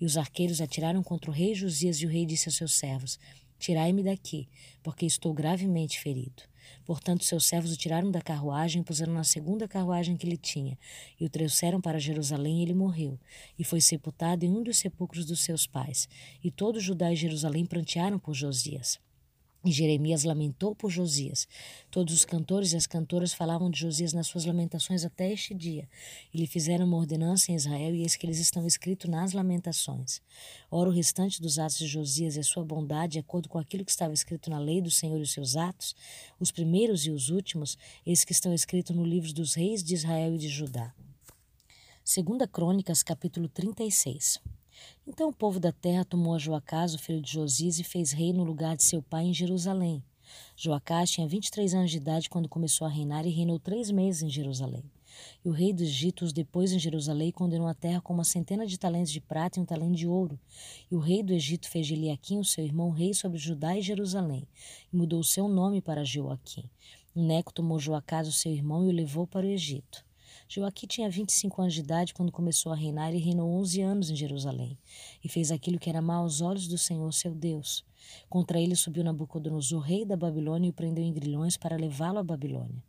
E 0.00 0.04
os 0.04 0.16
arqueiros 0.16 0.60
atiraram 0.60 1.02
contra 1.02 1.32
o 1.32 1.34
rei 1.34 1.52
Josias, 1.52 1.96
e 1.96 2.06
o 2.06 2.08
rei 2.08 2.24
disse 2.24 2.48
aos 2.48 2.54
seus 2.54 2.74
servos: 2.74 3.18
Tirai-me 3.58 4.04
daqui, 4.04 4.46
porque 4.84 5.04
estou 5.04 5.34
gravemente 5.34 5.98
ferido. 5.98 6.44
Portanto, 6.84 7.24
seus 7.24 7.46
servos 7.46 7.72
o 7.72 7.76
tiraram 7.76 8.10
da 8.10 8.20
carruagem 8.20 8.82
e 8.82 8.84
puseram 8.84 9.12
na 9.12 9.24
segunda 9.24 9.68
carruagem 9.68 10.16
que 10.16 10.26
ele 10.26 10.36
tinha, 10.36 10.78
e 11.20 11.24
o 11.24 11.28
trouxeram 11.28 11.80
para 11.80 11.98
Jerusalém, 11.98 12.60
e 12.60 12.62
ele 12.62 12.74
morreu, 12.74 13.18
e 13.58 13.64
foi 13.64 13.80
sepultado 13.80 14.44
em 14.44 14.50
um 14.50 14.62
dos 14.62 14.78
sepulcros 14.78 15.24
dos 15.24 15.40
seus 15.40 15.66
pais. 15.66 16.08
E 16.42 16.50
todo 16.50 16.80
Judá 16.80 17.12
e 17.12 17.16
Jerusalém 17.16 17.66
prantearam 17.66 18.18
por 18.18 18.34
Josias. 18.34 18.98
E 19.68 19.70
Jeremias 19.70 20.24
lamentou 20.24 20.74
por 20.74 20.90
Josias. 20.90 21.46
Todos 21.90 22.14
os 22.14 22.24
cantores 22.24 22.72
e 22.72 22.76
as 22.78 22.86
cantoras 22.86 23.34
falavam 23.34 23.70
de 23.70 23.78
Josias 23.78 24.14
nas 24.14 24.26
suas 24.26 24.46
lamentações 24.46 25.04
até 25.04 25.30
este 25.30 25.52
dia. 25.52 25.86
E 26.32 26.38
lhe 26.38 26.46
fizeram 26.46 26.86
uma 26.86 26.96
ordenança 26.96 27.52
em 27.52 27.54
Israel, 27.54 27.94
e 27.94 28.00
eis 28.00 28.16
que 28.16 28.24
eles 28.24 28.38
estão 28.38 28.66
escritos 28.66 29.10
nas 29.10 29.34
lamentações. 29.34 30.22
Ora, 30.70 30.88
o 30.88 30.92
restante 30.92 31.42
dos 31.42 31.58
atos 31.58 31.76
de 31.76 31.86
Josias 31.86 32.36
e 32.36 32.40
a 32.40 32.42
sua 32.42 32.64
bondade, 32.64 33.12
de 33.12 33.18
acordo 33.18 33.46
com 33.46 33.58
aquilo 33.58 33.84
que 33.84 33.90
estava 33.90 34.14
escrito 34.14 34.48
na 34.48 34.58
lei 34.58 34.80
do 34.80 34.90
Senhor 34.90 35.18
e 35.18 35.22
os 35.22 35.32
seus 35.32 35.54
atos, 35.54 35.94
os 36.40 36.50
primeiros 36.50 37.04
e 37.04 37.10
os 37.10 37.28
últimos, 37.28 37.76
eis 38.06 38.24
que 38.24 38.32
estão 38.32 38.54
escritos 38.54 38.96
no 38.96 39.04
livro 39.04 39.34
dos 39.34 39.52
reis 39.52 39.84
de 39.84 39.92
Israel 39.92 40.34
e 40.34 40.38
de 40.38 40.48
Judá. 40.48 40.94
Segunda 42.02 42.48
Crônicas, 42.48 43.02
capítulo 43.02 43.50
36. 43.50 44.40
Então 45.06 45.30
o 45.30 45.32
povo 45.32 45.58
da 45.58 45.72
terra 45.72 46.04
tomou 46.04 46.34
a 46.34 46.38
Joacás, 46.38 46.94
o 46.94 46.98
filho 46.98 47.20
de 47.20 47.32
Josias, 47.32 47.78
e 47.78 47.84
fez 47.84 48.12
rei 48.12 48.32
no 48.32 48.44
lugar 48.44 48.76
de 48.76 48.84
seu 48.84 49.02
pai 49.02 49.24
em 49.24 49.34
Jerusalém. 49.34 50.02
Joacás 50.56 51.10
tinha 51.10 51.26
23 51.26 51.74
anos 51.74 51.90
de 51.90 51.96
idade 51.96 52.28
quando 52.28 52.48
começou 52.48 52.86
a 52.86 52.90
reinar 52.90 53.26
e 53.26 53.30
reinou 53.30 53.58
três 53.58 53.90
meses 53.90 54.22
em 54.22 54.28
Jerusalém. 54.28 54.84
E 55.44 55.48
o 55.48 55.52
rei 55.52 55.72
do 55.72 55.82
Egito 55.82 56.24
os 56.24 56.32
depois 56.32 56.72
em 56.72 56.78
Jerusalém 56.78 57.32
condenou 57.32 57.66
a 57.66 57.74
terra 57.74 58.00
com 58.00 58.12
uma 58.12 58.24
centena 58.24 58.66
de 58.66 58.78
talentos 58.78 59.10
de 59.10 59.20
prata 59.20 59.58
e 59.58 59.62
um 59.62 59.66
talento 59.66 59.96
de 59.96 60.06
ouro. 60.06 60.38
E 60.90 60.94
o 60.94 61.00
rei 61.00 61.22
do 61.22 61.32
Egito 61.32 61.68
fez 61.68 61.86
de 61.86 61.94
Eliaquim, 61.94 62.38
o 62.38 62.44
seu 62.44 62.64
irmão, 62.64 62.90
rei 62.90 63.14
sobre 63.14 63.38
Judá 63.38 63.76
e 63.76 63.82
Jerusalém, 63.82 64.46
e 64.92 64.96
mudou 64.96 65.20
o 65.20 65.24
seu 65.24 65.48
nome 65.48 65.80
para 65.80 66.04
Joaquim. 66.04 66.68
Neco 67.14 67.52
tomou 67.52 67.78
Joacás, 67.78 68.28
o 68.28 68.32
seu 68.32 68.52
irmão, 68.52 68.84
e 68.84 68.88
o 68.88 68.92
levou 68.92 69.26
para 69.26 69.46
o 69.46 69.50
Egito. 69.50 70.07
Joaquim 70.50 70.86
tinha 70.86 71.10
25 71.10 71.60
anos 71.60 71.74
de 71.74 71.80
idade 71.80 72.14
quando 72.14 72.32
começou 72.32 72.72
a 72.72 72.74
reinar 72.74 73.14
e 73.14 73.18
reinou 73.18 73.50
11 73.60 73.82
anos 73.82 74.10
em 74.10 74.16
Jerusalém. 74.16 74.78
E 75.22 75.28
fez 75.28 75.52
aquilo 75.52 75.78
que 75.78 75.90
era 75.90 76.00
mal 76.00 76.22
aos 76.22 76.40
olhos 76.40 76.66
do 76.66 76.78
Senhor, 76.78 77.12
seu 77.12 77.34
Deus. 77.34 77.84
Contra 78.30 78.58
ele 78.58 78.74
subiu 78.74 79.04
Nabucodonosor, 79.04 79.82
rei 79.82 80.06
da 80.06 80.16
Babilônia, 80.16 80.68
e 80.68 80.70
o 80.70 80.72
prendeu 80.72 81.04
em 81.04 81.12
grilhões 81.12 81.58
para 81.58 81.76
levá-lo 81.76 82.18
à 82.18 82.22
Babilônia. 82.22 82.82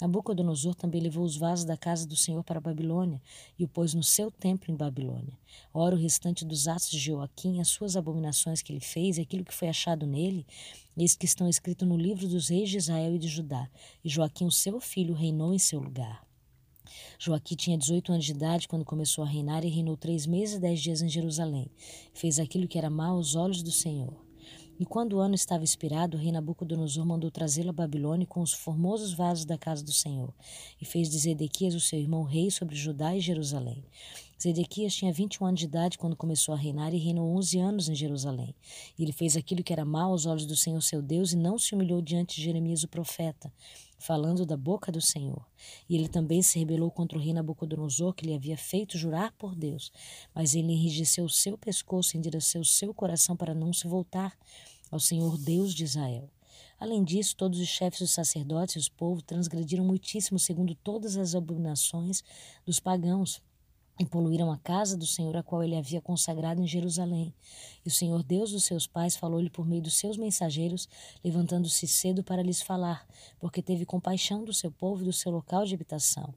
Nabucodonosor 0.00 0.74
também 0.74 1.02
levou 1.02 1.22
os 1.22 1.36
vasos 1.36 1.66
da 1.66 1.76
casa 1.76 2.06
do 2.06 2.16
Senhor 2.16 2.42
para 2.42 2.56
a 2.56 2.62
Babilônia 2.62 3.20
e 3.58 3.64
o 3.64 3.68
pôs 3.68 3.92
no 3.92 4.02
seu 4.02 4.30
templo 4.30 4.72
em 4.72 4.76
Babilônia. 4.76 5.38
Ora, 5.74 5.94
o 5.94 5.98
restante 5.98 6.46
dos 6.46 6.66
atos 6.66 6.90
de 6.90 6.98
Joaquim, 6.98 7.60
as 7.60 7.68
suas 7.68 7.94
abominações 7.94 8.62
que 8.62 8.72
ele 8.72 8.80
fez 8.80 9.18
e 9.18 9.20
aquilo 9.20 9.44
que 9.44 9.52
foi 9.52 9.68
achado 9.68 10.06
nele, 10.06 10.46
eis 10.96 11.14
que 11.14 11.26
estão 11.26 11.46
escritos 11.46 11.86
no 11.86 11.96
livro 11.98 12.26
dos 12.26 12.48
reis 12.48 12.70
de 12.70 12.78
Israel 12.78 13.14
e 13.14 13.18
de 13.18 13.28
Judá. 13.28 13.68
E 14.02 14.08
Joaquim, 14.08 14.46
o 14.46 14.50
seu 14.50 14.80
filho, 14.80 15.12
reinou 15.14 15.52
em 15.52 15.58
seu 15.58 15.78
lugar. 15.78 16.31
Joaquim 17.18 17.56
tinha 17.56 17.78
18 17.78 18.12
anos 18.12 18.24
de 18.24 18.32
idade 18.32 18.68
quando 18.68 18.84
começou 18.84 19.24
a 19.24 19.26
reinar 19.26 19.64
e 19.64 19.68
reinou 19.68 19.96
três 19.96 20.26
meses 20.26 20.56
e 20.56 20.60
dez 20.60 20.80
dias 20.80 21.02
em 21.02 21.08
Jerusalém. 21.08 21.70
Fez 22.12 22.38
aquilo 22.38 22.68
que 22.68 22.78
era 22.78 22.90
mal 22.90 23.16
aos 23.16 23.34
olhos 23.34 23.62
do 23.62 23.70
Senhor. 23.70 24.14
E 24.82 24.84
quando 24.84 25.12
o 25.12 25.20
ano 25.20 25.34
estava 25.34 25.62
expirado, 25.62 26.16
o 26.16 26.20
rei 26.20 26.32
Nabucodonosor 26.32 27.06
mandou 27.06 27.30
trazê-lo 27.30 27.70
a 27.70 27.72
Babilônia 27.72 28.26
com 28.26 28.40
os 28.40 28.52
formosos 28.52 29.12
vasos 29.12 29.44
da 29.44 29.56
casa 29.56 29.84
do 29.84 29.92
Senhor, 29.92 30.34
e 30.80 30.84
fez 30.84 31.08
de 31.08 31.18
Zedequias 31.18 31.74
o 31.74 31.80
seu 31.80 32.00
irmão 32.00 32.24
rei 32.24 32.50
sobre 32.50 32.74
Judá 32.74 33.14
e 33.14 33.20
Jerusalém. 33.20 33.84
Zedequias 34.42 34.92
tinha 34.92 35.12
21 35.12 35.46
anos 35.46 35.60
de 35.60 35.66
idade 35.66 35.96
quando 35.96 36.16
começou 36.16 36.52
a 36.52 36.58
reinar 36.58 36.92
e 36.92 36.98
reinou 36.98 37.32
11 37.36 37.58
anos 37.60 37.88
em 37.88 37.94
Jerusalém. 37.94 38.56
E 38.98 39.04
ele 39.04 39.12
fez 39.12 39.36
aquilo 39.36 39.62
que 39.62 39.72
era 39.72 39.84
mal 39.84 40.10
aos 40.10 40.26
olhos 40.26 40.46
do 40.46 40.56
Senhor 40.56 40.82
seu 40.82 41.00
Deus 41.00 41.32
e 41.32 41.36
não 41.36 41.58
se 41.58 41.76
humilhou 41.76 42.02
diante 42.02 42.34
de 42.34 42.42
Jeremias 42.42 42.82
o 42.82 42.88
profeta, 42.88 43.52
falando 44.02 44.44
da 44.44 44.56
boca 44.56 44.90
do 44.90 45.00
Senhor. 45.00 45.46
E 45.88 45.94
ele 45.94 46.08
também 46.08 46.42
se 46.42 46.58
rebelou 46.58 46.90
contra 46.90 47.16
o 47.16 47.20
rei 47.20 47.32
Nabucodonosor, 47.32 48.12
que 48.12 48.26
lhe 48.26 48.34
havia 48.34 48.56
feito 48.56 48.98
jurar 48.98 49.32
por 49.38 49.54
Deus. 49.54 49.92
Mas 50.34 50.54
ele 50.54 50.72
enrijeceu 50.72 51.24
o 51.24 51.30
seu 51.30 51.56
pescoço 51.56 52.16
e 52.16 52.18
endureceu 52.18 52.60
o 52.60 52.64
seu 52.64 52.92
coração 52.92 53.36
para 53.36 53.54
não 53.54 53.72
se 53.72 53.86
voltar 53.86 54.36
ao 54.90 54.98
Senhor 54.98 55.38
Deus 55.38 55.72
de 55.72 55.84
Israel. 55.84 56.28
Além 56.78 57.04
disso, 57.04 57.36
todos 57.36 57.60
os 57.60 57.68
chefes 57.68 58.00
dos 58.00 58.10
sacerdotes 58.10 58.74
e 58.74 58.78
os 58.78 58.88
povos 58.88 59.22
transgrediram 59.22 59.84
muitíssimo 59.84 60.38
segundo 60.38 60.74
todas 60.74 61.16
as 61.16 61.34
abominações 61.34 62.24
dos 62.66 62.80
pagãos 62.80 63.40
e 63.98 64.06
poluíram 64.06 64.50
a 64.50 64.56
casa 64.56 64.96
do 64.96 65.06
Senhor 65.06 65.36
a 65.36 65.42
qual 65.42 65.62
ele 65.62 65.76
havia 65.76 66.00
consagrado 66.00 66.60
em 66.60 66.66
Jerusalém. 66.66 67.32
E 67.84 67.88
o 67.88 67.90
Senhor 67.90 68.22
Deus 68.22 68.50
dos 68.50 68.64
seus 68.64 68.86
pais 68.86 69.16
falou-lhe 69.16 69.50
por 69.50 69.66
meio 69.66 69.82
dos 69.82 69.94
seus 69.94 70.16
mensageiros, 70.16 70.88
levantando-se 71.22 71.86
cedo 71.86 72.22
para 72.22 72.42
lhes 72.42 72.62
falar, 72.62 73.06
porque 73.38 73.62
teve 73.62 73.84
compaixão 73.84 74.44
do 74.44 74.52
seu 74.52 74.70
povo 74.70 75.02
e 75.02 75.04
do 75.04 75.12
seu 75.12 75.30
local 75.30 75.64
de 75.64 75.74
habitação. 75.74 76.34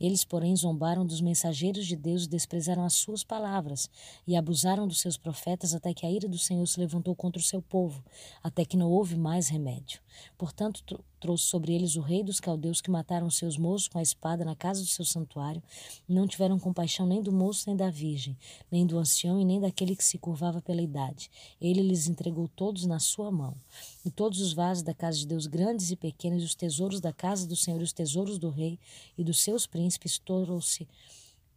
Eles, 0.00 0.24
porém, 0.24 0.56
zombaram 0.56 1.06
dos 1.06 1.20
mensageiros 1.20 1.86
de 1.86 1.96
Deus 1.96 2.24
e 2.24 2.28
desprezaram 2.28 2.84
as 2.84 2.94
suas 2.94 3.22
palavras, 3.22 3.88
e 4.26 4.36
abusaram 4.36 4.88
dos 4.88 5.00
seus 5.00 5.16
profetas 5.16 5.74
até 5.74 5.92
que 5.92 6.06
a 6.06 6.10
ira 6.10 6.28
do 6.28 6.38
Senhor 6.38 6.66
se 6.66 6.80
levantou 6.80 7.14
contra 7.14 7.40
o 7.40 7.44
seu 7.44 7.60
povo, 7.60 8.02
até 8.42 8.64
que 8.64 8.76
não 8.76 8.90
houve 8.90 9.16
mais 9.16 9.48
remédio. 9.48 10.00
Portanto, 10.36 11.04
trouxe 11.24 11.44
sobre 11.44 11.72
eles 11.72 11.96
o 11.96 12.02
rei 12.02 12.22
dos 12.22 12.38
caldeus 12.38 12.82
que 12.82 12.90
mataram 12.90 13.30
seus 13.30 13.56
moços 13.56 13.88
com 13.88 13.98
a 13.98 14.02
espada 14.02 14.44
na 14.44 14.54
casa 14.54 14.82
do 14.82 14.86
seu 14.86 15.06
santuário, 15.06 15.62
não 16.06 16.26
tiveram 16.26 16.58
compaixão 16.58 17.06
nem 17.06 17.22
do 17.22 17.32
moço 17.32 17.64
nem 17.66 17.74
da 17.74 17.88
virgem, 17.88 18.36
nem 18.70 18.86
do 18.86 18.98
ancião 18.98 19.40
e 19.40 19.44
nem 19.44 19.58
daquele 19.58 19.96
que 19.96 20.04
se 20.04 20.18
curvava 20.18 20.60
pela 20.60 20.82
idade. 20.82 21.30
Ele 21.58 21.80
lhes 21.80 22.08
entregou 22.08 22.46
todos 22.46 22.84
na 22.84 22.98
sua 22.98 23.30
mão. 23.32 23.56
E 24.04 24.10
todos 24.10 24.38
os 24.42 24.52
vasos 24.52 24.82
da 24.82 24.92
casa 24.92 25.16
de 25.16 25.26
Deus, 25.26 25.46
grandes 25.46 25.90
e 25.90 25.96
pequenos, 25.96 26.42
e 26.42 26.44
os 26.44 26.54
tesouros 26.54 27.00
da 27.00 27.10
casa 27.10 27.46
do 27.46 27.56
Senhor, 27.56 27.80
e 27.80 27.84
os 27.84 27.92
tesouros 27.94 28.38
do 28.38 28.50
rei 28.50 28.78
e 29.16 29.24
dos 29.24 29.40
seus 29.40 29.66
príncipes, 29.66 30.18
trouxe 30.18 30.86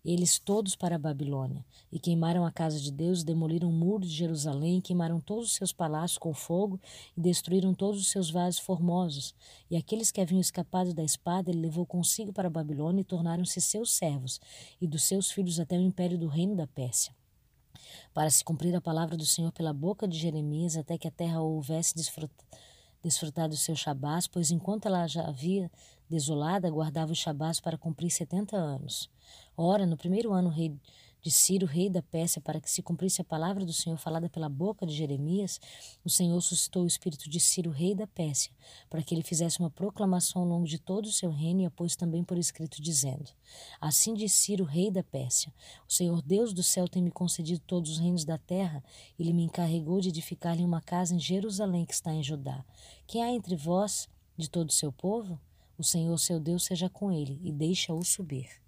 eles 0.03 0.39
todos 0.39 0.75
para 0.75 0.95
a 0.95 0.99
Babilônia, 0.99 1.65
e 1.91 1.99
queimaram 1.99 2.45
a 2.45 2.51
casa 2.51 2.79
de 2.79 2.91
Deus, 2.91 3.23
demoliram 3.23 3.69
o 3.69 3.73
muro 3.73 4.05
de 4.05 4.13
Jerusalém, 4.13 4.79
queimaram 4.79 5.19
todos 5.19 5.47
os 5.47 5.55
seus 5.55 5.73
palácios 5.73 6.17
com 6.17 6.33
fogo, 6.33 6.79
e 7.15 7.21
destruíram 7.21 7.73
todos 7.73 7.99
os 7.99 8.07
seus 8.07 8.29
vasos 8.29 8.59
formosos. 8.59 9.35
E 9.69 9.75
aqueles 9.75 10.11
que 10.11 10.21
haviam 10.21 10.39
escapado 10.39 10.93
da 10.93 11.03
espada, 11.03 11.49
ele 11.49 11.61
levou 11.61 11.85
consigo 11.85 12.31
para 12.31 12.47
a 12.47 12.51
Babilônia 12.51 13.01
e 13.01 13.05
tornaram-se 13.05 13.59
seus 13.59 13.91
servos, 13.91 14.39
e 14.79 14.87
dos 14.87 15.03
seus 15.03 15.31
filhos 15.31 15.59
até 15.59 15.77
o 15.77 15.81
império 15.81 16.17
do 16.17 16.27
reino 16.27 16.55
da 16.55 16.67
Pérsia. 16.67 17.15
Para 18.13 18.29
se 18.29 18.43
cumprir 18.43 18.75
a 18.75 18.81
palavra 18.81 19.15
do 19.15 19.25
Senhor 19.25 19.51
pela 19.51 19.73
boca 19.73 20.07
de 20.07 20.17
Jeremias, 20.17 20.75
até 20.75 20.97
que 20.97 21.07
a 21.07 21.11
terra 21.11 21.41
houvesse 21.41 21.93
desfrutado 23.03 23.53
o 23.53 23.57
seu 23.57 23.75
Shabás, 23.75 24.27
pois 24.27 24.49
enquanto 24.49 24.87
ela 24.87 25.05
já 25.07 25.27
havia 25.27 25.71
desolada, 26.09 26.69
guardava 26.69 27.11
o 27.11 27.15
Shabás 27.15 27.59
para 27.59 27.77
cumprir 27.77 28.09
setenta 28.09 28.57
anos. 28.57 29.09
Ora, 29.59 29.87
no 29.87 29.97
primeiro 29.97 30.33
ano 30.33 30.49
rei 30.49 30.79
de 31.19 31.31
Ciro, 31.31 31.65
rei 31.65 31.89
da 31.89 32.03
Pérsia, 32.03 32.39
para 32.39 32.61
que 32.61 32.69
se 32.69 32.83
cumprisse 32.83 33.21
a 33.21 33.25
palavra 33.25 33.65
do 33.65 33.73
Senhor 33.73 33.97
falada 33.97 34.29
pela 34.29 34.47
boca 34.47 34.85
de 34.85 34.93
Jeremias, 34.95 35.59
o 36.05 36.11
Senhor 36.11 36.39
suscitou 36.41 36.83
o 36.83 36.87
espírito 36.87 37.27
de 37.27 37.39
Ciro, 37.39 37.71
rei 37.71 37.95
da 37.95 38.05
Pérsia, 38.05 38.51
para 38.87 39.01
que 39.01 39.15
ele 39.15 39.23
fizesse 39.23 39.59
uma 39.59 39.71
proclamação 39.71 40.43
ao 40.43 40.47
longo 40.47 40.67
de 40.67 40.77
todo 40.77 41.07
o 41.07 41.11
seu 41.11 41.31
reino 41.31 41.61
e 41.61 41.65
a 41.65 41.71
pôs 41.71 41.95
também 41.95 42.23
por 42.23 42.37
escrito, 42.37 42.79
dizendo: 42.79 43.31
Assim 43.81 44.13
diz 44.13 44.31
Ciro, 44.33 44.63
rei 44.63 44.91
da 44.91 45.01
Pérsia: 45.01 45.51
O 45.89 45.91
Senhor 45.91 46.21
Deus 46.21 46.53
do 46.53 46.61
céu 46.61 46.87
tem 46.87 47.01
me 47.01 47.09
concedido 47.09 47.59
todos 47.65 47.93
os 47.93 47.97
reinos 47.97 48.23
da 48.23 48.37
terra, 48.37 48.83
ele 49.17 49.33
me 49.33 49.41
encarregou 49.41 49.99
de 49.99 50.09
edificar-lhe 50.09 50.63
uma 50.63 50.81
casa 50.81 51.15
em 51.15 51.19
Jerusalém, 51.19 51.83
que 51.83 51.95
está 51.95 52.13
em 52.13 52.21
Judá. 52.21 52.63
Quem 53.07 53.23
há 53.23 53.31
entre 53.31 53.55
vós, 53.55 54.07
de 54.37 54.47
todo 54.47 54.69
o 54.69 54.73
seu 54.73 54.91
povo? 54.91 55.41
O 55.79 55.83
Senhor 55.83 56.15
seu 56.19 56.39
Deus 56.39 56.63
seja 56.63 56.87
com 56.91 57.11
ele, 57.11 57.39
e 57.43 57.51
deixa-o 57.51 58.03
subir. 58.05 58.61